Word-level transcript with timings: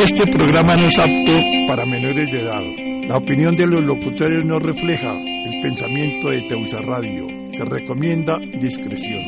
Este 0.00 0.28
programa 0.28 0.76
no 0.76 0.86
es 0.86 0.96
apto 0.96 1.32
para 1.66 1.84
menores 1.84 2.30
de 2.30 2.38
edad. 2.38 2.62
La 3.08 3.16
opinión 3.16 3.56
de 3.56 3.66
los 3.66 3.84
locutores 3.84 4.44
no 4.44 4.60
refleja 4.60 5.10
el 5.10 5.60
pensamiento 5.60 6.30
de 6.30 6.42
Teusa 6.48 6.78
Radio. 6.78 7.26
Se 7.50 7.64
recomienda 7.64 8.38
discreción. 8.60 9.24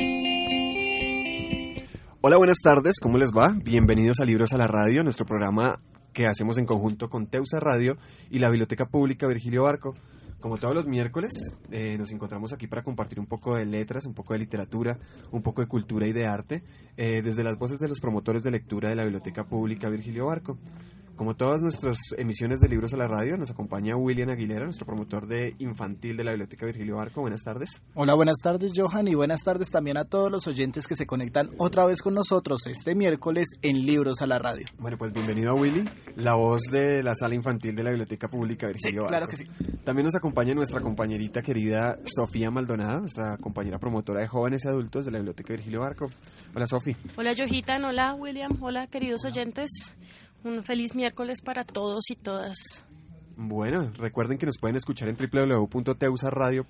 Hola, 2.20 2.36
buenas 2.36 2.58
tardes, 2.62 3.00
¿cómo 3.02 3.18
les 3.18 3.32
va? 3.32 3.48
Bienvenidos 3.64 4.20
a 4.20 4.24
Libros 4.24 4.52
a 4.52 4.58
la 4.58 4.68
Radio, 4.68 5.03
nuestro 5.03 5.26
programa 5.26 5.80
que 6.12 6.28
hacemos 6.28 6.56
en 6.56 6.67
conjunto 6.67 7.08
con 7.08 7.26
Teusa 7.26 7.58
Radio 7.58 7.96
y 8.30 8.38
la 8.38 8.48
Biblioteca 8.48 8.87
Pública 8.87 9.26
Virgilio 9.26 9.64
Barco. 9.64 9.96
Como 10.40 10.56
todos 10.56 10.74
los 10.74 10.86
miércoles, 10.86 11.54
eh, 11.70 11.98
nos 11.98 12.10
encontramos 12.12 12.54
aquí 12.54 12.66
para 12.66 12.82
compartir 12.82 13.20
un 13.20 13.26
poco 13.26 13.56
de 13.56 13.66
letras, 13.66 14.06
un 14.06 14.14
poco 14.14 14.32
de 14.32 14.38
literatura, 14.38 14.98
un 15.32 15.42
poco 15.42 15.60
de 15.60 15.68
cultura 15.68 16.06
y 16.06 16.12
de 16.12 16.27
arte, 16.27 16.62
eh, 16.96 17.20
desde 17.20 17.45
las 17.45 17.59
voces 17.59 17.78
de 17.78 17.88
los 17.88 18.00
promotores 18.00 18.42
de 18.42 18.50
lectura 18.50 18.88
de 18.88 18.95
la 18.96 19.02
Biblioteca 19.02 19.45
Pública 19.45 19.90
Virgilio 19.90 20.26
Barco. 20.26 20.56
Como 21.20 21.37
todas 21.37 21.60
nuestras 21.60 21.98
emisiones 22.16 22.60
de 22.60 22.69
libros 22.70 22.95
a 22.95 22.97
la 22.97 23.06
radio, 23.06 23.37
nos 23.37 23.51
acompaña 23.51 23.95
William 23.95 24.30
Aguilera, 24.30 24.65
nuestro 24.65 24.87
promotor 24.87 25.27
de 25.27 25.55
infantil 25.59 26.16
de 26.16 26.24
la 26.24 26.30
Biblioteca 26.30 26.65
Virgilio 26.65 26.96
Barco. 26.96 27.20
Buenas 27.20 27.43
tardes. 27.43 27.73
Hola, 27.95 28.15
buenas 28.15 28.38
tardes, 28.43 28.73
Johan, 28.74 29.06
y 29.06 29.15
buenas 29.15 29.43
tardes 29.45 29.69
también 29.69 29.98
a 29.98 30.06
todos 30.06 30.33
los 30.33 30.46
oyentes 30.46 30.88
que 30.88 30.95
se 30.95 31.05
conectan 31.05 31.51
otra 31.59 31.84
vez 31.84 32.01
con 32.01 32.15
nosotros 32.15 32.62
este 32.69 32.95
miércoles 32.95 33.48
en 33.60 33.84
Libros 33.84 34.23
a 34.23 34.27
la 34.27 34.38
radio. 34.38 34.65
Bueno, 34.79 34.96
pues 34.96 35.12
bienvenido 35.12 35.51
a 35.51 35.55
Willy, 35.55 35.84
la 36.16 36.37
voz 36.37 36.62
de 36.70 37.02
la 37.02 37.15
sala 37.15 37.34
infantil 37.34 37.74
de 37.74 37.82
la 37.82 37.91
Biblioteca 37.91 38.29
Pública 38.29 38.68
Virgilio 38.68 38.91
sí, 38.91 38.96
Barco. 38.96 39.09
Claro 39.09 39.27
que 39.29 39.37
sí. 39.37 39.45
También 39.84 40.07
nos 40.07 40.16
acompaña 40.16 40.55
nuestra 40.55 40.80
compañerita 40.80 41.43
querida 41.43 41.98
Sofía 42.07 42.51
Maldonado, 42.51 43.01
nuestra 43.01 43.37
compañera 43.37 43.79
promotora 43.79 44.23
de 44.23 44.27
jóvenes 44.27 44.65
y 44.65 44.68
adultos 44.68 45.05
de 45.05 45.10
la 45.10 45.18
Biblioteca 45.18 45.52
Virgilio 45.52 45.80
Barco. 45.80 46.07
Hola, 46.55 46.66
Sofía. 46.66 46.96
Hola, 47.18 47.34
Johitan. 47.37 47.84
Hola, 47.84 48.15
William. 48.15 48.57
Hola, 48.62 48.87
queridos 48.87 49.27
oyentes. 49.27 49.68
Un 50.44 50.64
feliz 50.64 50.94
miércoles 50.94 51.40
para 51.42 51.64
todos 51.64 52.10
y 52.10 52.16
todas. 52.16 52.84
Bueno, 53.37 53.90
recuerden 53.96 54.38
que 54.38 54.46
nos 54.46 54.59
pueden 54.59 54.76
escuchar 54.76 55.09
en 55.09 55.16
www.teusaradio 55.16 56.66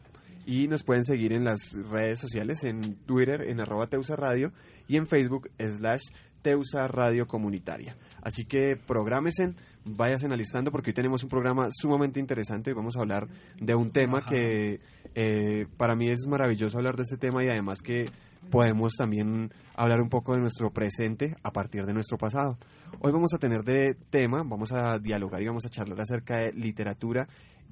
y 0.47 0.69
nos 0.69 0.83
pueden 0.83 1.05
seguir 1.05 1.33
en 1.33 1.45
las 1.45 1.75
redes 1.91 2.20
sociales, 2.20 2.64
en 2.64 2.97
Twitter, 3.06 3.42
en 3.42 3.61
arroba 3.61 3.86
Teusa 3.86 4.17
Radio 4.17 4.53
y 4.89 4.97
en 4.97 5.06
Facebook, 5.06 5.50
slash 5.58 6.03
Teusa 6.42 6.89
Radio 6.89 7.27
Comunitaria. 7.27 7.97
Así 8.22 8.45
que 8.45 8.77
prográmesen, 8.77 9.56
váyanse 9.84 10.27
analizando 10.27 10.70
porque 10.70 10.91
hoy 10.91 10.95
tenemos 10.95 11.23
un 11.23 11.28
programa 11.28 11.69
sumamente 11.70 12.20
interesante. 12.20 12.75
Vamos 12.75 12.97
a 12.97 13.00
hablar 13.00 13.28
de 13.59 13.75
un 13.75 13.91
tema 13.91 14.25
que 14.25 14.81
eh, 15.14 15.67
para 15.77 15.95
mí 15.95 16.09
es 16.09 16.27
maravilloso 16.28 16.78
hablar 16.78 16.97
de 16.97 17.03
este 17.03 17.17
tema 17.17 17.45
y 17.45 17.48
además 17.48 17.81
que 17.83 18.06
podemos 18.51 18.95
también 18.97 19.53
hablar 19.77 20.01
un 20.01 20.08
poco 20.08 20.34
de 20.34 20.41
nuestro 20.41 20.70
presente 20.70 21.36
a 21.42 21.51
partir 21.51 21.84
de 21.84 21.92
nuestro 21.92 22.17
pasado. 22.17 22.58
Hoy 23.01 23.12
vamos 23.12 23.33
a 23.34 23.39
tener 23.39 23.62
de 23.62 23.95
tema, 24.11 24.42
vamos 24.45 24.73
a 24.73 24.98
dialogar 24.98 25.42
y 25.42 25.47
vamos 25.47 25.64
a 25.67 25.69
charlar 25.69 26.01
acerca 26.01 26.39
de 26.39 26.53
literatura 26.53 27.28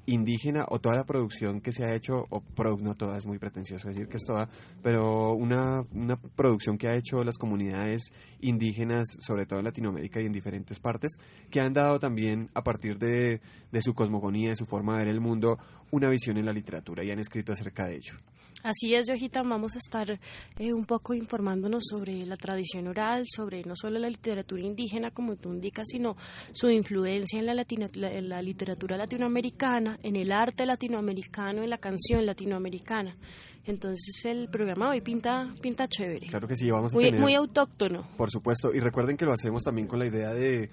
indígena 0.09 0.65
o 0.69 0.79
toda 0.81 0.97
la 0.97 1.05
producción 1.05 1.61
que 1.61 1.71
se 1.71 1.85
ha 1.85 1.95
hecho, 1.95 2.25
o 2.31 2.43
no 2.81 2.95
toda, 2.95 3.19
es 3.19 3.27
muy 3.27 3.39
pretencioso 3.39 3.89
decir 3.89 4.09
que 4.09 4.17
es 4.17 4.25
toda, 4.25 4.49
pero 4.83 5.35
una, 5.35 5.85
una 5.93 6.17
producción 6.17 6.79
que 6.79 6.89
ha 6.89 6.97
hecho 6.97 7.23
las 7.23 7.37
comunidades 7.37 8.11
indígenas, 8.41 9.07
sobre 9.21 9.45
todo 9.45 9.59
en 9.59 9.67
Latinoamérica 9.67 10.21
y 10.21 10.27
en 10.27 10.33
diferentes 10.33 10.81
partes, 10.81 11.19
que 11.51 11.61
han 11.61 11.75
dado 11.75 11.99
también 11.99 12.49
a 12.55 12.63
partir 12.63 12.99
de, 12.99 13.43
de 13.71 13.83
su 13.83 13.93
cosmogonía, 13.93 14.51
de 14.51 14.57
su 14.57 14.65
forma 14.65 14.95
de 14.95 15.05
ver 15.05 15.09
el 15.09 15.21
mundo, 15.21 15.59
una 15.91 16.09
visión 16.09 16.37
en 16.37 16.47
la 16.47 16.53
literatura 16.53 17.05
y 17.05 17.11
han 17.11 17.19
escrito 17.19 17.53
acerca 17.53 17.87
de 17.87 17.97
ello. 17.97 18.15
Así 18.63 18.93
es, 18.95 19.07
Yojita, 19.07 19.43
vamos 19.43 19.77
a 19.77 19.79
estar 19.79 20.11
eh, 20.11 20.73
un 20.73 20.85
poco 20.85 21.15
informándonos 21.15 21.85
sobre 21.89 22.27
la 22.27 22.37
tradición 22.37 22.89
oral, 22.89 23.25
sobre 23.29 23.63
no 23.63 23.77
solo 23.77 24.01
la 24.01 24.09
literatura 24.09 24.63
indígena, 24.63 25.13
como 25.13 25.37
tú 25.37 25.53
indicas, 25.53 25.87
sino 25.89 26.17
su 26.53 26.69
influencia 26.69 27.39
en 27.39 27.47
la, 27.47 27.55
latina, 27.55 27.89
la, 27.95 28.11
en 28.11 28.29
la 28.29 28.43
literatura 28.43 28.97
latinoamericana, 28.97 29.99
en 30.03 30.17
el 30.17 30.33
arte 30.33 30.67
latinoamericano, 30.67 31.63
en 31.63 31.71
la 31.71 31.79
canción 31.79 32.27
latinoamericana. 32.27 33.17
Entonces 33.65 34.25
el 34.25 34.49
programa 34.49 34.91
hoy 34.91 35.03
pinta, 35.03 35.55
pinta 35.61 35.87
chévere. 35.87 36.27
Claro 36.27 36.49
que 36.49 36.57
sí, 36.57 36.71
vamos 36.71 36.93
a 36.93 36.97
muy, 36.97 37.05
tener, 37.05 37.21
muy 37.21 37.35
autóctono. 37.35 38.09
Por 38.17 38.31
supuesto, 38.31 38.75
y 38.75 38.81
recuerden 38.81 39.17
que 39.17 39.27
lo 39.27 39.33
hacemos 39.33 39.63
también 39.63 39.87
con 39.87 39.99
la 39.99 40.07
idea 40.07 40.33
de 40.33 40.71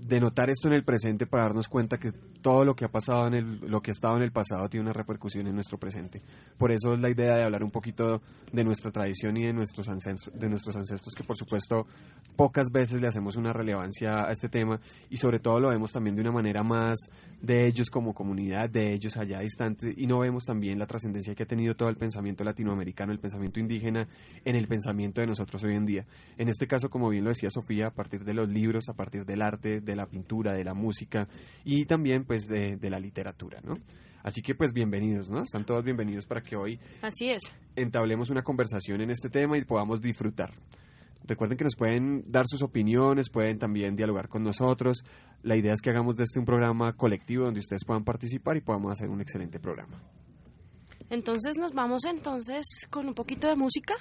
de 0.00 0.20
notar 0.20 0.48
esto 0.48 0.68
en 0.68 0.74
el 0.74 0.84
presente 0.84 1.26
para 1.26 1.44
darnos 1.44 1.68
cuenta 1.68 1.98
que 1.98 2.12
todo 2.40 2.64
lo 2.64 2.76
que 2.76 2.84
ha 2.84 2.88
pasado 2.90 3.26
en 3.26 3.34
el 3.34 3.58
lo 3.60 3.82
que 3.82 3.90
ha 3.90 3.92
estado 3.92 4.16
en 4.16 4.22
el 4.22 4.30
pasado 4.30 4.68
tiene 4.68 4.84
una 4.84 4.92
repercusión 4.92 5.46
en 5.46 5.54
nuestro 5.54 5.78
presente. 5.78 6.22
Por 6.56 6.70
eso 6.70 6.94
es 6.94 7.00
la 7.00 7.10
idea 7.10 7.36
de 7.36 7.42
hablar 7.42 7.64
un 7.64 7.70
poquito 7.70 8.22
de 8.52 8.64
nuestra 8.64 8.92
tradición 8.92 9.36
y 9.36 9.46
de 9.46 9.52
nuestros 9.52 9.88
ancestros, 9.88 10.38
de 10.38 10.48
nuestros 10.48 10.76
ancestros 10.76 11.14
que 11.14 11.24
por 11.24 11.36
supuesto 11.36 11.86
pocas 12.36 12.70
veces 12.70 13.00
le 13.00 13.08
hacemos 13.08 13.36
una 13.36 13.52
relevancia 13.52 14.26
a 14.26 14.30
este 14.30 14.48
tema 14.48 14.80
y 15.10 15.16
sobre 15.16 15.40
todo 15.40 15.58
lo 15.58 15.70
vemos 15.70 15.90
también 15.90 16.14
de 16.14 16.22
una 16.22 16.30
manera 16.30 16.62
más 16.62 16.98
de 17.42 17.66
ellos 17.66 17.90
como 17.90 18.14
comunidad, 18.14 18.70
de 18.70 18.92
ellos 18.92 19.16
allá 19.16 19.40
distantes 19.40 19.94
y 19.96 20.06
no 20.06 20.20
vemos 20.20 20.44
también 20.44 20.78
la 20.78 20.86
trascendencia 20.86 21.34
que 21.34 21.42
ha 21.42 21.46
tenido 21.46 21.74
todo 21.74 21.88
el 21.88 21.96
pensamiento 21.96 22.44
latinoamericano, 22.44 23.12
el 23.12 23.18
pensamiento 23.18 23.58
indígena 23.58 24.06
en 24.44 24.54
el 24.54 24.68
pensamiento 24.68 25.20
de 25.20 25.26
nosotros 25.26 25.62
hoy 25.64 25.74
en 25.74 25.86
día. 25.86 26.06
En 26.36 26.48
este 26.48 26.68
caso, 26.68 26.88
como 26.88 27.08
bien 27.08 27.24
lo 27.24 27.30
decía 27.30 27.50
Sofía, 27.50 27.88
a 27.88 27.94
partir 27.94 28.24
de 28.24 28.34
los 28.34 28.48
libros, 28.48 28.88
a 28.88 28.94
partir 28.94 29.24
del 29.24 29.42
arte, 29.42 29.80
de 29.92 29.96
la 29.96 30.06
pintura, 30.06 30.52
de 30.52 30.64
la 30.64 30.74
música 30.74 31.28
y 31.64 31.84
también 31.86 32.24
pues 32.24 32.46
de, 32.46 32.76
de, 32.76 32.90
la 32.90 32.98
literatura, 32.98 33.60
¿no? 33.64 33.78
Así 34.22 34.42
que 34.42 34.54
pues 34.54 34.72
bienvenidos, 34.72 35.30
¿no? 35.30 35.42
Están 35.42 35.64
todos 35.64 35.84
bienvenidos 35.84 36.26
para 36.26 36.42
que 36.42 36.56
hoy 36.56 36.78
Así 37.02 37.30
es. 37.30 37.42
entablemos 37.76 38.30
una 38.30 38.42
conversación 38.42 39.00
en 39.00 39.10
este 39.10 39.30
tema 39.30 39.56
y 39.56 39.64
podamos 39.64 40.00
disfrutar. 40.00 40.52
Recuerden 41.24 41.58
que 41.58 41.64
nos 41.64 41.76
pueden 41.76 42.24
dar 42.30 42.46
sus 42.46 42.62
opiniones, 42.62 43.28
pueden 43.28 43.58
también 43.58 43.96
dialogar 43.96 44.28
con 44.28 44.42
nosotros. 44.42 45.04
La 45.42 45.56
idea 45.56 45.74
es 45.74 45.82
que 45.82 45.90
hagamos 45.90 46.16
de 46.16 46.24
este 46.24 46.38
un 46.38 46.46
programa 46.46 46.94
colectivo 46.94 47.44
donde 47.44 47.60
ustedes 47.60 47.84
puedan 47.84 48.02
participar 48.02 48.56
y 48.56 48.62
podamos 48.62 48.92
hacer 48.92 49.10
un 49.10 49.20
excelente 49.20 49.60
programa. 49.60 50.02
Entonces 51.10 51.58
nos 51.58 51.72
vamos 51.72 52.04
entonces 52.04 52.64
con 52.90 53.08
un 53.08 53.14
poquito 53.14 53.46
de 53.46 53.56
música. 53.56 53.94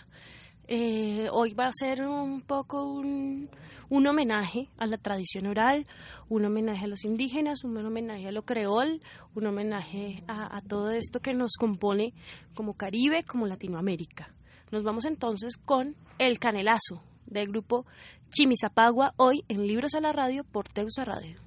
Eh, 0.67 1.29
hoy 1.31 1.53
va 1.53 1.67
a 1.67 1.71
ser 1.71 2.05
un 2.05 2.41
poco 2.41 2.83
un, 2.83 3.49
un, 3.89 4.07
homenaje 4.07 4.67
a 4.77 4.85
la 4.85 4.97
tradición 4.97 5.47
oral, 5.47 5.87
un 6.27 6.43
homenaje 6.43 6.83
a 6.83 6.87
los 6.87 7.05
indígenas, 7.05 7.63
un 7.63 7.77
homenaje 7.77 8.27
a 8.27 8.33
lo 8.33 8.43
creol, 8.43 9.01
un 9.33 9.45
homenaje 9.45 10.23
a, 10.27 10.57
a 10.57 10.61
todo 10.61 10.91
esto 10.91 11.21
que 11.21 11.33
nos 11.33 11.53
compone 11.57 12.13
como 12.53 12.73
Caribe, 12.73 13.23
como 13.23 13.47
Latinoamérica. 13.47 14.33
Nos 14.71 14.83
vamos 14.83 15.05
entonces 15.05 15.55
con 15.55 15.95
El 16.19 16.37
Canelazo 16.37 17.01
del 17.25 17.47
grupo 17.47 17.85
Chimisapagua, 18.29 19.13
hoy 19.15 19.45
en 19.47 19.65
Libros 19.65 19.95
a 19.95 20.01
la 20.01 20.11
Radio 20.11 20.43
por 20.43 20.67
Teusa 20.67 21.05
Radio. 21.05 21.46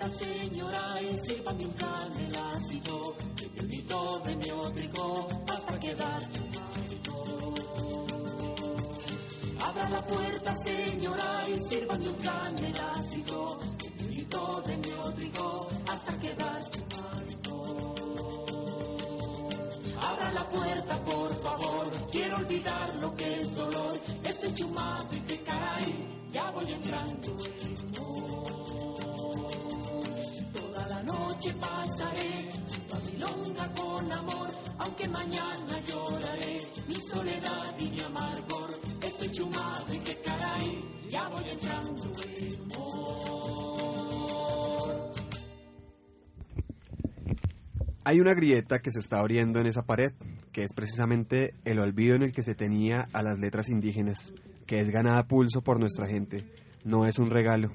La 0.00 0.06
puerta, 0.06 0.08
señora, 0.08 1.02
y 1.02 1.16
sírvame 1.16 1.64
un 1.66 1.72
canelacito, 1.72 3.16
el 3.56 3.66
grito 3.66 4.20
de 4.24 4.36
mi 4.36 4.50
otrico, 4.50 5.28
hasta 5.48 5.78
quedar 5.78 6.22
chumadito. 6.32 7.54
Abra 9.60 9.88
la 9.90 10.02
puerta, 10.06 10.54
señora, 10.54 11.48
y 11.48 11.60
sírvame 11.68 12.08
un 12.08 12.14
canelacito, 12.14 12.89
Hay 48.10 48.18
una 48.18 48.34
grieta 48.34 48.80
que 48.80 48.90
se 48.90 48.98
está 48.98 49.20
abriendo 49.20 49.60
en 49.60 49.68
esa 49.68 49.84
pared, 49.84 50.10
que 50.50 50.64
es 50.64 50.72
precisamente 50.72 51.54
el 51.64 51.78
olvido 51.78 52.16
en 52.16 52.24
el 52.24 52.32
que 52.32 52.42
se 52.42 52.56
tenía 52.56 53.08
a 53.12 53.22
las 53.22 53.38
letras 53.38 53.68
indígenas, 53.68 54.34
que 54.66 54.80
es 54.80 54.90
ganada 54.90 55.28
pulso 55.28 55.62
por 55.62 55.78
nuestra 55.78 56.08
gente, 56.08 56.44
no 56.82 57.06
es 57.06 57.20
un 57.20 57.30
regalo. 57.30 57.70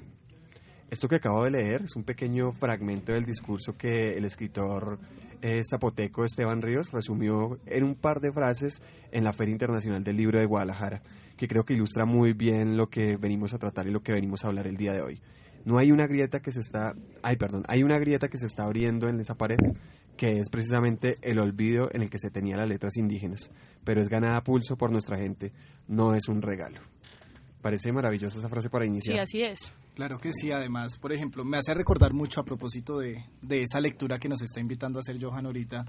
Esto 0.90 1.08
que 1.08 1.14
acabo 1.14 1.42
de 1.42 1.52
leer 1.52 1.84
es 1.84 1.96
un 1.96 2.04
pequeño 2.04 2.52
fragmento 2.52 3.14
del 3.14 3.24
discurso 3.24 3.78
que 3.78 4.18
el 4.18 4.26
escritor 4.26 4.98
eh, 5.40 5.62
zapoteco 5.64 6.26
Esteban 6.26 6.60
Ríos 6.60 6.92
resumió 6.92 7.58
en 7.64 7.84
un 7.84 7.94
par 7.94 8.20
de 8.20 8.30
frases 8.30 8.82
en 9.12 9.24
la 9.24 9.32
Feria 9.32 9.52
Internacional 9.52 10.04
del 10.04 10.18
Libro 10.18 10.38
de 10.38 10.44
Guadalajara, 10.44 11.00
que 11.38 11.48
creo 11.48 11.64
que 11.64 11.72
ilustra 11.72 12.04
muy 12.04 12.34
bien 12.34 12.76
lo 12.76 12.90
que 12.90 13.16
venimos 13.16 13.54
a 13.54 13.58
tratar 13.58 13.86
y 13.86 13.90
lo 13.90 14.02
que 14.02 14.12
venimos 14.12 14.44
a 14.44 14.48
hablar 14.48 14.66
el 14.66 14.76
día 14.76 14.92
de 14.92 15.00
hoy. 15.00 15.22
No 15.66 15.78
hay 15.78 15.90
una 15.90 16.06
grieta 16.06 16.40
que 16.40 16.52
se 16.52 16.60
está, 16.60 16.94
ay 17.22 17.36
perdón, 17.36 17.64
hay 17.66 17.82
una 17.82 17.98
grieta 17.98 18.28
que 18.28 18.38
se 18.38 18.46
está 18.46 18.62
abriendo 18.62 19.08
en 19.08 19.18
esa 19.18 19.34
pared 19.34 19.58
que 20.16 20.38
es 20.38 20.48
precisamente 20.48 21.16
el 21.22 21.40
olvido 21.40 21.88
en 21.92 22.02
el 22.02 22.08
que 22.08 22.20
se 22.20 22.30
tenía 22.30 22.56
las 22.56 22.68
letras 22.68 22.96
indígenas, 22.96 23.50
pero 23.84 24.00
es 24.00 24.08
ganada 24.08 24.36
a 24.36 24.44
pulso 24.44 24.76
por 24.76 24.92
nuestra 24.92 25.18
gente, 25.18 25.52
no 25.88 26.14
es 26.14 26.28
un 26.28 26.40
regalo. 26.40 26.80
Parece 27.60 27.90
maravillosa 27.90 28.38
esa 28.38 28.48
frase 28.48 28.70
para 28.70 28.86
iniciar. 28.86 29.16
Sí, 29.16 29.20
así 29.20 29.42
es. 29.42 29.72
Claro 29.96 30.18
que 30.18 30.32
sí, 30.32 30.52
además, 30.52 30.98
por 30.98 31.12
ejemplo, 31.12 31.44
me 31.44 31.58
hace 31.58 31.74
recordar 31.74 32.12
mucho 32.12 32.40
a 32.40 32.44
propósito 32.44 32.98
de, 32.98 33.24
de 33.42 33.64
esa 33.64 33.80
lectura 33.80 34.20
que 34.20 34.28
nos 34.28 34.42
está 34.42 34.60
invitando 34.60 34.98
a 34.98 35.00
hacer 35.00 35.16
Johan 35.20 35.46
ahorita, 35.46 35.84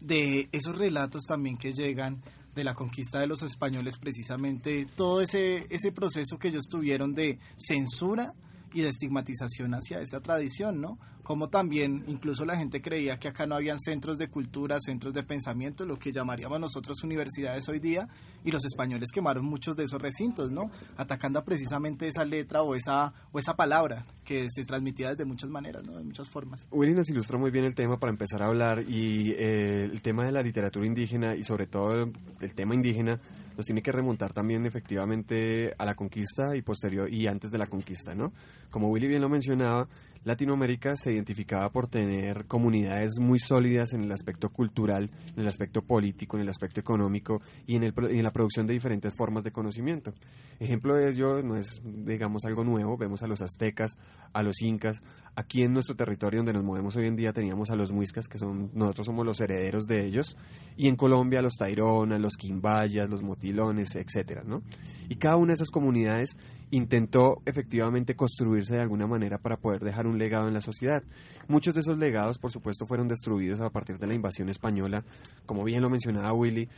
de 0.00 0.48
esos 0.52 0.76
relatos 0.76 1.24
también 1.28 1.58
que 1.58 1.72
llegan 1.72 2.22
de 2.54 2.64
la 2.64 2.74
conquista 2.74 3.20
de 3.20 3.26
los 3.26 3.42
españoles, 3.42 3.98
precisamente 3.98 4.86
todo 4.96 5.20
ese, 5.20 5.66
ese 5.68 5.92
proceso 5.92 6.38
que 6.38 6.48
ellos 6.48 6.64
tuvieron 6.68 7.12
de 7.12 7.38
censura 7.56 8.32
y 8.72 8.82
de 8.82 8.88
estigmatización 8.88 9.74
hacia 9.74 10.00
esa 10.00 10.20
tradición, 10.20 10.80
¿no? 10.80 10.98
Como 11.22 11.48
también 11.48 12.04
incluso 12.06 12.44
la 12.44 12.56
gente 12.56 12.80
creía 12.80 13.18
que 13.18 13.28
acá 13.28 13.46
no 13.46 13.54
habían 13.54 13.78
centros 13.78 14.16
de 14.18 14.28
cultura, 14.28 14.78
centros 14.80 15.12
de 15.12 15.22
pensamiento, 15.22 15.84
lo 15.84 15.98
que 15.98 16.10
llamaríamos 16.10 16.58
nosotros 16.58 17.02
universidades 17.04 17.68
hoy 17.68 17.80
día, 17.80 18.08
y 18.44 18.50
los 18.50 18.64
españoles 18.64 19.10
quemaron 19.12 19.44
muchos 19.44 19.76
de 19.76 19.84
esos 19.84 20.00
recintos, 20.00 20.50
¿no? 20.50 20.70
Atacando 20.96 21.44
precisamente 21.44 22.08
esa 22.08 22.24
letra 22.24 22.62
o 22.62 22.74
esa, 22.74 23.12
o 23.32 23.38
esa 23.38 23.54
palabra 23.54 24.06
que 24.24 24.46
se 24.48 24.64
transmitía 24.64 25.14
de 25.14 25.24
muchas 25.24 25.50
maneras, 25.50 25.84
¿no? 25.86 25.96
De 25.98 26.04
muchas 26.04 26.28
formas. 26.28 26.66
Willy 26.70 26.94
nos 26.94 27.08
ilustra 27.10 27.38
muy 27.38 27.50
bien 27.50 27.64
el 27.64 27.74
tema 27.74 27.98
para 27.98 28.10
empezar 28.10 28.42
a 28.42 28.46
hablar 28.46 28.84
y 28.88 29.32
eh, 29.32 29.84
el 29.84 30.00
tema 30.02 30.24
de 30.24 30.32
la 30.32 30.42
literatura 30.42 30.86
indígena 30.86 31.34
y 31.34 31.42
sobre 31.42 31.66
todo 31.66 32.10
el 32.40 32.54
tema 32.54 32.74
indígena 32.74 33.20
nos 33.58 33.66
tiene 33.66 33.82
que 33.82 33.90
remontar 33.90 34.32
también 34.32 34.64
efectivamente 34.66 35.74
a 35.76 35.84
la 35.84 35.96
conquista 35.96 36.54
y 36.54 36.62
posterior 36.62 37.12
y 37.12 37.26
antes 37.26 37.50
de 37.50 37.58
la 37.58 37.66
conquista, 37.66 38.14
¿no? 38.14 38.32
Como 38.70 38.88
Willy 38.88 39.08
bien 39.08 39.20
lo 39.20 39.28
mencionaba, 39.28 39.88
Latinoamérica 40.22 40.94
se 40.94 41.12
identificaba 41.12 41.70
por 41.70 41.88
tener 41.88 42.46
comunidades 42.46 43.18
muy 43.18 43.38
sólidas 43.38 43.92
en 43.94 44.02
el 44.02 44.12
aspecto 44.12 44.50
cultural, 44.50 45.10
en 45.34 45.40
el 45.40 45.48
aspecto 45.48 45.82
político, 45.82 46.36
en 46.36 46.42
el 46.42 46.48
aspecto 46.48 46.80
económico 46.80 47.40
y 47.66 47.76
en, 47.76 47.82
el, 47.82 47.94
en 48.10 48.22
la 48.22 48.30
producción 48.30 48.66
de 48.66 48.74
diferentes 48.74 49.12
formas 49.16 49.42
de 49.42 49.50
conocimiento. 49.50 50.12
Ejemplo 50.60 50.94
de 50.94 51.10
ello 51.10 51.42
no 51.42 51.56
es, 51.56 51.80
digamos, 51.82 52.44
algo 52.44 52.62
nuevo, 52.62 52.96
vemos 52.96 53.22
a 53.22 53.26
los 53.26 53.40
aztecas, 53.40 53.96
a 54.32 54.42
los 54.42 54.60
incas, 54.62 55.02
aquí 55.34 55.62
en 55.62 55.72
nuestro 55.72 55.96
territorio 55.96 56.40
donde 56.40 56.52
nos 56.52 56.64
movemos 56.64 56.96
hoy 56.96 57.06
en 57.06 57.16
día 57.16 57.32
teníamos 57.32 57.70
a 57.70 57.76
los 57.76 57.92
muiscas, 57.92 58.26
que 58.28 58.38
son, 58.38 58.70
nosotros 58.74 59.06
somos 59.06 59.24
los 59.24 59.40
herederos 59.40 59.86
de 59.86 60.04
ellos, 60.04 60.36
y 60.76 60.88
en 60.88 60.96
Colombia 60.96 61.42
los 61.42 61.54
taironas, 61.54 62.20
los 62.20 62.36
quimbayas, 62.36 63.08
los 63.08 63.22
etcétera, 63.50 64.42
¿no? 64.44 64.62
Y 65.08 65.16
cada 65.16 65.36
una 65.36 65.48
de 65.48 65.54
esas 65.54 65.70
comunidades 65.70 66.36
intentó 66.70 67.40
efectivamente 67.46 68.14
construirse 68.14 68.74
de 68.74 68.82
alguna 68.82 69.06
manera 69.06 69.38
para 69.38 69.56
poder 69.56 69.82
dejar 69.82 70.06
un 70.06 70.18
legado 70.18 70.48
en 70.48 70.54
la 70.54 70.60
sociedad. 70.60 71.02
Muchos 71.46 71.74
de 71.74 71.80
esos 71.80 71.98
legados, 71.98 72.38
por 72.38 72.50
supuesto, 72.50 72.84
fueron 72.84 73.08
destruidos 73.08 73.60
a 73.60 73.70
partir 73.70 73.98
de 73.98 74.06
la 74.06 74.14
invasión 74.14 74.48
española. 74.50 75.04
Como 75.46 75.64
bien 75.64 75.80
lo 75.80 75.88
mencionaba 75.88 76.32
Willy, 76.34 76.68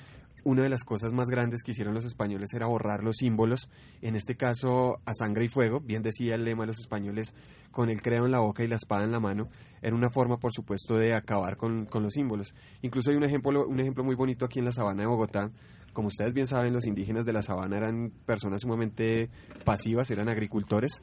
una 0.45 0.63
de 0.63 0.69
las 0.69 0.85
cosas 0.85 1.13
más 1.13 1.29
grandes 1.29 1.63
que 1.63 1.73
hicieron 1.73 1.95
los 1.95 2.05
españoles 2.05 2.55
era 2.55 2.67
borrar 2.67 3.03
los 3.03 3.17
símbolos, 3.17 3.69
en 4.01 4.17
este 4.17 4.37
caso 4.37 5.01
a 5.05 5.13
sangre 5.13 5.45
y 5.45 5.49
fuego, 5.49 5.81
bien 5.81 6.03
decía 6.03 6.35
el 6.35 6.45
lema 6.45 6.63
de 6.63 6.69
los 6.69 6.79
españoles, 6.79 7.35
con 7.71 7.91
el 7.91 8.01
creo 8.01 8.25
en 8.25 8.33
la 8.33 8.41
boca 8.41 8.65
y 8.65 8.69
la 8.69 8.77
espada 8.77 9.05
en 9.05 9.13
la 9.13 9.21
mano, 9.21 9.49
era 9.83 9.95
una 9.95 10.11
forma, 10.11 10.39
por 10.39 10.53
supuesto, 10.53 10.97
de 10.97 11.15
acabar 11.15 11.57
con, 11.57 11.87
con 11.87 12.03
los 12.03 12.15
símbolos. 12.15 12.55
Incluso 12.83 13.11
hay 13.11 13.17
un 13.17 13.25
ejemplo, 13.25 13.67
un 13.67 13.81
ejemplo 13.81 14.03
muy 14.03 14.15
bonito 14.15 14.45
aquí 14.45 14.59
en 14.59 14.65
la 14.65 14.73
sabana 14.73 15.03
de 15.03 15.09
Bogotá, 15.09 15.51
como 15.93 16.09
ustedes 16.09 16.33
bien 16.33 16.47
saben, 16.47 16.73
los 16.73 16.87
indígenas 16.87 17.25
de 17.25 17.33
la 17.33 17.43
sabana 17.43 17.77
eran 17.77 18.13
personas 18.27 18.63
sumamente 18.63 19.31
pasivas, 19.65 20.11
eran 20.11 20.29
agricultores 20.29 21.01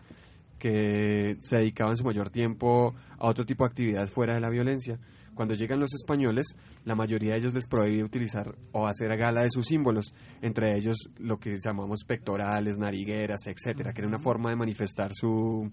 que 0.57 1.37
se 1.39 1.57
dedicaban 1.57 1.97
su 1.97 2.03
mayor 2.03 2.29
tiempo 2.29 2.95
a 3.17 3.27
otro 3.27 3.45
tipo 3.45 3.63
de 3.63 3.69
actividades 3.69 4.11
fuera 4.11 4.33
de 4.33 4.41
la 4.41 4.49
violencia. 4.49 4.99
Cuando 5.35 5.53
llegan 5.53 5.79
los 5.79 5.93
españoles, 5.93 6.55
la 6.83 6.95
mayoría 6.95 7.33
de 7.33 7.39
ellos 7.39 7.53
les 7.53 7.67
prohíbe 7.67 8.03
utilizar 8.03 8.55
o 8.71 8.87
hacer 8.87 9.15
gala 9.17 9.43
de 9.43 9.51
sus 9.51 9.67
símbolos, 9.67 10.15
entre 10.41 10.75
ellos 10.75 10.97
lo 11.19 11.37
que 11.37 11.59
llamamos 11.63 12.03
pectorales, 12.05 12.79
narigueras, 12.79 13.45
etcétera, 13.45 13.93
que 13.93 14.01
era 14.01 14.07
una 14.07 14.19
forma 14.19 14.49
de 14.49 14.55
manifestar 14.55 15.11
su 15.13 15.71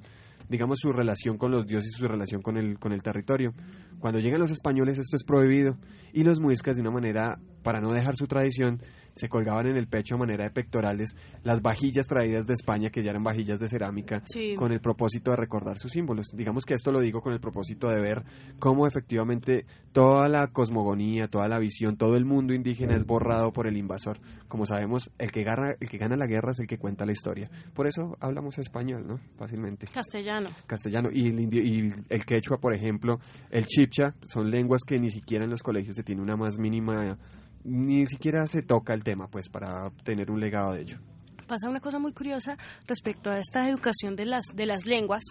digamos 0.50 0.80
su 0.80 0.92
relación 0.92 1.38
con 1.38 1.50
los 1.50 1.66
dioses 1.66 1.92
y 1.96 1.98
su 1.98 2.06
relación 2.06 2.42
con 2.42 2.58
el 2.58 2.78
con 2.78 2.92
el 2.92 3.02
territorio. 3.02 3.54
Cuando 4.00 4.20
llegan 4.20 4.40
los 4.40 4.50
españoles 4.50 4.98
esto 4.98 5.16
es 5.16 5.24
prohibido 5.24 5.78
y 6.12 6.24
los 6.24 6.40
muiscas 6.40 6.76
de 6.76 6.82
una 6.82 6.90
manera 6.90 7.38
para 7.64 7.80
no 7.80 7.92
dejar 7.92 8.14
su 8.14 8.28
tradición, 8.28 8.80
se 9.14 9.28
colgaban 9.28 9.66
en 9.68 9.76
el 9.76 9.86
pecho 9.88 10.14
a 10.16 10.18
manera 10.18 10.44
de 10.44 10.50
pectorales 10.50 11.16
las 11.44 11.62
vajillas 11.62 12.06
traídas 12.06 12.46
de 12.46 12.52
España, 12.52 12.90
que 12.90 13.02
ya 13.02 13.10
eran 13.10 13.22
vajillas 13.24 13.58
de 13.60 13.68
cerámica, 13.68 14.22
Sí. 14.26 14.54
con 14.56 14.72
el 14.72 14.80
propósito 14.80 15.30
de 15.30 15.36
recordar 15.36 15.78
sus 15.78 15.92
símbolos. 15.92 16.26
Digamos 16.34 16.64
que 16.64 16.74
esto 16.74 16.90
lo 16.92 17.00
digo 17.00 17.20
con 17.20 17.32
el 17.32 17.40
propósito 17.40 17.88
de 17.88 18.00
ver 18.00 18.24
cómo 18.58 18.86
efectivamente 18.88 19.66
toda 19.92 20.28
la 20.28 20.48
cosmogonía, 20.48 21.28
toda 21.28 21.48
la 21.48 21.58
visión, 21.58 21.96
todo 21.96 22.16
el 22.16 22.24
mundo 22.24 22.54
indígena 22.54 22.94
es 22.96 23.04
borrado 23.06 23.52
por 23.52 23.66
el 23.68 23.76
invasor. 23.76 24.18
Como 24.48 24.66
sabemos, 24.66 25.10
el 25.18 25.30
que 25.32 25.42
gana, 25.44 25.74
el 25.80 25.88
que 25.88 25.98
gana 25.98 26.16
la 26.16 26.26
guerra 26.26 26.50
es 26.52 26.60
el 26.60 26.66
que 26.66 26.78
cuenta 26.78 27.06
la 27.06 27.12
historia. 27.12 27.48
Por 27.72 27.86
eso 27.86 28.16
hablamos 28.20 28.58
español, 28.58 29.06
¿no? 29.06 29.18
Fácilmente 29.38 29.86
Castellano. 29.92 30.50
castellano 30.66 31.08
y 31.12 31.28
el, 31.28 31.38
indio- 31.40 31.62
y 31.62 31.92
el 32.08 32.24
quechua, 32.24 32.58
por 32.58 32.74
ejemplo, 32.74 33.20
el 33.50 33.64
chipcha, 33.66 34.14
son 34.26 34.50
lenguas 34.50 34.82
que 34.84 34.98
ni 34.98 35.10
siquiera 35.10 35.44
en 35.44 35.50
los 35.50 35.62
colegios 35.62 35.94
se 35.96 36.02
tiene 36.02 36.20
una 36.20 36.36
más 36.36 36.58
mínima, 36.58 37.16
ni 37.64 38.06
siquiera 38.06 38.46
se 38.46 38.62
toca 38.62 38.94
el 38.94 39.02
tema, 39.02 39.28
pues, 39.28 39.48
para 39.48 39.90
tener 40.04 40.30
un 40.30 40.40
legado 40.40 40.72
de 40.72 40.82
ello. 40.82 40.98
Pasa 41.46 41.68
una 41.68 41.80
cosa 41.80 41.98
muy 41.98 42.12
curiosa 42.12 42.56
respecto 42.86 43.30
a 43.30 43.38
esta 43.38 43.68
educación 43.68 44.16
de 44.16 44.26
las, 44.26 44.44
de 44.54 44.66
las 44.66 44.86
lenguas 44.86 45.22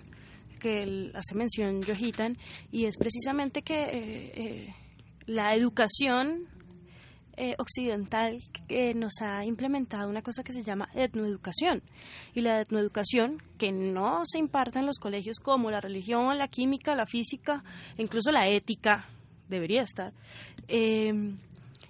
que 0.60 1.12
hace 1.14 1.36
mención 1.36 1.82
Johitan, 1.84 2.38
y 2.72 2.86
es 2.86 2.98
precisamente 2.98 3.62
que 3.62 3.76
eh, 3.76 4.32
eh, 4.36 4.76
la 5.26 5.56
educación 5.56 6.48
eh, 7.36 7.56
occidental 7.58 8.38
eh, 8.70 8.94
nos 8.94 9.14
ha 9.22 9.44
implementado 9.44 10.08
una 10.08 10.22
cosa 10.22 10.44
que 10.44 10.54
se 10.54 10.62
llama 10.62 10.90
etnoeducación. 10.94 11.82
Y 12.36 12.42
la 12.42 12.62
etnoeducación, 12.62 13.42
que 13.58 13.72
no 13.72 14.22
se 14.26 14.38
imparte 14.38 14.80
en 14.80 14.86
los 14.86 15.00
colegios 15.00 15.40
como 15.40 15.72
la 15.72 15.82
religión, 15.82 16.38
la 16.38 16.48
química, 16.48 16.96
la 16.96 17.08
física, 17.08 17.64
incluso 17.98 18.32
la 18.32 18.48
ética, 18.48 19.08
debería 19.50 19.82
estar, 19.82 20.14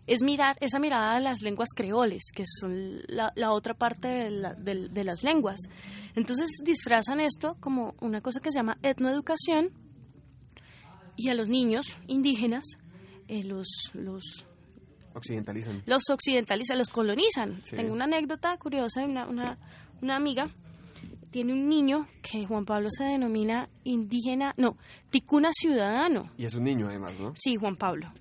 es 0.07 0.21
mirar 0.21 0.57
esa 0.59 0.79
mirada 0.79 1.15
a 1.15 1.19
las 1.19 1.41
lenguas 1.41 1.69
creoles, 1.75 2.23
que 2.33 2.43
son 2.45 2.99
la, 3.07 3.31
la 3.35 3.51
otra 3.51 3.73
parte 3.73 4.07
de, 4.07 4.29
la- 4.31 4.53
de 4.55 5.03
las 5.03 5.23
lenguas. 5.23 5.61
Entonces 6.15 6.49
disfrazan 6.63 7.19
esto 7.19 7.55
como 7.59 7.95
una 8.01 8.21
cosa 8.21 8.39
que 8.39 8.51
se 8.51 8.59
llama 8.59 8.77
etnoeducación 8.83 9.69
y 11.15 11.29
a 11.29 11.33
los 11.33 11.47
niños 11.49 11.85
indígenas 12.07 12.63
eh, 13.27 13.43
los, 13.43 13.67
los, 13.93 14.45
Occidentalizan. 15.13 15.83
los 15.85 16.03
occidentalizan, 16.09 16.77
los 16.77 16.89
colonizan. 16.89 17.61
Sí. 17.63 17.75
Tengo 17.75 17.93
una 17.93 18.05
anécdota 18.05 18.57
curiosa 18.57 19.01
de 19.01 19.05
una, 19.07 19.27
una, 19.27 19.57
una 20.01 20.15
amiga. 20.15 20.49
Tiene 21.31 21.53
un 21.53 21.67
niño 21.67 22.07
que 22.21 22.45
Juan 22.45 22.65
Pablo 22.65 22.89
se 22.91 23.05
denomina 23.05 23.67
indígena, 23.83 24.53
no, 24.57 24.77
ticuna 25.09 25.49
ciudadano. 25.53 26.29
Y 26.37 26.45
es 26.45 26.53
un 26.53 26.63
niño, 26.63 26.87
además, 26.87 27.19
¿no? 27.19 27.33
Sí, 27.35 27.55
Juan 27.55 27.75
Pablo. 27.75 28.11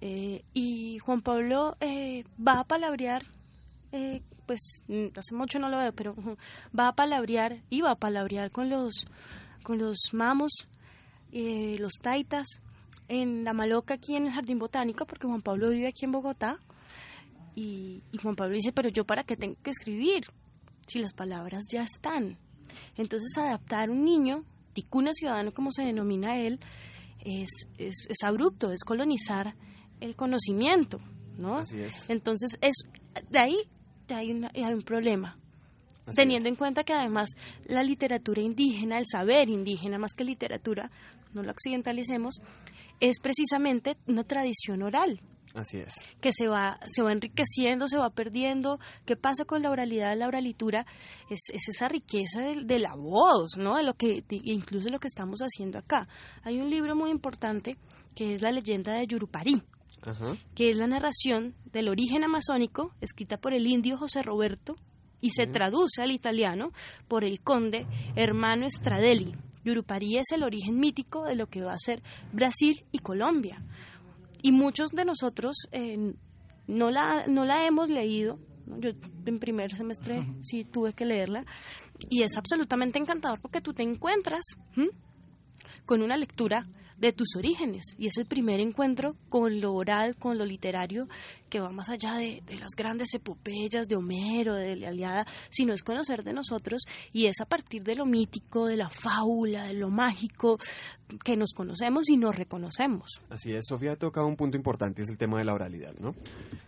Eh, 0.00 0.44
y 0.54 0.98
Juan 0.98 1.22
Pablo 1.22 1.76
eh, 1.80 2.24
va 2.38 2.60
a 2.60 2.64
palabrear, 2.64 3.24
eh, 3.92 4.22
pues 4.46 4.82
hace 5.16 5.34
mucho 5.34 5.58
no 5.58 5.68
lo 5.68 5.78
veo, 5.78 5.92
pero 5.92 6.14
va 6.78 6.88
a 6.88 6.94
palabrear, 6.94 7.62
iba 7.70 7.90
a 7.90 7.96
palabrear 7.96 8.50
con 8.50 8.70
los, 8.70 9.06
con 9.62 9.78
los 9.78 9.98
mamos, 10.12 10.52
eh, 11.32 11.76
los 11.78 11.94
taitas, 12.00 12.46
en 13.08 13.44
la 13.44 13.54
maloca 13.54 13.94
aquí 13.94 14.16
en 14.16 14.26
el 14.26 14.32
Jardín 14.32 14.58
Botánico, 14.58 15.06
porque 15.06 15.26
Juan 15.26 15.40
Pablo 15.40 15.70
vive 15.70 15.88
aquí 15.88 16.04
en 16.04 16.12
Bogotá. 16.12 16.58
Y, 17.54 18.02
y 18.12 18.18
Juan 18.18 18.36
Pablo 18.36 18.54
dice, 18.54 18.72
pero 18.72 18.90
yo 18.90 19.04
para 19.04 19.24
qué 19.24 19.34
tengo 19.34 19.56
que 19.62 19.70
escribir 19.70 20.24
si 20.86 21.00
las 21.00 21.12
palabras 21.12 21.64
ya 21.72 21.82
están. 21.82 22.38
Entonces 22.96 23.36
adaptar 23.36 23.90
un 23.90 24.04
niño, 24.04 24.44
ticuna 24.74 25.12
ciudadano 25.12 25.52
como 25.52 25.70
se 25.70 25.82
denomina 25.82 26.36
él, 26.36 26.60
es, 27.24 27.66
es, 27.78 28.06
es 28.08 28.22
abrupto, 28.22 28.70
es 28.70 28.84
colonizar 28.84 29.54
el 30.00 30.16
conocimiento, 30.16 30.98
¿no? 31.36 31.58
Así 31.58 31.78
es. 31.80 32.08
Entonces, 32.10 32.56
es, 32.60 32.74
de 33.30 33.38
ahí 33.38 33.56
ahí 34.14 34.30
una- 34.32 34.50
hay 34.54 34.72
un 34.72 34.82
problema. 34.82 35.36
Así 36.06 36.16
Teniendo 36.16 36.48
es. 36.48 36.52
en 36.54 36.56
cuenta 36.56 36.84
que 36.84 36.94
además 36.94 37.28
la 37.66 37.82
literatura 37.82 38.40
indígena, 38.40 38.98
el 38.98 39.04
saber 39.06 39.50
indígena 39.50 39.98
más 39.98 40.12
que 40.16 40.24
literatura, 40.24 40.90
no 41.34 41.42
lo 41.42 41.50
occidentalicemos, 41.50 42.36
es 43.00 43.20
precisamente 43.20 43.98
una 44.06 44.24
tradición 44.24 44.82
oral 44.82 45.20
Así 45.54 45.76
es. 45.76 45.94
que 46.22 46.32
se 46.32 46.48
va, 46.48 46.80
se 46.86 47.02
va 47.02 47.12
enriqueciendo, 47.12 47.86
se 47.86 47.98
va 47.98 48.08
perdiendo. 48.10 48.78
¿Qué 49.04 49.16
pasa 49.16 49.44
con 49.44 49.60
la 49.62 49.70
oralidad, 49.70 50.16
la 50.16 50.26
oralitura? 50.26 50.86
Es, 51.28 51.40
es 51.52 51.68
esa 51.68 51.88
riqueza 51.88 52.40
de, 52.40 52.64
de 52.64 52.78
la 52.78 52.94
voz, 52.96 53.58
¿no? 53.58 53.76
De 53.76 53.82
lo 53.82 53.92
que, 53.94 54.22
de- 54.26 54.40
incluso 54.44 54.88
lo 54.88 54.98
que 54.98 55.08
estamos 55.08 55.40
haciendo 55.40 55.78
acá. 55.78 56.08
Hay 56.42 56.58
un 56.58 56.70
libro 56.70 56.96
muy 56.96 57.10
importante 57.10 57.76
que 58.14 58.34
es 58.34 58.40
La 58.42 58.50
leyenda 58.50 58.94
de 58.94 59.06
Yurupari, 59.06 59.62
Ajá. 60.02 60.36
que 60.54 60.70
es 60.70 60.78
la 60.78 60.86
narración 60.86 61.54
del 61.72 61.88
origen 61.88 62.24
amazónico, 62.24 62.92
escrita 63.00 63.36
por 63.36 63.52
el 63.52 63.66
indio 63.66 63.98
José 63.98 64.22
Roberto, 64.22 64.76
y 65.20 65.30
se 65.30 65.46
traduce 65.46 66.02
al 66.02 66.12
italiano 66.12 66.70
por 67.08 67.24
el 67.24 67.40
conde 67.40 67.86
hermano 68.14 68.68
Stradelli. 68.68 69.34
Yurupari 69.64 70.16
es 70.16 70.26
el 70.32 70.44
origen 70.44 70.78
mítico 70.78 71.24
de 71.24 71.34
lo 71.34 71.46
que 71.46 71.62
va 71.62 71.72
a 71.72 71.78
ser 71.78 72.02
Brasil 72.32 72.84
y 72.92 72.98
Colombia. 72.98 73.62
Y 74.42 74.52
muchos 74.52 74.90
de 74.90 75.04
nosotros 75.04 75.56
eh, 75.72 76.14
no, 76.66 76.90
la, 76.90 77.26
no 77.26 77.44
la 77.44 77.66
hemos 77.66 77.90
leído. 77.90 78.38
Yo 78.66 78.90
en 79.26 79.38
primer 79.40 79.72
semestre 79.76 80.24
sí 80.40 80.64
tuve 80.64 80.92
que 80.92 81.04
leerla. 81.04 81.44
Y 82.08 82.22
es 82.22 82.36
absolutamente 82.36 82.98
encantador 82.98 83.40
porque 83.40 83.60
tú 83.60 83.72
te 83.74 83.82
encuentras 83.82 84.44
con 85.84 86.02
una 86.02 86.16
lectura 86.16 86.66
de 86.98 87.12
tus 87.12 87.36
orígenes 87.36 87.94
y 87.98 88.06
es 88.06 88.16
el 88.18 88.26
primer 88.26 88.60
encuentro 88.60 89.16
con 89.28 89.60
lo 89.60 89.74
oral, 89.74 90.16
con 90.16 90.38
lo 90.38 90.44
literario, 90.44 91.08
que 91.48 91.60
va 91.60 91.70
más 91.70 91.88
allá 91.88 92.14
de, 92.14 92.42
de 92.46 92.58
las 92.58 92.72
grandes 92.76 93.14
epopeyas 93.14 93.86
de 93.86 93.96
Homero, 93.96 94.54
de 94.54 94.76
la 94.76 94.92
Iliada, 94.92 95.26
sino 95.50 95.72
es 95.72 95.82
conocer 95.82 96.24
de 96.24 96.32
nosotros 96.32 96.82
y 97.12 97.26
es 97.26 97.40
a 97.40 97.46
partir 97.46 97.82
de 97.82 97.94
lo 97.94 98.04
mítico, 98.04 98.66
de 98.66 98.76
la 98.76 98.90
fábula, 98.90 99.64
de 99.64 99.74
lo 99.74 99.88
mágico, 99.88 100.58
que 101.24 101.36
nos 101.36 101.52
conocemos 101.54 102.08
y 102.08 102.16
nos 102.16 102.36
reconocemos. 102.36 103.20
Así 103.30 103.52
es, 103.52 103.66
Sofía 103.66 103.92
ha 103.92 103.96
tocado 103.96 104.26
un 104.26 104.36
punto 104.36 104.56
importante, 104.56 105.02
es 105.02 105.08
el 105.08 105.16
tema 105.16 105.38
de 105.38 105.44
la 105.44 105.54
oralidad, 105.54 105.94
¿no? 105.98 106.14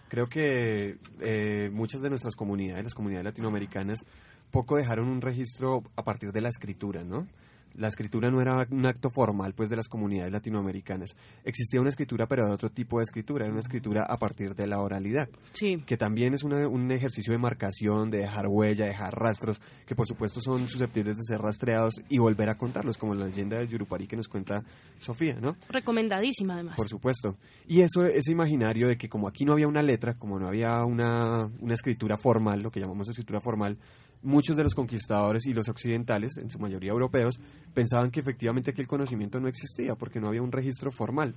Creo 0.09 0.29
que 0.29 0.99
eh, 1.21 1.71
muchas 1.73 2.01
de 2.01 2.09
nuestras 2.09 2.35
comunidades, 2.35 2.85
las 2.85 2.95
comunidades 2.95 3.27
latinoamericanas, 3.27 4.05
poco 4.51 4.77
dejaron 4.77 5.09
un 5.09 5.21
registro 5.21 5.85
a 5.97 6.03
partir 6.03 6.33
de 6.33 6.41
la 6.41 6.49
escritura, 6.49 7.05
¿no? 7.05 7.27
La 7.75 7.89
escritura 7.89 8.31
no 8.31 8.41
era 8.41 8.67
un 8.71 8.85
acto 8.87 9.09
formal, 9.11 9.55
pues, 9.55 9.71
de 9.71 9.77
las 9.77 9.89
comunidades 9.89 10.33
latinoamericanas. 10.33 11.11
Existía 11.45 11.81
una 11.81 11.91
escritura, 11.91 12.27
pero 12.27 12.47
de 12.47 12.53
otro 12.53 12.71
tipo 12.71 12.99
de 12.99 13.05
escritura, 13.05 13.45
era 13.45 13.53
una 13.53 13.61
escritura 13.61 14.05
a 14.09 14.17
partir 14.19 14.55
de 14.55 14.67
la 14.67 14.81
oralidad 14.81 15.29
Sí. 15.53 15.77
que 15.87 15.97
también 15.97 16.35
es 16.35 16.43
una- 16.43 16.69
un 16.69 16.91
ejercicio 16.91 17.33
de 17.33 17.39
marcación, 17.39 18.11
de 18.11 18.19
dejar 18.19 18.47
huella, 18.49 18.85
de 18.85 18.91
dejar 18.91 19.15
rastros, 19.15 19.61
que 19.87 19.95
por 19.95 20.07
supuesto 20.07 20.41
son 20.41 20.69
susceptibles 20.69 21.17
de 21.17 21.23
ser 21.23 21.41
rastreados 21.41 21.95
y 22.09 22.19
volver 22.19 22.49
a 22.49 22.57
contarlos, 22.57 22.99
como 22.99 23.15
la 23.15 23.27
leyenda 23.27 23.59
del 23.59 23.69
Yurupari 23.69 24.07
que 24.07 24.17
nos 24.17 24.29
cuenta 24.29 24.63
Sofía, 24.99 25.39
¿no? 25.41 25.57
Recomendadísima 25.69 26.55
además. 26.55 26.77
Por 26.77 26.89
supuesto. 26.89 27.37
Y 27.67 27.81
eso, 27.81 28.05
ese 28.05 28.33
imaginario 28.33 28.89
de 28.89 28.97
que 28.99 29.09
como 29.09 29.29
aquí 29.29 29.45
no 29.45 29.53
había 29.55 29.67
una 29.69 29.83
letra, 29.83 30.15
como 30.15 30.39
no 30.39 30.49
había 30.49 30.85
una, 30.85 31.47
una 31.61 31.75
escritura 31.75 32.19
formal, 32.19 32.61
lo 32.63 32.71
que 32.71 32.81
llamamos 32.81 33.09
escritura 33.09 33.41
formal, 33.41 33.79
muchos 34.23 34.57
de 34.57 34.63
los 34.65 34.75
conquistadores 34.75 35.47
y 35.47 35.55
los 35.55 35.69
occidentales, 35.69 36.37
en 36.37 36.51
su 36.51 36.59
mayoría 36.59 36.91
europeos, 36.93 37.41
pensaban 37.75 38.11
que 38.11 38.21
efectivamente 38.21 38.71
aquí 38.71 38.81
el 38.81 38.87
conocimiento 38.89 39.41
no 39.41 39.49
existía, 39.49 39.95
porque 39.95 40.21
no 40.21 40.29
había 40.29 40.43
un 40.43 40.53
registro 40.53 40.91
formal. 40.93 41.35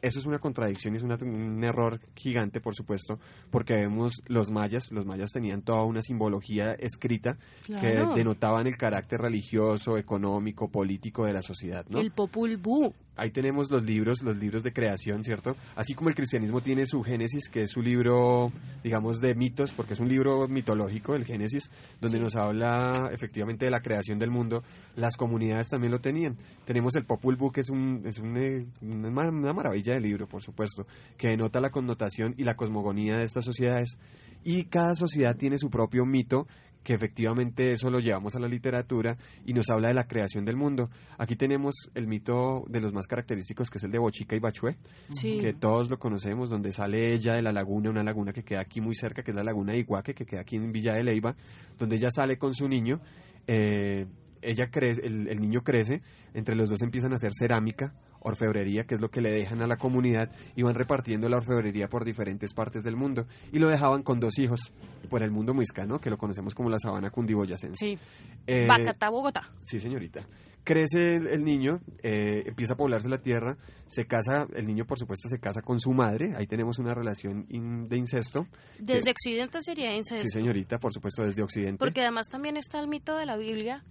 Eso 0.00 0.20
es 0.20 0.26
una 0.26 0.38
contradicción 0.38 0.94
y 0.94 0.98
es 0.98 1.02
una- 1.02 1.16
un 1.16 1.64
error 1.64 1.98
gigante, 2.14 2.60
por 2.60 2.72
supuesto, 2.76 3.18
porque 3.50 3.74
vemos 3.74 4.12
los 4.26 4.48
mayas, 4.48 4.92
los 4.92 5.04
mayas 5.06 5.32
tenían 5.32 5.62
toda 5.62 5.82
una 5.82 6.02
simbología 6.02 6.72
escrita 6.74 7.36
Claro. 7.64 7.82
que 8.12 8.18
denotaban 8.18 8.68
el 8.68 8.76
carácter 8.76 9.20
religioso, 9.20 9.98
económico, 9.98 10.68
político 10.68 11.24
de 11.24 11.32
la 11.32 11.42
sociedad, 11.42 11.84
¿no? 11.88 11.98
El 11.98 12.12
Vuh. 12.58 12.92
Ahí 13.18 13.30
tenemos 13.30 13.70
los 13.70 13.82
libros, 13.82 14.22
los 14.22 14.36
libros 14.36 14.62
de 14.62 14.72
creación, 14.72 15.24
¿cierto? 15.24 15.56
Así 15.76 15.94
como 15.94 16.08
el 16.08 16.14
cristianismo 16.14 16.60
tiene 16.60 16.86
su 16.86 17.02
Génesis, 17.02 17.48
que 17.48 17.62
es 17.62 17.70
su 17.70 17.82
libro, 17.82 18.52
digamos, 18.82 19.20
de 19.20 19.34
mitos, 19.34 19.72
porque 19.72 19.94
es 19.94 20.00
un 20.00 20.08
libro 20.08 20.48
mitológico, 20.48 21.14
el 21.14 21.24
Génesis, 21.24 21.70
donde 22.00 22.18
nos 22.20 22.36
habla 22.36 23.10
efectivamente 23.12 23.64
de 23.64 23.70
la 23.70 23.80
creación 23.80 24.18
del 24.18 24.30
mundo, 24.30 24.62
las 24.96 25.16
comunidades 25.16 25.68
también 25.68 25.90
lo 25.90 26.00
tenían. 26.00 26.36
Tenemos 26.64 26.94
el 26.96 27.04
Popul 27.04 27.36
Vuh, 27.36 27.50
que 27.50 27.62
es, 27.62 27.70
un, 27.70 28.02
es 28.06 28.18
un, 28.18 28.36
eh, 28.36 28.66
una, 28.80 29.10
mar- 29.10 29.30
una 29.30 29.52
maravilla 29.52 29.94
de 29.94 30.00
libro, 30.00 30.26
por 30.26 30.42
supuesto, 30.42 30.86
que 31.16 31.28
denota 31.28 31.60
la 31.60 31.70
connotación 31.70 32.34
y 32.38 32.44
la 32.44 32.54
cosmogonía 32.54 33.16
de 33.16 33.24
estas 33.24 33.44
sociedades. 33.44 33.98
Y 34.44 34.64
cada 34.64 34.94
sociedad 34.94 35.36
tiene 35.36 35.58
su 35.58 35.68
propio 35.68 36.06
mito 36.06 36.46
que 36.82 36.94
efectivamente 36.94 37.72
eso 37.72 37.90
lo 37.90 38.00
llevamos 38.00 38.34
a 38.34 38.38
la 38.38 38.48
literatura 38.48 39.18
y 39.44 39.52
nos 39.52 39.68
habla 39.68 39.88
de 39.88 39.94
la 39.94 40.06
creación 40.06 40.44
del 40.46 40.56
mundo. 40.56 40.88
Aquí 41.18 41.36
tenemos 41.36 41.74
el 41.94 42.06
mito 42.06 42.64
de 42.68 42.80
los 42.80 42.92
más 42.94 43.06
característicos, 43.06 43.68
que 43.68 43.76
es 43.78 43.84
el 43.84 43.90
de 43.90 43.98
Bochica 43.98 44.34
y 44.36 44.38
Bachué, 44.38 44.76
Sí. 45.10 45.38
que 45.38 45.52
todos 45.52 45.90
lo 45.90 45.98
conocemos, 45.98 46.48
donde 46.48 46.72
sale 46.72 47.12
ella 47.12 47.34
de 47.34 47.42
la 47.42 47.52
laguna, 47.52 47.90
una 47.90 48.02
laguna 48.02 48.32
que 48.32 48.42
queda 48.42 48.60
aquí 48.60 48.80
muy 48.80 48.94
cerca, 48.94 49.22
que 49.22 49.32
es 49.32 49.36
la 49.36 49.44
laguna 49.44 49.72
de 49.72 49.80
Iguaque, 49.80 50.14
que 50.14 50.24
queda 50.24 50.40
aquí 50.40 50.56
en 50.56 50.72
Villa 50.72 50.94
de 50.94 51.04
Leiva, 51.04 51.34
donde 51.78 51.96
ella 51.96 52.08
sale 52.10 52.38
con 52.38 52.54
su 52.54 52.68
niño, 52.68 53.00
eh, 53.46 54.06
ella 54.40 54.70
crece, 54.70 55.04
el, 55.06 55.28
el 55.28 55.40
niño 55.40 55.62
crece, 55.62 56.00
entre 56.32 56.54
los 56.54 56.68
dos 56.70 56.80
empiezan 56.82 57.12
a 57.12 57.16
hacer 57.16 57.32
cerámica, 57.38 57.92
orfebrería, 58.28 58.84
que 58.84 58.94
es 58.94 59.00
lo 59.00 59.10
que 59.10 59.20
le 59.20 59.30
dejan 59.30 59.60
a 59.62 59.66
la 59.66 59.76
comunidad, 59.76 60.30
iban 60.56 60.74
repartiendo 60.74 61.28
la 61.28 61.36
orfebrería 61.38 61.88
por 61.88 62.04
diferentes 62.04 62.54
partes 62.54 62.82
del 62.82 62.96
mundo 62.96 63.26
y 63.52 63.58
lo 63.58 63.68
dejaban 63.68 64.02
con 64.02 64.20
dos 64.20 64.38
hijos 64.38 64.72
por 65.10 65.22
el 65.22 65.30
mundo 65.30 65.54
muiscano, 65.54 65.98
que 66.00 66.10
lo 66.10 66.18
conocemos 66.18 66.54
como 66.54 66.70
la 66.70 66.78
sabana 66.78 67.10
cundiboyacense. 67.10 67.74
Sí. 67.76 67.98
Eh, 68.46 68.66
Bacatá, 68.68 69.08
Bogotá. 69.10 69.50
Sí, 69.64 69.80
señorita. 69.80 70.26
Crece 70.64 71.14
el, 71.16 71.28
el 71.28 71.44
niño, 71.44 71.80
eh, 72.02 72.42
empieza 72.46 72.74
a 72.74 72.76
poblarse 72.76 73.08
la 73.08 73.22
tierra, 73.22 73.56
se 73.86 74.06
casa, 74.06 74.46
el 74.54 74.66
niño 74.66 74.84
por 74.84 74.98
supuesto 74.98 75.26
se 75.28 75.38
casa 75.38 75.62
con 75.62 75.80
su 75.80 75.92
madre, 75.92 76.32
ahí 76.36 76.46
tenemos 76.46 76.78
una 76.78 76.94
relación 76.94 77.46
in- 77.48 77.88
de 77.88 77.96
incesto. 77.96 78.46
Desde 78.78 79.04
que- 79.04 79.10
Occidente 79.12 79.58
sería 79.62 79.94
incesto. 79.96 80.20
Sí, 80.26 80.28
señorita, 80.28 80.78
por 80.78 80.92
supuesto 80.92 81.22
desde 81.22 81.42
Occidente. 81.42 81.78
Porque 81.78 82.02
además 82.02 82.26
también 82.30 82.58
está 82.58 82.80
el 82.80 82.88
mito 82.88 83.16
de 83.16 83.24
la 83.24 83.38
Biblia, 83.38 83.82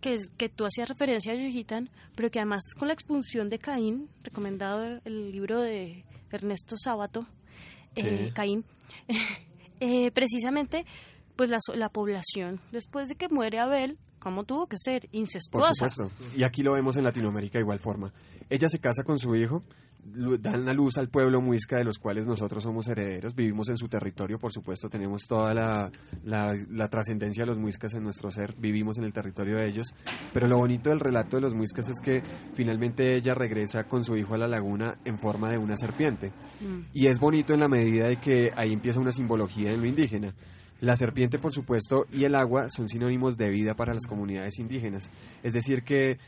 que, 0.00 0.20
que 0.36 0.48
tú 0.48 0.64
hacías 0.64 0.88
referencia 0.88 1.32
a 1.32 1.36
Yojitan, 1.36 1.90
pero 2.16 2.30
que 2.30 2.38
además 2.40 2.62
con 2.78 2.88
la 2.88 2.94
expulsión 2.94 3.48
de 3.48 3.58
Caín, 3.58 4.08
recomendado 4.22 5.00
el 5.04 5.32
libro 5.32 5.60
de 5.60 6.04
Ernesto 6.30 6.76
Sábato, 6.76 7.26
eh. 7.96 8.30
Caín, 8.34 8.64
eh, 9.80 10.10
precisamente, 10.12 10.84
pues 11.36 11.50
la, 11.50 11.58
la 11.74 11.88
población, 11.88 12.60
después 12.72 13.08
de 13.08 13.14
que 13.14 13.28
muere 13.28 13.58
Abel, 13.58 13.98
¿cómo 14.18 14.44
tuvo 14.44 14.66
que 14.66 14.76
ser? 14.78 15.02
Por 15.08 15.14
Incestuosa. 15.14 15.88
supuesto. 15.88 16.10
Y 16.36 16.44
aquí 16.44 16.62
lo 16.62 16.74
vemos 16.74 16.96
en 16.96 17.04
Latinoamérica 17.04 17.58
de 17.58 17.62
igual 17.62 17.78
forma. 17.78 18.12
Ella 18.48 18.68
se 18.68 18.78
casa 18.78 19.02
con 19.02 19.18
su 19.18 19.34
hijo, 19.34 19.64
dan 20.04 20.64
la 20.64 20.72
luz 20.72 20.98
al 20.98 21.08
pueblo 21.08 21.40
muisca 21.40 21.76
de 21.76 21.84
los 21.84 21.98
cuales 21.98 22.26
nosotros 22.26 22.62
somos 22.62 22.86
herederos, 22.88 23.34
vivimos 23.34 23.68
en 23.68 23.76
su 23.76 23.88
territorio, 23.88 24.38
por 24.38 24.52
supuesto, 24.52 24.88
tenemos 24.88 25.22
toda 25.26 25.54
la, 25.54 25.90
la- 26.24 26.54
la 26.70 26.88
trascendencia 26.88 27.42
de 27.42 27.46
los 27.48 27.58
muiscas 27.58 27.94
en 27.94 28.02
nuestro 28.02 28.30
ser, 28.30 28.54
vivimos 28.58 28.98
en 28.98 29.04
el 29.04 29.12
territorio 29.12 29.56
de 29.56 29.66
ellos, 29.68 29.94
pero 30.32 30.48
lo 30.48 30.58
bonito 30.58 30.90
del 30.90 31.00
relato 31.00 31.36
de 31.36 31.42
los 31.42 31.54
muiscas 31.54 31.88
es 31.88 32.00
que 32.00 32.22
finalmente 32.54 33.14
ella 33.16 33.34
regresa 33.34 33.84
con 33.84 34.04
su 34.04 34.16
hijo 34.16 34.34
a 34.34 34.38
la 34.38 34.48
laguna 34.48 34.98
en 35.04 35.18
forma 35.18 35.50
de 35.50 35.58
una 35.58 35.76
serpiente. 35.76 36.32
Mm. 36.60 36.80
Y 36.92 37.06
es 37.06 37.18
bonito 37.20 37.54
en 37.54 37.60
la 37.60 37.68
medida 37.68 38.08
de 38.08 38.16
que 38.18 38.50
ahí 38.56 38.72
empieza 38.72 39.00
una 39.00 39.12
simbología 39.12 39.70
en 39.72 39.80
lo 39.80 39.86
indígena. 39.86 40.34
La 40.80 40.96
serpiente, 40.96 41.38
por 41.38 41.52
supuesto, 41.52 42.06
y 42.10 42.24
el 42.24 42.34
agua 42.34 42.70
son 42.70 42.88
sinónimos 42.88 43.36
de 43.36 43.50
vida 43.50 43.74
para 43.74 43.92
las 43.92 44.06
comunidades 44.06 44.58
indígenas. 44.58 45.10
Es 45.42 45.52
decir, 45.52 45.82
que 45.82 46.18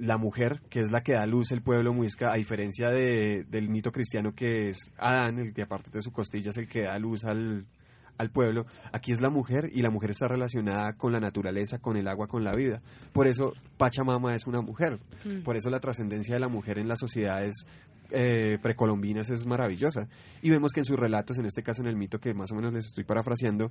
la 0.00 0.16
mujer, 0.16 0.60
que 0.70 0.80
es 0.80 0.90
la 0.90 1.02
que 1.02 1.12
da 1.12 1.26
luz 1.26 1.52
el 1.52 1.60
pueblo 1.62 1.92
muisca, 1.92 2.32
a 2.32 2.36
diferencia 2.36 2.88
de- 2.90 3.44
del 3.48 3.68
mito 3.68 3.92
cristiano 3.92 4.34
que 4.34 4.68
es 4.70 4.78
Adán, 4.96 5.38
el 5.38 5.52
que 5.52 5.62
aparte 5.62 5.90
de 5.90 6.02
su 6.02 6.10
costilla 6.10 6.50
es 6.50 6.56
el 6.56 6.66
que 6.68 6.84
da 6.84 6.98
luz 6.98 7.24
al, 7.24 7.66
al 8.16 8.30
pueblo, 8.30 8.64
aquí 8.92 9.12
es 9.12 9.20
la 9.20 9.28
mujer 9.28 9.68
y 9.72 9.82
la 9.82 9.90
mujer 9.90 10.10
está 10.10 10.26
relacionada 10.26 10.94
con 10.94 11.12
la 11.12 11.20
naturaleza, 11.20 11.78
con 11.78 11.96
el 11.98 12.08
agua, 12.08 12.28
con 12.28 12.44
la 12.44 12.54
vida. 12.54 12.80
Por 13.12 13.26
eso 13.28 13.52
Pachamama 13.76 14.34
es 14.34 14.46
una 14.46 14.62
mujer. 14.62 14.98
Mm. 15.24 15.42
Por 15.42 15.56
eso 15.58 15.68
la 15.68 15.80
trascendencia 15.80 16.32
de 16.34 16.40
la 16.40 16.48
mujer 16.48 16.78
en 16.78 16.88
las 16.88 16.98
sociedades 16.98 17.66
eh, 18.10 18.58
precolombinas 18.62 19.30
es 19.30 19.46
maravillosa. 19.46 20.08
Y 20.42 20.50
vemos 20.50 20.72
que 20.72 20.80
en 20.80 20.84
sus 20.84 20.98
relatos, 20.98 21.38
en 21.38 21.46
este 21.46 21.62
caso 21.62 21.82
en 21.82 21.88
el 21.88 21.96
mito 21.96 22.18
que 22.18 22.34
más 22.34 22.50
o 22.52 22.54
menos 22.54 22.72
les 22.72 22.86
estoy 22.86 23.04
parafraseando, 23.04 23.70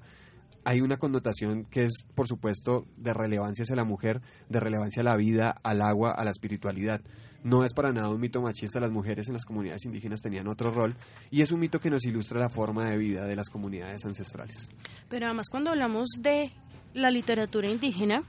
hay 0.66 0.82
una 0.82 0.98
connotación 0.98 1.66
que 1.66 1.84
es, 1.84 2.06
por 2.16 2.28
supuesto, 2.28 2.86
de 2.98 3.14
relevancia 3.14 3.64
hacia 3.64 3.76
la 3.76 3.86
mujer, 3.86 4.22
de 4.50 4.60
relevancia 4.60 5.02
a 5.02 5.06
la 5.06 5.16
vida, 5.16 5.56
al 5.64 5.82
agua, 5.82 6.12
a 6.12 6.24
la 6.24 6.32
espiritualidad. 6.32 7.02
No 7.44 7.64
es 7.64 7.74
para 7.74 7.92
nada 7.94 8.10
un 8.10 8.20
mito 8.20 8.42
machista, 8.42 8.80
las 8.80 8.92
mujeres 8.92 9.28
en 9.30 9.34
las 9.34 9.46
comunidades 9.46 9.86
indígenas 9.86 10.22
tenían 10.22 10.48
otro 10.48 10.72
rol 10.72 10.96
y 11.32 11.42
es 11.42 11.52
un 11.52 11.62
mito 11.62 11.80
que 11.80 11.90
nos 11.90 12.06
ilustra 12.06 12.40
la 12.40 12.50
forma 12.50 12.90
de 12.90 12.98
vida 12.98 13.26
de 13.26 13.36
las 13.36 13.50
comunidades 13.50 14.04
ancestrales. 14.06 14.70
Pero 15.10 15.26
además 15.26 15.48
cuando 15.50 15.70
hablamos 15.70 16.10
de 16.20 16.52
la 16.94 17.12
literatura 17.12 17.70
indígena, 17.70 18.24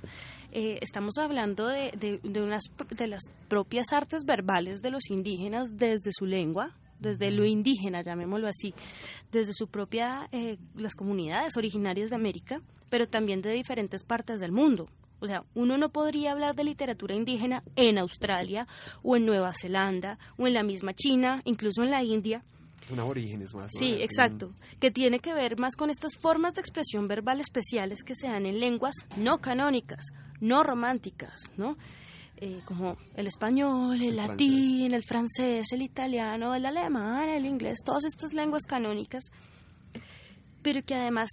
eh, 0.52 0.78
estamos 0.80 1.18
hablando 1.18 1.66
de, 1.66 1.92
de, 1.98 2.20
de 2.22 2.42
unas, 2.42 2.64
de 2.90 3.06
las 3.06 3.22
propias 3.48 3.92
artes 3.92 4.24
verbales 4.24 4.82
de 4.82 4.90
los 4.90 5.10
indígenas 5.10 5.76
desde 5.76 6.10
su 6.12 6.26
lengua, 6.26 6.76
desde 6.98 7.30
lo 7.30 7.44
indígena, 7.44 8.02
llamémoslo 8.02 8.48
así, 8.48 8.74
desde 9.32 9.52
su 9.52 9.68
propia, 9.68 10.28
eh, 10.32 10.58
las 10.74 10.94
comunidades 10.94 11.56
originarias 11.56 12.10
de 12.10 12.16
América, 12.16 12.60
pero 12.88 13.06
también 13.06 13.40
de 13.40 13.52
diferentes 13.52 14.02
partes 14.02 14.40
del 14.40 14.52
mundo. 14.52 14.88
O 15.20 15.26
sea, 15.26 15.44
uno 15.54 15.76
no 15.76 15.90
podría 15.90 16.32
hablar 16.32 16.54
de 16.54 16.64
literatura 16.64 17.14
indígena 17.14 17.62
en 17.76 17.98
Australia 17.98 18.66
o 19.02 19.16
en 19.16 19.26
Nueva 19.26 19.52
Zelanda 19.54 20.18
o 20.38 20.46
en 20.46 20.54
la 20.54 20.62
misma 20.62 20.94
China, 20.94 21.42
incluso 21.44 21.82
en 21.82 21.90
la 21.90 22.02
India, 22.02 22.42
Son 22.90 22.98
aborígenes 22.98 23.54
más. 23.54 23.70
Sí, 23.72 23.94
exacto. 24.00 24.52
Que 24.80 24.90
tiene 24.90 25.20
que 25.20 25.32
ver 25.32 25.58
más 25.60 25.76
con 25.76 25.90
estas 25.90 26.16
formas 26.16 26.54
de 26.54 26.60
expresión 26.60 27.06
verbal 27.06 27.40
especiales 27.40 28.02
que 28.02 28.16
se 28.16 28.26
dan 28.26 28.46
en 28.46 28.58
lenguas 28.58 28.94
no 29.16 29.38
canónicas, 29.38 30.06
no 30.40 30.64
románticas, 30.64 31.52
¿no? 31.56 31.76
Eh, 32.36 32.58
como 32.64 32.96
el 33.14 33.28
español, 33.28 33.94
el, 33.94 34.08
El 34.08 34.16
latín, 34.16 34.92
el 34.92 35.04
francés, 35.04 35.68
el 35.72 35.82
italiano, 35.82 36.52
el 36.52 36.66
alemán, 36.66 37.28
el 37.28 37.46
inglés, 37.46 37.78
todas 37.84 38.04
estas 38.06 38.32
lenguas 38.32 38.64
canónicas, 38.66 39.30
pero 40.60 40.82
que 40.82 40.96
además 40.96 41.28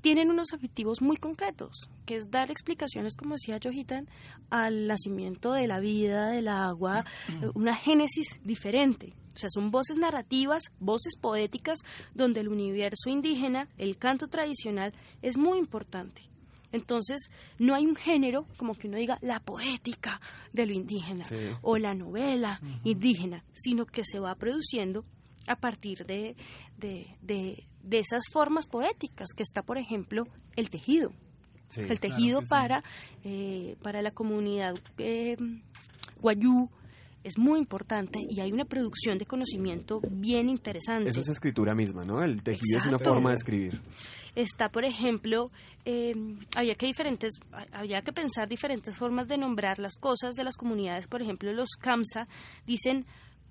tienen 0.00 0.30
unos 0.30 0.52
objetivos 0.52 1.00
muy 1.00 1.16
concretos, 1.16 1.90
que 2.06 2.16
es 2.16 2.30
dar 2.30 2.50
explicaciones, 2.50 3.14
como 3.14 3.34
decía 3.34 3.60
Johitan, 3.62 4.08
al 4.50 4.88
nacimiento 4.88 5.52
de 5.52 5.68
la 5.68 5.78
vida, 5.78 6.30
del 6.30 6.48
agua, 6.48 7.04
una 7.54 7.76
génesis 7.76 8.40
diferente. 8.42 9.12
O 9.36 9.38
sea, 9.38 9.50
son 9.50 9.70
voces 9.70 9.98
narrativas, 9.98 10.64
voces 10.80 11.16
poéticas, 11.20 11.78
donde 12.14 12.40
el 12.40 12.48
universo 12.48 13.10
indígena, 13.10 13.68
el 13.78 13.98
canto 13.98 14.28
tradicional, 14.28 14.92
es 15.22 15.36
muy 15.36 15.58
importante. 15.58 16.22
Entonces, 16.72 17.30
no 17.58 17.74
hay 17.74 17.86
un 17.86 17.96
género 17.96 18.46
como 18.56 18.74
que 18.74 18.88
uno 18.88 18.96
diga 18.98 19.18
la 19.22 19.40
poética 19.40 20.20
de 20.52 20.66
lo 20.66 20.72
indígena 20.72 21.24
Sí. 21.24 21.36
o 21.62 21.78
la 21.78 21.94
novela 21.94 22.60
indígena, 22.82 23.44
sino 23.52 23.86
que 23.86 24.04
se 24.04 24.18
va 24.18 24.34
produciendo 24.34 25.04
a 25.46 25.56
partir 25.56 26.04
de, 26.06 26.34
de, 26.78 27.06
de- 27.22 27.66
de 27.82 27.98
esas 28.00 28.24
formas 28.32 28.66
poéticas, 28.66 29.28
que 29.36 29.44
está, 29.44 29.62
por 29.62 29.78
ejemplo, 29.78 30.24
el 30.56 30.70
tejido. 30.70 31.12
Sí. 31.68 31.80
el 31.80 31.98
tejido 32.00 32.40
sí. 32.42 32.46
para, 32.48 32.82
eh, 33.24 33.76
para 33.82 34.00
la 34.00 34.12
comunidad 34.12 34.74
eh, 34.98 35.36
guayú 36.20 36.68
es 37.26 37.38
muy 37.38 37.58
importante 37.58 38.20
y 38.30 38.40
hay 38.40 38.52
una 38.52 38.64
producción 38.64 39.18
de 39.18 39.26
conocimiento 39.26 40.00
bien 40.08 40.48
interesante. 40.48 41.10
Eso 41.10 41.20
es 41.20 41.28
escritura 41.28 41.74
misma, 41.74 42.04
¿no? 42.04 42.22
El 42.22 42.40
tejido 42.40 42.78
es 42.78 42.86
una 42.86 43.00
forma 43.00 43.30
de 43.30 43.34
escribir. 43.34 43.80
Está, 44.36 44.68
por 44.68 44.84
ejemplo, 44.84 45.50
eh, 45.84 46.14
había 46.54 46.76
que 46.76 46.86
diferentes, 46.86 47.32
había 47.72 48.02
que 48.02 48.12
pensar 48.12 48.48
diferentes 48.48 48.96
formas 48.96 49.26
de 49.26 49.38
nombrar 49.38 49.80
las 49.80 49.96
cosas 49.98 50.36
de 50.36 50.44
las 50.44 50.56
comunidades. 50.56 51.08
Por 51.08 51.20
ejemplo, 51.20 51.52
los 51.52 51.70
Kamsa 51.80 52.28
dicen 52.64 53.06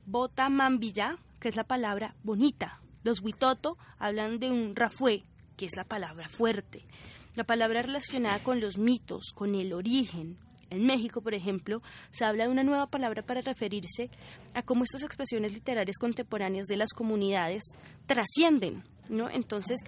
bota 0.06 0.48
mambilla, 0.48 1.18
que 1.42 1.50
es 1.50 1.58
la 1.58 1.66
palabra 1.66 2.16
bonita. 2.24 2.80
Los 3.04 3.20
Huitoto 3.22 3.78
hablan 4.00 4.40
de 4.40 4.52
un 4.52 4.74
rafué, 4.74 5.26
que 5.58 5.66
es 5.66 5.76
la 5.76 5.84
palabra 5.84 6.30
fuerte. 6.30 6.86
La 7.34 7.44
palabra 7.44 7.82
relacionada 7.82 8.42
con 8.42 8.62
los 8.62 8.78
mitos, 8.78 9.34
con 9.36 9.54
el 9.54 9.74
origen. 9.74 10.38
En 10.70 10.86
México, 10.86 11.22
por 11.22 11.34
ejemplo, 11.34 11.82
se 12.12 12.26
habla 12.26 12.46
de 12.46 12.50
una 12.50 12.64
nueva 12.64 12.88
palabra 12.88 13.22
para 13.22 13.42
referirse 13.42 14.10
a 14.54 14.64
cómo 14.64 14.84
estas 14.84 15.04
expresiones 15.04 15.54
literarias 15.54 15.98
contemporáneas 16.00 16.66
de 16.66 16.78
las 16.78 16.92
comunidades 16.94 17.64
trascienden, 18.08 18.84
¿no? 19.10 19.30
Entonces, 19.30 19.80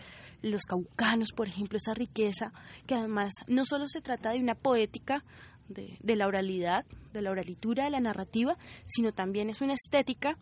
los 0.41 0.63
caucanos, 0.63 1.31
por 1.35 1.47
ejemplo, 1.47 1.77
esa 1.77 1.93
riqueza, 1.93 2.51
que 2.85 2.95
además 2.95 3.33
no 3.47 3.65
solo 3.65 3.87
se 3.87 4.01
trata 4.01 4.31
de 4.31 4.39
una 4.39 4.55
poética 4.55 5.23
de, 5.67 5.97
de 6.01 6.15
la 6.15 6.27
oralidad, 6.27 6.85
de 7.11 7.21
la 7.21 7.31
oralitura, 7.31 7.85
de 7.85 7.91
la 7.91 7.99
narrativa, 7.99 8.57
sino 8.85 9.11
también 9.11 9.49
es 9.49 9.61
una 9.61 9.73
estética 9.73 10.37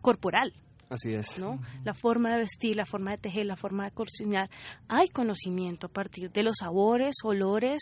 corporal, 0.00 0.52
Así 0.92 1.14
es. 1.14 1.38
¿no? 1.38 1.58
La 1.84 1.94
forma 1.94 2.32
de 2.32 2.38
vestir, 2.38 2.76
la 2.76 2.84
forma 2.84 3.12
de 3.12 3.16
tejer, 3.16 3.46
la 3.46 3.56
forma 3.56 3.84
de 3.84 3.92
cocinar. 3.92 4.50
Hay 4.88 5.08
conocimiento 5.08 5.86
a 5.86 5.90
partir 5.90 6.30
de 6.30 6.42
los 6.42 6.56
sabores, 6.60 7.14
olores, 7.24 7.80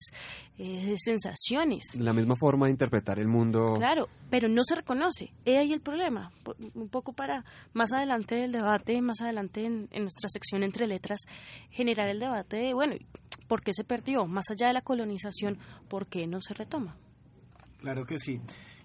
eh, 0.59 0.95
sensaciones. 0.97 1.83
La 1.99 2.13
misma 2.13 2.37
forma 2.39 2.67
de 2.67 2.73
interpretar 2.73 3.19
el 3.19 3.27
mundo. 3.27 3.75
Claro, 3.77 4.09
pero 4.31 4.49
no 4.49 4.63
se 4.63 4.77
reconoce. 4.77 5.33
He 5.45 5.59
ahí 5.59 5.73
el 5.73 5.81
problema. 5.81 6.31
Un 6.75 6.89
poco 6.89 7.13
para 7.13 7.45
más 7.73 7.93
adelante 7.93 8.37
del 8.37 8.53
debate, 8.53 9.03
más 9.03 9.21
adelante 9.21 9.65
en, 9.65 9.89
en 9.91 10.03
nuestra 10.03 10.29
sección 10.29 10.63
entre 10.63 10.87
letras, 10.87 11.19
generar 11.71 12.09
el 12.09 12.21
debate 12.21 12.59
de, 12.59 12.75
bueno, 12.75 12.95
¿por 13.49 13.61
qué 13.61 13.73
se 13.75 13.83
perdió? 13.83 14.27
Más 14.27 14.45
allá 14.51 14.69
de 14.69 14.75
la 14.75 14.83
colonización, 14.83 15.59
¿por 15.89 16.07
qué 16.07 16.29
no 16.29 16.41
se 16.41 16.55
retoma? 16.55 16.97
Claro 17.79 18.05
que 18.05 18.19
sí. 18.19 18.41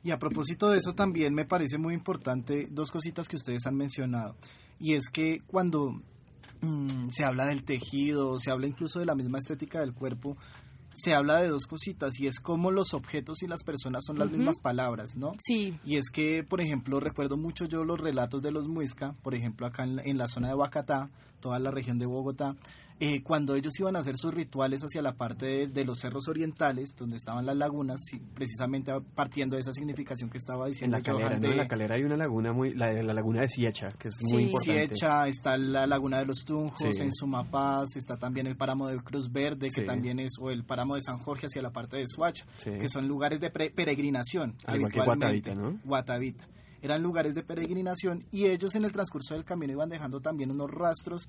Y 0.06 0.12
a 0.12 0.20
propósito 0.20 0.70
de 0.70 0.78
eso 0.78 0.94
también 0.94 1.34
me 1.34 1.46
parece 1.46 1.80
muy 1.80 1.96
importante 1.96 2.68
dos 2.70 2.92
cositas 2.92 3.28
que 3.28 3.38
ustedes 3.38 3.66
han 3.66 3.76
mencionado. 3.76 4.36
Y 4.80 4.94
es 4.94 5.10
que 5.10 5.40
cuando 5.48 6.00
mm, 6.62 7.10
se 7.10 7.26
habla 7.26 7.48
del 7.48 7.64
tejido, 7.64 8.38
se 8.38 8.52
habla 8.52 8.68
incluso 8.68 9.00
de 9.00 9.06
la 9.06 9.16
misma 9.16 9.40
estética 9.40 9.80
del 9.80 9.96
cuerpo, 9.96 10.38
se 10.92 11.16
habla 11.16 11.42
de 11.42 11.48
dos 11.48 11.66
cositas 11.66 12.20
y 12.20 12.28
es 12.28 12.40
cómo 12.40 12.70
los 12.70 12.94
objetos 12.94 13.42
y 13.42 13.48
las 13.48 13.64
personas 13.64 14.04
son 14.06 14.20
las 14.20 14.30
mismas 14.30 14.60
palabras, 14.62 15.18
¿no? 15.18 15.32
Sí, 15.40 15.80
Y 15.84 15.98
es 15.98 16.12
que, 16.14 16.44
por 16.44 16.62
ejemplo, 16.62 17.00
recuerdo 17.00 17.36
mucho 17.36 17.66
yo 17.66 17.84
los 17.84 18.00
relatos 18.00 18.44
de 18.44 18.52
los 18.52 18.68
muisca, 18.68 19.16
por 19.24 19.34
ejemplo, 19.34 19.66
acá 19.66 19.86
en 19.86 19.96
la, 19.96 20.04
en 20.06 20.20
la 20.20 20.28
zona 20.28 20.50
de 20.50 20.54
Huacatá, 20.54 21.10
toda 21.40 21.58
la 21.58 21.72
región 21.72 21.98
de 21.98 22.06
Bogotá, 22.06 22.56
eh, 23.00 23.22
cuando 23.24 23.56
ellos 23.56 23.74
iban 23.80 23.98
a 23.98 24.00
hacer 24.00 24.16
sus 24.18 24.34
rituales 24.34 24.82
hacia 24.82 25.02
la 25.02 25.14
parte 25.16 25.46
de, 25.46 25.68
de 25.68 25.84
los 25.84 26.00
cerros 26.00 26.30
orientales, 26.30 26.96
donde 26.98 27.18
estaban 27.18 27.46
las 27.46 27.58
lagunas, 27.58 28.00
sí, 28.10 28.22
precisamente 28.34 28.94
partiendo 29.14 29.58
de 29.58 29.62
esa 29.64 29.74
significación 29.74 30.30
que 30.30 30.38
estaba 30.38 30.66
En 30.66 30.72
diciendo 30.72 30.98
la 30.98 31.04
calera, 31.04 31.38
¿no? 31.38 31.48
En 31.52 31.58
la 31.58 31.68
calera 31.68 31.96
hay 31.96 32.04
una 32.04 32.16
laguna 32.16 32.54
muy, 32.54 32.74
la, 32.74 32.94
la 32.94 33.14
laguna 33.14 33.42
de 33.42 33.50
Siecha, 33.50 33.92
que 34.00 34.08
es 34.08 34.16
muy 34.32 34.44
Sí. 34.44 34.46
importante. 34.46 34.88
Siecha, 34.96 35.28
está 35.28 35.58
la 35.58 35.86
Laguna 35.88 36.20
de 36.20 36.26
los 36.26 36.46
Tunjos, 36.46 36.80
Sí. 36.96 37.04
en 37.04 37.12
Sumapaz, 37.14 37.96
está 37.98 38.16
también 38.18 38.48
el 38.48 38.56
páramo 38.56 38.88
de 38.88 38.98
Cruz 39.02 39.30
Verde, 39.30 39.68
que 39.68 39.82
Sí. 39.82 39.86
también 39.86 40.20
es, 40.20 40.32
o 40.40 40.50
el 40.50 40.64
páramo 40.64 40.96
de 40.96 41.02
San 41.02 41.18
Jorge 41.18 41.48
hacia 41.48 41.62
la 41.62 41.72
parte 41.72 41.98
de 41.98 42.06
Suacha, 42.08 42.46
Sí. 42.58 42.72
que 42.80 42.88
son 42.88 43.08
lugares 43.10 43.42
de 43.42 43.50
pre- 43.50 43.72
peregrinación. 43.72 44.56
Al 44.66 44.78
igual 44.78 44.94
que 44.94 45.00
habitualmente. 45.02 45.54
Guatavita, 45.54 45.56
¿no? 45.56 45.80
Guatavita. 45.84 46.48
Eran 46.82 47.02
lugares 47.04 47.34
de 47.36 47.44
peregrinación 47.44 48.24
y 48.32 48.46
ellos 48.46 48.74
en 48.76 48.86
el 48.86 48.92
transcurso 48.94 49.34
del 49.34 49.44
camino 49.44 49.74
iban 49.74 49.90
dejando 49.90 50.22
también 50.22 50.52
unos 50.52 50.70
rastros 50.72 51.28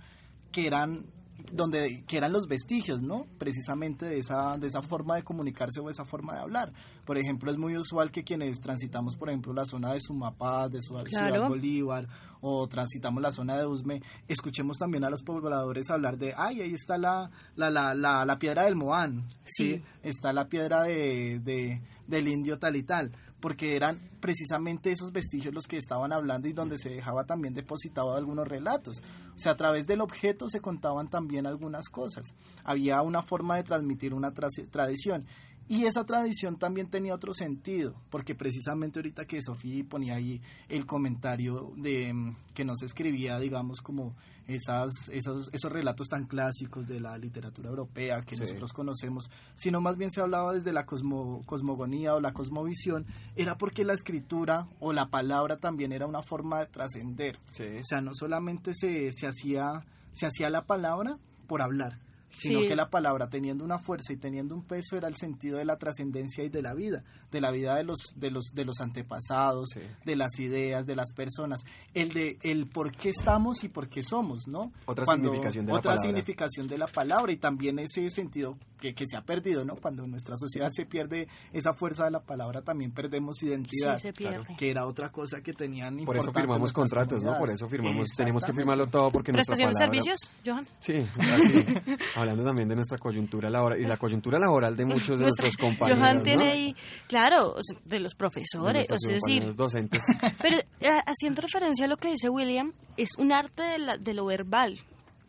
que 0.52 0.66
eran 0.66 1.06
donde 1.52 2.04
que 2.06 2.16
eran 2.16 2.32
los 2.32 2.46
vestigios, 2.48 3.02
¿no? 3.02 3.26
Precisamente 3.38 4.06
de 4.06 4.18
esa 4.18 4.56
de 4.58 4.66
esa 4.66 4.82
forma 4.82 5.16
de 5.16 5.22
comunicarse 5.22 5.80
o 5.80 5.88
esa 5.90 6.04
forma 6.04 6.34
de 6.34 6.40
hablar. 6.40 6.72
Por 7.04 7.18
ejemplo, 7.18 7.50
es 7.50 7.56
muy 7.58 7.76
usual 7.76 8.10
que 8.10 8.24
quienes 8.24 8.60
transitamos, 8.60 9.16
por 9.16 9.28
ejemplo, 9.28 9.52
la 9.52 9.64
zona 9.64 9.92
de 9.92 10.00
Sumapaz, 10.00 10.70
de 10.70 10.80
Ciudad, 10.80 11.04
Claro. 11.04 11.48
Bolívar 11.48 12.06
o 12.40 12.66
transitamos 12.68 13.22
la 13.22 13.30
zona 13.30 13.56
de 13.58 13.66
Usme, 13.66 14.00
escuchemos 14.28 14.76
también 14.78 15.04
a 15.04 15.10
los 15.10 15.22
pobladores 15.22 15.90
hablar 15.90 16.16
de, 16.18 16.32
ay, 16.36 16.60
ahí 16.60 16.72
está 16.74 16.98
la 16.98 17.30
la, 17.54 17.70
la, 17.70 17.94
la, 17.94 18.24
la 18.24 18.38
piedra 18.38 18.64
del 18.64 18.76
Moán, 18.76 19.26
Sí. 19.44 19.70
¿sí? 19.76 19.82
Está 20.02 20.32
la 20.32 20.48
piedra 20.48 20.82
de, 20.84 21.40
de- 21.42 21.80
del 22.06 22.28
indio 22.28 22.56
tal 22.58 22.76
y 22.76 22.84
tal 22.84 23.10
porque 23.46 23.76
eran 23.76 24.00
precisamente 24.18 24.90
esos 24.90 25.12
vestigios 25.12 25.54
los 25.54 25.68
que 25.68 25.76
estaban 25.76 26.12
hablando 26.12 26.48
y 26.48 26.52
donde 26.52 26.78
se 26.78 26.90
dejaba 26.90 27.26
también 27.26 27.54
depositado 27.54 28.12
algunos 28.12 28.48
relatos. 28.48 29.00
O 29.36 29.38
sea, 29.38 29.52
a 29.52 29.56
través 29.56 29.86
del 29.86 30.00
objeto 30.00 30.48
se 30.48 30.58
contaban 30.58 31.08
también 31.08 31.46
algunas 31.46 31.88
cosas. 31.88 32.34
Había 32.64 33.00
una 33.02 33.22
forma 33.22 33.54
de 33.54 33.62
transmitir 33.62 34.14
una 34.14 34.32
tradición. 34.32 35.26
Y 35.68 35.84
esa 35.84 36.04
tradición 36.04 36.56
también 36.58 36.88
tenía 36.88 37.14
otro 37.14 37.32
sentido, 37.32 37.94
porque 38.10 38.34
precisamente 38.36 39.00
ahorita 39.00 39.24
que 39.24 39.42
Sofía 39.42 39.84
ponía 39.88 40.14
ahí 40.14 40.40
el 40.68 40.86
comentario 40.86 41.72
de 41.76 42.12
mm, 42.14 42.36
que 42.54 42.64
nos 42.64 42.82
escribía, 42.82 43.38
digamos, 43.40 43.80
como 43.82 44.14
esas, 44.46 44.92
esos, 45.10 45.50
esos 45.52 45.72
relatos 45.72 46.08
tan 46.08 46.26
clásicos 46.26 46.86
de 46.86 47.00
la 47.00 47.18
literatura 47.18 47.68
europea 47.70 48.22
que 48.22 48.36
Sí. 48.36 48.42
nosotros 48.42 48.72
conocemos, 48.72 49.28
sino 49.56 49.80
más 49.80 49.96
bien 49.96 50.12
se 50.12 50.20
hablaba 50.20 50.52
desde 50.52 50.72
la 50.72 50.86
cosmo- 50.86 51.42
cosmogonía 51.46 52.14
o 52.14 52.20
la 52.20 52.32
cosmovisión, 52.32 53.04
era 53.34 53.58
porque 53.58 53.84
la 53.84 53.94
escritura 53.94 54.68
o 54.78 54.92
la 54.92 55.08
palabra 55.08 55.56
también 55.56 55.90
era 55.90 56.06
una 56.06 56.22
forma 56.22 56.60
de 56.60 56.66
trascender. 56.66 57.40
Sí. 57.50 57.64
O 57.64 57.82
sea, 57.82 58.00
no 58.00 58.12
solamente 58.14 58.72
se, 58.72 59.10
se, 59.10 59.26
hacía, 59.26 59.84
se 60.12 60.26
hacía 60.26 60.48
la 60.48 60.62
palabra 60.64 61.18
por 61.48 61.60
hablar, 61.60 61.98
sino 62.38 62.60
Sí. 62.60 62.68
que 62.68 62.76
la 62.76 62.90
palabra 62.90 63.28
teniendo 63.28 63.64
una 63.64 63.78
fuerza 63.78 64.12
y 64.12 64.16
teniendo 64.16 64.54
un 64.54 64.62
peso 64.64 64.96
era 64.96 65.08
el 65.08 65.16
sentido 65.16 65.58
de 65.58 65.64
la 65.64 65.76
trascendencia 65.76 66.44
y 66.44 66.48
de 66.50 66.60
la 66.62 66.74
vida, 66.74 67.02
de 67.30 67.40
la 67.40 67.50
vida 67.50 67.74
de 67.76 67.84
los, 67.84 68.12
de 68.14 68.30
los, 68.30 68.46
de 68.54 68.64
los 68.64 68.80
antepasados, 68.80 69.68
Sí. 69.72 69.80
de 70.04 70.16
las 70.16 70.38
ideas, 70.38 70.86
de 70.86 70.96
las 70.96 71.12
personas, 71.14 71.60
el 71.94 72.10
de 72.10 72.38
el 72.42 72.66
por 72.66 72.92
qué 72.92 73.08
estamos 73.10 73.64
y 73.64 73.68
por 73.68 73.88
qué 73.88 74.02
somos, 74.02 74.46
¿no? 74.48 74.72
Otra 74.86 75.06
significación 75.06 75.66
de 75.66 75.72
la 75.72 75.78
otra 75.78 75.90
palabra. 75.92 76.06
significación 76.08 76.66
de 76.68 76.78
la 76.78 76.86
palabra 76.86 77.32
y 77.32 77.36
también 77.38 77.78
ese 77.78 78.08
sentido 78.10 78.58
que, 78.78 78.94
que 78.94 79.04
se 79.06 79.16
ha 79.16 79.22
perdido, 79.22 79.64
¿no? 79.64 79.76
Cuando 79.76 80.04
en 80.04 80.10
nuestra 80.10 80.36
sociedad 80.36 80.68
se 80.70 80.84
pierde 80.84 81.28
esa 81.52 81.72
fuerza 81.72 82.04
de 82.04 82.10
la 82.10 82.20
palabad, 82.20 82.62
también 82.62 82.92
perdemos 82.92 83.42
identidad. 83.42 83.96
Sí, 83.98 84.08
se 84.08 84.12
pierde. 84.12 84.54
que 84.58 84.70
era 84.70 84.86
otra 84.86 85.10
cosa 85.10 85.40
que 85.40 85.52
tenían 85.54 85.96
Por 86.04 86.16
eso 86.18 86.32
firmamos 86.32 86.72
contratos, 86.72 87.24
¿no? 87.24 87.38
Por 87.38 87.48
eso 87.50 87.68
firmamos, 87.68 88.08
tenemos 88.16 88.44
que 88.44 88.52
firmarlo 88.52 88.86
todo 88.88 89.10
porque 89.10 89.32
nuestra 89.32 89.54
¿Prestación 89.56 89.70
de 89.70 89.74
palabra... 89.74 90.02
servicios, 90.02 90.30
Johan? 90.44 90.66
Sí, 90.80 91.06
así, 91.18 91.96
hablando 92.26 92.44
también 92.44 92.68
de 92.68 92.74
nuestra 92.76 92.98
coyuntura 92.98 93.48
laboral 93.50 93.80
y 93.80 93.86
la 93.86 93.96
coyuntura 93.96 94.38
laboral 94.38 94.76
de 94.76 94.84
muchos 94.84 95.18
de 95.18 95.24
Nuestra- 95.24 95.44
nuestros 95.44 95.56
compañeros, 95.56 95.98
Johan 96.00 96.16
¿no? 96.18 96.22
tiene 96.22 96.50
ahí, 96.52 96.74
claro, 97.08 97.52
o 97.54 97.62
sea, 97.62 97.78
de 97.84 98.00
los 98.00 98.12
De 98.12 98.16
profesores, 98.18 98.86
o 98.90 98.94
nuestros 98.94 99.00
sea, 99.00 99.16
es 99.16 99.22
decir, 99.22 99.42
compañeros 99.42 99.56
docentes. 99.56 100.02
Pero 100.42 100.58
eh, 100.80 100.98
haciendo 101.06 101.42
referencia 101.42 101.84
a 101.86 101.88
lo 101.88 101.96
que 101.96 102.08
dice 102.10 102.28
William, 102.28 102.72
es 102.96 103.10
un 103.18 103.32
arte 103.32 103.62
de, 103.62 103.78
la- 103.78 103.96
de 103.98 104.14
lo 104.14 104.26
verbal 104.26 104.78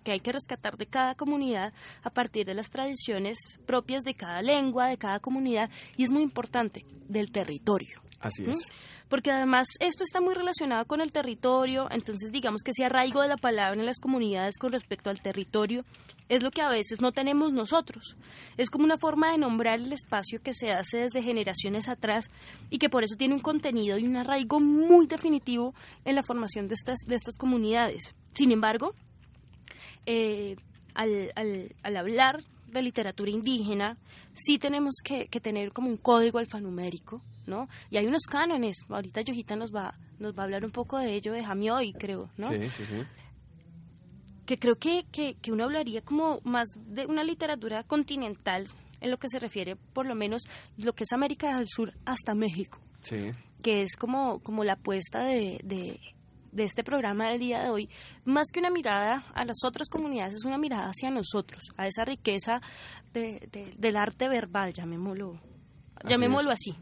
que 0.07 0.13
hay 0.13 0.19
que 0.21 0.31
rescatar 0.31 0.77
de 0.77 0.85
cada 0.85 1.15
comunidad 1.15 1.73
a 2.01 2.09
partir 2.09 2.45
de 2.45 2.53
las 2.53 2.69
tradiciones 2.69 3.37
propias 3.65 4.03
de 4.03 4.13
cada 4.13 4.41
lengua, 4.41 4.87
de 4.87 4.97
cada 4.97 5.19
comunidad, 5.19 5.69
y 5.97 6.03
es 6.05 6.13
muy 6.13 6.23
importante, 6.23 6.85
del 7.09 7.29
territorio. 7.29 8.01
Así 8.21 8.43
¿Mm? 8.43 8.51
es. 8.51 8.71
Porque 9.09 9.31
además 9.31 9.67
esto 9.81 10.05
está 10.05 10.21
muy 10.21 10.33
relacionado 10.33 10.85
con 10.85 11.01
el 11.01 11.11
territorio, 11.11 11.89
entonces 11.91 12.31
digamos 12.31 12.61
que 12.63 12.71
ese 12.71 12.85
arraigo 12.85 13.21
de 13.21 13.27
la 13.27 13.35
palabra 13.35 13.77
en 13.77 13.85
las 13.85 13.99
comunidades 13.99 14.57
con 14.57 14.71
respecto 14.71 15.09
al 15.09 15.19
territorio 15.19 15.83
es 16.29 16.41
lo 16.41 16.51
que 16.51 16.61
a 16.61 16.69
veces 16.69 17.01
no 17.01 17.11
tenemos 17.11 17.51
nosotros. 17.51 18.15
Es 18.55 18.69
como 18.69 18.85
una 18.85 18.97
forma 18.97 19.33
de 19.33 19.37
nombrar 19.37 19.79
el 19.79 19.91
espacio 19.91 20.41
que 20.41 20.53
se 20.53 20.71
hace 20.71 20.99
desde 20.99 21.21
generaciones 21.21 21.89
atrás 21.89 22.29
y 22.69 22.77
que 22.77 22.89
por 22.89 23.03
eso 23.03 23.15
tiene 23.17 23.33
un 23.33 23.41
contenido 23.41 23.97
y 23.97 24.05
un 24.05 24.15
arraigo 24.15 24.61
muy 24.61 25.05
definitivo 25.05 25.73
en 26.05 26.15
la 26.15 26.23
formación 26.23 26.69
de 26.69 26.75
estas, 26.75 26.99
de 27.05 27.15
estas 27.15 27.35
comunidades. 27.35 28.15
Sin 28.33 28.51
embargo, 28.51 28.93
eh, 30.07 30.55
al, 30.95 31.31
al- 31.35 31.75
al 31.83 31.97
hablar 31.97 32.43
de 32.67 32.81
literatura 32.81 33.29
indígena, 33.29 33.97
sí 34.33 34.57
tenemos 34.57 34.95
que, 35.03 35.25
que 35.25 35.39
tener 35.39 35.71
como 35.71 35.87
un 35.89 35.97
código 35.97 36.39
alfanumérico, 36.39 37.21
¿no? 37.45 37.67
Y 37.91 37.97
hay 37.97 38.07
unos 38.07 38.23
cánones, 38.23 38.77
ahorita 38.89 39.21
Yojita 39.21 39.55
nos 39.55 39.71
va, 39.73 39.93
nos 40.19 40.33
va 40.35 40.41
a 40.41 40.45
hablar 40.45 40.65
un 40.65 40.71
poco 40.71 40.97
de 40.97 41.13
ello, 41.13 41.31
de 41.33 41.43
Jamioy, 41.43 41.93
creo, 41.93 42.29
¿no? 42.37 42.47
Sí, 42.47 42.57
sí, 42.75 42.85
sí. 42.85 43.03
Que 44.45 44.57
creo 44.57 44.77
que, 44.77 45.05
que, 45.11 45.35
que 45.35 45.51
uno 45.51 45.65
hablaría 45.65 46.01
como 46.01 46.39
más 46.43 46.67
de 46.87 47.05
una 47.05 47.23
literatura 47.23 47.83
continental 47.83 48.65
en 49.01 49.11
lo 49.11 49.17
que 49.17 49.27
se 49.29 49.39
refiere, 49.39 49.75
por 49.75 50.05
lo 50.05 50.15
menos, 50.15 50.41
lo 50.77 50.93
que 50.93 51.03
es 51.03 51.11
América 51.11 51.57
del 51.57 51.67
Sur 51.69 51.93
hasta 52.05 52.33
México 52.33 52.79
Sí, 53.01 53.29
que 53.61 53.81
es 53.83 53.95
como, 53.95 54.39
como 54.39 54.63
la 54.63 54.73
apuesta 54.73 55.23
de, 55.23 55.59
de, 55.63 55.99
de 56.57 56.63
este 56.65 56.83
programa 56.83 57.29
del 57.29 57.39
día 57.39 57.63
de 57.63 57.69
hoy, 57.69 57.89
más 58.25 58.47
que 58.51 58.59
una 58.59 58.69
mirada 58.69 59.23
a 59.33 59.45
las 59.45 59.57
otras 59.63 59.87
comunidades, 59.89 60.35
es 60.35 60.43
una 60.45 60.57
mirada 60.57 60.87
hacia 60.89 61.09
nosotros, 61.11 61.63
a 61.77 61.87
esa 61.87 62.03
riqueza 62.03 62.59
de- 63.13 63.47
de- 63.51 63.73
del 63.77 63.95
arte 63.95 64.27
verbal, 64.27 64.73
llamémoslo, 64.73 65.39
Así 65.95 66.09
llamémoslo 66.09 66.51
es. 66.51 66.57
así. 66.59 66.77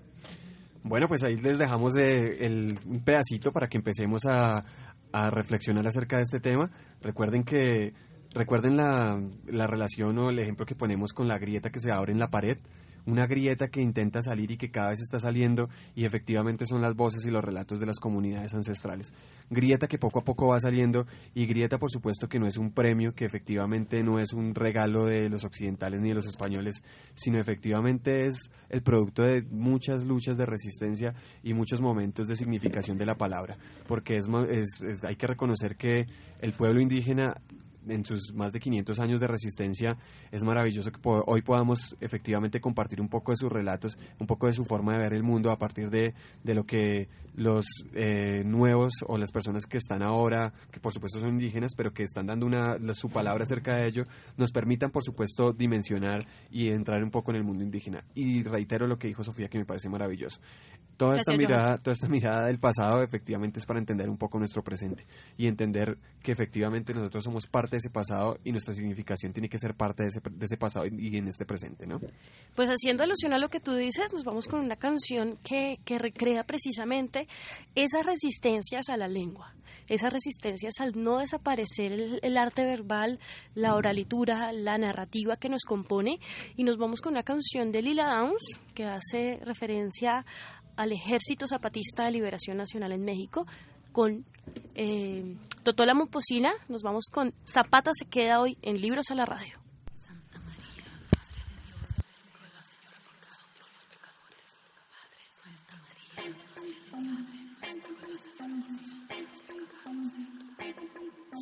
Bueno, 0.83 1.07
pues 1.07 1.23
ahí 1.23 1.35
les 1.37 1.57
dejamos 1.57 1.93
de 1.93 2.45
el- 2.45 2.79
un 2.85 3.03
pedacito 3.03 3.51
para 3.51 3.67
que 3.67 3.77
empecemos 3.77 4.25
a, 4.25 4.63
a 5.11 5.29
reflexionar 5.31 5.85
acerca 5.87 6.17
de 6.17 6.23
este 6.23 6.39
tema. 6.39 6.69
Recuerden 7.01 7.43
que 7.43 7.93
recuerden 8.33 8.75
la, 8.77 9.19
la 9.47 9.65
relación 9.65 10.17
o 10.19 10.29
el 10.29 10.39
ejemplo 10.39 10.65
que 10.65 10.75
ponemos 10.75 11.13
con 11.13 11.27
la 11.27 11.37
grieta 11.37 11.69
que 11.69 11.79
se 11.79 11.91
abre 11.91 12.11
en 12.11 12.19
la 12.19 12.29
pared. 12.29 12.57
Una 13.05 13.27
grieta 13.27 13.67
que 13.67 13.81
intenta 13.81 14.21
salir 14.23 14.51
y 14.51 14.57
que 14.57 14.71
cada 14.71 14.89
vez 14.89 14.99
está 14.99 15.19
saliendo 15.19 15.69
y 15.95 16.05
efectivamente 16.05 16.65
son 16.65 16.81
las 16.81 16.95
voces 16.95 17.25
y 17.25 17.29
los 17.31 17.43
relatos 17.43 17.79
de 17.79 17.85
las 17.85 17.99
comunidades 17.99 18.53
ancestrales. 18.53 19.13
Grieta 19.49 19.87
que 19.87 19.97
poco 19.99 20.19
a 20.19 20.23
poco 20.23 20.47
va 20.47 20.59
saliendo 20.59 21.05
y 21.33 21.45
grieta 21.45 21.77
por 21.77 21.91
supuesto 21.91 22.27
que 22.27 22.39
no 22.39 22.47
es 22.47 22.57
un 22.57 22.71
premio, 22.71 23.13
que 23.13 23.25
efectivamente 23.25 24.01
no 24.03 24.19
es 24.19 24.33
un 24.33 24.55
regalo 24.55 25.05
de 25.05 25.29
los 25.29 25.43
occidentales 25.43 26.01
ni 26.01 26.09
de 26.09 26.15
los 26.15 26.25
españoles, 26.25 26.81
sino 27.13 27.39
efectivamente 27.39 28.25
es 28.25 28.49
el 28.69 28.81
producto 28.81 29.21
de 29.23 29.43
muchas 29.43 30.03
luchas 30.03 30.35
de 30.37 30.45
resistencia 30.45 31.13
y 31.43 31.53
muchos 31.53 31.81
momentos 31.81 32.27
de 32.27 32.35
significación 32.35 32.97
de 32.97 33.05
la 33.05 33.15
palabra, 33.17 33.57
porque 33.87 34.17
es, 34.17 34.25
es- 34.49 35.03
hay 35.03 35.15
que 35.15 35.27
reconocer 35.27 35.75
que 35.77 36.07
el 36.41 36.53
pueblo 36.53 36.81
indígena 36.81 37.35
en 37.87 38.05
sus 38.05 38.33
más 38.33 38.51
de 38.51 38.59
500 38.59 38.99
años 38.99 39.19
de 39.19 39.27
resistencia 39.27 39.97
es 40.31 40.43
maravilloso 40.43 40.91
que 40.91 40.99
po- 40.99 41.23
hoy 41.27 41.41
podamos 41.41 41.95
efectivamente 42.01 42.59
compartir 42.61 43.01
un 43.01 43.09
poco 43.09 43.31
de 43.31 43.37
sus 43.37 43.51
relatos, 43.51 43.97
un 44.19 44.27
poco 44.27 44.47
de 44.47 44.53
su 44.53 44.65
forma 44.65 44.93
de 44.93 44.99
ver 44.99 45.13
el 45.13 45.23
mundo 45.23 45.51
a 45.51 45.57
partir 45.57 45.89
de, 45.89 46.13
de 46.43 46.53
lo 46.55 46.65
que 46.65 47.07
los 47.35 47.65
eh, 47.93 48.43
nuevos 48.45 48.93
o 49.07 49.17
las 49.17 49.31
personas 49.31 49.65
que 49.65 49.77
están 49.77 50.01
ahora, 50.01 50.53
que 50.71 50.79
por 50.79 50.93
supuesto 50.93 51.19
son 51.19 51.29
indígenas, 51.31 51.73
pero 51.75 51.93
que 51.93 52.03
están 52.03 52.27
dando 52.27 52.45
una, 52.45 52.77
la- 52.77 52.93
su 52.93 53.09
palabra 53.09 53.43
acerca 53.43 53.75
de 53.77 53.87
ello, 53.87 54.05
nos 54.37 54.51
permitan 54.51 54.89
por 54.91 55.03
supuesto 55.03 55.51
dimensionar 55.51 56.25
y 56.49 56.69
entrar 56.69 57.03
un 57.03 57.11
poco 57.11 57.31
en 57.31 57.37
el 57.37 57.43
mundo 57.43 57.63
indígena. 57.63 58.03
Y 58.15 58.43
reitero 58.43 58.87
lo 58.87 58.97
que 58.97 59.07
dijo 59.07 59.23
Sofía 59.23 59.49
que 59.49 59.57
me 59.57 59.65
parece 59.65 59.89
maravilloso. 59.89 60.39
Toda 60.97 61.17
esta 61.17 61.31
mirada, 61.49 61.77
toda 61.79 61.93
esta 61.93 62.07
mirada 62.07 62.45
del 62.45 62.57
pasado 62.57 63.03
efectivamente 63.03 63.59
es 63.59 63.65
para 63.65 63.79
entender 63.79 64.09
un 64.09 64.17
poco 64.17 64.39
nuestro 64.39 64.63
presente 64.63 65.05
y 65.35 65.47
entender 65.47 65.97
que 66.23 66.31
efectivamente 66.31 66.93
nosotros 66.93 67.21
somos 67.21 67.47
parte 67.47 67.74
ese 67.77 67.89
pasado 67.89 68.39
y 68.43 68.51
nuestra 68.51 68.73
significación 68.73 69.33
tiene 69.33 69.49
que 69.49 69.59
ser 69.59 69.75
parte 69.75 70.03
de 70.03 70.09
ese, 70.09 70.57
pasado 70.57 70.85
y 70.85 71.17
en 71.17 71.27
este 71.27 71.45
presente, 71.45 71.87
¿no? 71.87 71.99
Pues 72.55 72.69
haciendo 72.69 73.03
alusión 73.03 73.33
a 73.33 73.37
lo 73.37 73.49
que 73.49 73.59
tú 73.59 73.75
dices, 73.75 74.13
nos 74.13 74.23
vamos 74.23 74.47
con 74.47 74.59
una 74.59 74.75
canción 74.75 75.37
que, 75.43 75.79
que 75.85 75.97
recrea 75.97 76.43
precisamente 76.45 77.27
esas 77.75 78.05
resistencias 78.05 78.89
a 78.89 78.97
la 78.97 79.07
lengua, 79.07 79.53
esas 79.87 80.11
resistencias 80.11 80.73
al 80.79 80.93
no 81.01 81.19
desaparecer 81.19 81.91
el, 81.91 82.19
el 82.21 82.37
arte 82.37 82.65
verbal, 82.65 83.19
la 83.53 83.75
oralitura, 83.75 84.51
la 84.51 84.77
narrativa 84.77 85.37
que 85.37 85.49
nos 85.49 85.63
compone, 85.63 86.19
y 86.55 86.63
nos 86.63 86.77
vamos 86.77 87.01
con 87.01 87.13
una 87.13 87.23
canción 87.23 87.71
de 87.71 87.81
Lila 87.81 88.05
Downs 88.05 88.43
que 88.73 88.85
hace 88.85 89.39
referencia 89.43 90.25
al 90.75 90.91
Ejército 90.91 91.47
Zapatista 91.47 92.05
de 92.05 92.11
Liberación 92.11 92.57
Nacional 92.57 92.91
en 92.91 93.03
México 93.03 93.45
con 93.95 94.25
eh, 94.75 95.37
Totó 95.63 95.85
la 95.85 95.93
Momposina, 95.93 96.51
nos 96.67 96.83
vamos 96.83 97.05
con 97.09 97.33
Zapata 97.45 97.91
se 97.97 98.05
queda 98.05 98.41
hoy 98.41 98.57
en 98.61 98.81
Libros 98.81 99.09
a 99.09 99.15
la 99.15 99.25
Radio. 99.25 99.57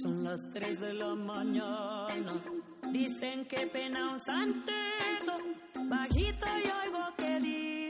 Son 0.03 0.23
las 0.23 0.47
tres 0.53 0.79
de 0.79 0.93
la 0.93 1.15
mañana, 1.15 2.43
dicen 2.91 3.47
que 3.47 3.65
pena 3.65 4.11
un 4.11 4.19
santero, 4.19 5.37
bajito 5.89 6.45
y 6.45 6.87
oigo 6.87 7.15
que 7.17 7.39
dice, 7.39 7.82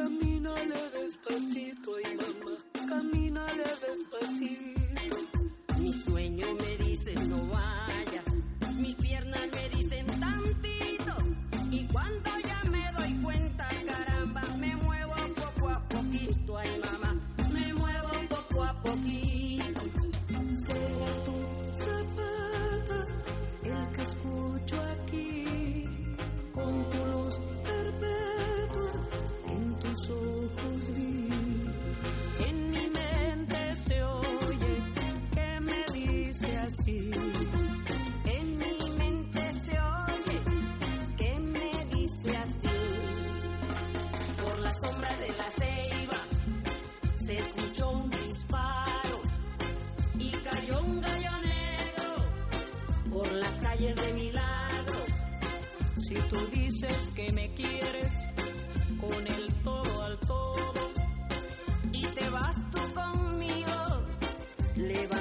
camínale 0.00 0.80
despacito, 0.98 1.88
ay 1.96 2.16
mamá, 2.16 2.54
camínale 2.88 3.68
despacito. 3.86 5.20
Mi 5.78 5.92
sueño 5.92 6.46
me 6.54 6.72
dice 6.84 7.12
no 7.28 7.38
vaya, 7.48 8.22
mis 8.78 8.94
piernas 8.96 9.46
me 9.56 9.68
dicen 9.76 10.06
tantito, 10.06 11.14
y 11.70 11.80
cuando 11.92 12.30
ya 12.48 12.49
dices 56.80 57.10
que 57.14 57.30
me 57.32 57.52
quieres 57.52 58.12
con 58.98 59.26
el 59.26 59.54
todo 59.62 60.02
al 60.02 60.18
todo 60.20 60.54
y 61.92 62.06
te 62.06 62.30
vas 62.30 62.56
tú 62.70 62.78
conmigo, 62.94 64.06
levantamos 64.76 65.19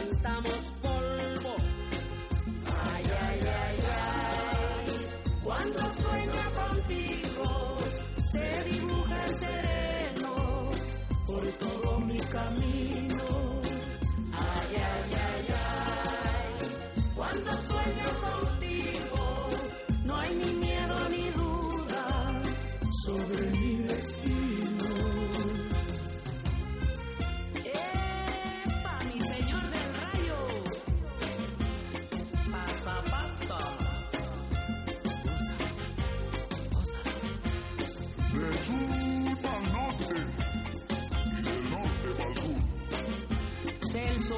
y 44.29 44.35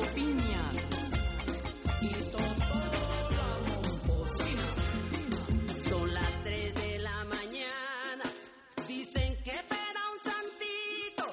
Totó 2.31 2.45
la 3.35 3.49
Momposina. 3.67 4.63
Son 5.89 6.13
las 6.13 6.43
3 6.43 6.75
de 6.75 6.99
la 6.99 7.25
mañana. 7.25 8.23
Dicen 8.87 9.35
que 9.43 9.51
pena 9.51 10.01
un 10.13 10.19
santito. 10.31 11.25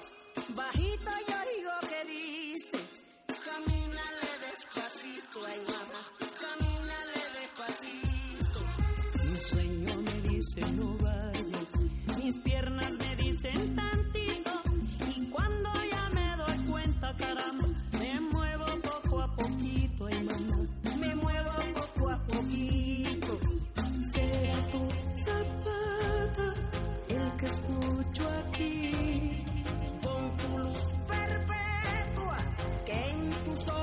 Bajito 0.57 1.11
yo 1.29 1.39
digo 1.55 1.73
que 1.89 2.01
dice. 2.11 2.79
Camínale 3.45 4.31
despacito, 4.51 5.47
ay 5.47 5.61
mamá. 5.69 6.03
Camínale 6.43 7.21
despacito. 7.39 8.61
Mi 9.31 9.37
sueño 9.41 10.03
me 10.03 10.29
dice 10.29 10.61
no 10.73 10.97
vayas. 10.97 12.25
Mis 12.25 12.39
piernas 12.41 12.91
me 12.91 13.17
dicen 13.23 13.77
tantito. 13.77 13.98
Que 33.57 33.78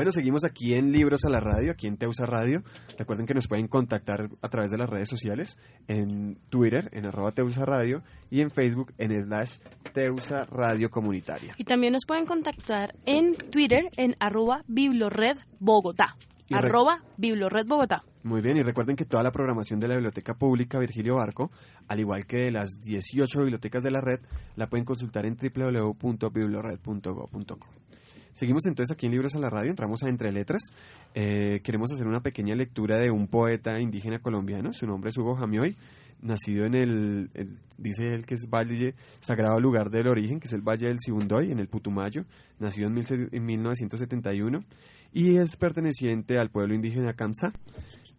Bueno, 0.00 0.12
seguimos 0.12 0.46
aquí 0.46 0.72
en 0.72 0.92
Libros 0.92 1.26
a 1.26 1.28
la 1.28 1.40
Radio, 1.40 1.72
aquí 1.72 1.86
en 1.86 1.98
Teusa 1.98 2.24
Radio. 2.24 2.62
Recuerden 2.96 3.26
que 3.26 3.34
nos 3.34 3.46
pueden 3.46 3.68
contactar 3.68 4.30
a 4.40 4.48
través 4.48 4.70
de 4.70 4.78
las 4.78 4.88
redes 4.88 5.10
sociales, 5.10 5.58
en 5.88 6.38
Twitter, 6.48 6.88
en 6.94 7.04
arroba 7.04 7.32
Teusa 7.32 7.66
Radio, 7.66 8.02
y 8.30 8.40
en 8.40 8.50
Facebook, 8.50 8.94
en 8.96 9.12
slash 9.22 9.58
Teusa 9.92 10.46
Radio 10.46 10.88
Comunitaria. 10.88 11.54
Y 11.58 11.64
también 11.64 11.92
nos 11.92 12.06
pueden 12.06 12.24
contactar 12.24 12.94
en 13.04 13.34
Twitter 13.34 13.90
en 13.98 14.16
arroba 14.20 14.64
Biblored 14.68 15.36
Bogotá. 15.58 16.16
Y 16.48 16.54
Arroba 16.54 17.04
Biblored 17.18 17.66
Bogotá. 17.66 18.02
Muy 18.22 18.40
bien, 18.40 18.56
y 18.56 18.62
recuerden 18.62 18.96
que 18.96 19.04
toda 19.04 19.22
la 19.22 19.32
programación 19.32 19.80
de 19.80 19.88
la 19.88 19.96
Biblioteca 19.96 20.32
Pública 20.32 20.78
Virgilio 20.78 21.16
Barco, 21.16 21.50
al 21.88 22.00
igual 22.00 22.24
que 22.24 22.38
de 22.38 22.52
las 22.52 22.80
18 22.80 23.40
bibliotecas 23.40 23.82
de 23.82 23.90
la 23.90 24.00
red, 24.00 24.20
la 24.56 24.70
pueden 24.70 24.86
consultar 24.86 25.26
en 25.26 25.36
www.biblored.go.co. 25.36 27.79
Seguimos 28.32 28.64
entonces 28.66 28.94
aquí 28.94 29.06
en 29.06 29.12
Libros 29.12 29.34
a 29.34 29.38
la 29.38 29.50
Radio, 29.50 29.70
entramos 29.70 30.02
a 30.02 30.08
Entre 30.08 30.32
Letras. 30.32 30.62
Eh, 31.14 31.60
queremos 31.62 31.90
hacer 31.92 32.06
una 32.06 32.22
pequeña 32.22 32.54
lectura 32.54 32.98
de 32.98 33.10
un 33.10 33.26
poeta 33.26 33.80
indígena 33.80 34.20
colombiano, 34.20 34.72
su 34.72 34.86
nombre 34.86 35.10
es 35.10 35.18
Hugo 35.18 35.36
Jamioy, 35.36 35.76
nacido 36.22 36.64
en 36.66 36.74
el, 36.74 37.30
el- 37.34 37.56
dice 37.78 38.12
él 38.14 38.26
que 38.26 38.34
es 38.34 38.48
Valle, 38.48 38.94
sagrado 39.20 39.58
lugar 39.58 39.90
del 39.90 40.06
origen, 40.08 40.38
que 40.38 40.46
es 40.48 40.52
el 40.52 40.60
Valle 40.62 40.86
del 40.86 40.98
Sibundoy, 41.00 41.50
en 41.50 41.58
el 41.58 41.68
Putumayo, 41.68 42.24
nacido 42.58 42.86
en, 42.88 42.94
mil 42.94 43.04
en 43.32 43.44
1971, 43.44 44.64
y 45.12 45.36
es 45.36 45.56
perteneciente 45.56 46.38
al 46.38 46.50
pueblo 46.50 46.74
indígena 46.74 47.14
Kamsa. 47.14 47.52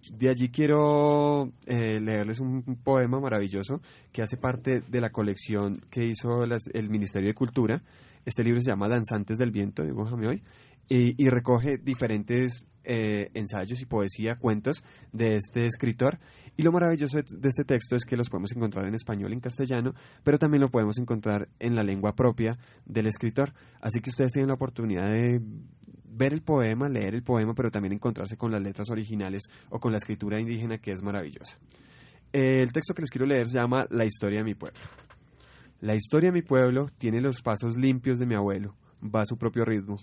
De 0.10 0.30
allí 0.30 0.50
quiero 0.50 1.52
eh, 1.66 2.00
leerles 2.00 2.40
un, 2.40 2.64
poema 2.84 3.20
maravilloso 3.20 3.82
que 4.12 4.22
hace 4.22 4.38
parte 4.38 4.82
de 4.82 5.02
la 5.02 5.12
colección 5.12 5.82
que 5.90 6.06
hizo 6.06 6.44
el 6.44 6.90
Ministerio 6.90 7.30
de 7.30 7.36
Cultura. 7.36 7.84
Este 8.26 8.44
libro 8.44 8.62
se 8.62 8.70
llama 8.70 8.88
Danzantes 8.88 9.38
del 9.38 9.52
Viento 9.52 9.84
de 9.84 9.92
Hugo 9.92 10.06
Jamioy 10.06 10.42
y, 10.90 11.30
recoge 11.30 11.78
diferentes 11.78 12.68
eh, 12.84 13.30
ensayos 13.34 13.82
y 13.82 13.86
poesía, 13.86 14.36
cuentos 14.36 14.84
de 15.14 15.36
este 15.36 15.66
escritor. 15.66 16.20
Y 16.58 16.64
lo 16.64 16.72
maravilloso 16.74 17.18
de, 17.18 17.48
este 17.48 17.64
texto 17.64 17.96
es 17.96 18.04
que 18.04 18.18
los 18.18 18.30
podemos 18.30 18.52
encontrar 18.52 18.86
en 18.88 18.96
español 18.96 19.32
en 19.32 19.40
castellano, 19.40 19.94
pero 20.24 20.38
también 20.38 20.62
lo 20.62 20.70
podemos 20.70 20.98
encontrar 20.98 21.48
en 21.60 21.76
la 21.76 21.84
lengua 21.84 22.14
propia 22.14 22.58
del 22.86 23.08
escritor. 23.08 23.54
Así 23.80 24.02
que 24.02 24.10
ustedes 24.10 24.34
tienen 24.34 24.50
la 24.50 24.56
oportunidad 24.56 25.10
de 25.14 25.42
ver 26.12 26.34
el 26.34 26.42
poema, 26.42 26.90
leer 26.90 27.16
el 27.16 27.24
poema, 27.24 27.54
pero 27.54 27.72
también 27.72 27.94
encontrarse 27.94 28.38
con 28.38 28.52
las 28.52 28.62
letras 28.62 28.90
originales 28.90 29.44
o 29.70 29.80
con 29.80 29.92
la 29.92 29.98
escritura 29.98 30.40
indígena 30.40 30.78
que 30.78 30.92
es 30.92 31.02
maravillosa. 31.02 31.58
El 32.34 32.72
texto 32.72 32.94
que 32.94 33.02
les 33.02 33.10
quiero 33.10 33.26
leer 33.26 33.48
se 33.48 33.56
llama 33.56 33.86
La 33.90 34.06
historia 34.06 34.40
de 34.40 34.46
mi 34.46 34.56
pueblo. 34.56 34.80
La 35.80 35.96
historia 35.96 36.30
de 36.30 36.40
mi 36.40 36.42
pueblo 36.42 36.90
tiene 36.98 37.22
los 37.22 37.42
pasos 37.42 37.76
limpios 37.76 38.20
de 38.20 38.26
mi 38.26 38.36
abuelo, 38.36 38.76
va 39.04 39.22
a 39.22 39.26
su 39.26 39.38
propio 39.38 39.66
ritmo. 39.66 39.96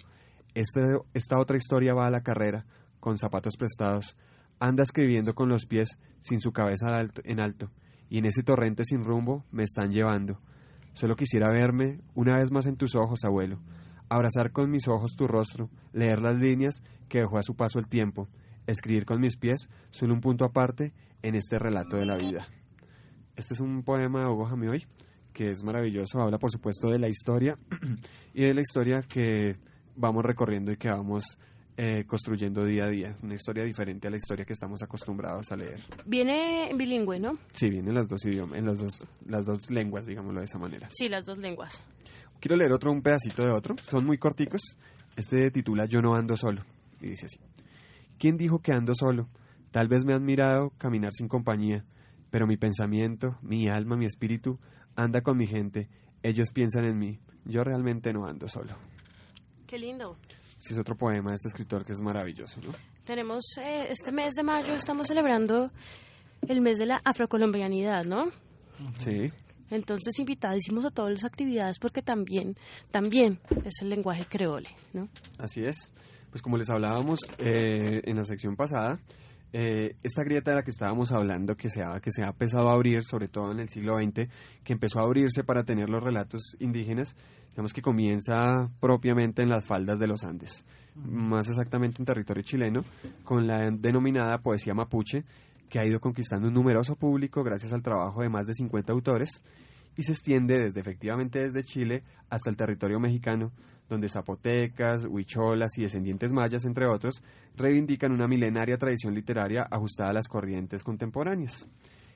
Este- 0.55 0.99
esta 1.15 1.39
otra 1.39 1.57
historia 1.57 1.95
va 1.95 2.07
a 2.07 2.11
la 2.11 2.23
carrera, 2.23 2.67
con 3.01 3.17
zapatos 3.17 3.57
prestados, 3.57 4.17
anda 4.59 4.83
escribiendo 4.83 5.35
con 5.35 5.49
los 5.49 5.67
pies 5.67 5.91
sin 6.21 6.41
su 6.41 6.53
cabeza 6.53 6.87
en 7.25 7.41
alto, 7.41 7.71
y 8.11 8.19
en 8.19 8.25
ese 8.25 8.43
torrente 8.43 8.85
sin 8.85 9.05
rumbo 9.05 9.45
me 9.53 9.63
están 9.63 9.93
llevando. 9.93 10.41
Solo 10.95 11.15
quisiera 11.15 11.49
verme 11.49 12.01
una 12.15 12.39
vez 12.39 12.51
más 12.51 12.67
en 12.67 12.77
tus 12.77 12.97
ojos, 12.97 13.25
abuelo, 13.25 13.61
abrazar 14.09 14.53
con 14.53 14.71
mis 14.71 14.89
ojos 14.89 15.17
tu 15.17 15.27
rostro, 15.27 15.71
leer 15.93 16.21
las 16.21 16.37
líneas 16.37 16.83
que 17.09 17.21
dejó 17.21 17.39
a 17.39 17.43
su 17.43 17.55
paso 17.55 17.79
el 17.79 17.89
tiempo, 17.89 18.29
escribir 18.67 19.05
con 19.05 19.21
mis 19.21 19.37
pies 19.37 19.69
solo 19.91 20.15
un 20.15 20.21
punto 20.21 20.45
aparte 20.45 20.93
en 21.23 21.35
este 21.35 21.59
relato 21.59 21.97
de 21.97 22.07
la 22.07 22.17
vida. 22.17 22.47
Este 23.37 23.55
es 23.55 23.61
un 23.61 23.83
poema 23.83 24.21
de 24.21 24.27
Hugo 24.27 24.47
Jamioy 24.47 24.87
que 25.33 25.53
es 25.53 25.63
maravilloso, 25.63 26.21
habla 26.21 26.39
por 26.39 26.51
supuesto 26.51 26.91
de 26.91 26.99
la 26.99 27.09
historia 27.09 27.57
y 28.35 28.43
de 28.43 28.55
la 28.55 28.61
historia 28.61 29.03
que 29.03 29.57
vamos 29.95 30.25
recorriendo 30.25 30.73
y 30.73 30.77
que 30.77 30.91
vamos 30.91 31.39
eh, 31.77 32.03
construyendo 32.09 32.65
día 32.65 32.87
a 32.87 32.89
día, 32.89 33.17
una 33.23 33.35
historia 33.35 33.63
diferente 33.63 34.09
a 34.09 34.11
la 34.11 34.17
historia 34.17 34.45
que 34.45 34.53
estamos 34.53 34.83
acostumbrados 34.83 35.53
a 35.53 35.57
leer. 35.57 35.79
Viene 36.05 36.73
bilingüe, 36.75 37.21
¿no? 37.21 37.39
Sí, 37.53 37.71
vienen 37.71 37.95
las 37.95 38.09
dos 38.09 38.25
idiomas, 38.25 38.59
en 38.59 38.67
las 38.67 38.79
dos, 38.79 39.07
las 39.27 39.47
dos 39.47 39.71
lenguas, 39.71 40.07
digámoslo 40.07 40.41
de 40.41 40.47
esa 40.47 40.59
manera. 40.59 40.89
Sí, 40.91 41.07
las 41.07 41.25
dos 41.25 41.39
lenguas. 41.39 41.81
Quiero 42.41 42.57
leer 42.57 42.73
otro, 42.73 42.93
un 42.93 43.03
pedacito 43.03 43.45
de 43.45 43.51
otro. 43.51 43.77
Son 43.83 44.05
muy 44.05 44.19
corticos. 44.19 44.61
Este 45.17 45.51
titula 45.51 45.87
Yo 45.87 46.01
no 46.01 46.15
ando 46.15 46.37
solo. 46.37 46.65
Y 47.01 47.09
dice 47.09 47.27
así. 47.27 47.39
¿Quién 48.19 48.37
dijo 48.37 48.61
que 48.61 48.73
ando 48.73 48.95
solo? 48.95 49.29
Tal 49.71 49.89
vez 49.89 50.05
me 50.05 50.15
han 50.15 50.25
mirado 50.25 50.71
caminar 50.79 51.13
sin 51.13 51.29
compañía, 51.29 51.85
pero 52.31 52.47
mi 52.47 52.57
pensamiento, 52.57 53.37
mi 53.43 53.69
alma, 53.69 53.97
mi 53.97 54.07
espíritu 54.07 54.59
anda 54.97 55.21
con 55.21 55.37
mi 55.37 55.47
gente. 55.47 55.89
Ellos 56.23 56.51
piensan 56.53 56.85
en 56.85 56.99
mí. 56.99 57.21
Yo 57.45 57.65
realmente 57.65 58.13
no 58.13 58.27
ando 58.27 58.49
solo. 58.49 58.77
Qué 59.67 59.79
lindo. 59.79 60.17
Este 60.59 60.75
es 60.75 60.79
otro 60.79 60.97
poema 60.97 61.31
de 61.31 61.37
este 61.37 61.49
escritor 61.49 61.85
que 61.85 61.93
es 61.93 62.01
maravilloso, 62.01 62.61
¿no? 62.61 62.73
Tenemos 63.05 63.43
eh, 63.59 63.87
este 63.91 64.11
mes 64.11 64.35
de 64.35 64.43
mayo, 64.43 64.75
estamos 64.75 65.07
celebrando 65.07 65.71
el 66.47 66.61
mes 66.61 66.79
de 66.79 66.87
la 66.87 67.01
afrocolombianidad, 67.05 68.05
¿no? 68.05 68.31
Sí. 68.99 69.31
Entonces 69.71 70.19
invitadísimos 70.19 70.85
a 70.85 70.91
todas 70.91 71.13
las 71.13 71.25
actividades 71.25 71.79
porque 71.79 72.03
también, 72.03 72.57
también 72.91 73.39
es 73.65 73.83
el 73.83 73.91
lenguaje 73.91 74.25
creole, 74.29 74.69
¿no? 74.93 75.09
Así 75.39 75.63
es. 75.63 75.93
Pues 76.31 76.43
como 76.43 76.57
les 76.57 76.69
hablábamos 76.71 77.21
eh, 77.39 78.01
en 78.05 78.17
la 78.17 78.25
sección 78.25 78.55
pasada, 78.57 79.01
eh, 79.53 79.95
esta 80.03 80.25
grieta 80.25 80.51
de 80.51 80.57
la 80.59 80.63
que 80.63 80.71
estábamos 80.71 81.11
hablando, 81.11 81.57
que 81.57 81.71
se, 81.71 81.83
ha, 81.83 82.01
que 82.01 82.11
se 82.13 82.23
ha 82.23 82.29
empezado 82.29 82.69
a 82.69 82.75
abrir, 82.75 83.03
sobre 83.05 83.29
todo 83.29 83.51
en 83.51 83.61
el 83.61 83.69
siglo 83.71 83.99
XX, 83.99 84.29
que 84.63 84.73
empezó 84.75 85.01
a 85.01 85.05
abrirse 85.05 85.43
para 85.43 85.65
tener 85.65 85.89
los 85.89 86.03
relatos 86.03 86.55
indígenas, 86.59 87.17
digamos 87.51 87.73
que 87.73 87.81
comienza 87.81 88.69
propiamente 88.79 89.43
en 89.43 89.49
las 89.49 89.65
faldas 89.65 89.99
de 89.99 90.07
los 90.07 90.23
Andes, 90.23 90.67
más 90.95 91.49
exactamente 91.49 91.97
en 91.99 92.05
territorio 92.05 92.43
chileno, 92.43 92.85
con 93.25 93.47
la 93.47 93.71
denominada 93.71 94.39
poesía 94.39 94.75
mapuche, 94.75 95.25
que 95.69 95.79
ha 95.79 95.87
ido 95.87 96.01
conquistando 96.01 96.49
un 96.49 96.55
numeroso 96.55 96.97
público 96.97 97.43
gracias 97.43 97.73
al 97.73 97.83
trabajo 97.83 98.23
de 98.23 98.29
más 98.29 98.47
de 98.47 98.55
50 98.55 98.93
autores 98.93 99.43
y 99.97 100.03
se 100.03 100.13
extiende 100.13 100.59
desde 100.59 100.81
efectivamente 100.81 101.41
desde 101.41 101.65
Chile 101.65 102.05
hasta 102.31 102.51
el 102.51 102.57
territorio 102.57 103.01
mexicano, 103.01 103.53
donde 103.89 104.09
zapotecas, 104.09 105.07
huicholas 105.07 105.77
y 105.77 105.83
descendientes 105.83 106.33
mayas, 106.33 106.65
entre 106.65 106.87
otros, 106.87 107.23
reivindican 107.57 108.13
una 108.13 108.29
milenaria 108.29 108.79
tradición 108.79 109.15
literaria 109.15 109.67
ajustada 109.71 110.11
a 110.11 110.15
las 110.15 110.29
corrientes 110.29 110.85
contemporáneas. 110.85 111.67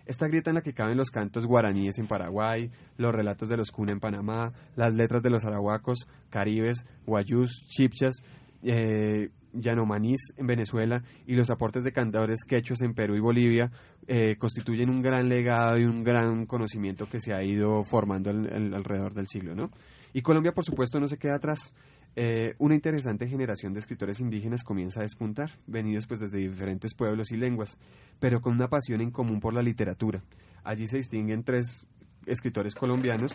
Esta 0.05 0.27
grieta 0.27 0.51
en 0.51 0.57
la 0.57 0.63
que 0.63 0.75
caben 0.75 0.97
los 0.97 1.11
cantos 1.11 1.47
guaraníes 1.47 1.99
en 1.99 2.07
Paraguay, 2.07 2.71
los 2.97 3.15
relatos 3.15 3.49
de 3.49 3.57
los 3.57 3.71
cuna 3.71 3.93
en 3.93 4.01
Panamá, 4.01 4.53
las 4.77 4.95
letras 4.95 5.23
de 5.23 5.31
los 5.31 5.45
arahuacos, 5.45 6.09
caribes, 6.29 6.87
guayús, 7.07 7.65
chipchas, 7.69 8.17
eh, 8.63 9.31
yanomanís 9.53 10.21
en 10.37 10.47
Venezuela 10.47 11.03
y 11.27 11.35
los 11.35 11.51
aportes 11.51 11.85
de 11.85 11.93
cantadores 11.93 12.45
quechos 12.45 12.81
en 12.81 12.95
Perú 12.95 13.15
y 13.17 13.21
Bolivia 13.21 13.71
eh, 14.07 14.37
constituyen 14.39 14.91
un 14.91 15.03
gran 15.03 15.29
legado 15.29 15.79
y 15.79 15.85
un 15.85 16.03
gran 16.05 16.47
conocimiento 16.47 17.09
que 17.09 17.21
se 17.21 17.33
ha 17.35 17.43
ido 17.43 17.85
formando 17.85 18.31
al- 18.31 18.53
al- 18.53 18.75
alrededor 18.75 19.15
del 19.15 19.27
siglo, 19.29 19.55
¿no? 19.55 19.71
Y 20.15 20.23
Colombia, 20.23 20.53
por 20.53 20.65
supuesto, 20.65 21.01
no 21.01 21.09
se 21.09 21.17
queda 21.19 21.37
atrás. 21.37 21.75
Eh, 22.15 22.55
una 22.59 22.75
interesante 22.75 23.27
generación 23.27 23.73
de 23.73 23.79
escritores 23.81 24.21
indígenas 24.21 24.63
comienza 24.65 25.01
a 25.01 25.05
despuntar, 25.05 25.51
venidos 25.67 26.07
pues 26.07 26.21
desde 26.21 26.39
diferentes 26.39 26.93
pueblos 26.95 27.31
y 27.33 27.39
lenguas, 27.39 27.79
pero 28.21 28.43
con 28.43 28.53
una 28.53 28.69
pasión 28.69 29.01
en 29.01 29.11
común 29.11 29.41
por 29.41 29.55
la 29.55 29.63
literatura. 29.63 30.23
Allí 30.63 30.89
se 30.89 30.99
distinguen 30.99 31.43
tres 31.43 31.87
escritores 32.27 32.75
colombianos 32.75 33.35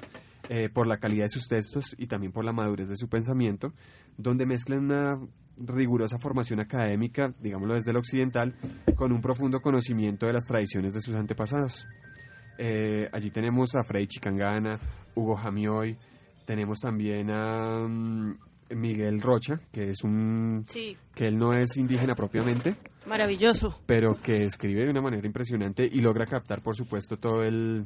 eh, 0.49 0.69
por 0.69 0.85
la 0.85 0.97
calidad 0.99 1.25
de 1.25 1.31
sus 1.31 1.47
textos 1.47 1.95
y 1.97 2.05
también 2.05 2.31
por 2.31 2.45
la 2.45 2.53
madurez 2.53 2.87
de 2.87 2.95
su 2.97 3.09
pensamiento, 3.09 3.73
donde 4.17 4.45
mezclan 4.45 4.85
una 4.85 5.19
rigurosa 5.59 6.17
formación 6.19 6.59
académica, 6.59 7.33
digámoslo 7.39 7.75
desde 7.75 7.91
el 7.91 7.97
occidental, 7.97 8.55
con 8.95 9.11
un 9.11 9.21
profundo 9.21 9.59
conocimiento 9.61 10.25
de 10.25 10.33
las 10.33 10.45
tradiciones 10.45 10.93
de 10.93 11.01
sus 11.01 11.15
antepasados. 11.15 11.85
Eh, 12.57 13.07
allí 13.11 13.29
tenemos 13.31 13.75
a 13.75 13.83
Frei 13.83 14.07
Chicangana, 14.07 14.79
Hugo 15.15 15.35
Jamioy, 15.35 15.97
tenemos 16.45 16.79
también 16.79 17.29
a 17.29 17.87
mm, 17.87 18.37
Miguel 18.75 19.21
Rocha, 19.21 19.59
que 19.71 19.91
es 19.91 20.03
un 20.03 20.63
Sí, 20.67 20.97
que 21.13 21.27
él 21.27 21.37
no 21.37 21.53
es 21.53 21.77
indígena 21.77 22.15
propiamente, 22.15 22.75
maravilloso. 23.05 23.79
pero 23.85 24.15
que 24.15 24.45
escribe 24.45 24.85
de 24.85 24.91
una 24.91 25.01
manera 25.01 25.25
impresionante 25.27 25.85
y 25.85 26.01
logra 26.01 26.25
captar, 26.25 26.61
por 26.61 26.75
supuesto, 26.75 27.17
todo 27.17 27.43
el 27.43 27.85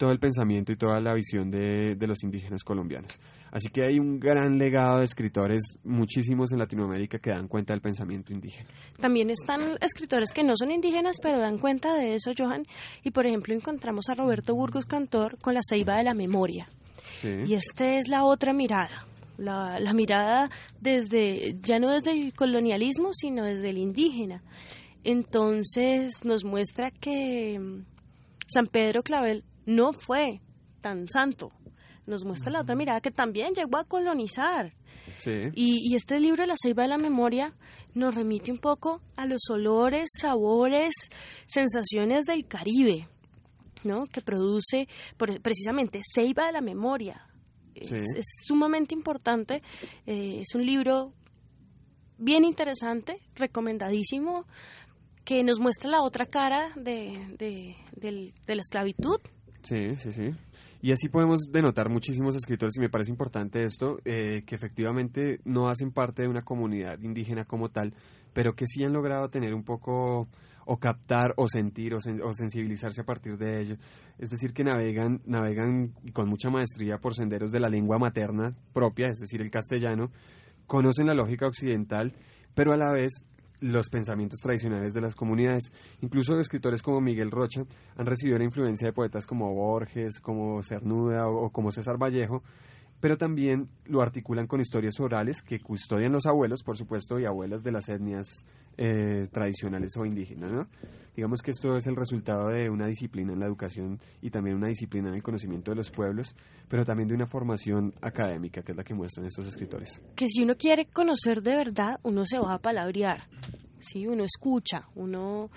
todo 0.00 0.12
el 0.12 0.18
pensamiento 0.18 0.72
y 0.72 0.76
toda 0.76 0.98
la 0.98 1.12
visión 1.12 1.50
de, 1.50 1.94
de 1.94 2.06
los 2.06 2.24
indígenas 2.24 2.64
colombianos. 2.64 3.20
Así 3.52 3.68
que 3.68 3.82
hay 3.82 3.98
un 3.98 4.18
gran 4.18 4.56
legado 4.56 5.00
de 5.00 5.04
escritores, 5.04 5.60
muchísimos 5.84 6.52
en 6.52 6.58
Latinoamérica, 6.58 7.18
que 7.18 7.28
dan 7.28 7.48
cuenta 7.48 7.74
del 7.74 7.82
pensamiento 7.82 8.32
indígena. 8.32 8.70
También 8.98 9.28
están 9.28 9.76
escritores 9.82 10.32
que 10.32 10.42
no 10.42 10.54
son 10.56 10.70
indígenas, 10.70 11.18
pero 11.20 11.38
dan 11.38 11.58
cuenta 11.58 11.92
de 11.96 12.14
eso, 12.14 12.32
Johan. 12.34 12.64
Y 13.02 13.10
por 13.10 13.26
ejemplo, 13.26 13.54
encontramos 13.54 14.08
a 14.08 14.14
Roberto 14.14 14.54
Burgos 14.54 14.86
Cantor 14.86 15.36
con 15.38 15.52
La 15.52 15.60
Ceiba 15.62 15.98
de 15.98 16.04
la 16.04 16.14
Memoria. 16.14 16.66
Sí. 17.20 17.34
Y 17.46 17.52
esta 17.52 17.96
es 17.96 18.08
la 18.08 18.24
otra 18.24 18.54
mirada. 18.54 19.06
La, 19.36 19.78
la 19.80 19.92
mirada 19.92 20.50
desde, 20.80 21.56
ya 21.60 21.78
no 21.78 21.90
desde 21.90 22.12
el 22.12 22.32
colonialismo, 22.32 23.10
sino 23.12 23.44
desde 23.44 23.68
el 23.68 23.76
indígena. 23.76 24.42
Entonces 25.04 26.24
nos 26.24 26.42
muestra 26.42 26.90
que 26.90 27.58
mm, 27.58 27.84
San 28.46 28.66
Pedro 28.66 29.02
Clavel 29.02 29.44
no 29.74 29.92
fue 29.92 30.40
tan 30.80 31.06
santo. 31.08 31.50
Nos 32.06 32.24
muestra 32.24 32.50
la 32.50 32.60
otra 32.62 32.74
mirada 32.74 33.00
que 33.00 33.10
también 33.10 33.54
llegó 33.54 33.76
a 33.76 33.84
colonizar. 33.84 34.72
Sí. 35.18 35.50
Y, 35.54 35.90
y 35.92 35.94
este 35.94 36.18
libro, 36.18 36.44
La 36.46 36.54
Ceiba 36.60 36.82
de 36.82 36.88
la 36.88 36.98
Memoria, 36.98 37.54
nos 37.94 38.14
remite 38.14 38.50
un 38.50 38.58
poco 38.58 39.00
a 39.16 39.26
los 39.26 39.42
olores, 39.50 40.08
sabores, 40.18 40.92
sensaciones 41.46 42.24
del 42.24 42.46
Caribe, 42.46 43.08
¿no? 43.84 44.06
Que 44.06 44.22
produce 44.22 44.88
por- 45.16 45.40
precisamente 45.40 46.00
Ceiba 46.02 46.46
de 46.46 46.52
la 46.52 46.60
Memoria. 46.62 47.26
Sí. 47.82 47.94
Es, 47.94 48.06
es 48.16 48.26
sumamente 48.46 48.94
importante. 48.94 49.62
eh, 50.06 50.40
es 50.40 50.54
un 50.54 50.66
libro 50.66 51.12
bien 52.18 52.44
interesante, 52.44 53.20
recomendadísimo, 53.34 54.46
que 55.24 55.44
nos 55.44 55.60
muestra 55.60 55.90
la 55.90 56.02
otra 56.02 56.26
cara 56.26 56.72
de, 56.76 57.36
de 57.96 58.54
la 58.54 58.60
esclavitud 58.60 59.20
Sí, 59.62 59.96
sí, 59.96 60.12
sí. 60.12 60.34
Y 60.82 60.92
así 60.92 61.08
podemos 61.08 61.40
denotar 61.52 61.90
muchísimos 61.90 62.34
escritores, 62.34 62.74
y 62.76 62.80
me 62.80 62.88
parece 62.88 63.10
importante 63.10 63.62
esto, 63.64 63.98
eh, 64.04 64.42
que 64.46 64.54
efectivamente 64.54 65.40
no 65.44 65.68
hacen 65.68 65.92
parte 65.92 66.22
de 66.22 66.28
una 66.28 66.42
comunidad 66.42 66.98
indígena 67.02 67.44
como 67.44 67.68
tal, 67.68 67.94
pero 68.32 68.54
que 68.54 68.66
sí 68.66 68.82
han 68.84 68.94
logrado 68.94 69.28
tener 69.28 69.52
un 69.54 69.62
poco 69.64 70.28
o 70.64 70.78
captar 70.78 71.34
o 71.36 71.48
sentir 71.48 71.94
o, 71.94 71.98
sen- 71.98 72.22
o 72.22 72.32
sensibilizarse 72.32 73.02
a 73.02 73.04
partir 73.04 73.36
de 73.36 73.60
ello. 73.60 73.76
Es 74.18 74.30
decir, 74.30 74.52
que 74.54 74.64
navegan, 74.64 75.20
navegan 75.26 75.92
con 76.14 76.28
mucha 76.28 76.48
maestría 76.48 76.98
por 76.98 77.14
senderos 77.14 77.50
de 77.50 77.60
la 77.60 77.68
lengua 77.68 77.98
materna 77.98 78.56
propia, 78.72 79.08
es 79.08 79.18
decir, 79.18 79.42
el 79.42 79.50
castellano, 79.50 80.10
conocen 80.66 81.06
la 81.06 81.14
lógica 81.14 81.46
occidental, 81.46 82.14
pero 82.54 82.72
a 82.72 82.76
la 82.78 82.92
vez 82.92 83.26
los 83.60 83.88
pensamientos 83.88 84.40
tradicionales 84.40 84.94
de 84.94 85.00
las 85.00 85.14
comunidades. 85.14 85.72
Incluso 86.00 86.38
escritores 86.40 86.82
como 86.82 87.00
Miguel 87.00 87.30
Rocha 87.30 87.64
han 87.96 88.06
recibido 88.06 88.38
la 88.38 88.44
influencia 88.44 88.86
de 88.86 88.92
poetas 88.92 89.26
como 89.26 89.54
Borges, 89.54 90.20
como 90.20 90.62
Cernuda 90.62 91.28
o, 91.28 91.46
o 91.46 91.50
como 91.50 91.72
César 91.72 91.96
Vallejo, 91.96 92.42
pero 93.00 93.16
también 93.16 93.68
lo 93.86 94.02
articulan 94.02 94.46
con 94.46 94.60
historias 94.60 95.00
orales 95.00 95.42
que 95.42 95.60
custodian 95.60 96.12
los 96.12 96.26
abuelos, 96.26 96.62
por 96.62 96.76
supuesto, 96.76 97.18
y 97.18 97.24
abuelas 97.24 97.62
de 97.62 97.72
las 97.72 97.88
etnias 97.88 98.44
eh, 98.76 99.28
tradicionales 99.32 99.96
o 99.96 100.04
indígenas. 100.04 100.52
¿no? 100.52 100.68
Digamos 101.16 101.42
que 101.42 101.50
esto 101.50 101.76
es 101.76 101.86
el 101.86 101.96
resultado 101.96 102.48
de 102.48 102.70
una 102.70 102.86
disciplina 102.86 103.32
en 103.32 103.40
la 103.40 103.46
educación 103.46 103.98
y 104.22 104.30
también 104.30 104.56
una 104.56 104.68
disciplina 104.68 105.08
en 105.08 105.16
el 105.16 105.22
conocimiento 105.22 105.70
de 105.70 105.76
los 105.76 105.90
pueblos, 105.90 106.34
pero 106.68 106.84
también 106.84 107.08
de 107.08 107.14
una 107.14 107.26
formación 107.26 107.94
académica, 108.00 108.62
que 108.62 108.72
es 108.72 108.76
la 108.78 108.84
que 108.84 108.94
muestran 108.94 109.26
estos 109.26 109.46
escritores. 109.46 110.00
que 110.14 110.28
si 110.28 110.42
uno 110.42 110.54
quiere 110.56 110.86
conocer 110.86 111.42
de 111.42 111.56
verdad, 111.56 111.98
uno 112.04 112.24
se 112.24 112.38
va 112.38 112.54
a 112.54 112.58
palabrear, 112.58 113.24
¿sí? 113.80 114.06
Uno 114.06 114.24
escucha, 114.24 114.88
uno, 114.94 115.50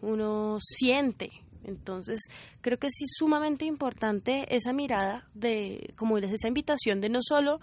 uno 0.00 0.58
siente. 0.60 1.28
Entonces, 1.64 2.20
creo 2.60 2.78
que 2.78 2.88
sí 2.90 3.04
es 3.04 3.12
sumamente 3.16 3.64
importante 3.64 4.54
esa 4.54 4.72
mirada 4.72 5.28
de, 5.34 5.92
como 5.96 6.18
es 6.18 6.32
esa 6.32 6.48
invitación 6.48 7.00
de 7.00 7.08
no 7.08 7.20
solo 7.22 7.60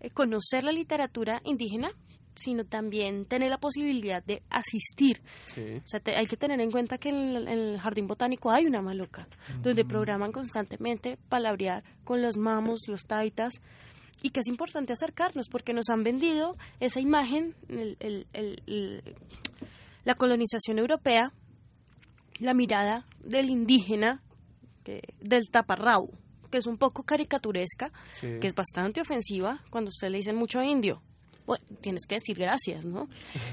eh, 0.00 0.10
conocer 0.10 0.64
la 0.64 0.72
literatura 0.72 1.40
indígena, 1.44 1.90
sino 2.34 2.64
también 2.64 3.24
tener 3.24 3.50
la 3.50 3.58
posibilidad 3.58 4.22
de 4.22 4.42
asistir. 4.48 5.20
Sí. 5.46 5.78
O 5.84 5.88
sea, 5.88 5.98
te- 5.98 6.14
hay 6.14 6.26
que 6.26 6.36
tener 6.36 6.60
en 6.60 6.70
cuenta 6.70 6.96
que 6.98 7.08
en 7.08 7.16
el, 7.16 7.48
en 7.48 7.58
el 7.58 7.80
jardín 7.80 8.06
botánico 8.06 8.50
hay 8.52 8.64
una 8.66 8.80
maloca, 8.80 9.26
donde 9.60 9.84
programan 9.84 10.30
constantemente 10.30 11.18
palabrear 11.28 11.82
con 12.04 12.22
los 12.22 12.36
mamos, 12.36 12.82
los 12.86 13.06
taitas, 13.06 13.54
y 14.22 14.30
que 14.30 14.38
es 14.40 14.46
importante 14.46 14.92
acercarnos 14.92 15.48
porque 15.48 15.72
nos 15.72 15.88
han 15.90 16.04
vendido 16.04 16.56
esa 16.78 17.00
imagen, 17.00 17.56
el- 17.68 17.96
el- 17.98 18.26
el- 18.32 18.62
el- 18.66 19.02
la 20.04 20.14
colonización 20.14 20.78
europea, 20.78 21.32
la 22.40 22.54
mirada 22.54 23.06
del 23.20 23.50
indígena, 23.50 24.22
que- 24.84 25.02
del 25.20 25.50
taparrabo, 25.50 26.10
que 26.50 26.58
es 26.58 26.66
un 26.66 26.78
poco 26.78 27.02
caricaturesca, 27.02 27.92
Sí. 28.14 28.38
que 28.40 28.46
es 28.46 28.54
bastante 28.54 29.00
ofensiva 29.00 29.60
cuando 29.70 29.88
usted 29.88 30.08
le 30.08 30.18
dicen 30.18 30.36
mucho 30.36 30.62
indio. 30.62 31.02
Bueno, 31.46 31.64
tienes 31.80 32.04
que 32.06 32.16
decir 32.16 32.38
gracias, 32.38 32.84
¿no? 32.84 33.08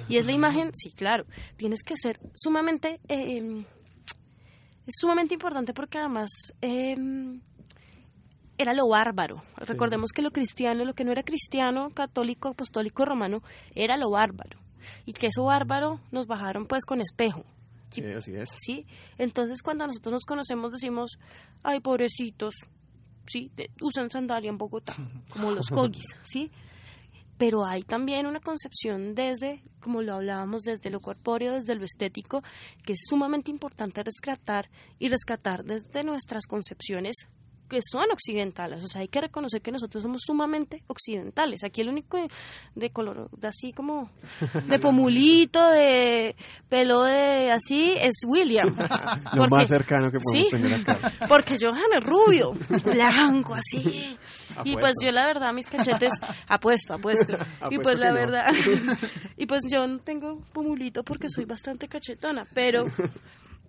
Y 0.10 0.18
es 0.18 0.26
la 0.26 0.32
imagen, 0.64 0.72
sí, 0.74 0.92
claro, 0.92 1.26
tienes 1.58 1.82
que 1.84 1.96
ser 1.98 2.20
sumamente, 2.36 3.00
eh, 3.08 3.66
es 4.86 4.94
sumamente 5.00 5.34
importante 5.34 5.74
porque 5.74 5.98
además 5.98 6.30
eh, 6.62 6.96
era 8.58 8.74
lo 8.74 8.88
bárbaro. 8.88 9.44
Recordemos 9.58 10.12
que 10.12 10.22
lo 10.22 10.32
cristiano, 10.32 10.86
lo 10.86 10.94
que 10.94 11.04
no 11.04 11.12
era 11.12 11.24
cristiano, 11.24 11.90
católico, 11.90 12.50
apostólico, 12.50 13.04
romano, 13.04 13.42
era 13.74 13.98
lo 13.98 14.10
bárbaro. 14.12 14.60
Y 15.06 15.14
que 15.14 15.28
eso 15.28 15.44
bárbaro 15.46 16.00
nos 16.12 16.28
bajaron 16.28 16.66
pues 16.68 16.86
con 16.86 17.02
espejo. 17.02 17.44
Sí, 17.90 18.04
así 18.04 18.36
es. 18.36 18.50
¿sí? 18.50 18.86
Entonces, 19.18 19.62
cuando 19.62 19.88
nosotros 19.88 20.14
nos 20.14 20.26
conocemos, 20.26 20.72
decimos, 20.72 21.18
ay, 21.64 21.80
pobrecitos, 21.80 22.56
¿sí? 23.26 23.52
De- 23.56 23.70
usan 23.82 24.10
sandalia 24.10 24.50
en 24.50 24.58
Bogotá, 24.58 24.96
como 25.30 25.52
los 25.52 25.70
cogis, 25.70 26.06
¿sí? 26.24 26.52
Pero 27.38 27.66
hay 27.66 27.84
también 27.84 28.28
una 28.28 28.40
concepción 28.40 29.14
desde, 29.14 29.62
como 29.82 30.02
lo 30.02 30.16
hablábamos, 30.16 30.62
desde 30.62 30.90
lo 30.90 31.02
corpóreo, 31.02 31.54
desde 31.54 31.76
lo 31.76 31.84
estético, 31.84 32.42
que 32.84 32.94
es 32.94 33.00
sumamente 33.10 33.52
importante 33.52 34.02
rescatar 34.04 34.70
y 35.00 35.10
rescatar 35.10 35.66
desde 35.66 36.04
nuestras 36.06 36.46
concepciones 36.48 37.16
que 37.70 37.80
son 37.82 38.06
occidentales, 38.12 38.84
o 38.84 38.88
sea, 38.88 39.02
hay 39.02 39.08
que 39.08 39.22
reconocer 39.22 39.62
que 39.62 39.72
nosotros 39.72 40.04
somos 40.04 40.22
sumamente 40.24 40.84
occidentales. 40.88 41.64
Aquí 41.64 41.82
el 41.82 41.90
único 41.90 42.18
de, 42.18 42.28
de 42.76 42.90
color, 42.92 43.30
de 43.38 43.48
así 43.48 43.74
como 43.74 44.10
de 44.68 44.80
pomulito, 44.80 45.68
de 45.72 46.36
pelo 46.70 47.04
de 47.04 47.52
así, 47.52 47.96
es 48.00 48.16
William. 48.28 48.68
Lo 49.34 49.38
Porque- 49.38 49.50
más 49.56 49.68
cercano 49.68 50.12
que 50.12 50.20
podemos 50.20 50.48
Sí. 50.50 50.52
tener 50.56 50.74
acá. 50.82 51.14
Porque 51.28 51.56
Johan 51.60 51.82
es 51.98 52.04
rubio, 52.06 52.52
blanco, 52.84 53.56
así. 53.56 54.18
Y 54.64 54.76
pues 54.78 54.94
yo 55.04 55.12
la 55.12 55.26
verdad, 55.26 55.52
mis 55.54 55.66
cachetes, 55.68 56.14
apuesto, 56.48 56.94
apuesto. 56.94 57.38
y 57.72 57.78
pues 57.80 57.98
la 57.98 58.10
no. 58.10 58.14
verdad, 58.16 58.46
y 59.38 59.46
pues 59.48 59.64
yo 59.70 59.86
no 59.88 60.00
tengo 60.00 60.40
pomulito 60.54 61.04
porque 61.04 61.28
soy 61.30 61.46
bastante 61.46 61.88
cachetona, 61.88 62.44
pero, 62.54 62.86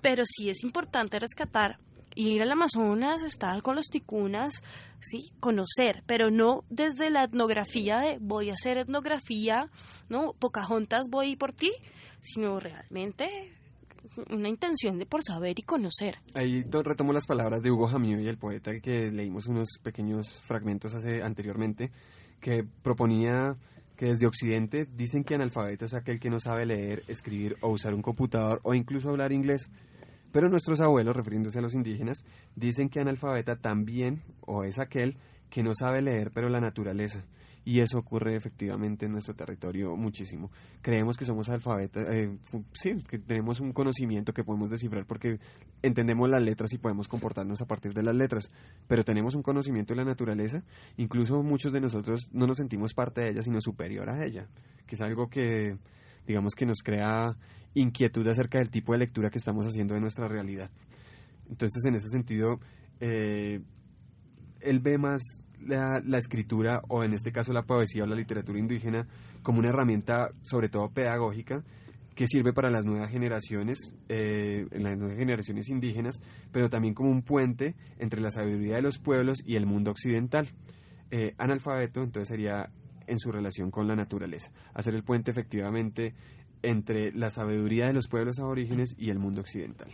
pero 0.01 0.23
sí 0.27 0.49
es 0.51 0.63
importante 0.63 1.19
rescatar 1.19 1.79
ir 2.17 2.43
al 2.43 2.51
Amazonas, 2.51 3.23
estar 3.23 3.63
con 3.63 3.77
los 3.77 3.87
ticunas, 3.87 4.55
sí, 5.01 5.31
conocer, 5.39 6.03
pero 6.07 6.31
no 6.31 6.65
desde 6.69 7.11
la 7.11 7.23
etnografía 7.25 8.01
de 8.01 8.19
voy 8.21 8.51
a 8.51 8.55
hacer 8.55 8.79
etnografía, 8.79 9.71
no, 10.09 10.33
Pocahontas 10.39 11.07
voy 11.09 11.37
por 11.37 11.53
ti, 11.53 11.71
sino 12.21 12.59
realmente 12.59 13.29
una 14.31 14.49
intención 14.49 14.99
de 14.99 15.05
por 15.07 15.23
saber 15.23 15.59
y 15.59 15.63
conocer. 15.63 16.17
Ahí 16.35 16.65
to- 16.65 16.83
retomo 16.83 17.13
las 17.13 17.27
palabras 17.27 17.63
de 17.63 17.71
Hugo 17.71 17.87
Jamio 17.89 18.19
el 18.19 18.39
poeta 18.39 18.73
que 18.81 19.11
leímos 19.13 19.47
unos 19.47 19.69
pequeños 19.83 20.41
fragmentos 20.43 20.95
hace 20.95 21.23
anteriormente, 21.23 21.91
que 22.41 22.65
proponía 22.83 23.57
que 23.97 24.07
desde 24.07 24.27
Occidente 24.27 24.87
dicen 24.87 25.25
que 25.25 25.35
analfabeta 25.35 25.85
es 25.87 25.95
aquel 25.95 26.19
que 26.21 26.31
no 26.31 26.39
sabe 26.41 26.67
leer, 26.67 27.03
escribir 27.09 27.57
o 27.61 27.69
usar 27.69 27.95
un 27.95 28.03
computador 28.03 28.61
o 28.63 28.75
incluso 28.75 29.09
hablar 29.11 29.33
inglés. 29.33 29.71
Pero 30.33 30.49
nuestros 30.49 30.81
abuelos, 30.81 31.17
refiriéndose 31.17 31.59
a 31.59 31.63
los 31.63 31.75
indígenas, 31.75 32.25
dicen 32.55 32.89
que 32.89 33.01
analfabeta 33.01 33.57
también 33.57 34.23
o 34.41 34.65
es 34.65 34.79
aquel 34.79 35.17
que 35.51 35.63
no 35.63 35.75
sabe 35.75 36.03
leer 36.03 36.31
pero 36.33 36.49
la 36.49 36.61
naturaleza. 36.61 37.25
Y 37.65 37.81
eso 37.81 37.99
ocurre 37.99 38.37
efectivamente 38.37 39.07
en 39.07 39.13
nuestro 39.13 39.35
territorio 39.35 39.97
muchísimo. 39.97 40.53
Creemos 40.83 41.17
que 41.17 41.25
somos 41.25 41.49
alfabetas, 41.49 42.07
eh, 42.09 42.39
sí, 42.73 42.95
que 43.09 43.19
tenemos 43.19 43.59
un 43.59 43.73
conocimiento 43.73 44.33
que 44.33 44.45
podemos 44.45 44.71
descifrar 44.71 45.05
porque 45.05 45.41
entendemos 45.83 46.31
las 46.31 46.41
letras 46.43 46.73
y 46.73 46.79
podemos 46.79 47.09
comportarnos 47.09 47.61
a 47.61 47.67
partir 47.67 47.93
de 47.93 48.05
las 48.05 48.15
letras, 48.15 48.53
pero 48.87 49.03
tenemos 49.03 49.35
un 49.35 49.43
conocimiento 49.43 49.95
de 49.95 49.97
la 49.97 50.05
naturaleza, 50.05 50.63
incluso 50.97 51.43
muchos 51.43 51.73
de 51.73 51.81
nosotros 51.81 52.29
no 52.31 52.47
nos 52.47 52.59
sentimos 52.59 52.95
parte 52.95 53.23
de 53.23 53.31
ella, 53.31 53.43
sino 53.43 53.61
superior 53.61 54.11
a 54.11 54.25
ella, 54.25 54.47
que 54.87 54.95
es 54.95 55.01
algo 55.01 55.29
que, 55.29 55.77
digamos, 56.27 56.55
que 56.55 56.67
nos 56.67 56.79
crea 56.83 57.37
inquietud 57.75 58.27
acerca 58.27 58.59
del 58.59 58.71
tipo 58.71 58.93
de 58.93 58.99
lectura 58.99 59.31
que 59.31 59.39
estamos 59.39 59.67
haciendo 59.67 59.95
de 59.95 60.01
nuestra 60.01 60.29
realidad. 60.29 60.71
Entonces, 61.49 61.85
en 61.85 61.95
ese 61.95 62.09
sentido, 62.09 62.61
eh, 63.01 63.61
él 64.61 64.81
ve 64.81 64.99
más 64.99 65.23
la, 65.61 66.19
escritura, 66.19 66.83
o 66.89 67.05
en 67.05 67.13
este 67.13 67.33
caso 67.33 67.53
la 67.53 67.63
poesía 67.63 68.05
o 68.05 68.07
la 68.07 68.17
literatura 68.17 68.59
indígena, 68.59 69.07
como 69.43 69.59
una 69.59 69.69
herramienta, 69.69 70.31
sobre 70.43 70.69
todo 70.69 70.91
pedagógica, 70.91 71.65
que 72.15 72.27
sirve 72.27 72.53
para 72.53 72.71
las 72.71 72.85
nuevas 72.85 73.11
generaciones, 73.11 73.95
eh, 74.09 74.67
las 74.73 74.97
nuevas 74.97 75.19
generaciones 75.19 75.69
indígenas, 75.69 76.23
pero 76.51 76.71
también 76.71 76.95
como 76.95 77.11
un 77.11 77.23
puente 77.23 77.75
entre 77.99 78.23
la 78.23 78.31
sabiduría 78.31 78.77
de 78.77 78.83
los 78.83 78.99
pueblos 78.99 79.39
y 79.45 79.57
el 79.57 79.67
mundo 79.67 79.91
occidental. 79.91 80.49
Eh, 81.11 81.35
analfabeto, 81.37 82.03
entonces 82.03 82.29
sería 82.29 82.71
en 83.07 83.19
su 83.19 83.31
relación 83.33 83.71
con 83.71 83.87
la 83.87 83.97
naturaleza, 83.97 84.51
hacer 84.75 84.95
el 84.95 85.05
puente 85.05 85.31
efectivamente 85.31 86.15
entre 86.63 87.13
la 87.13 87.31
sabiduría 87.31 87.87
de 87.87 87.93
los 87.93 88.09
pueblos 88.09 88.39
aborígenes 88.39 88.95
y 88.99 89.11
el 89.11 89.19
mundo 89.19 89.41
occidental. 89.41 89.89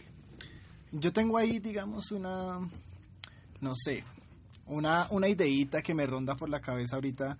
Yo 0.92 1.12
tengo 1.12 1.38
ahí, 1.38 1.58
digamos, 1.58 2.12
una, 2.12 2.58
no 3.60 3.74
sé, 3.74 4.04
una, 4.66 5.06
una 5.10 5.28
ideíta 5.28 5.82
que 5.82 5.94
me 5.94 6.06
ronda 6.06 6.36
por 6.36 6.48
la 6.48 6.60
cabeza 6.60 6.96
ahorita, 6.96 7.38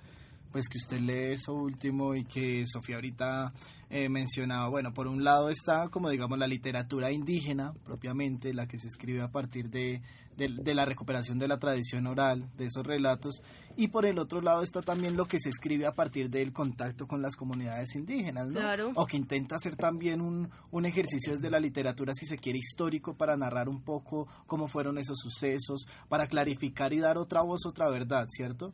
pues 0.51 0.69
que 0.69 0.79
usted 0.79 1.01
lee 1.01 1.33
eso 1.33 1.55
último 1.55 2.15
y 2.15 2.25
que 2.25 2.65
Sofía 2.67 2.97
ahorita 2.97 3.53
eh, 3.89 4.09
mencionaba. 4.09 4.69
Bueno, 4.69 4.93
por 4.93 5.07
un 5.07 5.25
lado 5.25 5.49
está 5.49 5.89
como 5.89 6.11
digamos 6.11 6.39
la 6.39 6.47
literatura 6.47 7.11
indígena 7.11 7.73
propiamente, 7.85 8.53
la 8.53 8.67
que 8.67 8.79
se 8.79 8.89
escribe 8.89 9.23
a 9.23 9.29
partir 9.29 9.71
de, 9.71 10.03
de, 10.37 10.49
de 10.63 10.75
la 10.75 10.85
recuperación 10.85 11.39
de 11.39 11.49
la 11.49 11.59
tradición 11.59 12.07
oral, 12.07 12.49
de 12.57 12.67
esos 12.67 12.87
relatos, 12.87 13.43
y 13.77 13.89
por 13.89 14.05
el 14.05 14.19
otro 14.19 14.41
lado 14.41 14.63
está 14.63 14.83
también 14.83 15.17
lo 15.17 15.27
que 15.27 15.39
se 15.39 15.49
escribe 15.49 15.87
a 15.87 15.95
partir 15.95 16.29
del 16.29 16.53
contacto 16.53 17.07
con 17.07 17.23
las 17.23 17.37
comunidades 17.37 17.95
indígenas, 17.95 18.49
¿no? 18.49 18.61
Claro. 18.61 18.93
o 18.95 19.07
que 19.07 19.17
intenta 19.17 19.57
hacer 19.57 19.77
también 19.77 20.21
un, 20.21 20.51
un 20.71 20.85
ejercicio 20.85 21.35
desde 21.35 21.51
la 21.51 21.61
literatura, 21.61 22.13
si 22.15 22.27
se 22.27 22.37
quiere, 22.37 22.59
histórico, 22.59 23.15
para 23.15 23.37
narrar 23.37 23.69
un 23.69 23.83
poco 23.83 24.29
cómo 24.47 24.69
fueron 24.69 24.99
esos 24.99 25.19
sucesos, 25.19 25.87
para 26.09 26.27
clarificar 26.27 26.93
y 26.93 26.99
dar 26.99 27.19
otra 27.19 27.43
voz, 27.43 27.65
otra 27.67 27.89
verdad, 27.89 28.27
¿cierto? 28.29 28.73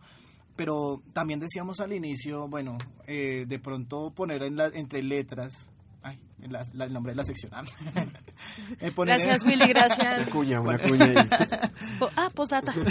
Pero 0.57 1.03
también 1.13 1.39
decíamos 1.39 1.79
al 1.81 1.93
inicio, 1.93 2.49
bueno, 2.49 2.77
eh, 3.07 3.45
de 3.47 3.59
pronto 3.61 4.11
poner 4.11 4.43
en 4.43 4.57
la, 4.57 4.67
entre 4.67 5.03
letras 5.03 5.69
Ay, 6.03 6.19
la- 6.41 6.63
la- 6.75 6.85
el 6.85 6.93
nombre 6.93 7.13
de 7.13 7.17
la 7.17 7.25
sección. 7.25 7.53
ah. 7.55 7.63
Eh, 8.81 8.93
poner 8.93 9.21
Gracias, 9.21 9.45
Willy, 9.45 9.67
gracias. 9.69 10.29
Cuña, 10.31 10.61
una 10.61 10.79
cuña 10.79 11.05
ahí. 11.07 11.17
Ah, 12.17 12.29
postdata. 12.35 12.73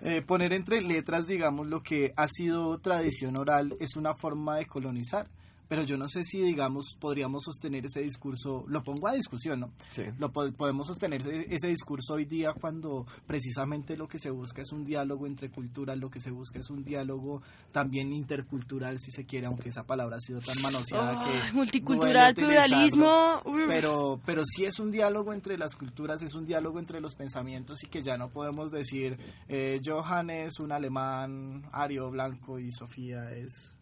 Eh, 0.00 0.22
poner 0.22 0.52
entre 0.52 0.80
letras, 0.80 1.26
digamos, 1.26 1.66
lo 1.66 1.82
que 1.82 2.12
ha 2.16 2.28
sido 2.28 2.78
tradición 2.78 3.36
oral 3.36 3.74
es 3.80 3.96
una 3.96 4.14
forma 4.14 4.56
de 4.56 4.66
colonizar. 4.66 5.28
Pero 5.68 5.82
yo 5.82 5.96
no 5.98 6.08
sé 6.08 6.24
si, 6.24 6.40
digamos, 6.40 6.96
podríamos 6.98 7.44
sostener 7.44 7.84
ese 7.86 8.00
discurso, 8.00 8.64
lo 8.68 8.82
pongo 8.82 9.06
a 9.06 9.12
discusión, 9.12 9.60
¿no? 9.60 9.72
Sí. 9.90 10.02
Lo 10.18 10.32
po- 10.32 10.50
podemos 10.52 10.86
sostener 10.86 11.20
ese, 11.50 11.68
discurso 11.68 12.14
hoy 12.14 12.24
día 12.24 12.54
cuando 12.58 13.06
precisamente 13.26 13.96
lo 13.96 14.08
que 14.08 14.18
se 14.18 14.30
busca 14.30 14.62
es 14.62 14.72
un 14.72 14.84
diálogo 14.84 15.26
entre 15.26 15.50
culturas, 15.50 15.98
lo 15.98 16.10
que 16.10 16.20
se 16.20 16.30
busca 16.30 16.58
es 16.58 16.70
un 16.70 16.84
diálogo 16.84 17.42
también 17.70 18.12
intercultural, 18.12 18.98
si 18.98 19.10
se 19.10 19.26
quiere, 19.26 19.46
aunque 19.46 19.68
esa 19.68 19.84
palabra 19.84 20.16
ha 20.16 20.20
sido 20.20 20.40
tan 20.40 20.60
manoseada 20.62 21.24
Ay, 21.24 21.40
que... 21.50 21.52
multicultural, 21.52 22.34
pluralismo. 22.34 23.42
Pero, 23.66 24.20
pero 24.24 24.42
sí 24.44 24.64
es 24.64 24.78
un 24.80 24.90
diálogo 24.90 25.32
entre 25.32 25.58
las 25.58 25.74
culturas, 25.76 26.22
es 26.22 26.34
un 26.34 26.46
diálogo 26.46 26.78
entre 26.78 27.00
los 27.00 27.14
pensamientos 27.14 27.84
y 27.84 27.88
que 27.88 28.02
ya 28.02 28.16
no 28.16 28.30
podemos 28.30 28.70
decir 28.70 29.18
eh, 29.48 29.80
Johan 29.84 30.30
es 30.30 30.58
un 30.60 30.72
alemán 30.72 31.68
ario 31.72 32.10
blanco 32.10 32.58
y 32.58 32.70
Sofía 32.70 33.30
es 33.32 33.74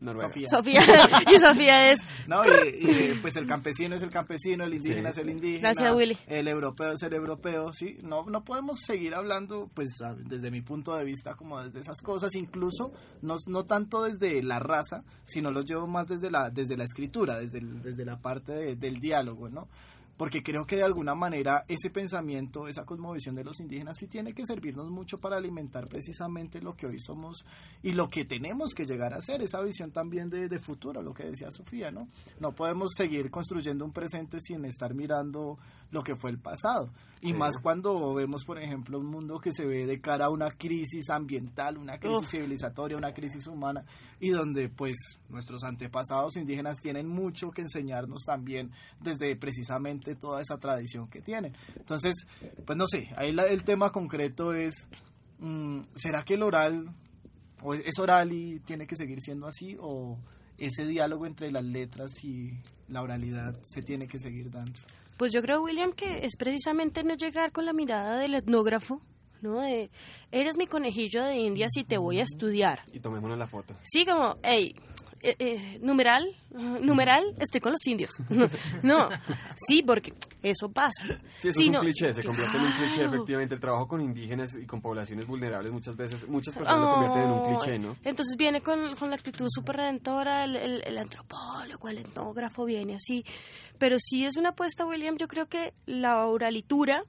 Noruega. 0.00 0.28
Sofía. 0.28 0.48
Sofía. 0.48 0.80
y 1.34 1.38
Sofía 1.38 1.92
es. 1.92 2.00
No, 2.26 2.42
y, 2.44 3.12
y, 3.12 3.18
pues 3.20 3.36
el 3.36 3.46
campesino 3.46 3.96
es 3.96 4.02
el 4.02 4.10
campesino, 4.10 4.64
el 4.64 4.74
indígena 4.74 5.12
Sí. 5.12 5.20
es 5.20 5.26
el 5.26 5.30
indígena. 5.32 5.60
Gracias, 5.60 5.94
Willy. 5.94 6.16
El 6.26 6.48
europeo 6.48 6.92
es 6.92 7.02
el 7.02 7.12
europeo, 7.14 7.72
sí. 7.72 7.98
No, 8.02 8.24
no 8.26 8.42
podemos 8.44 8.80
seguir 8.80 9.14
hablando, 9.14 9.70
pues 9.74 9.98
desde 10.26 10.50
mi 10.50 10.62
punto 10.62 10.94
de 10.96 11.04
vista, 11.04 11.34
como 11.34 11.62
desde 11.62 11.80
esas 11.80 12.00
cosas, 12.00 12.34
incluso 12.34 12.92
no, 13.22 13.36
no 13.46 13.64
tanto 13.64 14.02
desde 14.04 14.42
la 14.42 14.58
raza, 14.58 15.02
sino 15.24 15.50
los 15.50 15.64
llevo 15.66 15.86
más 15.86 16.06
desde 16.08 16.30
la, 16.30 16.50
desde 16.50 16.76
la 16.76 16.84
escritura, 16.84 17.38
desde, 17.38 17.58
el- 17.58 17.82
desde 17.82 18.04
la 18.04 18.16
parte 18.18 18.52
de- 18.52 18.76
del 18.76 18.94
diálogo, 19.00 19.48
¿no? 19.48 19.68
Porque 20.20 20.42
creo 20.42 20.66
que 20.66 20.76
de 20.76 20.82
alguna 20.82 21.14
manera 21.14 21.64
ese 21.66 21.88
pensamiento, 21.88 22.68
esa 22.68 22.84
cosmovisión 22.84 23.34
de 23.34 23.42
los 23.42 23.58
indígenas 23.58 23.96
sí 23.96 24.06
tiene 24.06 24.34
que 24.34 24.44
servirnos 24.44 24.90
mucho 24.90 25.16
para 25.16 25.38
alimentar 25.38 25.88
precisamente 25.88 26.60
lo 26.60 26.74
que 26.76 26.86
hoy 26.86 26.98
somos 27.00 27.46
y 27.82 27.94
lo 27.94 28.10
que 28.10 28.26
tenemos 28.26 28.74
que 28.74 28.84
llegar 28.84 29.14
a 29.14 29.22
ser, 29.22 29.40
esa 29.40 29.62
visión 29.62 29.92
también 29.92 30.28
de, 30.28 30.46
de 30.50 30.58
futuro, 30.58 31.00
lo 31.00 31.14
que 31.14 31.24
decía 31.24 31.50
Sofía, 31.50 31.90
¿no? 31.90 32.06
No 32.38 32.52
podemos 32.52 32.90
seguir 32.94 33.30
construyendo 33.30 33.82
un 33.82 33.92
presente 33.92 34.40
sin 34.40 34.66
estar 34.66 34.92
mirando 34.92 35.56
lo 35.90 36.02
que 36.02 36.14
fue 36.16 36.30
el 36.30 36.38
pasado. 36.38 36.90
Y 37.22 37.28
Sí. 37.28 37.32
más 37.34 37.58
cuando 37.58 38.14
vemos, 38.14 38.44
por 38.44 38.58
ejemplo, 38.58 38.98
un 38.98 39.06
mundo 39.06 39.40
que 39.40 39.52
se 39.52 39.66
ve 39.66 39.84
de 39.86 40.00
cara 40.00 40.26
a 40.26 40.30
una 40.30 40.50
crisis 40.50 41.10
ambiental, 41.10 41.76
una 41.76 41.98
crisis 41.98 42.22
Uf. 42.22 42.28
civilizatoria, 42.30 42.96
una 42.96 43.12
crisis 43.12 43.46
humana, 43.46 43.84
y 44.20 44.30
donde 44.30 44.68
pues 44.70 44.96
nuestros 45.28 45.62
antepasados 45.64 46.36
indígenas 46.36 46.78
tienen 46.80 47.08
mucho 47.08 47.50
que 47.50 47.60
enseñarnos 47.62 48.22
también 48.24 48.70
desde 49.00 49.36
precisamente 49.36 50.09
toda 50.16 50.40
esa 50.40 50.56
tradición 50.58 51.08
que 51.08 51.20
tienen. 51.20 51.54
Entonces, 51.76 52.14
pues 52.66 52.76
no 52.76 52.86
sé, 52.86 53.08
ahí 53.16 53.32
la- 53.32 53.44
el 53.46 53.64
tema 53.64 53.90
concreto 53.90 54.52
es, 54.52 54.88
mm, 55.38 55.80
¿será 55.94 56.22
que 56.24 56.34
el 56.34 56.42
oral 56.42 56.86
o 57.62 57.74
es 57.74 57.98
oral 57.98 58.32
y 58.32 58.60
tiene 58.60 58.86
que 58.86 58.96
seguir 58.96 59.20
siendo 59.20 59.46
así 59.46 59.76
o 59.80 60.18
ese 60.58 60.84
diálogo 60.84 61.26
entre 61.26 61.50
las 61.50 61.64
letras 61.64 62.10
y 62.22 62.50
la 62.88 63.02
oralidad 63.02 63.58
se 63.62 63.82
tiene 63.82 64.06
que 64.06 64.18
seguir 64.18 64.50
dando? 64.50 64.78
Pues 65.16 65.32
yo 65.32 65.42
creo, 65.42 65.62
William, 65.62 65.92
que 65.92 66.24
es 66.24 66.36
precisamente 66.36 67.02
no 67.04 67.14
llegar 67.14 67.52
con 67.52 67.66
la 67.66 67.72
mirada 67.74 68.18
del 68.18 68.34
etnógrafo, 68.34 69.02
¿no? 69.42 69.60
De, 69.60 69.90
eres 70.32 70.56
mi 70.56 70.66
conejillo 70.66 71.24
de 71.24 71.36
indias 71.36 71.72
y 71.76 71.84
te 71.84 71.98
voy 71.98 72.20
a 72.20 72.22
estudiar. 72.22 72.80
Y 72.92 73.00
tomémonos 73.00 73.36
la 73.38 73.46
foto. 73.46 73.74
Sí, 73.82 74.04
como, 74.06 74.36
hey, 74.42 74.74
eh, 75.22 75.34
eh, 75.38 75.78
numeral, 75.82 76.24
numeral, 76.50 77.22
estoy 77.38 77.60
con 77.60 77.72
los 77.72 77.86
indios. 77.86 78.10
no, 78.82 79.08
sí, 79.54 79.82
porque 79.82 80.14
eso 80.42 80.70
pasa. 80.70 81.04
Sí, 81.38 81.48
eso 81.48 81.52
Sí, 81.52 81.62
es 81.62 81.66
un 81.68 81.72
no, 81.74 81.80
cliché, 81.80 82.12
se 82.12 82.22
convierte 82.22 82.56
en 82.56 82.62
un 82.64 82.72
cliché, 82.72 83.04
efectivamente. 83.04 83.54
El 83.54 83.60
trabajo 83.60 83.86
con 83.88 84.00
indígenas 84.00 84.54
y 84.54 84.66
con 84.66 84.80
poblaciones 84.80 85.26
vulnerables 85.26 85.72
muchas 85.72 85.96
veces, 85.96 86.26
muchas 86.28 86.54
personas 86.54 86.80
lo 86.82 86.90
convierten 86.90 87.22
en 87.22 87.30
un 87.30 87.38
Oh, 87.40 87.58
cliché, 87.60 87.78
¿no? 87.78 87.96
Entonces 88.04 88.36
viene 88.36 88.60
con, 88.62 88.96
con 88.96 89.10
la 89.10 89.16
actitud 89.16 89.46
súper 89.50 89.76
redentora, 89.76 90.44
el, 90.44 90.56
el, 90.56 90.82
el 90.86 90.98
antropólogo, 90.98 91.88
el 91.88 91.98
etnógrafo 91.98 92.64
viene 92.64 92.94
así. 92.94 93.24
Pero 93.78 93.96
sí 93.98 94.24
es 94.24 94.36
una 94.36 94.50
apuesta, 94.50 94.84
William, 94.86 95.16
yo 95.18 95.26
creo 95.28 95.46
que 95.46 95.72
la 95.86 96.26
oralitura 96.26 97.04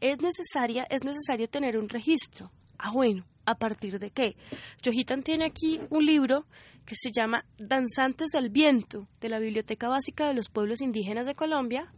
es 0.00 0.18
necesaria, 0.20 0.84
es 0.90 1.04
necesario 1.04 1.48
tener 1.48 1.78
un 1.78 1.88
registro. 1.88 2.50
Ah, 2.78 2.90
bueno, 2.90 3.24
¿a 3.46 3.54
partir 3.54 3.98
de 3.98 4.10
qué? 4.10 4.36
Johitan 4.84 5.22
tiene 5.22 5.46
aquí 5.46 5.80
un 5.90 6.04
libro 6.04 6.46
que 6.84 6.94
se 6.96 7.10
llama 7.10 7.44
Danzantes 7.58 8.30
del 8.30 8.50
Viento, 8.50 9.08
de 9.20 9.28
la 9.28 9.38
Biblioteca 9.38 9.88
Básica 9.88 10.26
de 10.26 10.34
los 10.34 10.48
Pueblos 10.48 10.80
Indígenas 10.80 11.26
de 11.26 11.34
Colombia, 11.34 11.92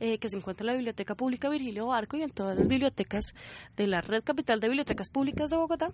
eh, 0.00 0.18
que 0.18 0.28
se 0.28 0.36
encuentra 0.36 0.64
en 0.64 0.68
la 0.68 0.74
Biblioteca 0.74 1.14
Pública 1.14 1.48
Virgilio 1.48 1.86
Barco 1.86 2.16
y 2.16 2.22
en 2.22 2.30
todas 2.30 2.56
las 2.56 2.66
bibliotecas 2.68 3.34
de 3.76 3.86
la 3.86 4.00
Red 4.00 4.24
Capital 4.24 4.60
de 4.60 4.68
Bibliotecas 4.68 5.08
Públicas 5.08 5.50
de 5.50 5.56
Bogotá 5.56 5.92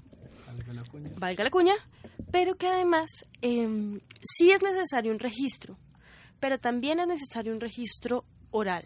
valga 1.16 1.44
la 1.44 1.50
cuña, 1.50 1.74
pero 2.30 2.56
que 2.56 2.66
además 2.66 3.08
eh, 3.42 4.00
sí 4.22 4.50
es 4.50 4.62
necesario 4.62 5.12
un 5.12 5.18
registro, 5.18 5.78
pero 6.38 6.58
también 6.58 7.00
es 7.00 7.06
necesario 7.06 7.52
un 7.52 7.60
registro 7.60 8.24
oral. 8.50 8.84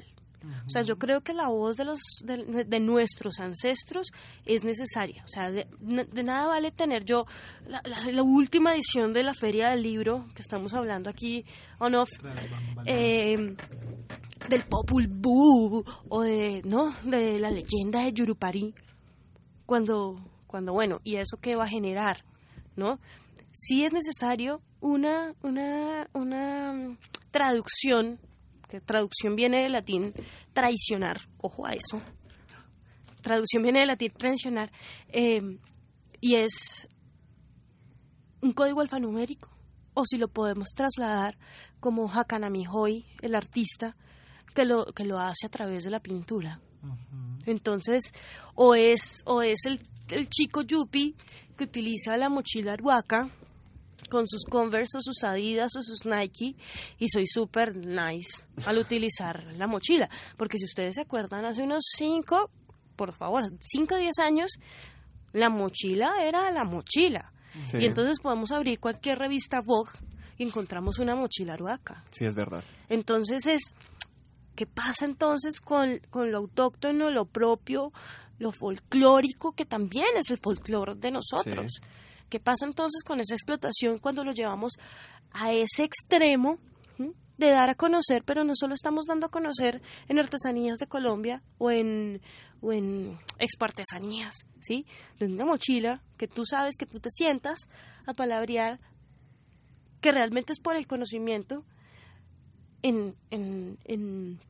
O 0.67 0.71
sea, 0.71 0.83
yo 0.83 0.99
creo 0.99 1.21
que 1.23 1.33
la 1.35 1.49
voz 1.49 1.77
de, 1.77 1.85
los, 1.85 1.99
de, 2.25 2.65
de 2.65 2.81
nuestros 2.81 3.39
ancestros 3.41 4.09
es 4.45 4.65
necesaria. 4.65 5.23
O 5.25 5.29
sea, 5.29 5.51
de, 5.51 5.67
de 5.81 6.23
nada 6.23 6.47
vale 6.47 6.71
tener 6.71 7.05
yo 7.05 7.27
la, 7.67 7.81
la- 7.85 8.11
la 8.13 8.23
última 8.23 8.75
edición 8.75 9.13
de 9.13 9.23
la 9.23 9.35
Feria 9.35 9.71
del 9.71 9.83
Libro, 9.83 10.27
que 10.35 10.43
estamos 10.43 10.73
hablando 10.75 11.11
aquí 11.11 11.45
on 11.79 11.95
off, 11.95 12.09
eh, 12.87 13.57
del 14.49 14.65
Popul 14.69 15.07
Vuh 15.09 15.83
o 16.09 16.23
de, 16.23 16.63
¿no? 16.65 16.95
de 17.05 17.39
la 17.39 17.51
leyenda 17.51 18.03
de 18.05 18.13
Yurupari, 18.13 18.75
cuando, 19.67 20.17
cuando, 20.47 20.73
bueno, 20.73 21.01
¿y 21.05 21.17
eso 21.17 21.37
qué 21.41 21.57
va 21.57 21.65
a 21.65 21.69
generar? 21.69 22.25
¿No? 22.77 22.99
Sí 23.53 23.85
es 23.85 23.93
necesario 23.93 24.61
una, 24.81 25.33
una, 25.43 26.09
una 26.13 26.73
mm, 26.73 26.99
traducción, 27.31 28.19
que 28.75 28.81
traducción 28.81 29.37
viene 29.37 29.62
del 29.62 29.72
latín 29.72 30.12
traicionar, 30.53 31.20
ojo 31.39 31.64
a 31.64 31.75
eso, 31.75 32.03
traducción 33.20 33.62
viene 33.62 33.79
del 33.79 33.89
latín 33.89 34.12
traicionar, 34.18 34.72
eh, 35.11 35.61
y 36.20 36.35
es 36.35 36.89
un 38.41 38.53
código 38.53 38.81
alfanumérico, 38.81 39.49
o 39.95 40.05
si 40.05 40.18
lo 40.18 40.27
podemos 40.27 40.70
trasladar 40.75 41.39
como 41.79 42.11
Hakanami 42.11 42.64
Hoy, 42.68 43.05
el 43.22 43.37
artista, 43.37 43.95
que 44.57 44.64
lo, 44.64 44.87
que 44.87 45.05
lo 45.05 45.20
hace 45.20 45.47
a 45.47 45.51
través 45.51 45.85
de 45.85 45.91
la 45.91 46.01
pintura. 46.01 46.61
Entonces, 47.47 48.12
o 48.57 48.75
es, 48.75 49.22
o 49.25 49.41
es 49.43 49.66
el, 49.66 49.87
el 50.09 50.29
chico 50.29 50.62
yuppie 50.62 51.14
que 51.57 51.64
utiliza 51.64 52.16
la 52.16 52.29
mochila 52.29 52.72
Arhuaca 52.72 53.31
con 54.11 54.29
sus 54.29 54.45
Converse 54.45 54.99
o 54.99 55.01
sus 55.01 55.25
Adidas 55.25 55.73
o 55.77 55.83
sus 55.83 56.05
Nike 56.05 56.55
y 56.99 57.09
soy 57.09 57.27
súper 57.27 57.77
nice 57.77 58.45
al 58.65 58.79
utilizar 58.79 59.45
la 59.55 59.67
mochila. 59.67 60.09
Porque 60.37 60.59
si 60.59 60.65
ustedes 60.65 60.95
se 60.97 61.01
acuerdan, 61.03 61.45
hace 61.45 61.63
unos 61.63 61.83
5, 61.97 62.51
por 62.97 63.13
favor, 63.15 63.43
5 63.61 63.95
o 63.95 63.99
10 63.99 64.19
años, 64.21 64.51
la 65.33 65.49
mochila 65.51 66.23
era 66.23 66.51
la 66.51 66.65
mochila. 66.65 67.33
Sí, 67.67 67.79
Y 67.79 67.87
entonces 67.87 68.19
podemos 68.21 68.51
abrir 68.53 68.81
cualquier 68.81 69.19
revista 69.19 69.61
Vogue 69.65 69.93
y 70.39 70.43
encontramos 70.45 70.99
una 70.99 71.15
mochila 71.15 71.55
Arhuaca. 71.55 72.05
sí, 72.11 72.25
es 72.25 72.35
verdad. 72.35 72.65
Entonces 72.89 73.47
es, 73.47 73.63
¿qué 74.57 74.67
pasa 74.67 75.05
entonces 75.05 75.61
con, 75.61 76.01
con 76.11 76.31
lo 76.33 76.39
autóctono, 76.39 77.11
lo 77.11 77.27
propio, 77.27 77.93
lo 78.39 78.51
folclórico, 78.53 79.53
que 79.53 79.65
también 79.65 80.09
es 80.17 80.31
el 80.31 80.39
folclore 80.39 80.95
de 80.97 81.13
nosotros? 81.13 81.81
¿Qué 82.35 82.41
pasa 82.41 82.66
entonces 82.66 83.05
con 83.05 83.20
esa 83.20 83.37
explotación 83.37 84.01
cuando 84.01 84.24
lo 84.24 84.32
llevamos 84.32 84.72
a 85.30 85.53
ese 85.53 85.85
extremo 85.85 86.59
de 87.39 87.51
dar 87.51 87.70
a 87.70 87.76
conocer, 87.76 88.24
pero 88.24 88.43
no 88.43 88.55
solo 88.57 88.74
estamos 88.74 89.05
dando 89.07 89.26
a 89.26 89.28
conocer 89.28 89.80
en 90.09 90.18
artesanías 90.18 90.78
de 90.80 90.89
Colombia 90.89 91.45
o 91.59 91.70
en, 91.70 92.20
o 92.61 92.72
en 92.72 93.16
¿sí? 94.62 94.85
De 95.20 95.26
una 95.26 95.45
mochila 95.45 96.03
que 96.16 96.26
tú 96.26 96.45
sabes 96.45 96.74
que 96.76 96.87
tú 96.87 96.99
te 96.99 97.09
sientas 97.09 97.68
a 98.05 98.14
palabrear, 98.14 98.80
que 100.01 100.11
realmente 100.11 100.55
es 100.55 100.59
por 100.59 100.74
el 100.74 100.89
conocimiento, 100.89 101.64
en, 102.82 103.14
en, 103.30 103.78
en 103.85 104.41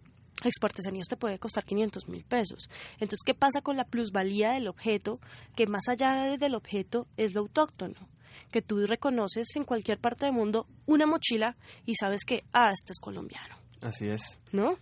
exportesanías 0.44 1.06
te 1.08 1.16
puede 1.16 1.38
costar 1.38 1.64
500 1.64 2.08
mil 2.08 2.24
pesos. 2.24 2.68
Entonces, 2.94 3.20
¿qué 3.24 3.34
pasa 3.34 3.60
con 3.62 3.76
la 3.76 3.84
plusvalía 3.84 4.52
del 4.52 4.68
objeto? 4.68 5.20
Que 5.56 5.66
más 5.66 5.88
allá 5.88 6.36
del 6.36 6.54
objeto 6.54 7.06
es 7.16 7.34
lo 7.34 7.40
autóctono. 7.40 8.08
Que 8.50 8.62
tú 8.62 8.84
reconoces 8.86 9.48
en 9.56 9.64
cualquier 9.64 9.98
parte 9.98 10.24
del 10.26 10.34
mundo 10.34 10.66
una 10.86 11.06
mochila 11.06 11.56
y 11.86 11.94
sabes 11.96 12.24
que, 12.24 12.44
ah, 12.52 12.70
este 12.72 12.92
es 12.92 13.00
colombiano, 13.00 13.56
Así 13.82 14.06
es. 14.06 14.38
¿no? 14.52 14.76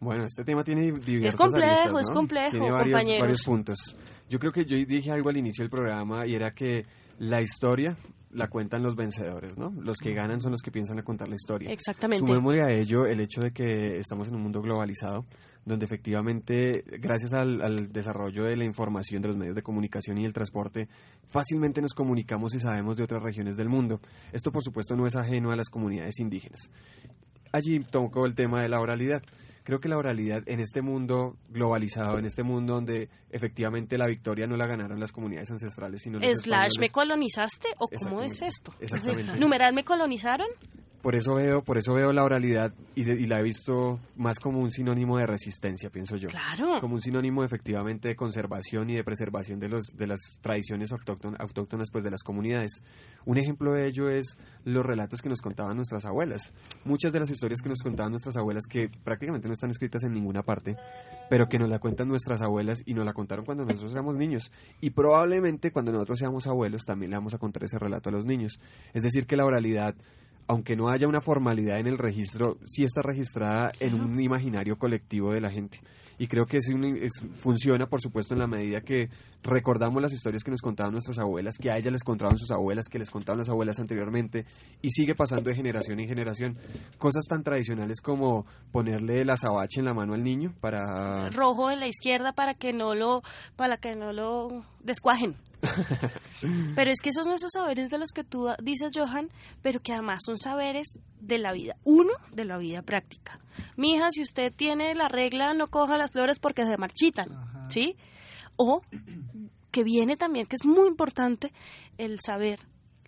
Bueno, 0.00 0.24
este 0.24 0.44
tema 0.44 0.64
tiene 0.64 0.90
diversas 0.92 1.36
complejo, 1.36 1.68
aristas, 1.68 1.92
¿no? 1.92 1.98
es 2.00 2.10
complejo, 2.10 2.50
Tiene 2.50 2.70
varios, 2.72 2.90
compañeros. 2.98 3.20
varios 3.20 3.42
puntos. 3.44 3.96
Yo 4.28 4.38
creo 4.38 4.50
que 4.50 4.64
yo 4.64 4.76
dije 4.76 5.10
algo 5.12 5.28
al 5.28 5.36
inicio 5.36 5.62
del 5.62 5.70
programa 5.70 6.26
y 6.26 6.34
era 6.34 6.52
que 6.52 6.84
la 7.18 7.40
historia 7.40 7.96
la 8.32 8.48
cuentan 8.48 8.82
los 8.82 8.96
vencedores, 8.96 9.58
¿no? 9.58 9.72
Los 9.82 9.98
que 9.98 10.14
ganan 10.14 10.40
son 10.40 10.52
los 10.52 10.62
que 10.62 10.70
piensan 10.70 10.98
a 10.98 11.02
contar 11.02 11.28
la 11.28 11.34
historia. 11.34 11.70
Exactamente. 11.70 12.26
Sumémosle 12.26 12.62
a 12.62 12.70
ello 12.70 13.06
el 13.06 13.20
hecho 13.20 13.40
de 13.40 13.52
que 13.52 13.98
estamos 13.98 14.28
en 14.28 14.34
un 14.34 14.42
mundo 14.42 14.62
globalizado, 14.62 15.26
donde 15.64 15.84
efectivamente, 15.84 16.84
gracias 16.98 17.34
al, 17.34 17.60
al 17.62 17.92
desarrollo 17.92 18.44
de 18.44 18.56
la 18.56 18.64
información, 18.64 19.22
de 19.22 19.28
los 19.28 19.36
medios 19.36 19.54
de 19.54 19.62
comunicación 19.62 20.18
y 20.18 20.24
el 20.24 20.32
transporte, 20.32 20.88
fácilmente 21.28 21.82
nos 21.82 21.94
comunicamos 21.94 22.54
y 22.54 22.60
sabemos 22.60 22.96
de 22.96 23.04
otras 23.04 23.22
regiones 23.22 23.56
del 23.56 23.68
mundo. 23.68 24.00
Esto, 24.32 24.50
por 24.50 24.64
supuesto, 24.64 24.96
no 24.96 25.06
es 25.06 25.14
ajeno 25.14 25.52
a 25.52 25.56
las 25.56 25.68
comunidades 25.68 26.18
indígenas. 26.18 26.70
Allí 27.52 27.80
tocó 27.80 28.24
el 28.24 28.34
tema 28.34 28.62
de 28.62 28.68
la 28.68 28.80
oralidad. 28.80 29.22
Creo 29.64 29.80
que 29.80 29.88
la 29.88 29.96
oralidad 29.96 30.42
en 30.46 30.60
este 30.60 30.82
mundo 30.82 31.36
globalizado, 31.48 32.18
en 32.18 32.24
este 32.24 32.42
mundo 32.42 32.74
donde 32.74 33.08
efectivamente 33.30 33.96
la 33.96 34.06
victoria 34.06 34.46
no 34.46 34.56
la 34.56 34.66
ganaron 34.66 34.98
las 34.98 35.12
comunidades 35.12 35.50
ancestrales, 35.50 36.02
sino 36.02 36.18
los 36.18 36.40
Slash, 36.40 36.78
¿me 36.78 36.86
españoles, 36.86 36.92
colonizaste 36.92 37.68
o 37.78 37.88
cómo 37.88 38.22
es 38.22 38.42
esto? 38.42 38.74
Exactamente. 38.80 39.32
¿Numeral 39.38 39.74
me 39.74 39.84
colonizaron? 39.84 40.48
Por 41.02 41.16
eso 41.16 41.34
veo, 41.34 41.62
por 41.64 41.78
eso 41.78 41.94
veo 41.94 42.12
la 42.12 42.22
oralidad 42.22 42.72
y, 42.94 43.02
de- 43.04 43.20
y 43.20 43.26
la 43.26 43.40
he 43.40 43.42
visto 43.42 43.98
más 44.16 44.38
como 44.38 44.60
un 44.60 44.70
sinónimo 44.70 45.18
de 45.18 45.26
resistencia, 45.26 45.90
pienso 45.90 46.16
yo. 46.16 46.28
Claro. 46.28 46.80
Como 46.80 46.94
un 46.94 47.00
sinónimo 47.00 47.42
efectivamente 47.42 48.06
de 48.08 48.14
conservación 48.14 48.88
y 48.88 48.94
de 48.94 49.02
preservación 49.02 49.58
de 49.58 49.68
los 49.68 49.84
de 49.96 50.06
las 50.06 50.20
tradiciones 50.40 50.90
autócton- 50.92 51.34
autóctonas 51.40 51.88
pues 51.90 52.04
de 52.04 52.10
las 52.12 52.22
comunidades. 52.22 52.82
Un 53.24 53.36
ejemplo 53.38 53.72
de 53.72 53.86
ello 53.88 54.08
es 54.10 54.36
los 54.64 54.86
relatos 54.86 55.20
que 55.22 55.28
nos 55.28 55.42
contaban 55.42 55.76
nuestras 55.76 56.04
abuelas. 56.04 56.52
Muchas 56.84 57.12
de 57.12 57.18
las 57.20 57.30
historias 57.30 57.60
que 57.62 57.68
nos 57.68 57.80
contaban 57.82 58.12
nuestras 58.12 58.36
abuelas 58.36 58.64
que 58.68 58.88
prácticamente 59.04 59.48
no 59.48 59.54
están 59.54 59.70
escritas 59.70 60.04
en 60.04 60.12
ninguna 60.12 60.42
parte, 60.44 60.76
pero 61.28 61.48
que 61.48 61.58
nos 61.58 61.68
la 61.68 61.80
cuentan 61.80 62.06
nuestras 62.08 62.42
abuelas 62.42 62.80
y 62.86 62.94
nos 62.94 63.04
la 63.04 63.12
contaron 63.12 63.44
cuando 63.44 63.64
nosotros 63.64 63.90
éramos 63.92 64.14
niños 64.14 64.52
y 64.80 64.90
probablemente 64.90 65.72
cuando 65.72 65.90
nosotros 65.90 66.20
seamos 66.20 66.46
abuelos 66.46 66.82
también 66.84 67.10
le 67.10 67.16
vamos 67.16 67.34
a 67.34 67.38
contar 67.38 67.64
ese 67.64 67.78
relato 67.78 68.08
a 68.08 68.12
los 68.12 68.24
niños. 68.24 68.60
Es 68.94 69.02
decir, 69.02 69.26
que 69.26 69.36
la 69.36 69.44
oralidad 69.44 69.96
aunque 70.52 70.76
no 70.76 70.88
haya 70.90 71.08
una 71.08 71.20
formalidad 71.22 71.78
en 71.80 71.86
el 71.86 71.96
registro, 71.98 72.58
sí 72.64 72.84
está 72.84 73.00
registrada 73.02 73.72
en 73.80 73.94
un 74.00 74.20
imaginario 74.20 74.76
colectivo 74.76 75.32
de 75.32 75.40
la 75.40 75.50
gente. 75.50 75.80
Y 76.18 76.26
creo 76.28 76.44
que 76.44 76.58
es 76.58 76.68
un- 76.68 76.84
es- 76.96 77.10
funciona, 77.36 77.86
por 77.86 78.00
supuesto, 78.02 78.34
en 78.34 78.40
la 78.40 78.46
medida 78.46 78.82
que 78.82 79.08
recordamos 79.42 80.00
las 80.02 80.12
historias 80.12 80.44
que 80.44 80.50
nos 80.50 80.60
contaban 80.60 80.92
nuestras 80.92 81.18
abuelas, 81.18 81.56
que 81.58 81.70
a 81.70 81.78
ellas 81.78 81.90
les 81.92 82.04
contaban 82.04 82.36
sus 82.36 82.50
abuelas, 82.50 82.86
que 82.88 82.98
les 82.98 83.10
contaban 83.10 83.38
las 83.38 83.48
abuelas 83.48 83.80
anteriormente, 83.80 84.44
y 84.82 84.90
sigue 84.90 85.14
pasando 85.14 85.48
de 85.48 85.56
generación 85.56 85.98
en 86.00 86.08
generación. 86.08 86.58
Cosas 86.98 87.24
tan 87.26 87.42
tradicionales 87.42 88.00
como 88.02 88.44
ponerle 88.70 89.22
el 89.22 89.30
azabache 89.30 89.80
en 89.80 89.86
la 89.86 89.94
mano 89.94 90.12
al 90.14 90.22
niño 90.22 90.52
para... 90.60 91.30
Rojo 91.30 91.70
en 91.70 91.80
la 91.80 91.88
izquierda 91.88 92.32
para 92.34 92.54
que 92.54 92.72
no 92.74 92.94
lo, 92.94 93.22
para 93.56 93.78
que 93.78 93.96
no 93.96 94.12
lo 94.12 94.64
descuajen. 94.84 95.34
pero 96.74 96.90
es 96.90 97.00
que 97.00 97.10
esos 97.10 97.26
no 97.26 97.38
son 97.38 97.50
saberes 97.50 97.90
de 97.90 97.98
los 97.98 98.10
que 98.10 98.24
tú 98.24 98.48
dices, 98.62 98.92
Johan, 98.94 99.28
pero 99.62 99.80
que 99.80 99.92
además 99.92 100.20
son 100.24 100.36
saberes 100.38 100.98
de 101.20 101.38
la 101.38 101.52
vida. 101.52 101.76
Uno, 101.84 102.12
de 102.32 102.44
la 102.44 102.58
vida 102.58 102.82
práctica. 102.82 103.38
Mija, 103.76 104.10
si 104.10 104.22
usted 104.22 104.52
tiene 104.54 104.94
la 104.94 105.08
regla, 105.08 105.54
no 105.54 105.68
coja 105.68 105.96
las 105.96 106.10
flores 106.10 106.38
porque 106.38 106.66
se 106.66 106.76
marchitan, 106.76 107.32
Ajá. 107.32 107.70
¿sí? 107.70 107.96
O 108.56 108.82
que 109.70 109.84
viene 109.84 110.16
también, 110.16 110.46
que 110.46 110.56
es 110.56 110.64
muy 110.64 110.88
importante, 110.88 111.52
el 111.96 112.18
saber, 112.20 112.60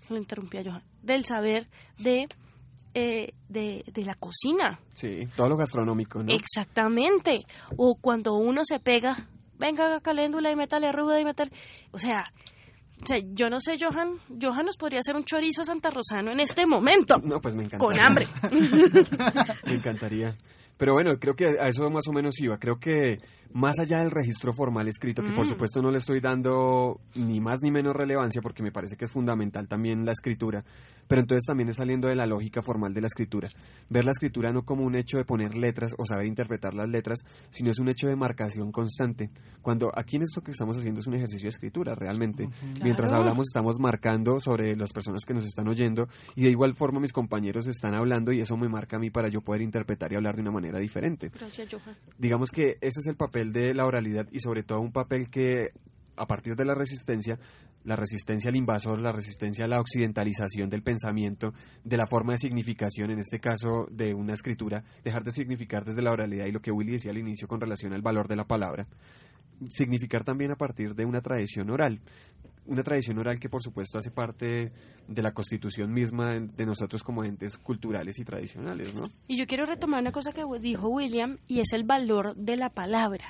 lo 0.08 0.16
interrumpí 0.16 0.58
a 0.58 0.64
Johan, 0.64 0.82
del 1.02 1.24
saber 1.24 1.68
de, 1.98 2.26
eh, 2.94 3.34
de, 3.48 3.84
de 3.92 4.04
la 4.04 4.14
cocina. 4.14 4.80
Sí, 4.94 5.26
todo 5.36 5.48
lo 5.48 5.56
gastronómico, 5.56 6.22
¿no? 6.22 6.32
Exactamente. 6.32 7.44
O 7.76 7.96
cuando 8.00 8.34
uno 8.34 8.62
se 8.64 8.78
pega, 8.78 9.28
venga 9.58 10.00
caléndula 10.00 10.50
y 10.50 10.56
métale 10.56 10.92
ruda 10.92 11.20
y 11.20 11.24
métale. 11.24 11.52
O 11.92 11.98
sea, 11.98 12.32
o 13.02 13.06
sea, 13.06 13.18
yo 13.32 13.50
no 13.50 13.60
sé, 13.60 13.76
Johan. 13.78 14.14
Johan 14.40 14.66
nos 14.66 14.76
podría 14.76 15.00
hacer 15.00 15.16
un 15.16 15.24
chorizo 15.24 15.64
santarrosano 15.64 16.30
en 16.32 16.40
este 16.40 16.66
momento. 16.66 17.18
No, 17.22 17.40
pues 17.40 17.54
me 17.54 17.64
encantaría. 17.64 17.78
Con 17.78 18.00
hambre. 18.00 18.26
Me 19.66 19.74
encantaría. 19.74 20.36
Pero 20.76 20.92
bueno, 20.94 21.18
creo 21.20 21.34
que 21.36 21.46
a 21.60 21.68
eso 21.68 21.88
más 21.90 22.08
o 22.08 22.12
menos 22.12 22.34
iba. 22.40 22.58
Creo 22.58 22.78
que 22.80 23.20
más 23.52 23.78
allá 23.78 24.00
del 24.00 24.10
registro 24.10 24.52
formal 24.52 24.88
escrito, 24.88 25.22
que 25.22 25.30
por 25.30 25.46
Mm. 25.46 25.50
supuesto 25.50 25.80
no 25.80 25.92
le 25.92 25.98
estoy 25.98 26.18
dando 26.18 27.00
ni 27.14 27.40
más 27.40 27.60
ni 27.62 27.70
menos 27.70 27.94
relevancia 27.94 28.42
porque 28.42 28.64
me 28.64 28.72
parece 28.72 28.96
que 28.96 29.04
es 29.04 29.10
fundamental 29.12 29.68
también 29.68 30.04
la 30.04 30.10
escritura, 30.10 30.64
pero 31.06 31.20
entonces 31.20 31.44
también 31.46 31.68
es 31.68 31.76
saliendo 31.76 32.08
de 32.08 32.16
la 32.16 32.26
lógica 32.26 32.60
formal 32.62 32.92
de 32.92 33.02
la 33.02 33.06
escritura. 33.06 33.48
Ver 33.88 34.04
la 34.04 34.10
escritura 34.10 34.50
no 34.52 34.64
como 34.64 34.82
un 34.84 34.96
hecho 34.96 35.16
de 35.18 35.24
poner 35.24 35.54
letras 35.54 35.94
o 35.96 36.04
saber 36.04 36.26
interpretar 36.26 36.74
las 36.74 36.88
letras, 36.88 37.20
sino 37.50 37.70
es 37.70 37.78
un 37.78 37.88
hecho 37.88 38.08
de 38.08 38.16
marcación 38.16 38.72
constante. 38.72 39.30
Cuando 39.62 39.92
aquí 39.94 40.16
en 40.16 40.22
esto 40.22 40.40
que 40.40 40.50
estamos 40.50 40.76
haciendo 40.76 40.98
es 40.98 41.06
un 41.06 41.14
ejercicio 41.14 41.44
de 41.44 41.50
escritura, 41.50 41.94
realmente. 41.94 42.48
Mientras 42.84 43.14
hablamos 43.14 43.46
estamos 43.46 43.80
marcando 43.80 44.40
sobre 44.40 44.76
las 44.76 44.92
personas 44.92 45.24
que 45.26 45.32
nos 45.32 45.46
están 45.46 45.68
oyendo 45.68 46.06
y 46.36 46.42
de 46.44 46.50
igual 46.50 46.74
forma 46.74 47.00
mis 47.00 47.14
compañeros 47.14 47.66
están 47.66 47.94
hablando 47.94 48.30
y 48.30 48.40
eso 48.40 48.58
me 48.58 48.68
marca 48.68 48.96
a 48.96 48.98
mí 49.00 49.08
para 49.08 49.30
yo 49.30 49.40
poder 49.40 49.62
interpretar 49.62 50.12
y 50.12 50.16
hablar 50.16 50.36
de 50.36 50.42
una 50.42 50.50
manera 50.50 50.78
diferente. 50.78 51.30
Gracias, 51.30 51.72
Johan. 51.72 51.96
Digamos 52.18 52.50
que 52.50 52.76
ese 52.82 53.00
es 53.00 53.06
el 53.06 53.16
papel 53.16 53.54
de 53.54 53.72
la 53.72 53.86
oralidad 53.86 54.28
y 54.30 54.40
sobre 54.40 54.64
todo 54.64 54.80
un 54.80 54.92
papel 54.92 55.30
que 55.30 55.70
a 56.16 56.26
partir 56.26 56.56
de 56.56 56.66
la 56.66 56.74
resistencia, 56.74 57.38
la 57.84 57.96
resistencia 57.96 58.50
al 58.50 58.56
invasor, 58.56 59.00
la 59.00 59.12
resistencia 59.12 59.64
a 59.64 59.68
la 59.68 59.80
occidentalización 59.80 60.68
del 60.68 60.82
pensamiento, 60.82 61.54
de 61.84 61.96
la 61.96 62.06
forma 62.06 62.32
de 62.32 62.38
significación, 62.38 63.10
en 63.10 63.18
este 63.18 63.40
caso 63.40 63.86
de 63.90 64.12
una 64.12 64.34
escritura, 64.34 64.84
dejar 65.02 65.24
de 65.24 65.32
significar 65.32 65.86
desde 65.86 66.02
la 66.02 66.12
oralidad 66.12 66.46
y 66.46 66.52
lo 66.52 66.60
que 66.60 66.70
Willy 66.70 66.92
decía 66.92 67.12
al 67.12 67.18
inicio 67.18 67.48
con 67.48 67.62
relación 67.62 67.94
al 67.94 68.02
valor 68.02 68.28
de 68.28 68.36
la 68.36 68.46
palabra, 68.46 68.86
significar 69.68 70.24
también 70.24 70.52
a 70.52 70.56
partir 70.56 70.94
de 70.94 71.04
una 71.04 71.20
tradición 71.20 71.70
oral. 71.70 72.00
Una 72.66 72.82
tradición 72.82 73.18
oral 73.18 73.38
que 73.38 73.48
por 73.50 73.62
supuesto 73.62 73.98
hace 73.98 74.10
parte 74.10 74.72
de 75.06 75.22
la 75.22 75.32
constitución 75.32 75.92
misma 75.92 76.40
de 76.40 76.64
nosotros 76.66 77.02
como 77.02 77.22
entes 77.24 77.58
culturales 77.58 78.18
y 78.18 78.24
tradicionales, 78.24 78.94
¿no? 78.94 79.02
Y 79.28 79.36
yo 79.36 79.46
quiero 79.46 79.66
retomar 79.66 80.00
una 80.00 80.12
cosa 80.12 80.32
que 80.32 80.44
dijo 80.60 80.88
William 80.88 81.36
y 81.46 81.60
es 81.60 81.72
el 81.72 81.84
valor 81.84 82.34
de 82.36 82.56
la 82.56 82.70
palabra. 82.70 83.26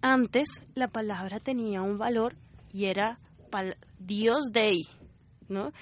Antes 0.00 0.62
la 0.74 0.88
palabra 0.88 1.38
tenía 1.38 1.82
un 1.82 1.98
valor 1.98 2.36
y 2.72 2.86
era 2.86 3.20
pal- 3.50 3.76
Dios 3.98 4.46
Dei, 4.52 4.80
¿no? 5.48 5.72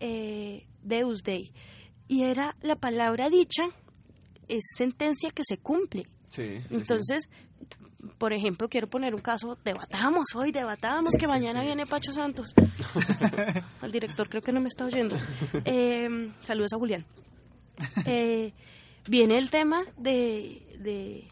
Eh, 0.00 0.66
Deus 0.82 1.22
Dei. 1.22 1.52
Y 2.08 2.24
era 2.24 2.56
la 2.60 2.74
palabra 2.76 3.30
dicha, 3.30 3.62
es 4.48 4.62
sentencia 4.76 5.30
que 5.30 5.42
se 5.44 5.58
cumple. 5.58 6.08
Sí. 6.28 6.58
sí, 6.68 6.74
sí. 6.80 6.84
Por 8.18 8.32
ejemplo, 8.32 8.68
quiero 8.68 8.88
poner 8.88 9.14
un 9.14 9.20
caso, 9.20 9.56
debatamos 9.64 10.26
hoy, 10.34 10.50
debatamos 10.50 11.14
que 11.18 11.26
mañana 11.28 11.62
viene 11.62 11.86
Pacho 11.86 12.12
Santos. 12.12 12.52
Al 13.80 13.92
director 13.92 14.28
creo 14.28 14.42
que 14.42 14.52
no 14.52 14.60
me 14.60 14.68
está 14.68 14.84
oyendo. 14.84 15.16
Eh, 15.64 16.32
saludos 16.40 16.72
a 16.72 16.78
Julián. 16.78 17.06
Eh, 18.04 18.52
viene 19.08 19.38
el 19.38 19.50
tema 19.50 19.82
de, 19.96 20.66
de 20.80 21.28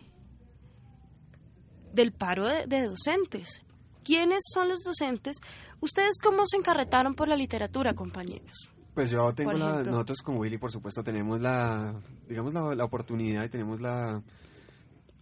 del 1.93 2.13
paro 2.13 2.47
de, 2.47 2.67
de 2.67 2.87
docentes. 2.87 3.63
¿Quiénes 4.05 4.41
son 4.53 4.69
los 4.69 4.83
docentes? 4.83 5.39
¿Ustedes 5.81 6.19
cómo 6.23 6.43
se 6.47 6.57
encarretaron 6.57 7.15
por 7.15 7.29
la 7.29 7.37
literatura, 7.37 7.95
compañeros? 7.95 8.71
Pues 8.95 9.11
yo 9.11 9.33
tengo 9.35 9.53
la, 9.53 9.83
nosotros 9.83 10.21
con 10.23 10.39
Willy, 10.39 10.59
por 10.59 10.71
supuesto, 10.71 11.03
tenemos 11.03 11.41
la, 11.41 11.95
digamos, 12.29 12.53
la, 12.53 12.75
la 12.75 12.85
oportunidad 12.85 13.45
y 13.45 13.49
tenemos 13.49 13.81
la... 13.81 14.23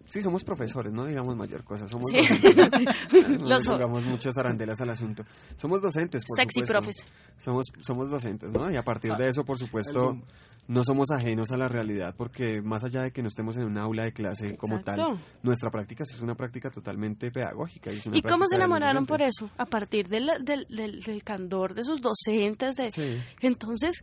Sí, 0.09 0.23
somos 0.23 0.43
profesores, 0.43 0.93
no 0.93 1.05
digamos 1.05 1.37
mayor 1.37 1.63
cosa, 1.65 1.87
somos 1.87 2.07
Sí. 2.11 2.19
docentes. 2.19 2.85
no 3.41 3.59
pongamos 3.65 4.05
muchas 4.07 4.37
arandelas 4.39 4.81
al 4.81 4.91
asunto. 4.91 5.23
Somos 5.57 5.81
docentes, 5.83 6.23
por 6.27 6.37
Sexy 6.39 6.61
supuesto. 6.61 6.73
profes. 6.73 6.97
Somos, 7.37 7.67
somos 7.83 8.11
docentes, 8.11 8.51
¿no? 8.53 8.71
Y 8.71 8.77
a 8.77 8.83
partir 8.83 9.13
de 9.15 9.29
eso, 9.29 9.45
por 9.45 9.59
supuesto, 9.59 10.19
no 10.67 10.83
somos 10.85 11.11
ajenos 11.11 11.51
a 11.53 11.57
la 11.57 11.69
realidad, 11.69 12.15
porque 12.17 12.61
más 12.63 12.85
allá 12.85 13.03
de 13.03 13.11
que 13.13 13.23
no 13.23 13.29
estemos 13.29 13.57
en 13.59 13.65
una 13.65 13.83
aula 13.83 14.05
de 14.05 14.13
clase 14.13 14.57
como 14.57 14.81
tal, 14.81 15.19
nuestra 15.43 15.71
práctica 15.71 16.05
es 16.05 16.21
una 16.21 16.35
práctica 16.35 16.71
totalmente 16.71 17.31
pedagógica. 17.31 17.93
Y, 17.93 17.99
es 17.99 18.07
una 18.07 18.17
¿Y 18.17 18.23
cómo 18.23 18.47
se 18.49 18.57
enamoraron 18.57 19.05
por 19.07 19.21
eso? 19.23 19.51
A 19.59 19.67
partir 19.67 20.09
del, 20.09 20.27
del, 20.43 20.67
del, 20.69 21.01
del 21.01 21.23
candor 21.23 21.75
de 21.75 21.85
sus 21.85 22.01
docentes. 22.01 22.77
De... 22.77 22.91
Sí. 22.91 23.19
Entonces, 23.41 24.03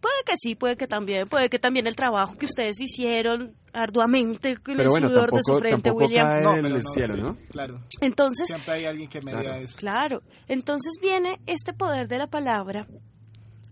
puede 0.00 0.14
que 0.24 0.34
sí, 0.36 0.54
puede 0.54 0.76
que 0.76 0.86
también, 0.86 1.26
puede 1.28 1.48
que 1.48 1.58
también 1.58 1.86
el 1.86 1.96
trabajo 1.96 2.36
que 2.36 2.46
ustedes 2.46 2.80
hicieron 2.80 3.54
arduamente 3.72 4.56
con 4.56 4.76
Pero 4.76 4.82
el 4.84 4.88
bueno, 4.90 5.08
sudor 5.08 5.30
de 5.32 5.38
su 5.42 5.52
tampoco, 5.52 5.58
frente, 5.60 5.82
tampoco 5.90 6.04
William. 6.06 6.26
cae 6.28 6.42
No, 6.42 6.52
pero 6.54 6.68
no, 6.68 6.80
cielo, 6.90 7.14
sí, 7.14 7.20
¿no? 7.20 7.36
Claro. 7.50 7.80
Entonces, 8.00 8.46
Siempre 8.46 8.74
hay 8.74 8.84
alguien 8.86 9.08
que 9.08 9.20
media 9.20 9.40
Claro. 9.40 9.60
eso. 9.62 9.76
claro, 9.76 10.22
entonces 10.48 10.92
viene 11.00 11.40
este 11.46 11.72
poder 11.72 12.08
de 12.08 12.18
la 12.18 12.26
palabra, 12.28 12.86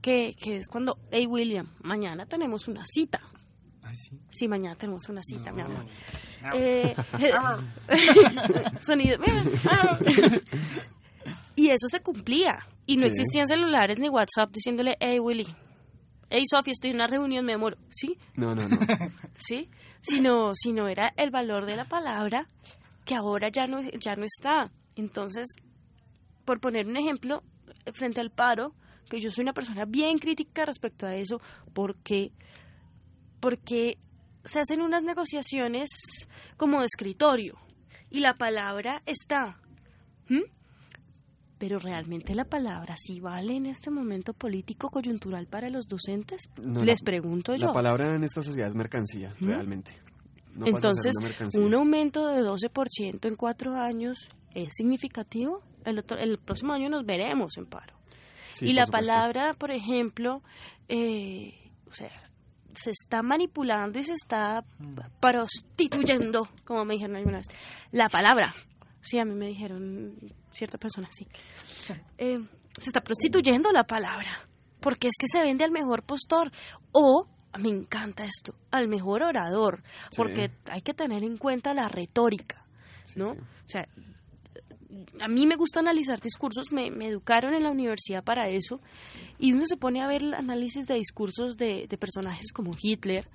que, 0.03 0.35
que 0.39 0.57
es 0.59 0.69
cuando, 0.69 0.99
hey 1.11 1.27
William, 1.27 1.67
mañana 1.83 2.27
tenemos 2.27 2.69
una 2.69 2.83
cita. 2.85 3.21
Ay, 3.83 3.95
sí. 3.97 4.19
Sí, 4.31 4.49
mañana 4.49 4.75
tenemos 4.77 5.09
una 5.09 5.23
cita, 5.23 5.53
mi 5.53 5.63
No. 5.63 5.69
amor. 5.69 5.87
Eh, 6.55 6.95
sonido. 8.83 9.19
y 11.57 11.71
eso 11.71 11.89
se 11.89 12.01
cumplía. 12.03 12.59
Y 12.87 12.97
no 12.97 13.03
Sí. 13.03 13.09
existían 13.09 13.47
celulares 13.47 13.99
ni 13.99 14.09
WhatsApp 14.09 14.51
diciéndole, 14.53 14.97
hey 15.01 15.19
Willy, 15.21 15.47
hey 16.35 16.45
Sofía, 16.51 16.73
estoy 16.73 16.91
en 16.91 16.97
una 16.97 17.07
reunión, 17.07 17.45
me 17.45 17.53
amor. 17.53 17.79
¿Sí? 17.91 18.19
No, 18.35 18.55
no, 18.55 18.69
no. 18.69 18.77
¿Sí? 19.37 19.71
Sino, 20.03 20.51
sino 20.55 20.89
era 20.89 21.13
el 21.17 21.31
valor 21.31 21.65
de 21.65 21.77
la 21.77 21.85
palabra 21.85 22.49
que 23.05 23.15
ahora 23.15 23.49
ya 23.51 23.67
no, 23.67 23.81
ya 23.81 24.17
no 24.17 24.25
está. 24.25 24.73
Entonces, 24.97 25.47
por 26.45 26.61
poner 26.61 26.87
un 26.87 26.97
ejemplo, 26.97 27.43
frente 27.93 28.21
al 28.21 28.31
paro, 28.31 28.75
que 29.09 29.21
yo 29.21 29.31
soy 29.31 29.43
una 29.43 29.53
persona 29.53 29.85
bien 29.85 30.19
crítica 30.19 30.65
respecto 30.65 31.07
a 31.07 31.15
eso, 31.15 31.41
porque, 31.73 32.33
porque 33.41 33.99
se 34.45 34.61
hacen 34.61 34.81
unas 34.81 35.05
negociaciones 35.05 35.89
como 36.57 36.81
de 36.81 36.87
escritorio 36.87 37.59
y 38.11 38.21
la 38.21 38.35
palabra 38.35 39.03
está. 39.07 39.61
¿m? 40.29 40.43
Pero 41.67 41.79
realmente 41.79 42.35
la 42.35 42.45
palabra 42.45 42.95
sí 42.95 43.21
vale 43.21 43.57
en 43.57 43.65
este 43.65 43.91
momento 43.91 44.35
político 44.35 44.91
coyuntural 44.91 45.47
para 45.47 45.71
los 45.71 45.87
docentes. 45.87 46.51
No, 46.63 46.83
Les 46.85 47.01
la- 47.01 47.05
pregunto 47.07 47.55
yo. 47.57 47.69
La 47.69 47.73
palabra 47.73 48.15
en 48.15 48.23
esta 48.23 48.43
sociedad 48.43 48.69
es 48.69 48.75
mercancía, 48.75 49.35
¿Mm? 49.41 49.47
realmente. 49.47 49.93
No 50.55 50.67
Entonces, 50.67 51.15
un 51.55 51.73
aumento 51.73 52.27
de 52.29 52.43
12% 52.43 53.29
en 53.29 53.35
cuatro 53.37 53.77
años 53.81 54.29
es 54.55 54.69
significativo. 54.73 55.63
El, 55.87 56.01
otro- 56.01 56.19
el 56.19 56.37
próximo 56.39 56.75
año 56.75 56.91
nos 56.91 57.07
veremos 57.07 57.57
en 57.57 57.65
paro. 57.65 57.95
Sí, 58.53 58.67
y 58.67 58.73
la 58.75 58.85
supuesto. 58.85 59.09
palabra, 59.09 59.55
por 59.55 59.71
ejemplo, 59.71 60.43
eh, 60.89 61.55
o 61.89 61.93
sea, 61.95 62.11
se 62.75 62.91
está 62.91 63.23
manipulando 63.23 63.99
y 63.99 64.03
se 64.03 64.13
está 64.13 64.63
prostituyendo, 65.19 66.49
como 66.65 66.85
me 66.85 66.95
dijeron 66.95 67.17
alguna 67.17 67.39
vez. 67.39 67.47
La 67.91 68.09
palabra, 68.09 68.53
sí, 69.05 69.19
a 69.19 69.25
mí 69.25 69.35
me 69.35 69.47
dijeron 69.47 70.17
cierta 70.51 70.79
persona, 70.79 71.09
sí. 71.17 71.27
Eh, 72.19 72.39
se 72.79 72.89
está 72.91 73.01
prostituyendo 73.01 73.71
la 73.73 73.85
palabra, 73.85 74.49
porque 74.81 75.09
es 75.09 75.15
que 75.19 75.27
se 75.29 75.43
vende 75.43 75.65
al 75.65 75.71
mejor 75.71 76.03
postor 76.03 76.51
o, 76.93 77.29
me 77.59 77.69
encanta 77.69 78.25
esto, 78.25 78.55
al 78.73 78.89
mejor 78.89 79.23
orador, 79.23 79.83
Sí. 80.11 80.17
porque 80.17 80.51
hay 80.67 80.83
que 80.83 80.95
tener 80.95 81.23
en 81.23 81.37
cuenta 81.37 81.73
la 81.75 81.89
retórica, 81.89 82.67
¿no? 83.15 83.35
sí. 83.35 83.41
O 83.41 83.69
sea, 83.69 83.89
a 85.21 85.29
mí 85.29 85.47
me 85.47 85.57
gusta 85.57 85.81
analizar 85.81 86.21
discursos, 86.21 86.73
me, 86.73 86.91
me 86.91 87.09
educaron 87.09 87.55
en 87.55 87.63
la 87.65 87.71
universidad 87.71 88.23
para 88.23 88.49
eso, 88.49 88.81
y 89.39 89.53
uno 89.53 89.65
se 89.67 89.77
pone 89.77 90.01
a 90.03 90.07
ver 90.07 90.23
el 90.23 90.35
análisis 90.35 90.87
de 90.87 90.95
discursos 90.95 91.57
de, 91.57 91.87
de 91.89 91.99
personajes 91.99 92.53
como 92.53 92.73
Hitler, 92.81 93.29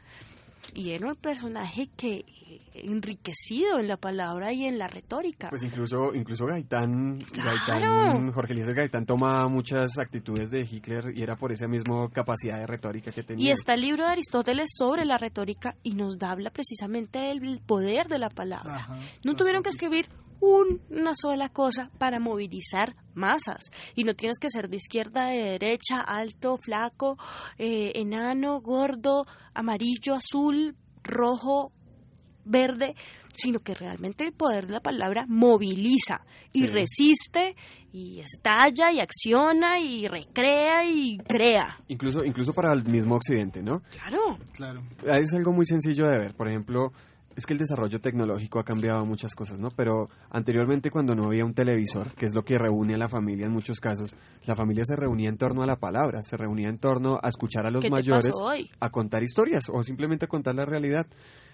y 0.74 0.92
era 0.92 1.08
un 1.08 1.16
personaje 1.16 1.90
que 1.96 2.26
eh, 2.26 2.62
enriquecido 2.74 3.80
en 3.80 3.88
la 3.88 3.98
palabra 3.98 4.52
y 4.54 4.66
en 4.66 4.78
la 4.78 4.88
retórica. 4.88 5.50
Pues 5.50 5.64
incluso, 5.64 6.14
incluso 6.14 6.46
Gaitán, 6.46 7.18
Claro. 7.32 7.52
Gaitán, 7.68 8.32
Jorge 8.32 8.54
Eliezer 8.54 8.76
Gaitán 8.76 9.06
toma 9.06 9.48
muchas 9.48 9.98
actitudes 9.98 10.50
de 10.50 10.62
Hitler 10.62 11.12
y 11.16 11.22
era 11.22 11.36
por 11.36 11.52
esa 11.52 11.68
misma 11.68 12.10
capacidad 12.12 12.58
de 12.60 12.68
retórica 12.68 13.12
que 13.12 13.24
tenía. 13.24 13.48
Y 13.48 13.52
está 13.52 13.74
el 13.74 13.82
libro 13.82 14.04
de 14.06 14.12
Aristóteles 14.12 14.70
sobre 14.78 15.06
la 15.06 15.18
retórica 15.18 15.76
y 15.84 15.92
nos 15.92 16.18
da 16.18 16.32
habla 16.32 16.50
precisamente 16.52 17.20
del 17.20 17.60
poder 17.66 18.08
de 18.08 18.20
la 18.20 18.30
palabra. 18.30 18.76
Ajá, 18.76 19.00
No 19.24 19.36
tuvieron 19.36 19.64
que 19.64 19.70
escribir 19.70 20.06
un- 20.42 20.82
una 20.90 21.12
sola 21.16 21.50
cosa 21.50 21.90
para 21.98 22.20
movilizar 22.20 22.96
masas. 23.14 23.72
Y 23.96 24.06
no 24.06 24.14
tienes 24.14 24.40
que 24.40 24.50
ser 24.50 24.70
de 24.70 24.78
izquierda, 24.78 25.26
de 25.28 25.44
derecha, 25.44 26.00
alto, 26.00 26.56
flaco, 26.58 27.18
eh, 27.58 27.92
enano, 27.96 28.62
gordo, 28.62 29.26
amarillo, 29.54 30.16
azul, 30.16 30.76
rojo, 31.04 31.72
verde, 32.46 32.96
sino 33.36 33.60
que 33.60 33.74
realmente 33.74 34.24
el 34.24 34.34
poder 34.34 34.68
de 34.68 34.74
la 34.74 34.80
palabra 34.82 35.26
moviliza 35.28 36.22
y 36.52 36.60
Sí. 36.62 36.68
resiste 36.68 37.56
y 37.94 38.20
estalla 38.20 38.92
y 38.92 39.00
acciona 39.00 39.80
y 39.80 40.08
recrea 40.08 40.84
y 40.86 41.18
crea. 41.20 41.78
Incluso, 41.88 42.24
incluso 42.26 42.54
para 42.54 42.74
el 42.74 42.84
mismo 42.86 43.16
Occidente, 43.16 43.62
¿no? 43.62 43.82
Claro. 43.92 44.38
Claro. 44.54 44.82
Es 45.06 45.34
algo 45.34 45.54
muy 45.54 45.66
sencillo 45.66 46.08
de 46.08 46.18
ver. 46.18 46.34
Por 46.36 46.48
ejemplo, 46.50 46.92
es 47.40 47.46
que 47.48 47.54
el 47.54 47.60
desarrollo 47.60 48.00
tecnológico 48.00 48.60
ha 48.60 48.64
cambiado 48.64 49.04
muchas 49.06 49.34
cosas, 49.34 49.60
¿no? 49.60 49.70
Pero 49.72 50.10
anteriormente 50.30 50.92
cuando 50.92 51.16
no 51.16 51.26
había 51.26 51.44
un 51.46 51.54
televisor, 51.54 52.14
que 52.14 52.26
es 52.28 52.34
lo 52.36 52.44
que 52.46 52.58
reúne 52.58 52.94
a 52.96 52.98
la 52.98 53.10
familia 53.10 53.48
en 53.48 53.52
muchos 53.52 53.80
casos, 53.80 54.16
la 54.46 54.56
familia 54.56 54.84
se 54.86 54.96
reunía 54.96 55.30
en 55.30 55.38
torno 55.38 55.64
a 55.64 55.66
la 55.66 55.78
palabra, 55.80 56.22
se 56.24 56.38
reunía 56.38 56.70
en 56.70 56.78
torno 56.78 57.20
a 57.22 57.30
escuchar 57.30 57.66
a 57.66 57.72
los 57.72 57.82
¿Qué 57.82 57.88
te 57.90 57.96
mayores, 57.96 58.36
a 58.80 58.90
contar 58.92 59.24
historias 59.24 59.66
o 59.72 59.82
simplemente 59.84 60.26
a 60.26 60.28
contar 60.28 60.54
la 60.56 60.66
realidad. 60.66 61.08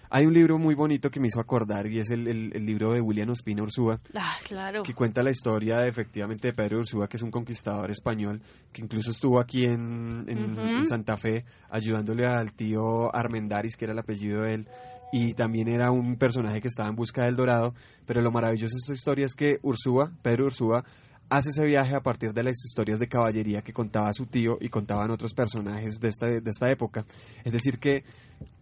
Hay 0.08 0.24
un 0.24 0.34
libro 0.34 0.56
muy 0.56 0.76
bonito 0.76 1.10
que 1.10 1.18
me 1.18 1.26
hizo 1.26 1.40
acordar 1.40 1.88
y 1.88 1.98
es 1.98 2.10
el, 2.10 2.28
el- 2.28 2.52
el 2.54 2.64
libro 2.64 2.92
de 2.92 3.00
William 3.00 3.28
Ospina 3.30 3.64
Ursúa, 3.64 3.98
Ah, 4.14 4.36
claro. 4.46 4.84
que 4.84 4.94
cuenta 4.94 5.20
la 5.24 5.32
historia 5.32 5.78
de, 5.78 5.88
efectivamente 5.88 6.46
de 6.46 6.54
Pedro 6.54 6.78
Ursúa, 6.78 7.08
que 7.08 7.16
es 7.16 7.24
un 7.24 7.32
conquistador 7.32 7.90
español, 7.90 8.40
que 8.72 8.82
incluso 8.82 9.10
estuvo 9.10 9.40
aquí 9.40 9.64
en, 9.64 10.24
en- 10.28 10.56
en 10.60 10.86
Santa 10.86 11.16
Fe 11.16 11.44
ayudándole 11.70 12.24
al 12.24 12.52
tío 12.52 13.12
Armendaris, 13.12 13.76
que 13.76 13.86
era 13.86 13.94
el 13.94 13.98
apellido 13.98 14.42
de 14.42 14.54
él, 14.54 14.68
y 15.12 15.34
también 15.34 15.68
era 15.68 15.90
un 15.90 16.16
personaje 16.16 16.60
que 16.60 16.68
estaba 16.68 16.88
en 16.88 16.96
busca 16.96 17.24
del 17.24 17.36
dorado, 17.36 17.74
pero 18.06 18.22
lo 18.22 18.30
maravilloso 18.30 18.74
de 18.74 18.80
esta 18.80 18.92
historia 18.92 19.26
es 19.26 19.34
que 19.34 19.58
Ursúa, 19.62 20.12
Pedro 20.22 20.46
Ursúa, 20.46 20.84
hace 21.28 21.50
ese 21.50 21.64
viaje 21.64 21.94
a 21.94 22.00
partir 22.00 22.32
de 22.32 22.42
las 22.42 22.64
historias 22.64 22.98
de 22.98 23.08
caballería 23.08 23.62
que 23.62 23.72
contaba 23.72 24.12
su 24.12 24.26
tío 24.26 24.58
y 24.60 24.68
contaban 24.68 25.10
otros 25.10 25.34
personajes 25.34 25.98
de 26.00 26.08
esta, 26.08 26.26
de 26.26 26.50
esta 26.50 26.70
época. 26.70 27.04
Es 27.44 27.52
decir, 27.52 27.78
que 27.78 28.04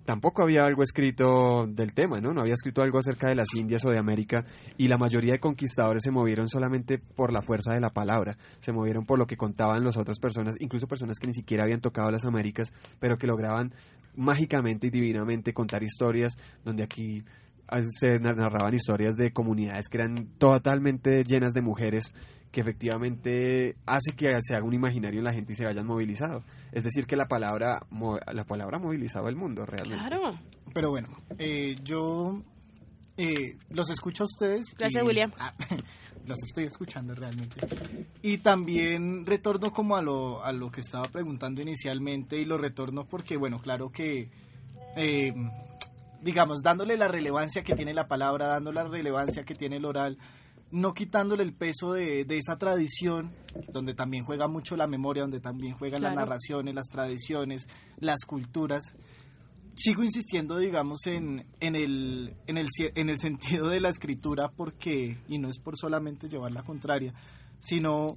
tampoco 0.04 0.42
había 0.42 0.64
algo 0.66 0.82
escrito 0.82 1.66
del 1.66 1.92
tema, 1.94 2.20
¿no? 2.20 2.32
No 2.34 2.42
había 2.42 2.54
escrito 2.54 2.82
algo 2.82 2.98
acerca 2.98 3.28
de 3.28 3.34
las 3.34 3.54
Indias 3.54 3.84
o 3.84 3.90
de 3.90 3.98
América 3.98 4.44
y 4.76 4.88
la 4.88 4.98
mayoría 4.98 5.32
de 5.32 5.40
conquistadores 5.40 6.02
se 6.02 6.10
movieron 6.10 6.48
solamente 6.48 6.98
por 6.98 7.32
la 7.32 7.42
fuerza 7.42 7.72
de 7.74 7.80
la 7.80 7.90
palabra, 7.90 8.36
se 8.60 8.72
movieron 8.72 9.06
por 9.06 9.18
lo 9.18 9.26
que 9.26 9.36
contaban 9.36 9.84
las 9.84 9.96
otras 9.96 10.18
personas, 10.18 10.56
incluso 10.60 10.86
personas 10.86 11.18
que 11.18 11.26
ni 11.26 11.34
siquiera 11.34 11.64
habían 11.64 11.80
tocado 11.80 12.10
las 12.10 12.24
Américas, 12.24 12.72
pero 13.00 13.16
que 13.18 13.26
lograban 13.26 13.72
mágicamente 14.16 14.86
y 14.86 14.90
divinamente 14.90 15.52
contar 15.52 15.82
historias 15.82 16.34
donde 16.64 16.84
aquí 16.84 17.24
ah, 17.68 17.80
se 17.82 18.20
nar- 18.20 18.36
narraban 18.36 18.74
historias 18.74 19.16
de 19.16 19.32
comunidades 19.32 19.88
que 19.88 19.98
eran 19.98 20.28
totalmente 20.38 21.24
llenas 21.24 21.52
de 21.52 21.62
mujeres 21.62 22.14
que 22.54 22.60
efectivamente 22.60 23.74
hace 23.84 24.12
que 24.16 24.32
se 24.40 24.54
haga 24.54 24.64
un 24.64 24.74
imaginario 24.74 25.18
en 25.18 25.24
la 25.24 25.32
gente 25.32 25.52
y 25.52 25.56
se 25.56 25.64
vayan 25.64 25.86
movilizado. 25.88 26.44
Es 26.70 26.84
decir, 26.84 27.04
que 27.04 27.16
la 27.16 27.26
palabra, 27.26 27.80
la 28.32 28.44
palabra 28.44 28.78
movilizaba 28.78 29.28
el 29.28 29.34
mundo 29.34 29.66
realmente. 29.66 30.06
Claro. 30.06 30.38
Pero 30.72 30.90
bueno, 30.90 31.08
eh, 31.36 31.74
yo 31.82 32.40
eh, 33.16 33.56
los 33.70 33.90
escucho 33.90 34.22
a 34.22 34.26
ustedes. 34.26 34.66
Gracias, 34.78 35.02
y- 35.02 35.06
William. 35.06 35.32
Ah, 35.40 35.52
los 36.26 36.42
estoy 36.44 36.64
escuchando 36.64 37.14
realmente. 37.14 37.56
Y 38.22 38.38
también 38.38 39.26
retorno 39.26 39.72
como 39.72 39.96
a 39.96 40.00
lo, 40.00 40.42
a 40.42 40.52
lo 40.52 40.70
que 40.70 40.80
estaba 40.80 41.04
preguntando 41.08 41.60
inicialmente 41.60 42.38
y 42.38 42.44
lo 42.46 42.56
retorno 42.56 43.04
porque, 43.04 43.36
bueno, 43.36 43.58
claro 43.58 43.90
que, 43.90 44.30
eh, 44.96 45.34
digamos, 46.22 46.62
dándole 46.62 46.96
la 46.96 47.08
relevancia 47.08 47.62
que 47.62 47.74
tiene 47.74 47.92
la 47.92 48.06
palabra, 48.06 48.46
dándole 48.46 48.82
la 48.84 48.88
relevancia 48.88 49.44
que 49.44 49.54
tiene 49.54 49.76
el 49.76 49.84
oral, 49.84 50.16
no 50.74 50.92
quitándole 50.92 51.44
el 51.44 51.54
peso 51.54 51.92
de, 51.92 52.24
de 52.24 52.36
esa 52.38 52.56
tradición, 52.58 53.30
donde 53.72 53.94
también 53.94 54.24
juega 54.24 54.48
mucho 54.48 54.76
la 54.76 54.88
memoria, 54.88 55.22
donde 55.22 55.38
también 55.40 55.74
juegan 55.78 56.02
las 56.02 56.12
Claro. 56.12 56.26
narraciones, 56.26 56.74
las 56.74 56.88
tradiciones, 56.88 57.68
las 57.98 58.24
culturas. 58.26 58.82
Sigo 59.76 60.02
insistiendo, 60.02 60.58
digamos, 60.58 61.06
en, 61.06 61.46
en, 61.60 61.76
el, 61.76 62.34
en, 62.48 62.58
el, 62.58 62.68
en 62.96 63.08
el 63.08 63.18
sentido 63.18 63.68
de 63.68 63.80
la 63.80 63.88
escritura, 63.88 64.48
porque, 64.48 65.16
y 65.28 65.38
no 65.38 65.48
es 65.48 65.58
por 65.60 65.76
solamente 65.76 66.28
llevar 66.28 66.50
la 66.52 66.62
contraria, 66.64 67.14
sino 67.58 68.16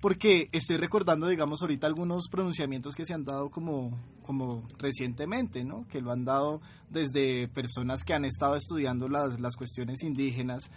porque 0.00 0.48
estoy 0.52 0.76
recordando, 0.76 1.26
digamos, 1.26 1.60
ahorita 1.62 1.88
algunos 1.88 2.28
pronunciamientos 2.30 2.94
que 2.94 3.04
se 3.04 3.14
han 3.14 3.24
dado 3.24 3.50
como, 3.50 3.98
como 4.22 4.62
recientemente, 4.78 5.64
¿no? 5.64 5.86
Que 5.88 6.00
lo 6.00 6.12
han 6.12 6.24
dado 6.24 6.60
desde 6.90 7.48
personas 7.48 8.04
que 8.04 8.14
han 8.14 8.24
estado 8.24 8.54
estudiando 8.54 9.08
las, 9.08 9.40
las 9.40 9.56
cuestiones 9.56 10.04
indígenas, 10.04 10.70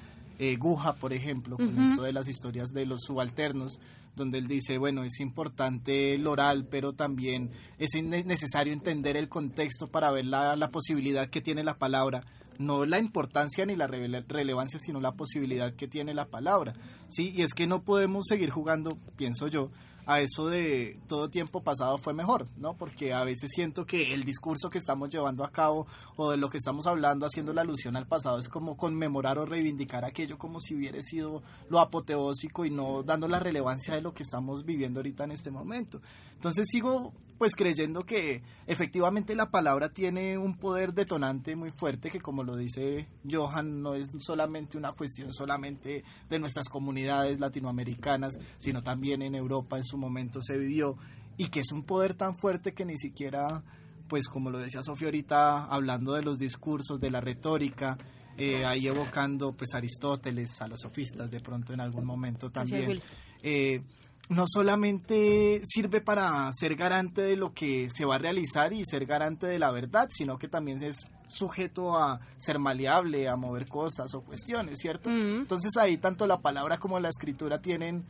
eh, 0.43 0.55
Guja, 0.57 0.93
por 0.95 1.13
ejemplo, 1.13 1.55
con 1.55 1.79
esto 1.83 2.01
de 2.01 2.11
las 2.13 2.27
historias 2.27 2.69
de 2.73 2.85
los 2.87 3.01
subalternos, 3.03 3.79
donde 4.15 4.39
él 4.39 4.47
dice, 4.47 4.77
bueno, 4.79 5.03
es 5.03 5.19
importante 5.19 6.15
el 6.15 6.25
oral, 6.25 6.65
pero 6.69 6.93
también 6.93 7.51
es 7.77 7.91
ne- 8.01 8.23
necesario 8.23 8.73
entender 8.73 9.15
el 9.17 9.29
contexto 9.29 9.87
para 9.87 10.11
ver 10.11 10.25
la, 10.25 10.55
la 10.55 10.69
posibilidad 10.69 11.29
que 11.29 11.41
tiene 11.41 11.63
la 11.63 11.77
palabra, 11.77 12.23
no 12.57 12.85
la 12.85 12.99
importancia 12.99 13.65
ni 13.65 13.75
la 13.75 13.87
rele- 13.87 14.25
relevancia, 14.27 14.79
sino 14.79 14.99
la 14.99 15.11
posibilidad 15.11 15.73
que 15.75 15.87
tiene 15.87 16.13
la 16.13 16.25
palabra. 16.25 16.73
Sí, 17.07 17.31
y 17.35 17.43
es 17.43 17.53
que 17.53 17.67
no 17.67 17.83
podemos 17.83 18.25
seguir 18.27 18.49
jugando, 18.49 18.97
pienso 19.17 19.47
yo, 19.47 19.69
a 20.05 20.19
eso 20.19 20.47
de 20.47 20.99
todo 21.07 21.29
tiempo 21.29 21.61
pasado 21.61 21.97
fue 21.97 22.13
mejor, 22.13 22.47
¿no? 22.57 22.73
Porque 22.73 23.13
a 23.13 23.23
veces 23.23 23.51
siento 23.53 23.85
que 23.85 24.13
el 24.13 24.23
discurso 24.23 24.69
que 24.69 24.77
estamos 24.77 25.09
llevando 25.09 25.43
a 25.43 25.51
cabo 25.51 25.87
o 26.15 26.31
de 26.31 26.37
lo 26.37 26.49
que 26.49 26.57
estamos 26.57 26.87
hablando 26.87 27.25
haciendo 27.25 27.53
la 27.53 27.61
alusión 27.61 27.95
al 27.95 28.07
pasado 28.07 28.37
es 28.37 28.47
como 28.47 28.77
conmemorar 28.77 29.37
o 29.37 29.45
reivindicar 29.45 30.05
aquello 30.05 30.37
como 30.37 30.59
si 30.59 30.75
hubiera 30.75 31.01
sido 31.01 31.41
lo 31.69 31.79
apoteósico 31.79 32.65
y 32.65 32.71
no 32.71 33.03
dando 33.03 33.27
la 33.27 33.39
relevancia 33.39 33.95
de 33.95 34.01
lo 34.01 34.13
que 34.13 34.23
estamos 34.23 34.65
viviendo 34.65 34.99
ahorita 34.99 35.23
en 35.23 35.31
este 35.31 35.51
momento. 35.51 36.01
Entonces 36.35 36.67
sigo 36.69 37.13
pues 37.41 37.55
creyendo 37.55 38.03
que 38.03 38.43
efectivamente 38.67 39.35
la 39.35 39.49
palabra 39.49 39.89
tiene 39.89 40.37
un 40.37 40.59
poder 40.59 40.93
detonante 40.93 41.55
muy 41.55 41.71
fuerte 41.71 42.11
que 42.11 42.21
como 42.21 42.43
lo 42.43 42.55
dice 42.55 43.07
Johan 43.27 43.81
no 43.81 43.95
es 43.95 44.11
solamente 44.19 44.77
una 44.77 44.91
cuestión 44.91 45.33
solamente 45.33 46.03
de 46.29 46.39
nuestras 46.39 46.69
comunidades 46.69 47.39
latinoamericanas, 47.39 48.37
sino 48.59 48.83
también 48.83 49.23
en 49.23 49.33
Europa 49.33 49.77
en 49.77 49.83
su 49.83 49.97
momento 49.97 50.39
se 50.39 50.55
vivió 50.55 50.97
y 51.35 51.47
que 51.47 51.61
es 51.61 51.71
un 51.71 51.81
poder 51.81 52.13
tan 52.13 52.37
fuerte 52.37 52.73
que 52.73 52.85
ni 52.85 52.99
siquiera 52.99 53.63
pues 54.07 54.27
como 54.27 54.51
lo 54.51 54.59
decía 54.59 54.83
Sofía 54.83 55.07
ahorita 55.07 55.65
hablando 55.65 56.13
de 56.13 56.21
los 56.21 56.37
discursos, 56.37 56.99
de 56.99 57.09
la 57.09 57.21
retórica, 57.21 57.97
eh, 58.37 58.65
ahí 58.65 58.87
evocando 58.87 59.53
pues 59.53 59.73
a 59.73 59.77
Aristóteles, 59.77 60.61
a 60.61 60.67
los 60.67 60.79
sofistas 60.79 61.29
de 61.29 61.39
pronto 61.39 61.73
en 61.73 61.81
algún 61.81 62.05
momento 62.05 62.49
también. 62.49 63.01
Eh, 63.43 63.81
no 64.29 64.45
solamente 64.47 65.61
sirve 65.65 65.99
para 65.99 66.49
ser 66.53 66.75
garante 66.75 67.21
de 67.21 67.35
lo 67.35 67.53
que 67.53 67.89
se 67.89 68.05
va 68.05 68.15
a 68.15 68.19
realizar 68.19 68.71
y 68.71 68.85
ser 68.85 69.05
garante 69.05 69.45
de 69.45 69.59
la 69.59 69.71
verdad, 69.71 70.07
sino 70.09 70.37
que 70.37 70.47
también 70.47 70.81
es 70.83 71.05
sujeto 71.27 71.97
a 71.97 72.19
ser 72.37 72.59
maleable, 72.59 73.27
a 73.27 73.35
mover 73.35 73.67
cosas 73.67 74.13
o 74.15 74.21
cuestiones, 74.21 74.79
¿cierto? 74.79 75.09
Mm. 75.09 75.41
Entonces 75.41 75.75
ahí 75.77 75.97
tanto 75.97 76.27
la 76.27 76.39
palabra 76.39 76.77
como 76.77 76.99
la 76.99 77.09
escritura 77.09 77.61
tienen 77.61 78.05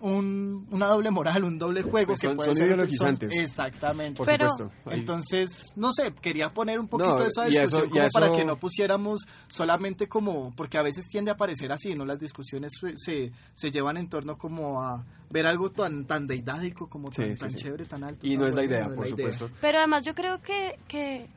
un, 0.00 0.66
una 0.70 0.86
doble 0.86 1.10
moral, 1.10 1.44
un 1.44 1.58
doble 1.58 1.82
juego 1.82 2.08
Pues 2.08 2.20
que 2.20 2.26
son- 2.28 2.36
puede 2.36 2.48
son 2.50 2.56
ser 2.56 2.66
ideologizantes. 2.66 3.30
exactamente. 3.38 4.16
Por 4.16 4.26
Pero- 4.26 4.48
supuesto. 4.48 4.90
Ahí- 4.90 4.98
Entonces, 5.00 5.72
no 5.76 5.92
sé, 5.92 6.12
quería 6.20 6.50
poner 6.52 6.78
un 6.80 6.88
poquito 6.88 7.10
No, 7.10 7.18
de 7.20 7.26
eso- 7.26 7.42
discusión 7.44 7.86
y 7.86 7.90
como 7.90 8.08
para 8.12 8.32
que 8.36 8.44
no 8.44 8.56
pusiéramos 8.56 9.20
solamente 9.48 10.08
como, 10.08 10.54
porque 10.56 10.78
a 10.78 10.82
veces 10.82 11.06
tiende 11.10 11.30
a 11.30 11.36
parecer 11.36 11.70
así, 11.72 11.94
¿no? 11.94 12.04
Las 12.04 12.18
discusiones 12.18 12.72
se- 12.80 12.96
se, 12.96 13.32
se 13.54 13.70
llevan 13.70 13.96
en 13.96 14.08
torno 14.08 14.36
como 14.38 14.82
a 14.82 15.04
ver 15.30 15.46
algo 15.46 15.70
tan, 15.70 16.06
tan 16.06 16.26
deidádico, 16.26 16.88
como 16.88 17.12
Sí, 17.12 17.22
tan, 17.22 17.34
sí, 17.36 17.40
tan 17.40 17.50
sí. 17.50 17.56
chévere, 17.58 17.84
tan 17.84 18.04
alto. 18.04 18.26
y 18.26 18.36
no 18.36 18.46
es 18.46 18.54
la 18.54 18.64
idea, 18.64 18.88
no 18.88 18.94
por 18.96 19.04
la 19.08 19.14
idea. 19.14 19.30
supuesto. 19.32 19.50
Pero 19.60 19.78
además 19.78 20.04
yo 20.04 20.14
creo 20.14 20.40
que, 20.42 20.78
que... 20.88 21.28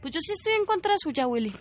Pues 0.00 0.12
yo 0.14 0.20
sí 0.20 0.32
estoy 0.34 0.52
en 0.52 0.66
contra 0.66 0.92
suya, 0.98 1.26
Willy. 1.26 1.56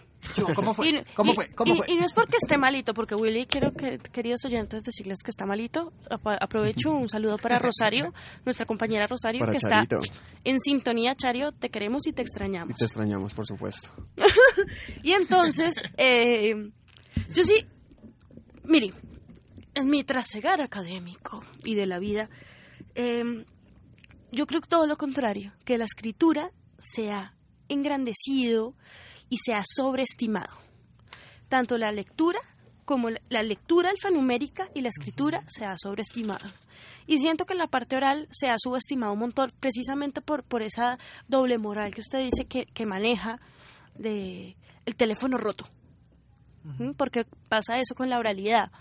¿Cómo 0.56 0.74
fue? 0.74 0.90
Y, 0.90 1.04
¿Cómo 1.16 1.32
y- 1.34 1.36
fue? 1.36 1.48
¿Cómo 1.56 1.74
y- 1.74 1.78
fue? 1.78 1.86
y 1.90 1.96
no 1.96 2.06
es 2.06 2.14
porque 2.14 2.38
esté 2.42 2.58
malito, 2.58 2.94
porque 2.94 3.16
Willy, 3.16 3.46
quiero 3.46 3.72
que, 3.74 3.98
queridos 4.00 4.46
oyentes, 4.46 4.84
decirles 4.84 5.20
que 5.24 5.32
está 5.32 5.46
malito. 5.46 5.92
Aprovecho 6.10 6.92
un 6.92 7.10
saludo 7.10 7.38
para 7.38 7.60
Rosario, 7.60 8.14
nuestra 8.46 8.66
compañera 8.66 9.06
Rosario, 9.08 9.40
Para 9.40 9.52
que 9.52 9.60
Charito. 9.60 10.00
está 10.00 10.14
en 10.44 10.60
sintonía. 10.60 11.16
Chario, 11.16 11.52
te 11.52 11.70
queremos 11.70 12.08
y 12.08 12.14
te 12.14 12.22
Y 12.22 12.26
extrañamos. 12.26 12.78
te 12.78 12.86
extrañamos, 12.86 13.34
por 13.34 13.46
supuesto. 13.46 13.90
Y 15.04 15.12
entonces, 15.14 15.74
eh, 15.98 16.54
yo 17.32 17.44
sí, 17.44 17.66
mire, 18.64 18.94
en 19.76 19.88
mi 19.90 20.04
trasegar 20.04 20.62
académico 20.62 21.42
y 21.66 21.76
de 21.76 21.86
la 21.86 22.00
vida, 22.00 22.30
eh, 22.96 23.46
yo 24.32 24.46
creo 24.48 24.62
todo 24.62 24.88
lo 24.88 24.98
contrario, 24.98 25.54
que 25.66 25.78
la 25.78 25.86
escritura 25.86 26.52
se 26.80 27.12
ha 27.12 27.34
engrandecido 27.70 28.74
y 29.34 29.38
se 29.44 29.54
ha 29.54 29.64
sobreestimado. 29.66 30.54
Tanto 31.50 31.80
la 31.80 31.92
lectura 31.92 32.40
como 32.86 33.10
la, 33.10 33.42
lectura 33.42 33.90
alfanumérica 33.90 34.70
y 34.76 34.82
la 34.82 34.90
escritura 34.90 35.44
se 35.48 35.66
ha 35.66 35.74
sobreestimado. 35.76 36.46
Y 37.08 37.18
siento 37.18 37.46
que 37.46 37.56
la 37.56 37.66
parte 37.66 37.96
oral 37.96 38.28
se 38.30 38.50
ha 38.50 38.56
subestimado 38.60 39.14
un 39.14 39.20
montón, 39.20 39.50
precisamente 39.60 40.22
por, 40.22 40.44
por 40.44 40.62
esa 40.62 41.00
doble 41.28 41.58
moral 41.58 41.96
que 41.96 42.02
usted 42.02 42.20
dice 42.20 42.46
que, 42.46 42.68
que 42.68 42.86
maneja 42.86 43.40
de 43.96 44.56
el 44.86 44.96
teléfono 44.96 45.38
roto. 45.38 45.66
¿Mm? 46.64 46.92
Porque 46.92 47.26
pasa 47.50 47.80
eso 47.80 47.96
con 47.96 48.12
la 48.12 48.20
oralidad. 48.20 48.72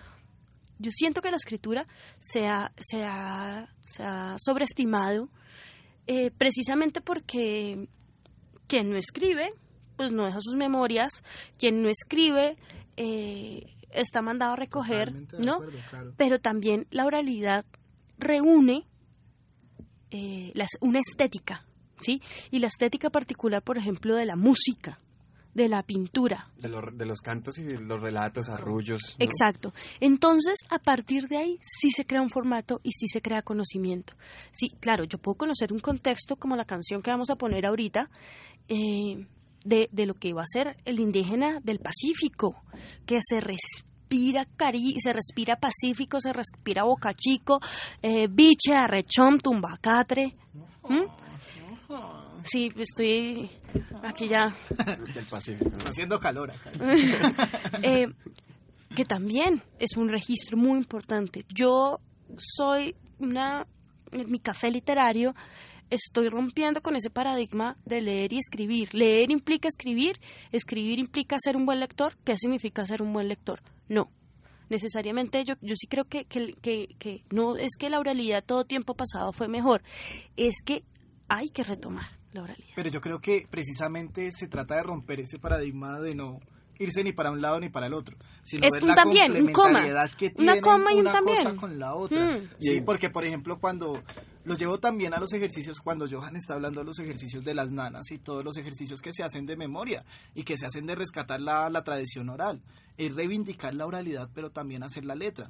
Yo 0.78 0.90
siento 0.90 1.22
que 1.22 1.30
la 1.30 1.36
escritura 1.36 1.86
se 2.18 2.46
ha, 2.46 2.72
se 2.78 3.02
ha, 3.04 3.72
se 3.84 4.02
ha 4.02 4.36
sobreestimado 4.38 5.30
eh, 6.06 6.30
precisamente 6.30 7.00
porque 7.00 7.88
quien 8.66 8.90
no 8.90 8.96
escribe, 8.96 9.52
pues 9.96 10.10
no 10.12 10.24
deja 10.24 10.40
sus 10.40 10.56
memorias, 10.56 11.10
quien 11.58 11.82
no 11.82 11.88
escribe 11.88 12.56
eh, 12.96 13.66
está 13.90 14.22
mandado 14.22 14.52
a 14.52 14.56
recoger, 14.56 15.06
Totalmente 15.08 15.38
¿no? 15.38 15.52
acuerdo, 15.54 15.78
claro. 15.90 16.14
Pero 16.16 16.38
también 16.40 16.86
la 16.90 17.06
oralidad 17.06 17.64
reúne 18.18 18.86
eh, 20.10 20.50
las- 20.54 20.76
una 20.80 21.00
estética, 21.00 21.64
¿sí? 22.00 22.20
Y 22.50 22.58
la 22.58 22.66
estética 22.66 23.10
particular, 23.10 23.62
por 23.62 23.78
ejemplo, 23.78 24.14
de 24.14 24.26
la 24.26 24.36
música, 24.36 24.98
de 25.54 25.68
la 25.68 25.82
pintura, 25.82 26.48
De, 26.58 26.68
los- 26.68 26.96
de 26.96 27.06
los 27.06 27.20
cantos 27.20 27.58
y 27.58 27.62
de 27.62 27.78
los 27.78 28.00
relatos, 28.00 28.48
arrullos. 28.48 29.16
¿no? 29.18 29.24
Exacto. 29.24 29.72
Entonces, 30.00 30.58
a 30.70 30.78
partir 30.78 31.28
de 31.28 31.36
ahí, 31.38 31.58
sí 31.62 31.90
se 31.90 32.04
crea 32.06 32.22
un 32.22 32.30
formato 32.30 32.80
y 32.82 32.90
sí 32.92 33.06
se 33.06 33.20
crea 33.22 33.42
conocimiento. 33.42 34.14
Sí, 34.50 34.70
claro, 34.80 35.04
yo 35.04 35.18
puedo 35.18 35.36
conocer 35.36 35.72
un 35.72 35.80
contexto 35.80 36.36
como 36.36 36.56
la 36.56 36.64
canción 36.64 37.02
que 37.02 37.10
vamos 37.10 37.30
a 37.30 37.36
poner 37.36 37.66
ahorita, 37.66 38.08
eh, 38.68 39.26
de, 39.64 39.88
de 39.92 40.06
lo 40.06 40.14
que 40.14 40.32
va 40.32 40.42
a 40.42 40.46
ser 40.46 40.76
el 40.84 41.00
indígena 41.00 41.60
del 41.62 41.78
Pacífico, 41.78 42.62
que 43.06 43.20
se 43.22 43.40
respira 43.40 44.46
cari 44.56 45.00
se 45.00 45.12
respira 45.12 45.56
pacífico, 45.56 46.20
se 46.20 46.32
respira 46.32 46.84
boca 46.84 47.14
chico, 47.14 47.60
eh, 48.02 48.28
biche, 48.30 48.74
arrechón, 48.74 49.38
tumbacatre. 49.38 50.36
¿Mm? 50.88 51.22
Sí, 52.44 52.72
estoy 52.76 53.48
aquí 54.02 54.28
ya 54.28 54.52
Del 55.14 55.24
Pacífico. 55.24 55.70
Está 55.76 55.90
haciendo 55.90 56.18
calor 56.18 56.50
acá. 56.50 56.72
eh, 57.82 58.08
que 58.94 59.04
también 59.04 59.62
es 59.78 59.96
un 59.96 60.08
registro 60.08 60.56
muy 60.56 60.78
importante. 60.78 61.44
Yo 61.48 62.00
soy 62.36 62.94
una, 63.18 63.66
en 64.10 64.30
mi 64.30 64.40
café 64.40 64.70
literario, 64.70 65.34
estoy 65.92 66.28
rompiendo 66.28 66.80
con 66.82 66.96
ese 66.96 67.10
paradigma 67.10 67.76
de 67.84 68.00
leer 68.00 68.32
y 68.32 68.38
escribir. 68.38 68.94
Leer 68.94 69.30
implica 69.30 69.68
escribir, 69.68 70.16
escribir 70.50 70.98
implica 70.98 71.36
ser 71.38 71.56
un 71.56 71.66
buen 71.66 71.80
lector. 71.80 72.16
¿Qué 72.24 72.36
significa 72.36 72.86
ser 72.86 73.02
un 73.02 73.12
buen 73.12 73.28
lector? 73.28 73.60
No. 73.88 74.10
Necesariamente 74.68 75.44
yo, 75.44 75.54
yo 75.60 75.74
sí 75.76 75.86
creo 75.86 76.06
que, 76.06 76.24
que, 76.24 76.54
que, 76.62 76.88
que 76.98 77.24
no 77.30 77.56
es 77.56 77.76
que 77.78 77.90
la 77.90 77.98
oralidad 78.00 78.42
todo 78.42 78.64
tiempo 78.64 78.94
pasado 78.94 79.32
fue 79.32 79.46
mejor, 79.46 79.82
es 80.36 80.54
que 80.64 80.82
hay 81.28 81.48
que 81.50 81.62
retomar 81.62 82.06
la 82.32 82.42
oralidad. 82.42 82.72
Pero 82.74 82.88
yo 82.88 83.00
creo 83.02 83.20
que 83.20 83.46
precisamente 83.50 84.30
se 84.32 84.48
trata 84.48 84.76
de 84.76 84.82
romper 84.84 85.20
ese 85.20 85.38
paradigma 85.38 86.00
de 86.00 86.14
no 86.14 86.40
irse 86.78 87.04
ni 87.04 87.12
para 87.12 87.30
un 87.30 87.42
lado 87.42 87.60
ni 87.60 87.68
para 87.68 87.86
el 87.86 87.92
otro, 87.92 88.16
sino 88.42 88.66
Es 88.66 88.72
ver 88.74 88.82
un 88.84 88.88
la 88.88 88.94
también, 88.94 89.32
un 89.32 89.52
coma. 89.52 89.82
que 90.16 90.32
Una 90.38 90.58
coma 90.60 90.92
y 90.92 90.96
un 90.96 91.00
una 91.02 91.20
cosa 91.20 91.34
también. 91.42 91.56
con 91.56 91.78
la 91.78 91.94
otra. 91.94 92.38
Mm. 92.38 92.48
Sí, 92.58 92.80
porque 92.80 93.10
por 93.10 93.24
ejemplo 93.26 93.58
cuando 93.60 94.02
lo 94.44 94.56
llevo 94.56 94.78
también 94.78 95.14
a 95.14 95.20
los 95.20 95.32
ejercicios, 95.32 95.80
cuando 95.80 96.06
Johan 96.10 96.36
está 96.36 96.54
hablando 96.54 96.80
de 96.80 96.86
los 96.86 96.98
ejercicios 96.98 97.44
de 97.44 97.54
las 97.54 97.70
nanas 97.70 98.10
y 98.10 98.18
todos 98.18 98.44
los 98.44 98.56
ejercicios 98.56 99.00
que 99.00 99.12
se 99.12 99.22
hacen 99.22 99.46
de 99.46 99.56
memoria 99.56 100.04
y 100.34 100.42
que 100.42 100.56
se 100.56 100.66
hacen 100.66 100.86
de 100.86 100.94
rescatar 100.94 101.40
la, 101.40 101.70
la 101.70 101.84
tradición 101.84 102.28
oral, 102.28 102.60
es 102.98 103.14
reivindicar 103.14 103.74
la 103.74 103.86
oralidad 103.86 104.28
pero 104.34 104.50
también 104.50 104.82
hacer 104.82 105.04
la 105.04 105.14
letra. 105.14 105.48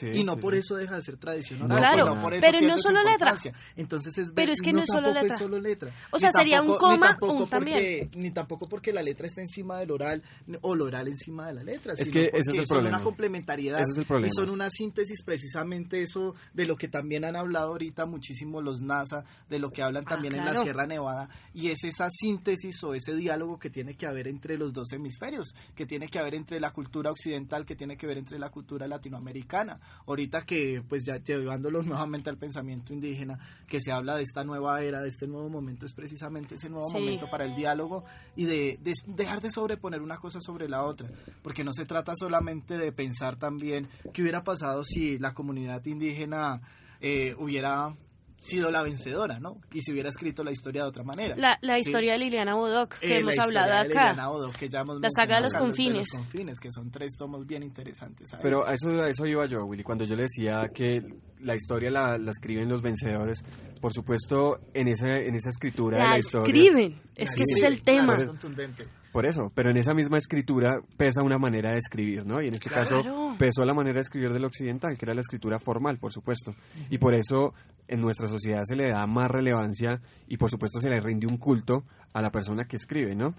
y 0.00 0.24
no 0.24 0.34
sí, 0.36 0.40
por 0.40 0.54
sí. 0.54 0.60
eso 0.60 0.76
deja 0.76 0.96
de 0.96 1.02
ser 1.02 1.16
tradición 1.18 1.58
No, 1.60 1.66
oral. 1.66 1.78
Claro, 1.78 2.04
pues 2.06 2.16
no 2.16 2.22
por 2.22 2.34
eso 2.34 2.46
pero 2.50 2.66
no 2.66 2.76
solo 2.78 3.02
letra. 3.04 3.36
Entonces 3.76 4.16
es 4.18 4.32
Pero 4.32 4.46
ver- 4.46 4.50
es 4.54 4.60
que 4.62 4.72
no 4.72 4.78
es 4.80 4.86
solo 4.88 5.02
tampoco 5.08 5.22
letra. 5.22 5.36
solo 5.38 5.60
letra. 5.60 5.92
O 6.10 6.18
sea, 6.18 6.30
Ni 6.30 6.40
sería 6.40 6.62
un 6.62 6.68
ni 6.68 6.76
coma, 6.78 7.08
tampoco 7.10 7.32
un 7.32 7.38
porque- 7.40 7.50
también. 7.50 8.10
Ni 8.16 8.30
tampoco 8.30 8.68
porque 8.68 8.92
la 8.92 9.02
letra 9.02 9.26
está 9.26 9.42
encima 9.42 9.78
del 9.78 9.90
oral 9.90 10.22
o 10.62 10.74
lo 10.74 10.86
oral 10.86 11.08
encima 11.08 11.46
de 11.48 11.54
la 11.54 11.62
letra. 11.62 11.92
Es 11.92 12.08
sino 12.08 12.12
que 12.12 12.26
ese 12.28 12.38
es 12.38 12.48
el 12.48 12.54
son 12.66 12.76
problema. 12.76 12.96
una 12.96 13.04
complementariedad. 13.04 13.80
Ese 13.80 13.90
es 13.90 13.98
el 13.98 14.04
problema. 14.06 14.28
Y 14.28 14.30
son 14.34 14.48
una 14.50 14.70
síntesis 14.70 15.22
precisamente 15.24 16.00
eso 16.00 16.34
de 16.54 16.64
lo 16.66 16.74
que 16.76 16.88
también 16.88 17.24
han 17.26 17.36
hablado 17.36 17.68
ahorita 17.72 18.06
muchísimo 18.06 18.62
los 18.62 18.80
NASA, 18.80 19.24
de 19.50 19.58
lo 19.58 19.70
que 19.70 19.82
hablan 19.82 20.04
Ah, 20.06 20.10
también 20.10 20.34
en 20.36 20.44
la. 20.46 20.62
Sierra 20.62 20.86
Nevada. 20.86 21.28
Y 21.52 21.68
es 21.70 21.84
esa 21.84 22.08
síntesis 22.10 22.82
o 22.84 22.94
ese 22.94 23.14
diálogo 23.14 23.58
que 23.58 23.68
tiene 23.68 23.94
que 23.94 24.06
haber 24.06 24.26
entre 24.28 24.56
los 24.56 24.72
dos 24.72 24.90
hemisferios, 24.92 25.54
que 25.74 25.84
tiene 25.86 26.08
que 26.08 26.18
haber 26.18 26.34
entre 26.34 26.60
la 26.62 26.72
cultura 26.72 27.10
occidental, 27.10 27.66
que 27.66 27.76
tiene 27.76 27.98
que 27.98 28.06
ver 28.06 28.16
entre 28.16 28.38
la 28.38 28.48
cultura 28.48 28.86
latinoamericana. 28.88 29.78
Ahorita 30.06 30.42
que, 30.46 30.82
pues 30.88 31.04
ya 31.04 31.16
llevándolo 31.18 31.82
nuevamente 31.82 32.30
al 32.30 32.38
pensamiento 32.38 32.94
indígena, 32.94 33.38
que 33.66 33.80
se 33.80 33.92
habla 33.92 34.16
de 34.16 34.22
esta 34.22 34.44
nueva 34.44 34.80
era, 34.82 35.02
de 35.02 35.08
este 35.08 35.26
nuevo 35.26 35.50
momento, 35.50 35.84
es 35.84 35.92
precisamente 35.92 36.54
ese 36.54 36.70
nuevo 36.70 36.88
Sí. 36.88 36.98
momento 36.98 37.28
para 37.30 37.44
el 37.44 37.54
diálogo 37.54 38.04
y 38.36 38.44
de, 38.46 38.78
de 38.80 38.94
dejar 39.08 39.40
de 39.40 39.50
sobreponer 39.50 40.00
una 40.00 40.16
cosa 40.18 40.40
sobre 40.40 40.68
la 40.68 40.84
otra, 40.84 41.10
porque 41.42 41.64
no 41.64 41.72
se 41.72 41.84
trata 41.84 42.14
solamente 42.16 42.78
de 42.78 42.92
pensar 42.92 43.36
también 43.36 43.88
qué 44.14 44.22
hubiera 44.22 44.42
pasado 44.44 44.84
si 44.84 45.18
la 45.18 45.34
comunidad 45.34 45.84
indígena 45.84 46.60
eh, 47.00 47.34
hubiera 47.38 47.94
sido 48.42 48.70
la 48.70 48.82
vencedora, 48.82 49.38
¿no? 49.38 49.60
Y 49.72 49.80
si 49.80 49.92
hubiera 49.92 50.08
escrito 50.08 50.42
la 50.44 50.50
historia 50.50 50.82
de 50.82 50.88
otra 50.88 51.04
manera. 51.04 51.36
La, 51.36 51.56
la 51.62 51.76
Sí. 51.76 51.82
historia 51.88 52.12
de 52.14 52.18
Liliana 52.18 52.54
Bodoc, 52.56 52.98
que 52.98 53.06
Eh, 53.06 53.20
hemos 53.20 53.36
la 53.36 53.44
hablado 53.44 53.70
de 53.70 53.78
acá. 53.78 53.86
Liliana 54.08 54.30
Odo, 54.30 54.50
que 54.52 54.68
ya 54.68 54.80
hemos 54.80 55.00
La 55.00 55.08
saga 55.10 55.36
de 55.36 55.42
los 55.42 55.54
confines. 55.54 56.08
los 56.08 56.18
confines, 56.18 56.58
que 56.60 56.70
son 56.72 56.90
tres 56.90 57.12
tomos 57.16 57.46
bien 57.46 57.62
interesantes. 57.62 58.28
¿sabes? 58.30 58.42
Pero 58.42 58.66
a 58.66 58.74
eso, 58.74 58.88
a 59.00 59.08
eso 59.08 59.24
iba 59.26 59.46
yo, 59.46 59.64
Willy, 59.64 59.84
cuando 59.84 60.04
yo 60.04 60.16
le 60.16 60.22
decía 60.24 60.68
que 60.74 61.02
la 61.40 61.54
historia 61.54 61.90
la, 61.90 62.18
la 62.18 62.30
escriben 62.32 62.68
los 62.68 62.82
vencedores. 62.82 63.42
Por 63.80 63.92
supuesto, 63.92 64.58
en 64.74 64.88
esa, 64.88 65.18
en 65.18 65.34
esa 65.36 65.48
escritura 65.50 65.98
de 65.98 66.02
La 66.04 66.10
la 66.10 66.18
historia. 66.18 66.54
escriben. 66.54 67.00
Es 67.16 67.34
que 67.34 67.42
ese 67.44 67.58
es 67.58 67.62
el 67.64 67.82
Claro, 67.82 68.00
tema. 68.00 68.14
es 68.16 68.26
contundente. 68.28 68.86
Por 69.12 69.26
eso, 69.26 69.52
pero 69.54 69.70
en 69.70 69.76
esa 69.76 69.92
misma 69.92 70.16
escritura 70.16 70.80
pesa 70.96 71.22
una 71.22 71.36
manera 71.38 71.72
de 71.72 71.78
escribir, 71.78 72.24
¿no? 72.24 72.40
Y 72.40 72.48
en 72.48 72.54
este 72.54 72.70
Claro. 72.70 73.02
caso 73.02 73.34
pesó 73.38 73.62
la 73.64 73.74
manera 73.74 73.96
de 73.96 74.00
escribir 74.00 74.32
del 74.32 74.44
occidental, 74.46 74.96
que 74.96 75.04
era 75.04 75.14
la 75.14 75.20
escritura 75.20 75.58
formal, 75.60 75.98
por 75.98 76.12
supuesto. 76.12 76.54
Y 76.88 76.96
por 76.98 77.12
eso 77.14 77.52
en 77.88 78.00
nuestra 78.00 78.26
sociedad 78.26 78.62
se 78.64 78.74
le 78.74 78.90
da 78.90 79.06
más 79.06 79.30
relevancia 79.30 80.00
y 80.28 80.38
por 80.38 80.48
supuesto 80.50 80.80
se 80.80 80.88
le 80.88 80.98
rinde 81.00 81.26
un 81.26 81.36
culto 81.36 81.84
a 82.14 82.22
la 82.22 82.30
persona 82.32 82.64
que 82.64 82.76
escribe, 82.76 83.14
¿no? 83.14 83.34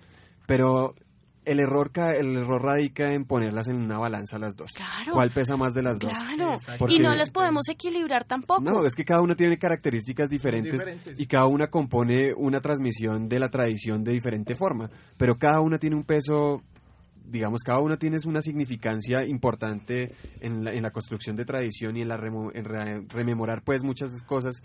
Pero 0.46 0.94
el 1.46 1.60
error, 1.60 1.92
ca- 1.92 2.16
el 2.16 2.36
error 2.38 2.62
radica 2.64 3.14
en 3.14 3.26
ponerlas 3.26 3.68
en 3.68 3.76
una 3.78 3.98
balanza 3.98 4.38
las 4.40 4.56
dos. 4.56 4.72
Claro. 4.72 5.14
¿Cuál 5.14 5.30
pesa 5.32 5.58
más 5.58 5.74
de 5.74 5.84
las 5.84 6.00
dos? 6.00 6.12
Claro. 6.12 6.56
Y 6.90 7.00
no 7.00 7.14
las 7.16 7.32
podemos 7.32 7.68
equilibrar 7.70 8.26
tampoco. 8.26 8.62
No, 8.62 8.86
es 8.86 8.96
que 8.96 9.04
cada 9.06 9.22
una 9.22 9.36
tiene 9.36 9.58
características 9.58 10.30
diferentes, 10.30 10.72
diferentes. 10.74 11.20
y 11.20 11.26
cada 11.26 11.48
una 11.48 11.68
compone 11.68 12.34
una 12.36 12.60
transmisión 12.62 13.28
de 13.30 13.40
la 13.40 13.50
tradición 13.50 14.04
de 14.04 14.14
diferente 14.14 14.56
forma, 14.56 14.90
pero 15.18 15.38
cada 15.38 15.60
una 15.62 15.78
tiene 15.78 15.96
un 15.96 16.04
peso 16.04 16.62
digamos, 17.26 17.62
cada 17.64 17.80
uno 17.80 17.98
tiene 17.98 18.18
una 18.26 18.42
significancia 18.42 19.26
importante 19.26 20.14
en 20.42 20.66
la, 20.66 20.74
en 20.74 20.84
la 20.84 20.92
construcción 20.92 21.36
de 21.38 21.46
tradición 21.46 21.96
y 21.96 22.02
en, 22.02 22.10
la 22.10 22.18
remo- 22.18 22.52
en 22.54 22.66
re- 22.66 23.06
rememorar 23.08 23.64
pues 23.64 23.82
muchas 23.82 24.12
cosas 24.24 24.62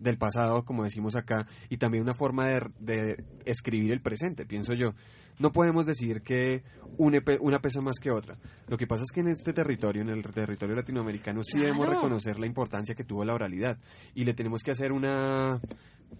del 0.00 0.18
pasado, 0.18 0.64
como 0.64 0.82
decimos 0.84 1.14
acá, 1.14 1.46
y 1.68 1.76
también 1.76 2.02
una 2.02 2.14
forma 2.14 2.48
de, 2.48 2.60
de 2.80 3.24
escribir 3.44 3.92
el 3.92 4.00
presente, 4.00 4.44
pienso 4.46 4.74
yo. 4.74 4.94
No 5.38 5.52
podemos 5.52 5.86
decir 5.86 6.20
que 6.20 6.62
une 6.98 7.22
pe- 7.22 7.38
una 7.40 7.60
pesa 7.60 7.80
más 7.80 7.98
que 7.98 8.10
otra. 8.10 8.36
Lo 8.68 8.76
que 8.76 8.86
pasa 8.86 9.04
es 9.04 9.12
que 9.12 9.20
en 9.20 9.28
este 9.28 9.52
territorio, 9.54 10.02
en 10.02 10.10
el 10.10 10.22
territorio 10.22 10.74
latinoamericano, 10.76 11.42
sí 11.42 11.58
debemos 11.58 11.86
reconocer 11.94 12.38
la 12.38 12.46
importancia 12.46 12.94
que 12.94 13.04
tuvo 13.04 13.24
la 13.24 13.32
oralidad 13.34 13.78
y 14.14 14.24
le 14.24 14.34
tenemos 14.34 14.62
que 14.62 14.72
hacer 14.72 14.92
una 14.92 15.60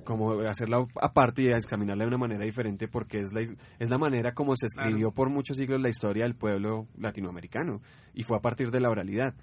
como 0.04 0.40
hacerla 0.42 0.86
aparte 1.02 1.42
y 1.42 1.48
examinarla 1.48 2.04
de 2.04 2.08
una 2.08 2.16
manera 2.18 2.44
diferente 2.44 2.86
porque 2.88 3.18
es 3.18 3.32
la, 3.32 3.40
es 3.40 3.90
la 3.90 3.98
manera 3.98 4.32
como 4.32 4.54
se 4.56 4.66
escribió 4.66 5.10
por 5.10 5.28
muchos 5.30 5.56
siglos 5.56 5.82
la 5.82 5.88
historia 5.88 6.22
del 6.22 6.36
pueblo 6.36 6.86
latinoamericano 6.96 7.82
y 8.14 8.22
fue 8.22 8.36
a 8.36 8.40
partir 8.40 8.70
de 8.70 8.80
la 8.80 8.88
oralidad. 8.88 9.34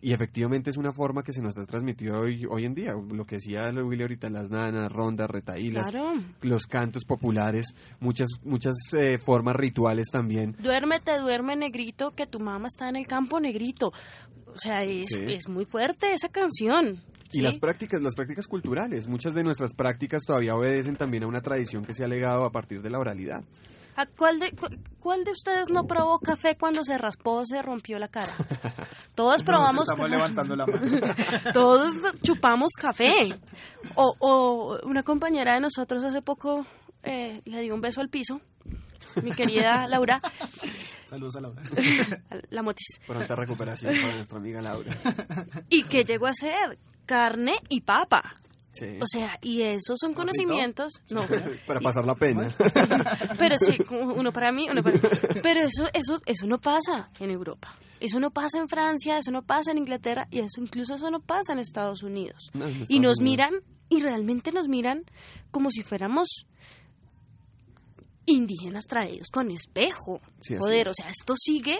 Y 0.00 0.12
efectivamente 0.12 0.70
es 0.70 0.76
una 0.76 0.92
forma 0.92 1.24
que 1.24 1.32
se 1.32 1.42
nos 1.42 1.56
ha 1.58 1.66
transmitido 1.66 2.20
hoy, 2.20 2.46
hoy 2.48 2.64
en 2.64 2.74
día. 2.74 2.94
Lo 2.94 3.24
que 3.24 3.36
decía 3.36 3.68
Willy 3.70 4.02
ahorita, 4.02 4.30
las 4.30 4.48
nanas, 4.48 4.92
rondas, 4.92 5.28
retaílas, 5.28 5.90
Claro. 5.90 6.12
los 6.42 6.66
cantos 6.66 7.04
populares, 7.04 7.74
muchas, 7.98 8.28
muchas 8.44 8.74
eh, 8.96 9.18
formas 9.18 9.56
rituales 9.56 10.06
también. 10.12 10.54
Duérmete, 10.60 11.18
duerme, 11.18 11.56
negrito, 11.56 12.12
que 12.12 12.26
tu 12.28 12.38
mamá 12.38 12.66
está 12.68 12.88
en 12.88 12.94
el 12.96 13.06
campo, 13.08 13.40
negrito. 13.40 13.88
O 14.46 14.56
sea, 14.56 14.84
es, 14.84 15.08
Sí. 15.08 15.24
es 15.26 15.48
muy 15.48 15.64
fuerte 15.64 16.12
esa 16.12 16.28
canción. 16.28 17.02
Y 17.30 17.32
¿sí? 17.32 17.40
las 17.40 17.58
prácticas, 17.58 18.00
las 18.00 18.14
prácticas 18.14 18.46
culturales. 18.46 19.08
Muchas 19.08 19.34
de 19.34 19.42
nuestras 19.42 19.74
prácticas 19.74 20.22
todavía 20.22 20.54
obedecen 20.54 20.94
también 20.96 21.24
a 21.24 21.26
una 21.26 21.40
tradición 21.42 21.84
que 21.84 21.92
se 21.92 22.04
ha 22.04 22.08
legado 22.08 22.44
a 22.44 22.52
partir 22.52 22.80
de 22.82 22.88
la 22.90 22.98
oralidad. 23.00 23.42
¿A 24.00 24.06
cuál, 24.06 24.38
de, 24.38 24.52
cu- 24.52 24.68
¿Cuál 25.00 25.24
de 25.24 25.32
ustedes 25.32 25.70
no 25.70 25.84
probó 25.88 26.20
café 26.20 26.56
cuando 26.56 26.84
se 26.84 26.96
raspó 26.96 27.38
o 27.40 27.44
se 27.44 27.60
rompió 27.62 27.98
la 27.98 28.06
cara? 28.08 28.32
Todos 29.16 29.42
probamos 29.42 29.82
Estamos 29.88 30.08
levantando 30.08 30.54
la 30.54 30.66
mano. 30.66 31.14
Todos 31.52 31.92
chupamos 32.22 32.70
café. 32.80 33.12
O, 33.96 34.14
o 34.20 34.78
una 34.84 35.02
compañera 35.02 35.54
de 35.54 35.60
nosotros 35.60 36.04
hace 36.04 36.22
poco 36.22 36.64
eh, 37.02 37.42
le 37.44 37.60
dio 37.62 37.74
un 37.74 37.80
beso 37.80 38.00
al 38.00 38.08
piso, 38.08 38.40
mi 39.22 39.32
querida 39.32 39.88
Laura, 39.88 40.20
Saludos 41.04 41.36
a 41.36 41.40
Laura. 41.40 41.62
la 42.50 42.62
motis. 42.62 42.86
Pronta 43.06 43.34
recuperación 43.34 43.94
para 44.00 44.14
nuestra 44.14 44.38
amiga 44.38 44.60
Laura. 44.62 44.94
¿Y 45.70 45.82
qué 45.84 46.04
llegó 46.04 46.26
a 46.26 46.32
ser? 46.34 46.78
Carne 47.06 47.54
y 47.70 47.80
papa. 47.80 48.34
Sí. 48.72 48.98
O 49.00 49.06
sea, 49.06 49.38
y 49.42 49.62
esos 49.62 49.96
son 50.00 50.12
conocimientos. 50.14 50.92
No, 51.10 51.24
para 51.66 51.80
pasar 51.80 52.04
la 52.04 52.14
pena. 52.14 52.48
pero 53.38 53.56
sí, 53.58 53.76
uno 53.90 54.32
para 54.32 54.52
mí, 54.52 54.68
uno 54.70 54.82
para 54.82 54.96
mí. 54.96 55.00
Pero 55.42 55.64
eso, 55.64 55.88
eso, 55.92 56.20
eso 56.26 56.46
no 56.46 56.58
pasa 56.58 57.10
en 57.18 57.30
Europa. 57.30 57.74
Eso 57.98 58.20
no 58.20 58.30
pasa 58.30 58.60
en 58.60 58.68
Francia, 58.68 59.18
eso 59.18 59.32
no 59.32 59.42
pasa 59.42 59.72
en 59.72 59.78
Inglaterra 59.78 60.28
y 60.30 60.38
eso 60.38 60.60
incluso 60.60 60.94
eso 60.94 61.10
no 61.10 61.20
pasa 61.20 61.52
en 61.52 61.58
Estados 61.58 62.02
Unidos. 62.02 62.50
No, 62.54 62.66
en 62.66 62.84
y 62.88 63.00
nos 63.00 63.18
Unidos. 63.18 63.20
miran 63.20 63.54
y 63.88 64.00
realmente 64.02 64.52
nos 64.52 64.68
miran 64.68 65.04
como 65.50 65.70
si 65.70 65.82
fuéramos 65.82 66.46
indígenas 68.26 68.84
traídos 68.84 69.28
con 69.32 69.50
espejo. 69.50 70.20
Sí, 70.40 70.54
Joder, 70.58 70.86
es. 70.86 70.92
o 70.92 70.94
sea, 70.94 71.10
esto 71.10 71.34
sigue 71.36 71.78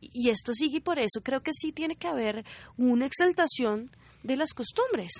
y 0.00 0.30
esto 0.30 0.52
sigue 0.52 0.78
y 0.78 0.80
por 0.80 0.98
eso 0.98 1.20
creo 1.22 1.42
que 1.42 1.52
sí 1.52 1.72
tiene 1.72 1.96
que 1.96 2.08
haber 2.08 2.44
una 2.78 3.06
exaltación 3.06 3.90
de 4.22 4.36
las 4.36 4.52
costumbres 4.52 5.10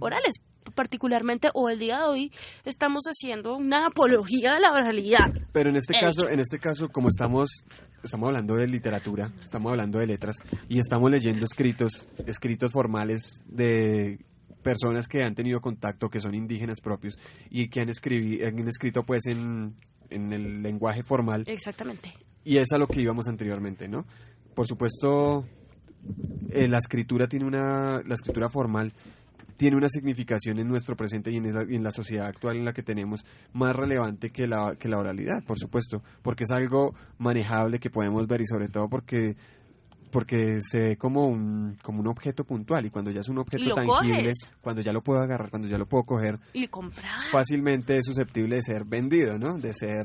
orales. 0.00 0.34
Particularmente, 0.76 1.50
o 1.54 1.68
el 1.68 1.80
día 1.80 1.98
de 1.98 2.04
hoy, 2.04 2.32
estamos 2.64 3.02
haciendo 3.06 3.56
una 3.56 3.86
apología 3.88 4.52
de 4.54 4.60
la 4.60 4.70
oralidad. 4.70 5.32
Pero 5.52 5.70
en 5.70 5.76
este 5.76 5.92
caso, 5.94 6.28
en 6.28 6.38
este 6.38 6.58
caso, 6.60 6.88
como 6.88 7.08
estamos, 7.08 7.48
estamos 8.02 8.28
hablando 8.28 8.54
de 8.54 8.68
literatura, 8.68 9.32
estamos 9.42 9.70
hablando 9.70 9.98
de 9.98 10.06
letras 10.06 10.36
y 10.68 10.78
estamos 10.78 11.10
leyendo 11.10 11.44
escritos, 11.44 12.06
escritos 12.26 12.70
formales 12.70 13.42
de 13.46 14.24
personas 14.62 15.08
que 15.08 15.24
han 15.24 15.34
tenido 15.34 15.60
contacto, 15.60 16.08
que 16.08 16.20
son 16.20 16.34
indígenas 16.36 16.80
propios 16.80 17.18
y 17.50 17.68
que 17.68 17.80
han, 17.80 17.88
escribi- 17.88 18.46
han 18.46 18.68
escrito 18.68 19.02
pues 19.02 19.26
en, 19.26 19.74
en 20.10 20.32
el 20.32 20.62
lenguaje 20.62 21.02
formal 21.02 21.42
Exactamente. 21.48 22.12
y 22.44 22.58
es 22.58 22.70
a 22.70 22.78
lo 22.78 22.86
que 22.86 23.00
íbamos 23.00 23.26
anteriormente, 23.26 23.88
¿no? 23.88 24.06
Por 24.54 24.68
supuesto, 24.68 25.44
eh, 26.50 26.68
la 26.68 26.78
escritura 26.78 27.26
tiene 27.26 27.46
una, 27.46 28.00
la 28.06 28.14
escritura 28.14 28.48
formal 28.48 28.92
tiene 29.56 29.76
una 29.76 29.88
significación 29.88 30.58
en 30.58 30.68
nuestro 30.68 30.96
presente 30.96 31.30
y 31.30 31.36
en, 31.36 31.46
esa- 31.46 31.64
y 31.68 31.76
en 31.76 31.82
la 31.84 31.90
sociedad 31.92 32.26
actual 32.26 32.56
en 32.56 32.64
la 32.64 32.72
que 32.72 32.82
tenemos 32.82 33.24
más 33.52 33.74
relevante 33.76 34.30
que 34.30 34.46
la, 34.46 34.76
que 34.78 34.88
la 34.88 34.98
oralidad, 34.98 35.42
por 35.46 35.58
supuesto, 35.58 36.02
porque 36.22 36.44
es 36.44 36.50
algo 36.50 36.94
manejable 37.18 37.78
que 37.78 37.90
podemos 37.90 38.26
ver 38.26 38.40
y 38.40 38.46
sobre 38.46 38.68
todo 38.68 38.88
porque 38.88 39.36
porque 40.10 40.60
se 40.60 40.78
ve 40.80 40.96
como 40.98 41.26
un, 41.26 41.78
como 41.82 42.00
un 42.00 42.06
objeto 42.06 42.44
puntual 42.44 42.84
y 42.84 42.90
cuando 42.90 43.10
ya 43.10 43.20
es 43.20 43.28
un 43.30 43.38
objeto 43.38 43.74
tangible, 43.74 44.18
coges. 44.24 44.36
cuando 44.60 44.82
ya 44.82 44.92
lo 44.92 45.00
puedo 45.00 45.20
agarrar, 45.20 45.48
cuando 45.48 45.68
ya 45.68 45.78
lo 45.78 45.86
puedo 45.86 46.04
coger, 46.04 46.38
Y 46.52 46.66
comprar. 46.68 47.30
fácilmente 47.30 47.96
es 47.96 48.04
susceptible 48.04 48.56
de 48.56 48.62
ser 48.62 48.84
vendido, 48.84 49.38
¿no? 49.38 49.56
De 49.56 49.72
ser 49.72 50.04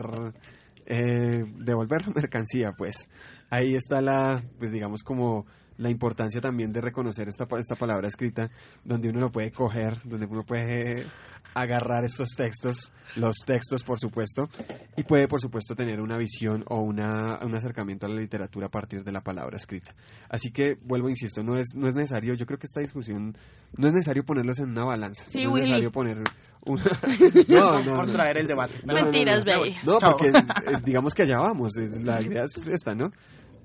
eh, 0.86 1.44
devolver 1.58 2.08
la 2.08 2.14
mercancía, 2.14 2.72
pues. 2.78 3.10
Ahí 3.50 3.76
está 3.76 4.02
la, 4.02 4.42
pues 4.60 4.72
digamos 4.72 5.04
como 5.04 5.46
la 5.78 5.90
importancia 5.90 6.42
también 6.42 6.72
de 6.74 6.82
reconocer 6.82 7.28
esta, 7.28 7.46
pa- 7.48 7.60
esta 7.60 7.76
palabra 7.76 8.08
escrita, 8.08 8.50
donde 8.84 9.10
uno 9.10 9.20
lo 9.20 9.32
puede 9.32 9.52
coger, 9.52 9.98
donde 10.04 10.26
uno 10.26 10.44
puede 10.44 11.06
agarrar 11.54 12.04
estos 12.04 12.30
textos, 12.36 12.92
los 13.16 13.38
textos 13.46 13.84
por 13.84 14.00
supuesto, 14.00 14.48
y 14.96 15.04
puede 15.04 15.28
por 15.28 15.42
supuesto 15.42 15.76
tener 15.76 16.02
una 16.02 16.18
visión 16.18 16.64
o 16.68 16.82
una, 16.82 17.40
un 17.44 17.56
acercamiento 17.56 18.06
a 18.06 18.10
la 18.10 18.16
literatura 18.20 18.68
a 18.68 18.70
partir 18.70 19.04
de 19.04 19.12
la 19.12 19.22
palabra 19.22 19.58
escrita. 19.58 19.96
Así 20.30 20.52
que, 20.52 20.78
vuelvo, 20.84 21.10
insisto, 21.10 21.44
no 21.44 21.58
es, 21.58 21.68
no 21.76 21.88
es 21.88 21.96
necesario, 21.96 22.34
yo 22.36 22.46
creo 22.46 22.60
que 22.60 22.68
esta 22.68 22.82
discusión, 22.82 23.36
no 23.76 23.88
es 23.88 23.94
necesario 23.94 24.24
ponerlos 24.24 24.60
en 24.60 24.70
una 24.70 24.84
balanza, 24.84 25.26
Sí, 25.30 25.44
no 25.44 25.50
es 25.58 25.64
necesario 25.64 25.92
poner 25.92 26.18
una... 26.66 26.84
No, 27.48 27.82
no, 27.82 27.96
Por 27.96 28.08
no. 28.08 28.14
traer 28.14 28.38
el 28.40 28.48
debate. 28.48 28.80
No, 28.84 28.94
no, 28.94 29.00
no, 29.00 29.04
Mentiras, 29.06 29.44
no. 29.46 29.52
baby. 29.60 29.76
No, 29.84 29.98
porque 30.00 30.28
eh, 30.72 30.78
digamos 30.84 31.14
que 31.16 31.24
allá 31.24 31.40
vamos. 31.40 31.76
eh, 31.78 31.90
La 32.04 32.22
idea 32.22 32.44
es 32.44 32.56
esta, 32.68 32.94
¿no? 32.94 33.12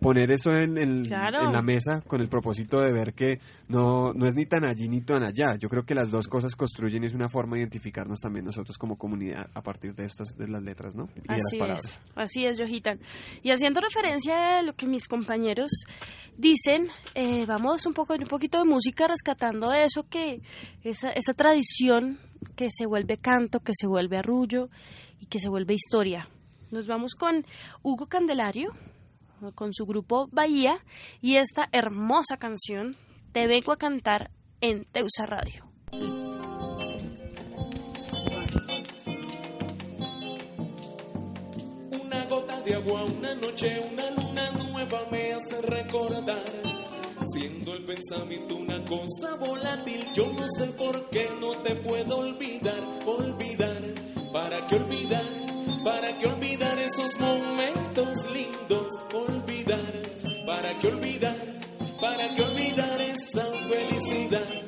Poner 0.02 0.30
eso 0.30 0.50
en, 0.56 1.04
Claro. 1.04 1.42
en 1.46 1.52
la 1.52 1.62
mesa 1.62 2.00
con 2.06 2.20
el 2.20 2.28
propósito 2.28 2.80
de 2.80 2.92
ver 2.92 3.14
que 3.14 3.38
no, 3.68 4.12
no 4.12 4.26
es 4.26 4.34
ni 4.34 4.46
tan 4.46 4.64
allí 4.64 4.88
ni 4.88 5.00
tan 5.00 5.22
allá. 5.22 5.56
Yo 5.56 5.68
creo 5.68 5.84
que 5.84 5.94
las 5.94 6.10
dos 6.10 6.26
cosas 6.28 6.56
construyen 6.56 7.04
y 7.04 7.06
es 7.06 7.14
una 7.14 7.28
forma 7.28 7.54
de 7.56 7.62
identificarnos 7.62 8.20
también 8.20 8.44
nosotros 8.44 8.76
como 8.78 8.96
comunidad 8.96 9.46
a 9.54 9.62
partir 9.62 9.94
de 9.94 10.04
estas 10.04 10.36
de 10.36 10.48
las 10.48 10.62
letras, 10.62 10.96
¿no? 10.96 11.08
Y 11.16 11.20
de 11.20 11.28
las 11.28 11.56
palabras. 11.58 11.84
es, 11.84 12.00
así 12.16 12.44
es, 12.44 12.58
Yojitan. 12.58 13.00
Y 13.42 13.50
haciendo 13.50 13.80
referencia 13.80 14.58
a 14.58 14.62
lo 14.62 14.74
que 14.74 14.86
mis 14.86 15.06
compañeros 15.08 15.70
dicen, 16.36 16.88
eh, 17.14 17.46
vamos 17.46 17.86
un 17.86 17.94
poco 17.94 18.14
un 18.14 18.26
poquito 18.26 18.58
de 18.58 18.64
música 18.64 19.06
rescatando 19.06 19.72
eso 19.72 20.08
que 20.08 20.40
esa, 20.82 21.10
esa 21.10 21.32
tradición 21.34 22.18
que 22.56 22.68
se 22.70 22.86
vuelve 22.86 23.18
canto, 23.18 23.60
que 23.60 23.72
se 23.78 23.86
vuelve 23.86 24.18
arrullo 24.18 24.68
y 25.20 25.26
que 25.26 25.38
se 25.38 25.48
vuelve 25.48 25.74
historia. 25.74 26.28
Nos 26.70 26.86
vamos 26.86 27.14
con 27.14 27.44
Hugo 27.82 28.06
Candelario, 28.06 28.72
con 29.50 29.72
su 29.72 29.84
grupo 29.84 30.28
Bahía 30.30 30.84
y 31.20 31.36
esta 31.36 31.68
hermosa 31.72 32.36
canción 32.36 32.94
Te 33.32 33.48
vengo 33.48 33.72
a 33.72 33.76
cantar 33.76 34.30
en 34.60 34.84
Teusa 34.84 35.26
Radio. 35.26 35.64
Una 41.90 42.24
gota 42.26 42.60
de 42.60 42.74
agua, 42.74 43.04
una 43.04 43.34
noche, 43.34 43.80
una 43.92 44.10
luna 44.10 44.50
nueva 44.52 45.06
me 45.10 45.32
hace 45.32 45.60
recordar. 45.62 46.44
Siendo 47.26 47.74
el 47.74 47.84
pensamiento 47.84 48.56
una 48.56 48.84
cosa 48.84 49.36
volátil, 49.36 50.04
yo 50.14 50.32
no 50.32 50.46
sé 50.56 50.66
por 50.66 51.10
qué 51.10 51.28
no 51.40 51.60
te 51.62 51.76
puedo 51.76 52.18
olvidar, 52.18 52.84
olvidar. 53.06 54.11
¿Para 54.32 54.66
qué 54.66 54.74
olvidar? 54.76 55.24
¿Para 55.84 56.18
qué 56.18 56.26
olvidar 56.26 56.78
esos 56.78 57.18
momentos 57.18 58.30
lindos? 58.32 58.86
Olvidar. 59.12 59.92
¿Para 60.46 60.74
qué 60.78 60.88
olvidar? 60.88 61.36
¿Para 62.00 62.34
qué 62.34 62.42
olvidar 62.42 63.00
esa 63.00 63.44
felicidad? 63.68 64.62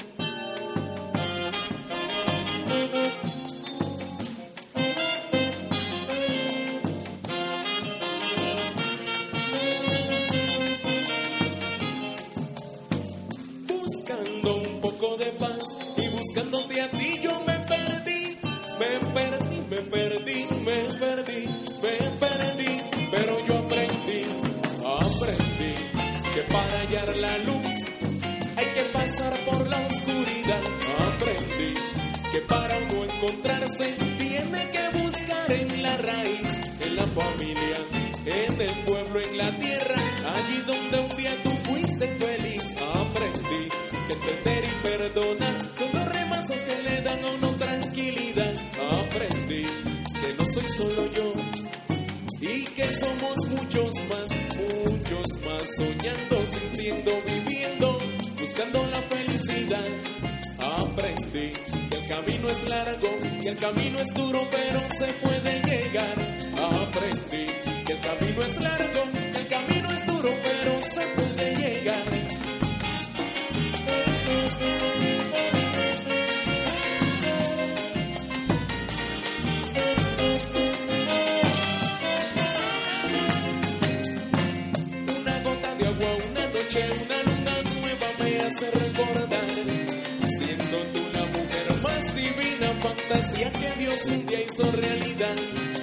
buscando 14.05 14.57
un 14.57 14.81
poco 14.81 15.17
de 15.17 15.27
paz 15.33 15.63
y 15.97 16.09
buscándote 16.09 16.81
a 16.81 16.89
ti 16.89 17.15
yo 17.23 17.41
me 17.47 17.59
perdí, 17.61 18.39
me 18.79 19.13
perdí, 19.13 19.54
me 19.75 19.81
perdí, 19.83 20.47
me 20.65 20.85
perdí, 21.01 21.47
me 21.83 22.11
perdí, 22.21 22.77
pero 23.11 23.45
yo 23.45 23.59
aprendí, 23.59 24.23
aprendí 24.85 25.75
que 26.33 26.43
para 26.43 26.79
hallar 26.79 27.17
la 27.17 27.39
luz 27.39 27.73
hay 28.57 28.67
que 28.67 28.85
pasar 28.93 29.37
por 29.47 29.67
la 29.69 29.81
oscuridad. 29.85 30.63
Aprendí 30.99 31.75
que 32.33 32.41
para 32.43 32.79
no 32.81 33.05
encontrarse 33.05 33.97
tiene 34.19 34.71
que 34.71 35.03
buscar 35.03 35.53
en 35.53 35.83
la 35.83 35.97
raíz, 35.97 36.81
en 36.81 36.97
la 36.97 37.07
familia, 37.07 37.77
en 38.27 38.61
el 38.61 38.85
pueblo, 38.85 39.21
en 39.21 39.37
la 39.39 39.59
tierra, 39.59 39.97
allí 40.35 40.61
donde 40.67 41.01
un 41.01 41.17
día 41.17 41.43
tú 41.43 41.51
fuiste 41.51 42.07
feliz. 42.17 42.77
Aprendí 42.95 43.69
que 44.09 44.15
entender 44.15 44.65
y 44.65 44.89
perdonar 44.89 45.74
y 52.41 52.65
que 52.65 52.99
somos 52.99 53.37
muchos 53.49 53.95
más, 54.09 54.29
muchos 54.87 55.27
más, 55.45 55.77
soñando, 55.77 56.47
sintiendo, 56.47 57.13
viviendo, 57.27 57.99
buscando 58.39 58.87
la 58.87 59.03
felicidad. 59.03 59.87
Aprendí 60.59 61.53
que 61.91 61.97
el 61.97 62.09
camino 62.09 62.49
es 62.51 62.71
largo 62.71 63.09
que 63.45 63.49
el 63.51 63.59
camino 63.59 63.99
es 64.01 64.15
duro, 64.15 64.41
pero 64.51 64.81
se 64.89 65.13
puede 65.15 65.61
llegar. 65.63 66.15
Aprendí 66.59 67.47
que 67.85 67.93
el 67.93 68.01
camino 68.01 68.43
es 68.43 68.63
largo, 68.63 69.03
que 69.13 69.41
el 69.41 69.49
camino 69.49 69.91
es 69.91 70.07
duro, 70.07 70.31
pero 70.43 70.83
se 70.83 71.07
puede 71.09 71.57
llegar. 71.57 72.24
noche 86.75 87.05
una 87.05 87.23
luna 87.23 87.63
nueva 87.63 88.07
me 88.19 88.39
hace 88.41 88.71
recordar, 88.71 89.49
siendo 90.25 90.79
tú 90.93 91.09
la 91.13 91.25
mujer 91.27 91.81
más 91.83 92.15
divina 92.15 92.81
fantasía 92.81 93.53
que 93.53 93.73
Dios 93.79 94.07
un 94.07 94.27
día 94.27 94.41
hizo 94.41 94.67
realidad. 94.73 95.74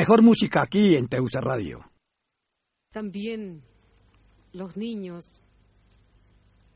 mejor 0.00 0.22
música 0.22 0.62
aquí 0.62 0.96
en 0.96 1.08
Teusa 1.08 1.42
Radio. 1.42 1.84
También 2.90 3.62
los 4.54 4.74
niños 4.74 5.42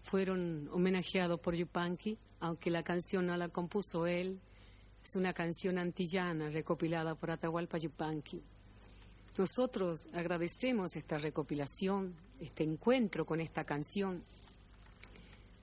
fueron 0.02 0.68
homenajeados 0.70 1.40
por 1.40 1.54
Yupanqui, 1.54 2.18
aunque 2.40 2.68
la 2.68 2.82
canción 2.82 3.24
no 3.24 3.34
la 3.38 3.48
compuso 3.48 4.06
él. 4.06 4.38
Es 5.02 5.16
una 5.16 5.32
canción 5.32 5.78
antillana 5.78 6.50
recopilada 6.50 7.14
por 7.14 7.30
Atahualpa 7.30 7.78
Yupanqui. 7.78 8.42
Nosotros 9.38 10.06
agradecemos 10.12 10.94
esta 10.94 11.16
recopilación, 11.16 12.14
este 12.40 12.62
encuentro 12.62 13.24
con 13.24 13.40
esta 13.40 13.64
canción. 13.64 14.22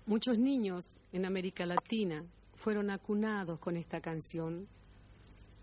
Muchos 0.07 0.39
niños 0.39 0.97
en 1.13 1.27
América 1.27 1.67
Latina 1.67 2.25
fueron 2.55 2.89
acunados 2.89 3.59
con 3.59 3.77
esta 3.77 4.01
canción, 4.01 4.67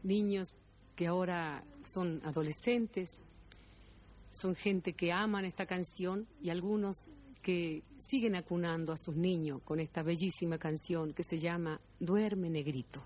niños 0.05 0.55
que 0.99 1.07
ahora 1.07 1.62
son 1.81 2.20
adolescentes, 2.25 3.23
son 4.33 4.57
gente 4.57 4.95
que 4.95 5.12
aman 5.12 5.45
esta 5.45 5.65
canción 5.65 6.27
y 6.43 6.51
algunos 6.51 7.09
que 7.41 7.85
siguen 7.97 8.35
acunando 8.35 8.93
a 8.93 8.97
sus 8.97 9.15
niños 9.15 9.62
con 9.65 9.79
esta 9.79 10.03
bellísima 10.03 10.59
canción 10.59 11.12
que 11.12 11.23
se 11.23 11.39
llama 11.39 11.81
Duerme 12.01 12.51
Negrito. 12.51 13.05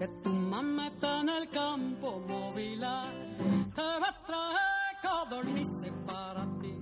Que 0.00 0.08
tu 0.24 0.30
mamá 0.30 0.86
está 0.86 1.20
en 1.20 1.28
el 1.28 1.50
campo, 1.50 2.20
movila. 2.26 3.04
Te 3.74 3.82
va 3.82 4.08
a 4.08 4.26
traer 4.26 4.92
codornices 5.02 5.92
para 6.06 6.42
ti, 6.60 6.74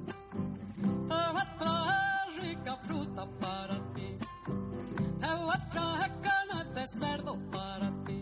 te 1.08 1.20
va 1.34 1.42
a 1.42 1.58
traer 1.58 2.42
rica 2.42 2.76
fruta 2.86 3.26
para 3.40 3.76
ti. 3.94 4.16
Te 5.18 5.26
voy 5.26 5.52
a 5.52 5.68
traer 5.68 6.12
carne 6.20 6.64
de 6.76 6.86
cerdo 7.00 7.32
para 7.50 7.88
ti. 8.04 8.20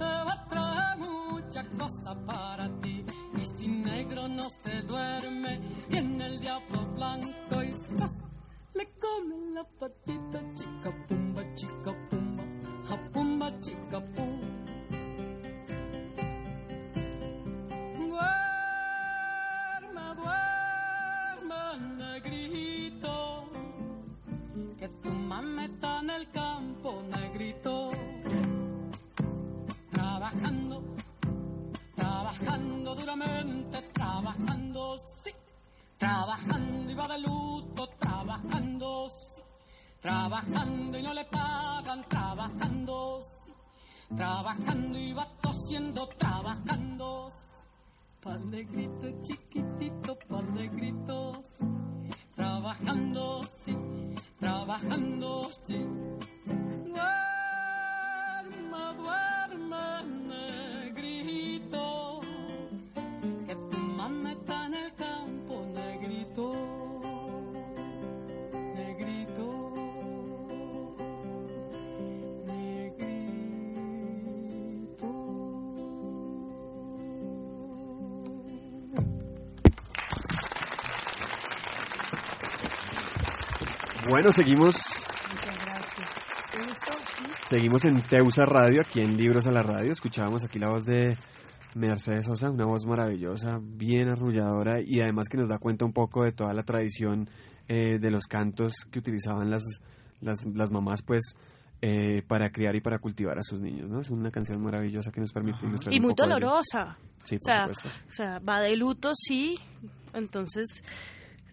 Te 0.00 0.10
voy 0.24 0.34
a 0.36 0.46
traer 0.50 0.98
muchas 0.98 1.66
cosas 1.78 2.16
para 2.26 2.80
ti. 2.80 3.04
Y 3.40 3.44
si 3.44 3.68
negro 3.68 4.26
no 4.26 4.48
se 4.64 4.82
duerme, 4.82 5.60
viene 5.88 6.26
el 6.26 6.40
diablo 6.40 6.86
blanco 6.96 7.62
y 7.62 7.72
¡zas! 7.96 8.26
le 8.74 8.84
come 8.98 9.36
la 9.54 9.64
patita 9.78 10.40
chica 10.54 10.75
duramente 32.98 33.80
trabajando 33.92 34.98
sí. 34.98 35.30
Trabajando 35.98 36.90
y 36.90 36.94
va 36.94 37.08
de 37.08 37.18
luto 37.18 37.88
trabajando 37.98 39.08
sí. 39.08 39.42
Trabajando 40.00 40.98
y 40.98 41.02
no 41.02 41.14
le 41.14 41.24
pagan 41.24 42.04
trabajando 42.08 43.20
sí. 43.22 43.52
Trabajando 44.14 44.98
y 44.98 45.12
va 45.12 45.26
tosiendo 45.40 46.06
trabajando 46.08 47.28
sí. 47.30 47.62
Pa'l 48.22 48.50
negrito 48.50 49.22
chiquitito 49.22 50.18
pa'l 50.28 50.54
negrito 50.54 51.40
sí. 51.42 51.64
trabajando 52.34 53.42
sí. 53.44 53.76
Trabajando 54.38 55.48
sí. 55.50 55.78
Duerme, 56.96 58.84
duerme, 58.98 59.86
negrito, 60.28 61.84
Bueno, 84.08 84.30
seguimos, 84.32 84.76
Muchas 85.30 85.64
gracias. 85.64 86.14
Seguimos 87.48 87.84
en 87.84 88.02
Teusa 88.02 88.46
Radio, 88.46 88.82
aquí 88.82 89.00
en 89.00 89.16
Libros 89.16 89.46
a 89.46 89.50
la 89.50 89.62
Radio. 89.62 89.92
Escuchábamos 89.92 90.44
aquí 90.44 90.58
la 90.58 90.68
voz 90.68 90.84
de 90.84 91.16
Mercedes 91.74 92.26
Sosa, 92.26 92.50
una 92.50 92.66
voz 92.66 92.86
maravillosa, 92.86 93.58
bien 93.60 94.08
arrulladora 94.08 94.80
y 94.80 95.00
además 95.00 95.26
que 95.28 95.36
nos 95.36 95.48
da 95.48 95.58
cuenta 95.58 95.84
un 95.84 95.92
poco 95.92 96.24
de 96.24 96.32
toda 96.32 96.52
la 96.54 96.62
tradición 96.62 97.28
eh, 97.68 97.98
de 98.00 98.10
los 98.10 98.26
cantos 98.26 98.74
que 98.90 98.98
utilizaban 99.00 99.50
las, 99.50 99.64
las, 100.20 100.46
las 100.54 100.70
mamás, 100.70 101.02
pues, 101.02 101.34
eh, 101.82 102.22
para 102.26 102.50
criar 102.50 102.76
y 102.76 102.80
para 102.80 102.98
cultivar 102.98 103.38
a 103.38 103.42
sus 103.42 103.60
niños, 103.60 103.90
¿no? 103.90 104.00
Es 104.00 104.10
una 104.10 104.30
canción 104.30 104.62
maravillosa 104.62 105.10
que 105.10 105.20
nos 105.20 105.32
permite 105.32 105.66
ilustrar 105.66 105.92
Y 105.92 106.00
muy 106.00 106.14
de 106.16 106.22
dolorosa. 106.22 106.96
Sí, 107.24 107.36
o 107.36 107.38
por 107.38 107.44
sea, 107.44 107.60
supuesto. 107.66 107.88
o 107.88 108.10
sea, 108.10 108.38
va 108.38 108.60
de 108.60 108.76
luto, 108.76 109.10
sí. 109.14 109.58
Entonces, 110.14 110.64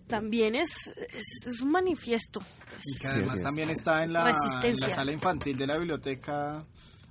también 0.07 0.55
es, 0.55 0.93
es, 0.97 1.47
es 1.47 1.61
un 1.61 1.71
manifiesto. 1.71 2.41
Y 2.85 2.93
que 2.99 3.07
Sí, 3.07 3.07
además 3.09 3.41
también 3.41 3.69
está 3.69 4.03
en 4.03 4.13
la, 4.13 4.21
en 4.21 4.25
Resistencia. 4.27 4.87
la 4.89 4.95
sala 4.95 5.11
infantil 5.11 5.57
de 5.57 5.67
la 5.67 5.77
biblioteca, 5.77 6.65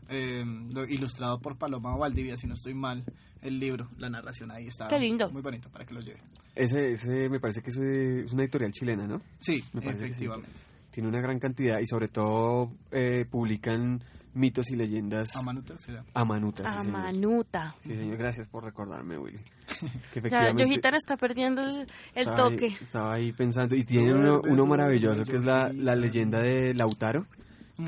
eh, 0.08 0.44
lo- 0.70 0.84
ilustrado 0.84 1.38
por 1.40 1.56
Paloma 1.56 1.96
Valdivia, 1.96 2.36
si 2.36 2.46
no 2.46 2.54
estoy 2.54 2.74
mal, 2.74 3.04
el 3.40 3.58
libro, 3.58 3.88
la 3.98 4.08
narración 4.10 4.50
ahí 4.50 4.66
está. 4.66 4.88
Qué 4.88 4.98
lindo. 4.98 5.30
Muy 5.30 5.42
bonito 5.42 5.68
para 5.70 5.84
que 5.84 5.94
lo 5.94 6.00
lleve. 6.00 6.20
Ese, 6.54 6.92
ese 6.92 7.28
me 7.28 7.40
parece 7.40 7.62
que 7.62 7.70
es, 7.70 7.76
es 7.78 8.32
una 8.32 8.42
editorial 8.42 8.72
chilena, 8.72 9.06
¿no? 9.06 9.22
Sí, 9.38 9.64
Me 9.72 9.80
parece 9.80 10.02
que 10.04 10.08
sí. 10.12 10.24
efectivamente. 10.24 10.52
Tiene 10.90 11.08
una 11.08 11.20
gran 11.22 11.38
cantidad 11.38 11.78
y 11.80 11.86
sobre 11.86 12.08
todo 12.08 12.70
eh, 12.90 13.24
publican 13.30 14.04
mitos 14.34 14.70
y 14.70 14.76
leyendas 14.76 15.36
Amanuta 15.36 15.76
será. 15.78 16.04
amanutas. 16.14 16.66
sí, 16.70 16.78
A 16.78 16.82
señor. 16.82 16.98
Manuta. 17.02 17.74
Sí, 17.82 17.94
señor, 17.94 18.16
gracias 18.16 18.48
por 18.48 18.64
recordarme, 18.64 19.18
Willy. 19.18 19.38
Que 20.12 20.20
Ya, 20.20 20.20
efectivamente 20.20 20.62
Yojitana 20.64 20.96
está 20.96 21.16
perdiendo 21.16 21.62
el, 21.62 21.80
el 22.14 22.28
estaba 22.28 22.48
ahí- 22.48 22.54
toque. 22.54 22.66
estaba 22.80 23.12
ahí 23.14 23.32
pensando, 23.32 23.74
y 23.76 23.84
tiene 23.84 24.14
uno, 24.14 24.40
uno 24.48 24.66
maravilloso 24.66 25.24
que 25.24 25.36
es 25.36 25.44
la, 25.44 25.70
la 25.74 25.94
leyenda 25.96 26.40
de 26.40 26.74
Lautaro, 26.74 27.26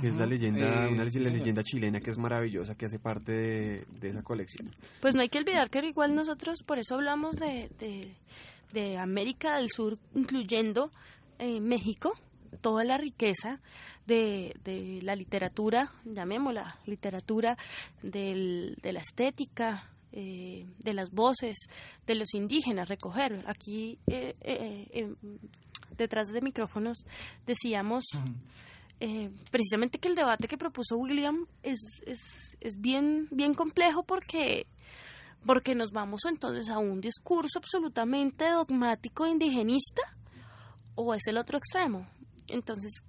que 0.01 0.09
es 0.09 0.15
la 0.15 0.27
leyenda, 0.27 0.87
Eh, 0.87 0.93
una 0.93 1.09
sí, 1.11 1.19
leyenda 1.21 1.63
chilena 1.63 2.01
que 2.01 2.11
es 2.11 2.19
maravillosa, 2.19 2.75
que 2.75 2.87
hace 2.87 2.99
parte 2.99 3.33
de, 3.33 3.87
de 4.01 4.09
esa 4.09 4.23
colección. 4.23 4.75
Pues 5.01 5.15
no 5.15 5.21
hay 5.21 5.29
que 5.29 5.39
olvidar 5.39 5.71
que 5.71 5.79
igual 5.87 6.15
nosotros, 6.15 6.63
por 6.67 6.79
eso 6.79 6.95
hablamos 6.97 7.37
de, 7.37 7.71
de, 7.79 8.15
de 8.73 8.99
América 8.99 9.57
del 9.57 9.69
Sur, 9.71 9.99
incluyendo 10.15 10.91
eh, 11.39 11.61
México, 11.61 12.13
toda 12.61 12.83
la 12.85 12.97
riqueza 12.97 13.61
de, 14.07 14.55
de 14.65 15.01
la 15.03 15.15
literatura, 15.15 15.93
llamémosla 16.05 16.79
literatura, 16.87 17.57
del, 18.03 18.77
de 18.83 18.93
la 18.93 19.01
estética, 19.01 19.91
eh, 20.13 20.67
de 20.79 20.95
las 20.95 21.11
voces, 21.11 21.57
de 22.07 22.15
los 22.15 22.35
indígenas, 22.35 22.89
recoger. 22.89 23.39
Aquí, 23.47 23.99
eh, 24.07 24.35
eh, 24.41 24.87
eh, 24.93 25.15
detrás 25.97 26.29
de 26.29 26.41
micrófonos, 26.41 27.05
decíamos 27.47 28.05
eh, 29.01 29.31
precisamente 29.51 29.99
que 29.99 30.09
el 30.09 30.15
debate 30.15 30.49
que 30.49 30.57
propuso 30.57 30.97
William 30.97 31.47
es, 31.63 31.81
es, 32.07 32.57
es 32.61 32.81
bien, 32.81 33.27
bien 33.31 33.55
complejo 33.55 34.03
porque, 34.05 34.67
porque 35.45 35.75
nos 35.75 35.91
vamos 35.91 36.23
entonces 36.27 36.71
a 36.71 36.79
un 36.79 37.01
discurso 37.01 37.59
absolutamente 37.59 38.49
dogmático 38.49 39.27
e 39.27 39.31
indigenista 39.31 40.03
o 40.95 41.13
es 41.13 41.27
el 41.27 41.39
otro 41.39 41.59
extremo. 41.59 42.07
Entonces, 42.49 43.03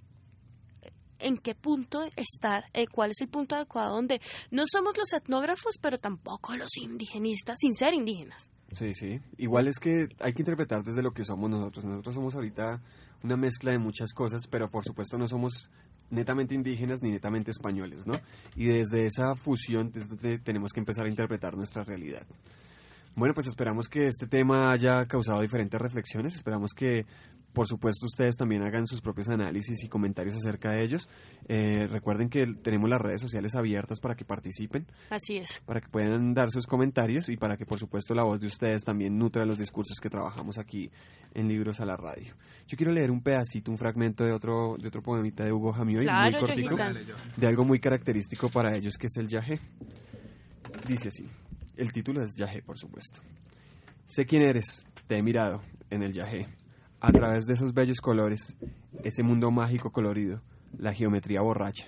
¿en 1.26 1.38
qué 1.38 1.56
punto 1.56 2.04
estar? 2.16 2.66
Eh, 2.74 2.86
¿Cuál 2.88 3.12
es 3.12 3.22
el 3.22 3.28
punto 3.28 3.56
adecuado 3.56 3.96
donde 3.96 4.22
no 4.52 4.64
somos 4.66 4.94
los 4.98 5.12
etnógrafos, 5.14 5.76
pero 5.82 5.98
tampoco 5.98 6.56
los 6.56 6.78
indigenistas 6.78 7.58
sin 7.60 7.74
ser 7.74 7.94
indígenas? 7.94 8.52
Sí, 8.72 8.94
sí. 8.94 9.20
Igual 9.38 9.68
es 9.68 9.80
que 9.80 10.08
hay 10.20 10.34
que 10.34 10.42
interpretar 10.42 10.84
desde 10.84 11.02
lo 11.02 11.12
que 11.12 11.24
somos 11.24 11.50
nosotros. 11.50 11.86
Nosotros 11.86 12.16
somos 12.16 12.36
ahorita 12.36 12.82
una 13.24 13.38
mezcla 13.38 13.72
de 13.72 13.80
muchas 13.80 14.14
cosas, 14.14 14.48
pero 14.48 14.70
por 14.70 14.86
supuesto 14.86 15.18
no 15.18 15.28
somos 15.28 15.70
netamente 16.12 16.54
indígenas 16.54 17.02
ni 17.02 17.10
netamente 17.10 17.52
españoles, 17.52 18.06
¿no? 18.06 18.20
Y 18.56 18.66
desde 18.66 19.06
esa 19.06 19.36
fusión 19.36 19.92
desde 19.92 20.38
tenemos 20.40 20.72
que 20.72 20.80
empezar 20.80 21.06
a 21.06 21.10
interpretar 21.10 21.56
nuestra 21.56 21.84
realidad. 21.84 22.28
Bueno, 23.16 23.34
pues 23.34 23.48
esperamos 23.48 23.88
que 23.88 24.08
este 24.08 24.28
tema 24.28 24.72
haya 24.72 25.06
causado 25.06 25.42
diferentes 25.42 25.80
reflexiones. 25.80 26.36
Esperamos 26.36 26.74
que, 26.74 27.06
por 27.54 27.66
supuesto, 27.66 28.06
ustedes 28.08 28.36
también 28.36 28.62
hagan 28.64 28.88
sus 28.88 29.00
propios 29.00 29.30
análisis 29.30 29.82
y 29.86 29.88
comentarios 29.88 30.36
acerca 30.36 30.72
de 30.72 30.84
ellos. 30.84 31.08
Eh, 31.48 31.88
recuerden 31.90 32.28
que 32.28 32.46
tenemos 32.62 32.90
las 32.90 33.00
redes 33.00 33.22
sociales 33.22 33.56
abiertas 33.56 34.02
para 34.02 34.16
que 34.16 34.26
participen, 34.26 34.86
Así 35.10 35.38
es. 35.38 35.62
para 35.66 35.80
que 35.80 35.88
puedan 35.88 36.34
dar 36.34 36.52
sus 36.52 36.68
comentarios 36.68 37.30
y 37.30 37.38
para 37.38 37.56
que, 37.56 37.66
por 37.66 37.80
supuesto, 37.80 38.14
la 38.14 38.24
voz 38.24 38.42
de 38.42 38.48
ustedes 38.48 38.84
también 38.84 39.18
nutra 39.18 39.46
los 39.46 39.58
discursos 39.58 39.98
que 40.02 40.10
trabajamos 40.10 40.58
aquí 40.58 40.92
en 41.34 41.48
Libros 41.48 41.80
a 41.80 41.86
la 41.86 41.96
Radio. 41.96 42.34
Yo 42.68 42.76
quiero 42.76 42.92
leer 42.92 43.12
un 43.12 43.22
pedacito, 43.22 43.72
un 43.72 43.78
fragmento 43.78 44.26
de 44.26 44.34
otro, 44.34 44.76
de 44.78 44.90
otro 44.90 45.02
poemita 45.02 45.46
de 45.46 45.54
Hugo 45.54 45.72
Jamioy, 45.72 46.04
Claro, 46.04 46.38
muy 46.38 46.48
cortico, 46.48 46.76
de 47.38 47.48
algo 47.48 47.64
muy 47.64 47.80
característico 47.80 48.50
para 48.50 48.76
ellos, 48.76 48.98
que 48.98 49.08
es 49.08 49.16
el 49.16 49.30
yajé. 49.30 49.62
Dice 50.86 51.08
así. 51.08 51.30
El 51.78 51.92
título 51.92 52.24
es 52.24 52.38
Yajé, 52.38 52.62
por 52.62 52.78
supuesto. 52.78 53.20
Sé 54.06 54.26
quién 54.26 54.44
eres, 54.44 54.86
te 55.08 55.18
he 55.18 55.22
mirado 55.22 55.62
en 55.90 56.04
el 56.04 56.14
Yajé, 56.14 56.48
a 57.02 57.12
través 57.12 57.46
de 57.46 57.54
esos 57.54 57.74
bellos 57.74 58.00
colores, 58.00 58.56
ese 59.04 59.24
mundo 59.24 59.52
mágico 59.52 59.92
colorido, 59.92 60.42
la 60.78 60.94
geometría 60.94 61.42
borracha. 61.42 61.88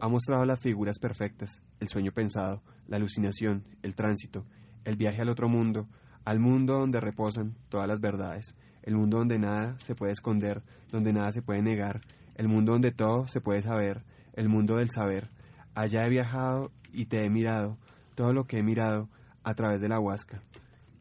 Ha 0.00 0.08
mostrado 0.08 0.44
las 0.44 0.58
figuras 0.58 0.98
perfectas, 0.98 1.62
el 1.78 1.86
sueño 1.86 2.10
pensado, 2.10 2.64
la 2.88 2.96
alucinación, 2.96 3.64
el 3.82 3.94
tránsito, 3.94 4.44
el 4.84 4.96
viaje 4.96 5.22
al 5.22 5.28
otro 5.28 5.48
mundo, 5.48 5.88
al 6.24 6.40
mundo 6.40 6.80
donde 6.80 6.98
reposan 6.98 7.54
todas 7.68 7.86
las 7.86 8.00
verdades, 8.00 8.56
el 8.82 8.96
mundo 8.96 9.18
donde 9.18 9.38
nada 9.38 9.78
se 9.78 9.94
puede 9.94 10.14
esconder, 10.14 10.64
donde 10.90 11.12
nada 11.12 11.30
se 11.30 11.42
puede 11.42 11.62
negar, 11.62 12.00
el 12.34 12.48
mundo 12.48 12.72
donde 12.72 12.90
todo 12.90 13.28
se 13.28 13.40
puede 13.40 13.62
saber, 13.62 14.02
el 14.32 14.48
mundo 14.48 14.76
del 14.76 14.90
saber. 14.90 15.30
Allá 15.76 16.04
he 16.04 16.08
viajado 16.10 16.72
y 16.92 17.06
te 17.06 17.22
he 17.22 17.30
mirado, 17.30 17.78
todo 18.16 18.32
lo 18.32 18.44
que 18.44 18.58
he 18.58 18.62
mirado 18.64 19.08
a 19.48 19.54
través 19.54 19.80
de 19.80 19.88
la 19.88 19.98
huasca, 19.98 20.42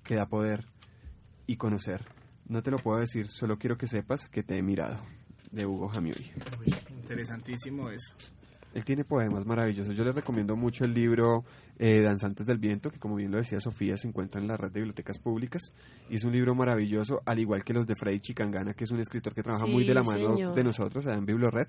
que 0.04 0.16
da 0.16 0.26
poder 0.26 0.66
y 1.48 1.58
conocer. 1.58 2.06
No 2.48 2.64
te 2.64 2.72
lo 2.72 2.78
puedo 2.78 2.98
decir, 2.98 3.28
solo 3.28 3.60
quiero 3.60 3.78
que 3.78 3.88
sepas 3.88 4.30
que 4.30 4.42
te 4.42 4.58
he 4.58 4.62
mirado. 4.62 4.98
De 5.52 5.66
Hugo 5.66 5.90
Jamioy. 5.90 6.32
Uy, 6.62 6.74
interesantísimo 6.90 7.90
eso. 7.90 8.14
Él 8.74 8.86
tiene 8.86 9.04
poemas 9.04 9.46
maravillosos. 9.46 9.94
Yo 9.98 10.06
les 10.06 10.16
recomiendo 10.16 10.56
mucho 10.56 10.86
el 10.86 10.94
libro 10.94 11.44
eh, 11.80 12.02
Danzantes 12.02 12.46
del 12.46 12.58
Viento, 12.58 12.90
que 12.90 13.00
como 13.00 13.16
bien 13.16 13.32
lo 13.32 13.38
decía 13.38 13.60
Sofía, 13.60 13.98
se 13.98 14.08
encuentra 14.08 14.42
en 14.42 14.48
la 14.48 14.58
red 14.58 14.72
de 14.72 14.80
bibliotecas 14.80 15.20
públicas. 15.20 15.72
Y 16.10 16.16
es 16.16 16.24
un 16.24 16.32
libro 16.32 16.56
maravilloso, 16.56 17.22
al 17.26 17.40
igual 17.40 17.64
que 17.64 17.74
los 17.74 17.86
de 17.88 17.96
Freddy 17.96 18.20
Chicangana, 18.20 18.74
que 18.74 18.84
es 18.86 18.92
un 18.92 19.00
escritor 19.00 19.34
que 19.34 19.44
trabaja 19.44 19.66
muy 19.66 19.84
de 19.86 19.94
la 19.94 20.04
Sí, 20.04 20.08
mano 20.10 20.36
señor. 20.36 20.56
de 20.56 20.64
nosotros, 20.64 21.06
en 21.06 21.26
Bibliored. 21.26 21.68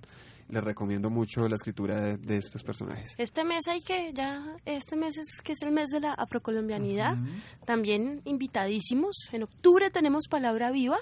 Les 0.50 0.64
recomiendo 0.64 1.10
mucho 1.10 1.46
la 1.46 1.56
escritura 1.56 2.00
de, 2.00 2.16
de 2.16 2.38
estos 2.38 2.62
personajes. 2.62 3.14
Este 3.18 3.44
mes 3.44 3.68
hay 3.68 3.82
que, 3.82 4.12
ya, 4.14 4.56
este 4.64 4.96
mes 4.96 5.18
es 5.18 5.42
que 5.42 5.52
es 5.52 5.60
el 5.60 5.72
mes 5.72 5.90
de 5.90 6.00
la 6.00 6.14
afrocolombianidad. 6.14 7.18
También 7.66 8.22
invitadísimos. 8.24 9.28
En 9.32 9.42
octubre 9.42 9.90
tenemos 9.90 10.24
Palabra 10.30 10.70
Viva, 10.70 10.96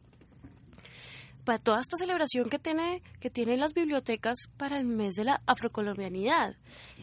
para 1.43 1.59
toda 1.59 1.79
esta 1.79 1.95
celebración 1.97 2.49
que 2.49 2.59
tiene 2.59 3.01
que 3.21 3.29
tienen 3.29 3.59
las 3.61 3.73
bibliotecas 3.73 4.35
para 4.57 4.77
el 4.77 4.85
mes 4.85 5.13
de 5.15 5.23
la 5.23 5.41
afrocolombianidad. 5.45 6.55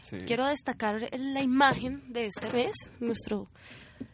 Sí. 0.02 0.18
Quiero 0.26 0.44
destacar 0.46 1.08
la 1.18 1.42
imagen 1.42 2.02
de 2.12 2.26
este 2.26 2.50
mes, 2.52 2.74
nuestro 3.00 3.48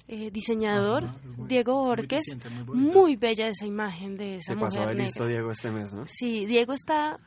eh, 0.06 0.30
diseñador 0.30 1.08
muy- 1.36 1.48
Diego 1.48 1.96
reciente, 1.96 2.48
muy 2.66 3.16
bella 3.16 3.48
esa 3.48 3.66
imagen 3.66 4.16
de 4.16 4.36
esa 4.36 4.52
Se 4.54 4.60
pasó 4.60 4.78
mujer 4.80 4.96
de 4.96 5.02
listo 5.02 5.24
negra. 5.24 5.34
Diego 5.38 5.50
este 5.50 5.70
mes, 5.72 5.92
¿no? 5.94 6.04
Sí, 6.06 6.46
Diego 6.46 6.74
está, 6.74 7.18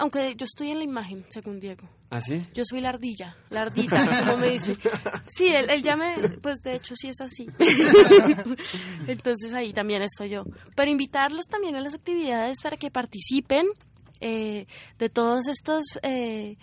aunque 0.00 0.34
yo 0.34 0.46
estoy 0.46 0.70
en 0.70 0.78
la 0.78 0.84
imagen, 0.84 1.26
según 1.28 1.60
Diego. 1.60 1.86
¿Ah, 2.08 2.22
sí? 2.22 2.46
Yo 2.54 2.64
soy 2.64 2.80
la 2.80 2.88
ardilla, 2.88 3.36
la 3.50 3.62
ardita, 3.62 4.24
como 4.24 4.38
me 4.38 4.52
dice. 4.52 4.78
Sí, 5.26 5.48
él, 5.48 5.68
él 5.68 5.82
ya 5.82 5.94
me, 5.94 6.38
pues 6.40 6.60
de 6.60 6.76
hecho 6.76 6.94
sí 6.96 7.08
es 7.08 7.20
así. 7.20 7.46
Entonces 9.06 9.52
ahí 9.52 9.74
también 9.74 10.00
estoy 10.00 10.30
yo. 10.30 10.44
Pero 10.74 10.90
invitarlos 10.90 11.44
también 11.46 11.76
a 11.76 11.82
las 11.82 11.94
actividades 11.94 12.62
para 12.62 12.78
que 12.78 12.90
participen 12.90 13.66
eh, 14.22 14.66
de 14.98 15.08
todos 15.10 15.46
estos 15.48 15.84
eh, 16.02 16.56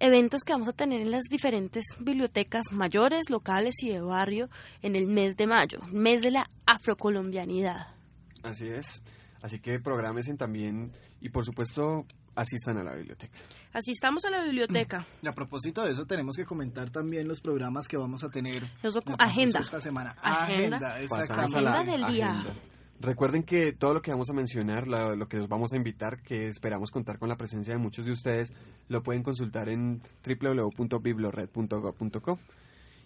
eventos 0.00 0.42
que 0.42 0.52
vamos 0.52 0.68
a 0.68 0.72
tener 0.72 1.00
en 1.00 1.12
las 1.12 1.22
diferentes 1.30 1.84
bibliotecas 2.00 2.72
mayores, 2.72 3.30
locales 3.30 3.76
y 3.84 3.90
de 3.90 4.00
barrio 4.00 4.50
en 4.82 4.96
el 4.96 5.06
mes 5.06 5.36
de 5.36 5.46
mayo, 5.46 5.78
mes 5.92 6.20
de 6.20 6.32
la 6.32 6.48
afrocolombianidad. 6.66 7.94
Así 8.42 8.66
es. 8.66 9.04
Así 9.40 9.60
que 9.60 9.78
prográmense 9.78 10.34
también 10.34 10.92
y 11.20 11.28
por 11.28 11.44
supuesto 11.44 12.06
asistan 12.36 12.78
a 12.78 12.84
la 12.84 12.94
biblioteca. 12.94 13.36
Asistamos 13.72 14.24
a 14.24 14.30
la 14.30 14.44
biblioteca. 14.44 15.04
Y 15.22 15.26
a 15.28 15.32
propósito 15.32 15.82
de 15.84 15.90
eso, 15.90 16.06
tenemos 16.06 16.36
que 16.36 16.44
comentar 16.44 16.90
también 16.90 17.26
los 17.26 17.40
programas 17.40 17.88
que 17.88 17.96
vamos 17.96 18.22
a 18.22 18.30
tener. 18.30 18.70
Agenda. 19.18 19.60
Esta 19.60 19.80
semana. 19.80 20.10
Agenda. 20.22 20.76
Agenda, 20.76 21.06
Pasamos 21.08 21.54
a 21.54 21.60
la 21.60 21.72
Agenda 21.72 21.92
del 21.92 22.06
día. 22.14 22.30
agenda. 22.30 22.54
Recuerden 22.98 23.42
que 23.42 23.72
todo 23.72 23.92
lo 23.92 24.00
que 24.00 24.10
vamos 24.10 24.30
a 24.30 24.32
mencionar, 24.32 24.88
lo 24.88 25.28
que 25.28 25.38
os 25.38 25.48
vamos 25.48 25.74
a 25.74 25.76
invitar, 25.76 26.22
que 26.22 26.48
esperamos 26.48 26.90
contar 26.90 27.18
con 27.18 27.28
la 27.28 27.36
presencia 27.36 27.74
de 27.74 27.78
muchos 27.78 28.06
de 28.06 28.12
ustedes, 28.12 28.50
lo 28.88 29.02
pueden 29.02 29.22
consultar 29.22 29.68
en 29.68 30.00
www.biblored.gov.co. 30.24 32.38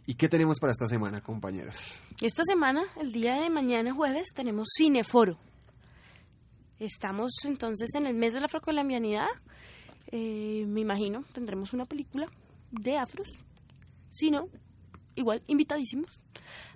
¿Y 0.07 0.15
qué 0.15 0.29
tenemos 0.29 0.59
para 0.61 0.73
esta 0.73 0.87
semana, 0.89 1.21
compañeros? 1.21 2.01
Esta 2.23 2.43
semana, 2.45 2.83
el 3.01 3.13
día 3.13 3.35
de 3.41 3.51
mañana 3.51 3.93
jueves, 3.93 4.29
tenemos 4.35 4.69
Cineforo. 4.77 5.39
Estamos 6.81 7.31
entonces 7.45 7.91
en 7.95 8.07
el 8.07 8.15
mes 8.15 8.33
de 8.33 8.41
la 8.41 8.47
afrocolombianidad. 8.47 9.27
Eh, 10.11 10.65
me 10.67 10.81
imagino, 10.81 11.25
tendremos 11.35 11.75
una 11.75 11.85
película 11.85 12.27
de 12.71 12.97
afros. 12.97 13.29
Si 14.09 14.31
no, 14.31 14.49
igual, 15.15 15.43
invitadísimos 15.47 16.23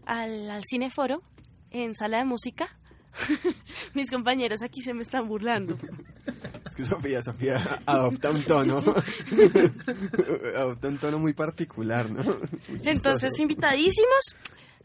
al, 0.05 0.51
al 0.51 0.63
Cineforo 0.69 1.23
en 1.71 1.95
sala 1.95 2.19
de 2.19 2.27
música. 2.27 2.69
Mis 3.95 4.11
compañeros 4.11 4.61
aquí 4.63 4.83
se 4.83 4.93
me 4.93 5.03
están 5.03 5.27
burlando. 5.27 5.79
Es 6.67 6.75
que 6.77 6.85
Sofía, 6.87 7.23
Sofía 7.23 7.83
adopta 7.85 8.31
un 8.31 8.43
tono, 8.45 8.79
adopta 10.57 10.89
un 10.89 10.99
tono 10.99 11.19
muy 11.19 11.35
particular, 11.35 12.11
¿no? 12.11 12.23
Muy 12.25 12.81
Entonces, 12.85 13.39
invitadísimos 13.39 14.35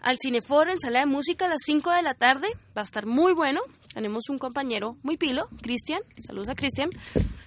al 0.01 0.17
Cineforo 0.21 0.71
en 0.71 0.79
sala 0.79 0.99
de 0.99 1.05
música 1.05 1.45
a 1.45 1.49
las 1.49 1.61
5 1.65 1.91
de 1.91 2.01
la 2.01 2.13
tarde. 2.13 2.47
Va 2.75 2.81
a 2.81 2.83
estar 2.83 3.05
muy 3.05 3.33
bueno. 3.33 3.61
Tenemos 3.93 4.29
un 4.29 4.37
compañero 4.37 4.97
muy 5.03 5.17
pilo, 5.17 5.47
Cristian. 5.61 6.01
Saludos 6.25 6.49
a 6.49 6.55
Cristian, 6.55 6.89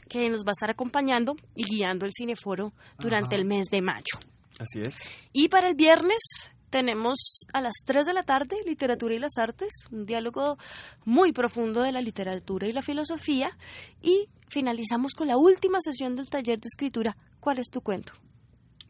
que 0.09 0.29
nos 0.29 0.45
va 0.45 0.51
a 0.51 0.53
estar 0.53 0.71
acompañando 0.71 1.35
y 1.55 1.65
guiando 1.65 2.05
el 2.07 2.13
Cineforo 2.17 2.73
durante 2.99 3.37
Ajá. 3.37 3.43
el 3.43 3.47
mes 3.47 3.67
de 3.71 3.81
mayo. 3.81 4.19
Así 4.59 4.81
es. 4.81 5.09
Y 5.33 5.49
para 5.49 5.69
el 5.69 5.75
viernes 5.75 6.21
tenemos 6.71 7.45
a 7.53 7.61
las 7.61 7.75
3 7.87 8.07
de 8.07 8.13
la 8.13 8.23
tarde 8.23 8.57
Literatura 8.67 9.15
y 9.15 9.19
las 9.19 9.39
Artes, 9.39 9.71
un 9.91 10.07
diálogo 10.07 10.57
muy 11.05 11.33
profundo 11.33 11.83
de 11.83 11.93
la 11.93 12.01
literatura 12.01 12.67
y 12.67 12.73
la 12.73 12.83
filosofía. 12.83 13.57
Y 14.01 14.29
finalizamos 14.49 15.13
con 15.15 15.29
la 15.29 15.37
última 15.37 15.79
sesión 15.81 16.17
del 16.17 16.29
taller 16.31 16.59
de 16.59 16.67
escritura. 16.67 17.17
¿Cuál 17.41 17.59
es 17.59 17.69
tu 17.71 17.81
cuento? 17.81 18.13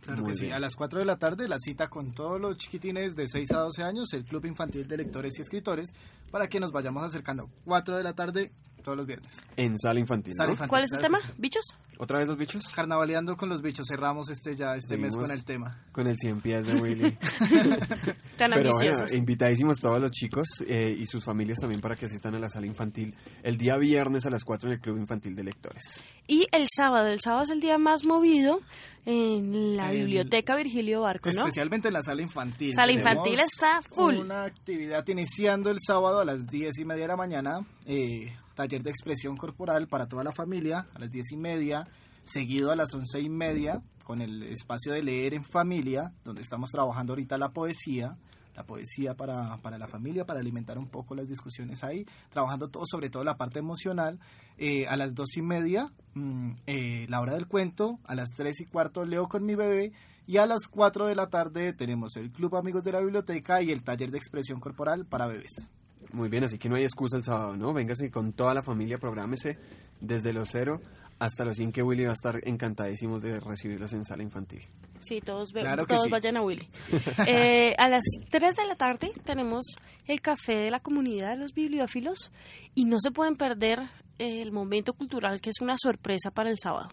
Claro 0.02 0.22
Muy 0.22 0.32
que 0.32 0.38
sí, 0.38 0.50
a 0.50 0.58
las 0.58 0.74
4 0.74 0.98
de 0.98 1.04
la 1.04 1.16
tarde 1.16 1.46
la 1.46 1.58
cita 1.60 1.88
con 1.88 2.12
todos 2.12 2.40
los 2.40 2.56
chiquitines 2.56 3.14
de 3.14 3.28
6 3.28 3.52
a 3.52 3.58
12 3.60 3.84
años, 3.84 4.12
el 4.14 4.24
Club 4.24 4.46
Infantil 4.46 4.88
de 4.88 4.96
Lectores 4.96 5.38
y 5.38 5.42
Escritores, 5.42 5.94
para 6.32 6.48
que 6.48 6.58
nos 6.58 6.72
vayamos 6.72 7.04
acercando. 7.04 7.48
4 7.64 7.96
de 7.98 8.02
la 8.02 8.12
tarde 8.12 8.50
todos 8.82 8.98
los 8.98 9.06
viernes. 9.06 9.32
En 9.56 9.78
sala 9.78 10.00
infantil, 10.00 10.34
Sala 10.34 10.48
¿no? 10.48 10.52
infantil. 10.54 10.70
¿Cuál 10.70 10.84
es 10.84 10.92
el 10.92 11.00
tema? 11.00 11.18
¿Bichos? 11.38 11.64
¿Otra 11.98 12.18
vez 12.18 12.26
los 12.28 12.36
bichos? 12.36 12.68
Carnavaleando 12.74 13.36
con 13.36 13.48
los 13.48 13.62
bichos, 13.62 13.86
cerramos 13.88 14.28
este 14.30 14.54
ya 14.56 14.74
este 14.74 14.96
mes 14.96 15.16
con 15.16 15.30
el 15.30 15.44
tema. 15.44 15.84
Con 15.92 16.06
el 16.08 16.16
100 16.16 16.40
pies 16.40 16.66
de 16.66 16.74
Willy. 16.74 17.12
Tan 18.36 18.50
Pero 18.52 18.70
bueno, 18.72 19.04
invitadísimos 19.12 19.78
todos 19.80 20.00
los 20.00 20.10
chicos 20.10 20.46
eh, 20.66 20.94
y 20.98 21.06
sus 21.06 21.24
familias 21.24 21.58
también 21.60 21.80
para 21.80 21.94
que 21.94 22.06
asistan 22.06 22.34
a 22.34 22.38
la 22.38 22.48
sala 22.48 22.66
infantil 22.66 23.14
el 23.42 23.56
día 23.56 23.76
viernes 23.76 24.26
a 24.26 24.30
las 24.30 24.44
4 24.44 24.68
en 24.68 24.74
el 24.74 24.80
Club 24.80 24.98
Infantil 24.98 25.34
de 25.36 25.44
Lectores. 25.44 26.02
Y 26.26 26.46
el 26.50 26.66
sábado, 26.74 27.06
el 27.08 27.20
sábado 27.20 27.42
es 27.44 27.50
el 27.50 27.60
día 27.60 27.78
más 27.78 28.04
movido 28.04 28.60
en 29.04 29.76
la 29.76 29.90
El- 29.90 29.98
biblioteca 29.98 30.56
Virgilio 30.56 31.02
Barco, 31.02 31.28
¿no? 31.34 31.42
Especialmente 31.42 31.88
en 31.88 31.94
la 31.94 32.02
sala 32.02 32.22
infantil. 32.22 32.72
Sala 32.72 32.92
Tenemos 32.92 33.12
infantil 33.26 33.40
está 33.40 33.80
full. 33.82 34.16
Una 34.16 34.44
actividad 34.44 35.06
iniciando 35.08 35.70
el 35.70 35.78
sábado 35.84 36.20
a 36.20 36.24
las 36.24 36.46
10 36.46 36.78
y 36.80 36.84
media 36.84 37.02
de 37.02 37.08
la 37.08 37.16
mañana. 37.16 37.58
eh, 37.86 38.32
taller 38.54 38.82
de 38.82 38.90
expresión 38.90 39.36
corporal 39.36 39.88
para 39.88 40.06
toda 40.06 40.24
la 40.24 40.32
familia 40.32 40.86
a 40.94 40.98
las 40.98 41.10
10 41.10 41.32
y 41.32 41.36
media. 41.36 41.88
Seguido 42.24 42.70
a 42.70 42.76
las 42.76 42.94
11 42.94 43.20
y 43.20 43.28
media 43.28 43.82
con 44.04 44.20
el 44.20 44.42
espacio 44.44 44.92
de 44.92 45.02
leer 45.02 45.34
en 45.34 45.42
familia, 45.42 46.12
donde 46.24 46.42
estamos 46.42 46.70
trabajando 46.70 47.12
ahorita 47.12 47.38
la 47.38 47.50
poesía. 47.50 48.16
la 48.54 48.64
poesía 48.64 49.14
para, 49.14 49.56
para 49.62 49.78
la 49.78 49.88
familia, 49.88 50.26
para 50.26 50.40
alimentar 50.40 50.76
un 50.76 50.86
poco 50.86 51.14
las 51.14 51.26
discusiones 51.26 51.82
ahí, 51.82 52.04
trabajando 52.28 52.68
todo, 52.68 52.82
sobre 52.84 53.08
todo 53.08 53.24
la 53.24 53.38
parte 53.38 53.60
emocional. 53.60 54.20
Eh, 54.58 54.86
a 54.86 54.96
las 54.96 55.14
dos 55.14 55.38
y 55.38 55.42
media, 55.42 55.90
mm, 56.12 56.50
eh, 56.66 57.06
la 57.08 57.22
hora 57.22 57.32
del 57.32 57.46
cuento, 57.46 57.98
a 58.04 58.14
las 58.14 58.28
tres 58.36 58.60
y 58.60 58.66
cuarto 58.66 59.06
leo 59.06 59.26
con 59.26 59.46
mi 59.46 59.54
bebé 59.54 59.92
y 60.26 60.36
a 60.36 60.46
las 60.46 60.68
cuatro 60.68 61.06
de 61.06 61.14
la 61.14 61.28
tarde 61.28 61.72
tenemos 61.72 62.16
el 62.16 62.30
Club 62.30 62.56
Amigos 62.56 62.84
de 62.84 62.92
la 62.92 63.00
Biblioteca 63.00 63.62
y 63.62 63.70
el 63.72 63.82
taller 63.82 64.10
de 64.10 64.18
expresión 64.18 64.60
corporal 64.60 65.06
para 65.06 65.26
bebés. 65.26 65.70
Muy 66.12 66.28
bien, 66.28 66.44
así 66.44 66.58
que 66.58 66.68
no 66.68 66.76
hay 66.76 66.82
excusa 66.84 67.16
el 67.16 67.24
sábado, 67.24 67.56
¿no? 67.56 67.72
Véngase 67.72 68.10
con 68.10 68.32
toda 68.32 68.54
la 68.54 68.62
familia, 68.62 68.98
prográmese 68.98 69.58
desde 70.00 70.32
los 70.32 70.48
cero 70.50 70.80
hasta 71.18 71.44
los 71.44 71.54
100 71.56 71.72
que 71.72 71.82
Willy 71.82 72.04
va 72.04 72.10
a 72.10 72.14
estar 72.14 72.40
encantadísimos 72.42 73.22
de 73.22 73.38
recibirlos 73.38 73.92
en 73.92 74.04
sala 74.04 74.22
infantil. 74.24 74.66
Sí, 75.00 75.20
todos, 75.20 75.52
ve- 75.52 75.60
Claro 75.60 75.86
todos 75.86 76.04
sí. 76.04 76.10
vayan 76.10 76.36
a 76.36 76.42
Willy. 76.42 76.68
Eh, 77.26 77.74
a 77.78 77.88
las 77.88 78.02
3 78.30 78.54
de 78.56 78.64
la 78.66 78.74
tarde 78.74 79.12
tenemos 79.24 79.64
el 80.06 80.20
café 80.20 80.54
de 80.56 80.70
la 80.70 80.80
comunidad 80.80 81.30
de 81.30 81.36
los 81.38 81.52
bibliófilos 81.54 82.32
y 82.74 82.84
no 82.86 82.98
se 83.00 83.10
pueden 83.12 83.36
perder 83.36 83.78
el 84.18 84.52
momento 84.52 84.92
cultural 84.94 85.40
que 85.40 85.50
es 85.50 85.60
una 85.60 85.76
sorpresa 85.78 86.30
para 86.32 86.50
el 86.50 86.58
sábado. 86.58 86.88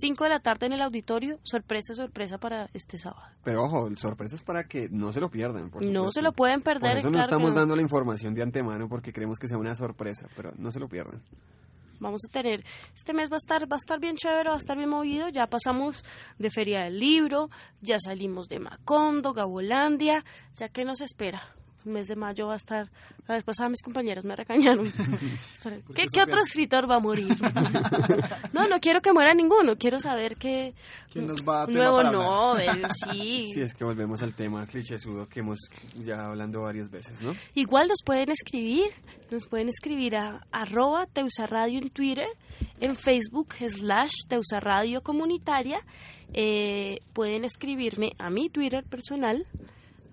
5 0.00 0.24
de 0.24 0.30
la 0.30 0.40
tarde 0.40 0.66
en 0.66 0.72
el 0.74 0.82
auditorio, 0.82 1.38
sorpresa, 1.42 1.94
sorpresa 1.94 2.38
para 2.38 2.68
este 2.74 2.98
sábado. 2.98 3.22
Pero 3.42 3.62
ojo, 3.64 3.86
el 3.86 3.96
sorpresa 3.98 4.36
es 4.36 4.42
para 4.42 4.64
que 4.64 4.88
no 4.90 5.12
se 5.12 5.20
lo 5.20 5.30
pierdan. 5.30 5.70
por 5.70 5.84
No 5.84 6.10
se 6.10 6.22
lo 6.22 6.32
pueden 6.32 6.62
Por 6.62 6.74
perder. 6.80 6.98
eso 6.98 7.08
no 7.08 7.12
claro 7.12 7.24
estamos 7.24 7.50
no. 7.50 7.60
dando 7.60 7.76
la 7.76 7.82
información 7.82 8.34
de 8.34 8.42
antemano 8.42 8.88
porque 8.88 9.12
queremos 9.12 9.38
que 9.38 9.48
sea 9.48 9.58
una 9.58 9.74
sorpresa, 9.74 10.28
pero 10.36 10.52
no 10.56 10.70
se 10.70 10.80
lo 10.80 10.88
pierdan. 10.88 11.22
Vamos 12.00 12.22
a 12.28 12.32
tener, 12.32 12.64
este 12.94 13.14
mes 13.14 13.30
va 13.30 13.36
a 13.36 13.38
estar, 13.38 13.62
va 13.70 13.76
a 13.76 13.78
estar 13.78 14.00
bien 14.00 14.16
chévere, 14.16 14.48
va 14.48 14.56
a 14.56 14.58
estar 14.58 14.76
bien 14.76 14.90
movido. 14.90 15.28
Ya 15.28 15.46
pasamos 15.46 16.04
de 16.38 16.50
Feria 16.50 16.80
del 16.82 16.98
Libro, 16.98 17.48
ya 17.80 17.96
salimos 17.98 18.48
de 18.48 18.58
Macondo, 18.58 19.32
Gabolandia, 19.32 20.24
ya 20.54 20.68
que 20.68 20.84
nos 20.84 21.00
espera. 21.00 21.40
El 21.84 21.92
mes 21.92 22.08
de 22.08 22.16
mayo 22.16 22.46
va 22.46 22.54
a 22.54 22.56
estar, 22.56 22.90
la 23.26 23.34
vez 23.34 23.44
pasada 23.44 23.68
mis 23.68 23.82
compañeros 23.82 24.24
me 24.24 24.34
regañaron. 24.34 24.90
¿Qué, 25.94 26.06
qué 26.12 26.22
otro 26.22 26.40
escritor 26.40 26.90
va 26.90 26.96
a 26.96 27.00
morir? 27.00 27.28
no, 28.52 28.66
no 28.68 28.80
quiero 28.80 29.00
que 29.02 29.12
muera 29.12 29.34
ninguno, 29.34 29.76
quiero 29.76 29.98
saber 29.98 30.36
que 30.36 30.74
¿Quién 31.12 31.26
nos 31.26 31.44
va 31.46 31.64
a 31.64 31.66
nuevo 31.66 31.96
para 31.96 32.08
hablar? 32.08 32.24
Nobel, 32.24 32.86
sí. 33.12 33.46
Si 33.52 33.60
es 33.60 33.74
que 33.74 33.84
volvemos 33.84 34.22
al 34.22 34.34
tema 34.34 34.66
clichésudo 34.66 35.28
que 35.28 35.40
hemos 35.40 35.58
ya 36.04 36.26
hablando 36.26 36.62
varias 36.62 36.90
veces, 36.90 37.20
¿no? 37.20 37.34
Igual 37.54 37.88
nos 37.88 38.02
pueden 38.04 38.30
escribir, 38.30 38.90
nos 39.30 39.46
pueden 39.46 39.68
escribir 39.68 40.16
a 40.16 40.40
arroba 40.50 41.06
Teusarradio 41.06 41.78
en 41.80 41.90
Twitter, 41.90 42.28
en 42.80 42.96
Facebook 42.96 43.54
slash 43.54 44.12
Teusarradio 44.28 45.02
Comunitaria, 45.02 45.78
eh, 46.32 46.98
pueden 47.12 47.44
escribirme 47.44 48.12
a 48.18 48.30
mi 48.30 48.48
Twitter 48.48 48.84
personal, 48.84 49.46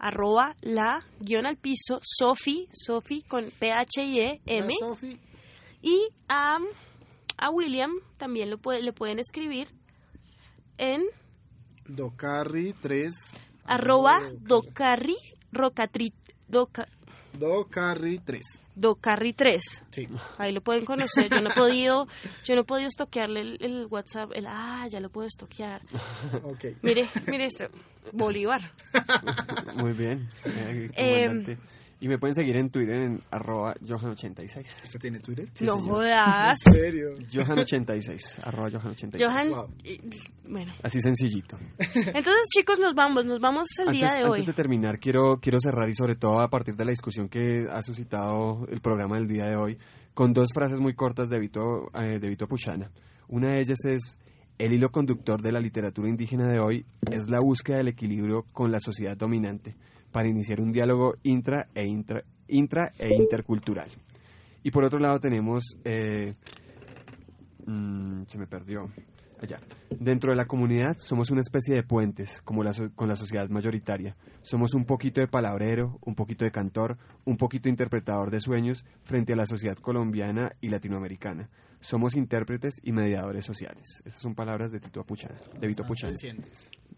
arroba 0.03 0.55
la 0.61 0.99
guion 1.19 1.45
al 1.45 1.57
piso, 1.57 1.99
Sofi, 2.01 2.67
Sofi 2.71 3.21
con 3.21 3.45
P-H-I-E-M, 3.59 4.73
y 5.83 6.07
a, 6.27 6.57
a 7.37 7.49
William 7.51 7.91
también 8.17 8.49
lo 8.49 8.57
puede- 8.57 8.81
le 8.81 8.93
pueden 8.93 9.19
escribir 9.19 9.67
en 10.77 11.03
Docarri 11.87 12.73
3. 12.81 13.13
arroba 13.65 14.17
Docarri 14.39 15.15
Rocatri, 15.51 16.13
Doca- 16.47 16.87
Docarri 17.33 18.17
3. 18.19 18.41
Docarri 18.81 19.33
3. 19.33 19.61
Sí. 19.91 20.07
Ahí 20.37 20.51
lo 20.51 20.61
pueden 20.61 20.83
conocer. 20.85 21.29
Yo 21.29 21.41
no 21.41 21.51
he 21.51 21.53
podido, 21.53 22.07
yo 22.43 22.55
no 22.55 22.61
he 22.61 22.63
podido 22.65 22.87
estoquearle 22.87 23.41
el, 23.41 23.57
el 23.61 23.85
WhatsApp. 23.85 24.31
El, 24.33 24.45
ah, 24.47 24.87
ya 24.89 24.99
lo 24.99 25.09
puedo 25.09 25.27
estoquear. 25.27 25.81
Ok. 26.43 26.65
Mire, 26.81 27.07
mire 27.27 27.45
esto. 27.45 27.65
Bolívar. 28.11 28.71
Muy 29.75 29.93
bien. 29.93 30.27
eh. 30.95 31.57
Y 32.01 32.07
me 32.07 32.17
pueden 32.17 32.33
seguir 32.33 32.57
en 32.57 32.69
Twitter 32.71 32.95
en 32.95 33.21
arroba 33.31 33.75
Johan86. 33.75 34.83
¿Usted 34.83 34.99
tiene 34.99 35.19
Twitter? 35.19 35.47
no 35.61 35.77
jodas. 35.81 36.57
¿En 36.65 36.73
serio? 36.73 37.09
Johan86, 37.31 38.39
arroba 38.43 38.69
Johan86. 38.69 39.23
Johan, 39.23 39.49
Wow. 39.51 39.67
eh, 39.83 39.99
bueno. 40.49 40.73
Así 40.83 40.99
sencillito. 40.99 41.57
Entonces, 41.77 42.49
chicos, 42.55 42.79
nos 42.79 42.95
vamos. 42.95 43.25
Nos 43.25 43.39
vamos 43.39 43.67
el 43.79 43.89
antes, 43.89 44.01
día 44.01 44.13
de 44.15 44.23
hoy. 44.25 44.39
antes 44.39 44.47
de 44.47 44.53
terminar, 44.53 44.99
quiero, 44.99 45.39
quiero 45.39 45.59
cerrar 45.59 45.87
y 45.89 45.93
sobre 45.95 46.15
todo 46.15 46.41
a 46.41 46.49
partir 46.49 46.75
de 46.75 46.85
la 46.85 46.91
discusión 46.91 47.29
que 47.29 47.67
ha 47.71 47.81
suscitado 47.83 48.65
el 48.69 48.81
programa 48.81 49.17
del 49.17 49.27
día 49.27 49.45
de 49.45 49.55
hoy, 49.55 49.77
con 50.13 50.33
dos 50.33 50.49
frases 50.53 50.79
muy 50.79 50.93
cortas 50.95 51.29
de 51.29 51.39
Vito, 51.39 51.91
eh, 51.93 52.19
de 52.19 52.27
Vito 52.29 52.47
Puchana. 52.47 52.89
Una 53.27 53.51
de 53.51 53.61
ellas 53.61 53.77
es, 53.85 54.17
el 54.57 54.73
hilo 54.73 54.89
conductor 54.89 55.41
de 55.41 55.51
la 55.51 55.59
literatura 55.59 56.09
indígena 56.09 56.47
de 56.51 56.59
hoy 56.59 56.85
es 57.11 57.29
la 57.29 57.39
búsqueda 57.39 57.77
del 57.77 57.87
equilibrio 57.89 58.43
con 58.51 58.71
la 58.71 58.79
sociedad 58.79 59.15
dominante 59.15 59.75
para 60.11 60.27
iniciar 60.27 60.61
un 60.61 60.71
diálogo 60.71 61.15
intra 61.23 61.67
e, 61.73 61.85
intra, 61.85 62.23
intra 62.47 62.91
e 62.99 63.13
intercultural. 63.13 63.89
Y 64.63 64.71
por 64.71 64.83
otro 64.83 64.99
lado 64.99 65.19
tenemos, 65.19 65.77
eh, 65.83 66.33
mm, 67.65 68.23
se 68.27 68.37
me 68.37 68.47
perdió, 68.47 68.91
allá. 69.41 69.59
Dentro 69.89 70.31
de 70.31 70.35
la 70.37 70.45
comunidad 70.45 70.97
somos 70.99 71.31
una 71.31 71.41
especie 71.41 71.73
de 71.75 71.83
puentes 71.83 72.41
como 72.43 72.63
la 72.63 72.73
so- 72.73 72.91
con 72.93 73.07
la 73.07 73.15
sociedad 73.15 73.49
mayoritaria. 73.49 74.15
Somos 74.41 74.73
un 74.73 74.85
poquito 74.85 75.19
de 75.21 75.27
palabrero, 75.27 75.97
un 76.05 76.15
poquito 76.15 76.45
de 76.45 76.51
cantor, 76.51 76.97
un 77.25 77.37
poquito 77.37 77.69
interpretador 77.69 78.29
de 78.31 78.39
sueños 78.39 78.85
frente 79.03 79.33
a 79.33 79.35
la 79.35 79.45
sociedad 79.45 79.75
colombiana 79.77 80.49
y 80.61 80.69
latinoamericana. 80.69 81.49
Somos 81.79 82.15
intérpretes 82.15 82.75
y 82.83 82.91
mediadores 82.91 83.45
sociales. 83.45 84.01
Estas 84.05 84.21
son 84.21 84.35
palabras 84.35 84.71
de 84.71 84.79
Tito 84.79 85.03
Puchana, 85.03 85.35
de 85.59 85.67
Vito 85.67 85.83
Puchana. 85.83 86.13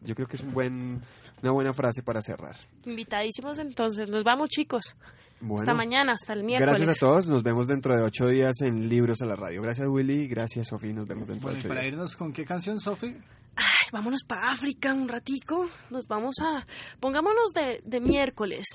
Yo 0.03 0.15
creo 0.15 0.27
que 0.27 0.35
es 0.37 0.41
un 0.43 0.53
buen, 0.53 1.01
una 1.41 1.51
buena 1.51 1.73
frase 1.73 2.03
para 2.03 2.21
cerrar. 2.21 2.55
Invitadísimos 2.85 3.59
entonces. 3.59 4.09
Nos 4.09 4.23
vamos, 4.23 4.49
chicos. 4.49 4.95
Bueno, 5.39 5.61
hasta 5.61 5.73
mañana, 5.73 6.13
hasta 6.13 6.33
el 6.33 6.43
miércoles. 6.43 6.77
Gracias 6.79 6.97
a 6.97 6.99
todos. 7.05 7.27
Nos 7.27 7.43
vemos 7.43 7.67
dentro 7.67 7.95
de 7.95 8.01
ocho 8.03 8.27
días 8.27 8.61
en 8.61 8.87
Libros 8.87 9.21
a 9.21 9.25
la 9.25 9.35
Radio. 9.35 9.61
Gracias, 9.61 9.87
Willy. 9.89 10.27
Gracias, 10.27 10.67
Sofía. 10.67 10.93
Nos 10.93 11.07
vemos 11.07 11.27
dentro 11.27 11.43
Bueno, 11.43 11.55
de 11.55 11.59
ocho 11.59 11.67
para 11.67 11.81
días. 11.81 11.93
irnos, 11.93 12.15
¿con 12.15 12.31
qué 12.31 12.45
canción, 12.45 12.79
Sofi? 12.79 13.07
Ay, 13.55 13.87
vámonos 13.91 14.21
para 14.25 14.51
África 14.51 14.93
un 14.93 15.07
ratico. 15.09 15.67
Nos 15.89 16.07
vamos 16.07 16.35
a... 16.41 16.65
Pongámonos 16.99 17.51
de, 17.53 17.81
de 17.83 17.99
miércoles. 17.99 18.65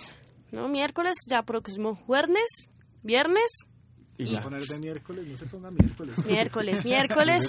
¿No? 0.52 0.68
Miércoles, 0.68 1.14
ya 1.26 1.42
próximo. 1.42 1.94
Jueves, 2.06 2.68
viernes, 3.02 3.50
Y 4.18 4.26
ya. 4.26 4.42
poner 4.42 4.62
de 4.62 4.78
miércoles, 4.78 5.26
no 5.26 5.36
se 5.36 5.46
ponga 5.46 5.70
miércoles. 5.70 6.24
miércoles, 6.26 6.84
miércoles, 6.84 7.48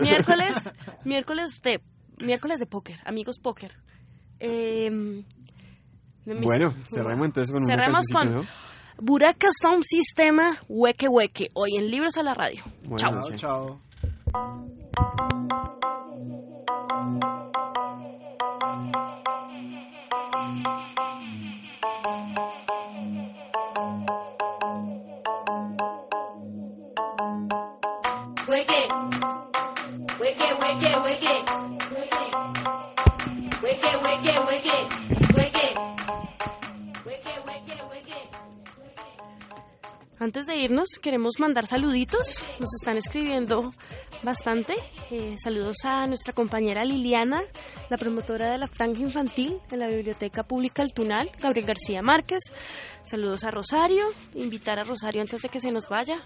miércoles, 0.00 0.56
miércoles 1.04 1.50
de 1.62 1.80
miércoles 2.18 2.58
de 2.60 2.66
póker, 2.66 2.98
amigos 3.04 3.38
póker. 3.38 3.72
Eh, 4.40 4.90
Bueno, 6.24 6.74
cerremos 6.88 7.26
entonces 7.26 7.52
con 7.52 7.64
Cerremos 7.66 8.06
con 8.12 8.32
¿no? 8.34 8.44
Buraca 8.98 9.48
Sound 9.60 9.84
Sistema 9.84 10.58
Hueque 10.68 11.08
Hueque, 11.08 11.50
hoy 11.54 11.76
en 11.76 11.90
Libros 11.90 12.16
a 12.16 12.22
la 12.22 12.34
Radio. 12.34 12.62
Buenas 12.84 13.02
Chao. 13.02 13.12
noches. 13.12 13.40
Chao, 13.40 13.80
chao. 14.32 15.66
Wake 28.48 28.70
Wake 30.20 31.22
it, 31.22 31.75
Antes 40.18 40.46
de 40.46 40.56
irnos, 40.56 40.88
queremos 41.02 41.34
mandar 41.38 41.66
saluditos. 41.66 42.42
Nos 42.58 42.74
están 42.80 42.96
escribiendo 42.96 43.70
bastante. 44.22 44.74
Eh, 45.10 45.34
saludos 45.36 45.76
a 45.84 46.06
nuestra 46.06 46.32
compañera 46.32 46.84
Liliana, 46.84 47.42
la 47.90 47.98
promotora 47.98 48.50
de 48.50 48.58
la 48.58 48.66
franja 48.66 49.02
infantil 49.02 49.60
de 49.68 49.76
la 49.76 49.88
Biblioteca 49.88 50.42
Pública 50.42 50.82
El 50.82 50.94
Tunal, 50.94 51.30
Gabriel 51.38 51.66
García 51.66 52.00
Márquez. 52.00 52.40
Saludos 53.02 53.44
a 53.44 53.50
Rosario. 53.50 54.06
Invitar 54.34 54.78
a 54.78 54.84
Rosario 54.84 55.20
antes 55.20 55.42
de 55.42 55.48
que 55.50 55.60
se 55.60 55.70
nos 55.70 55.88
vaya 55.88 56.16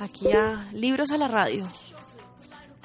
aquí 0.00 0.32
a 0.32 0.70
Libros 0.72 1.10
a 1.10 1.18
la 1.18 1.28
Radio. 1.28 1.70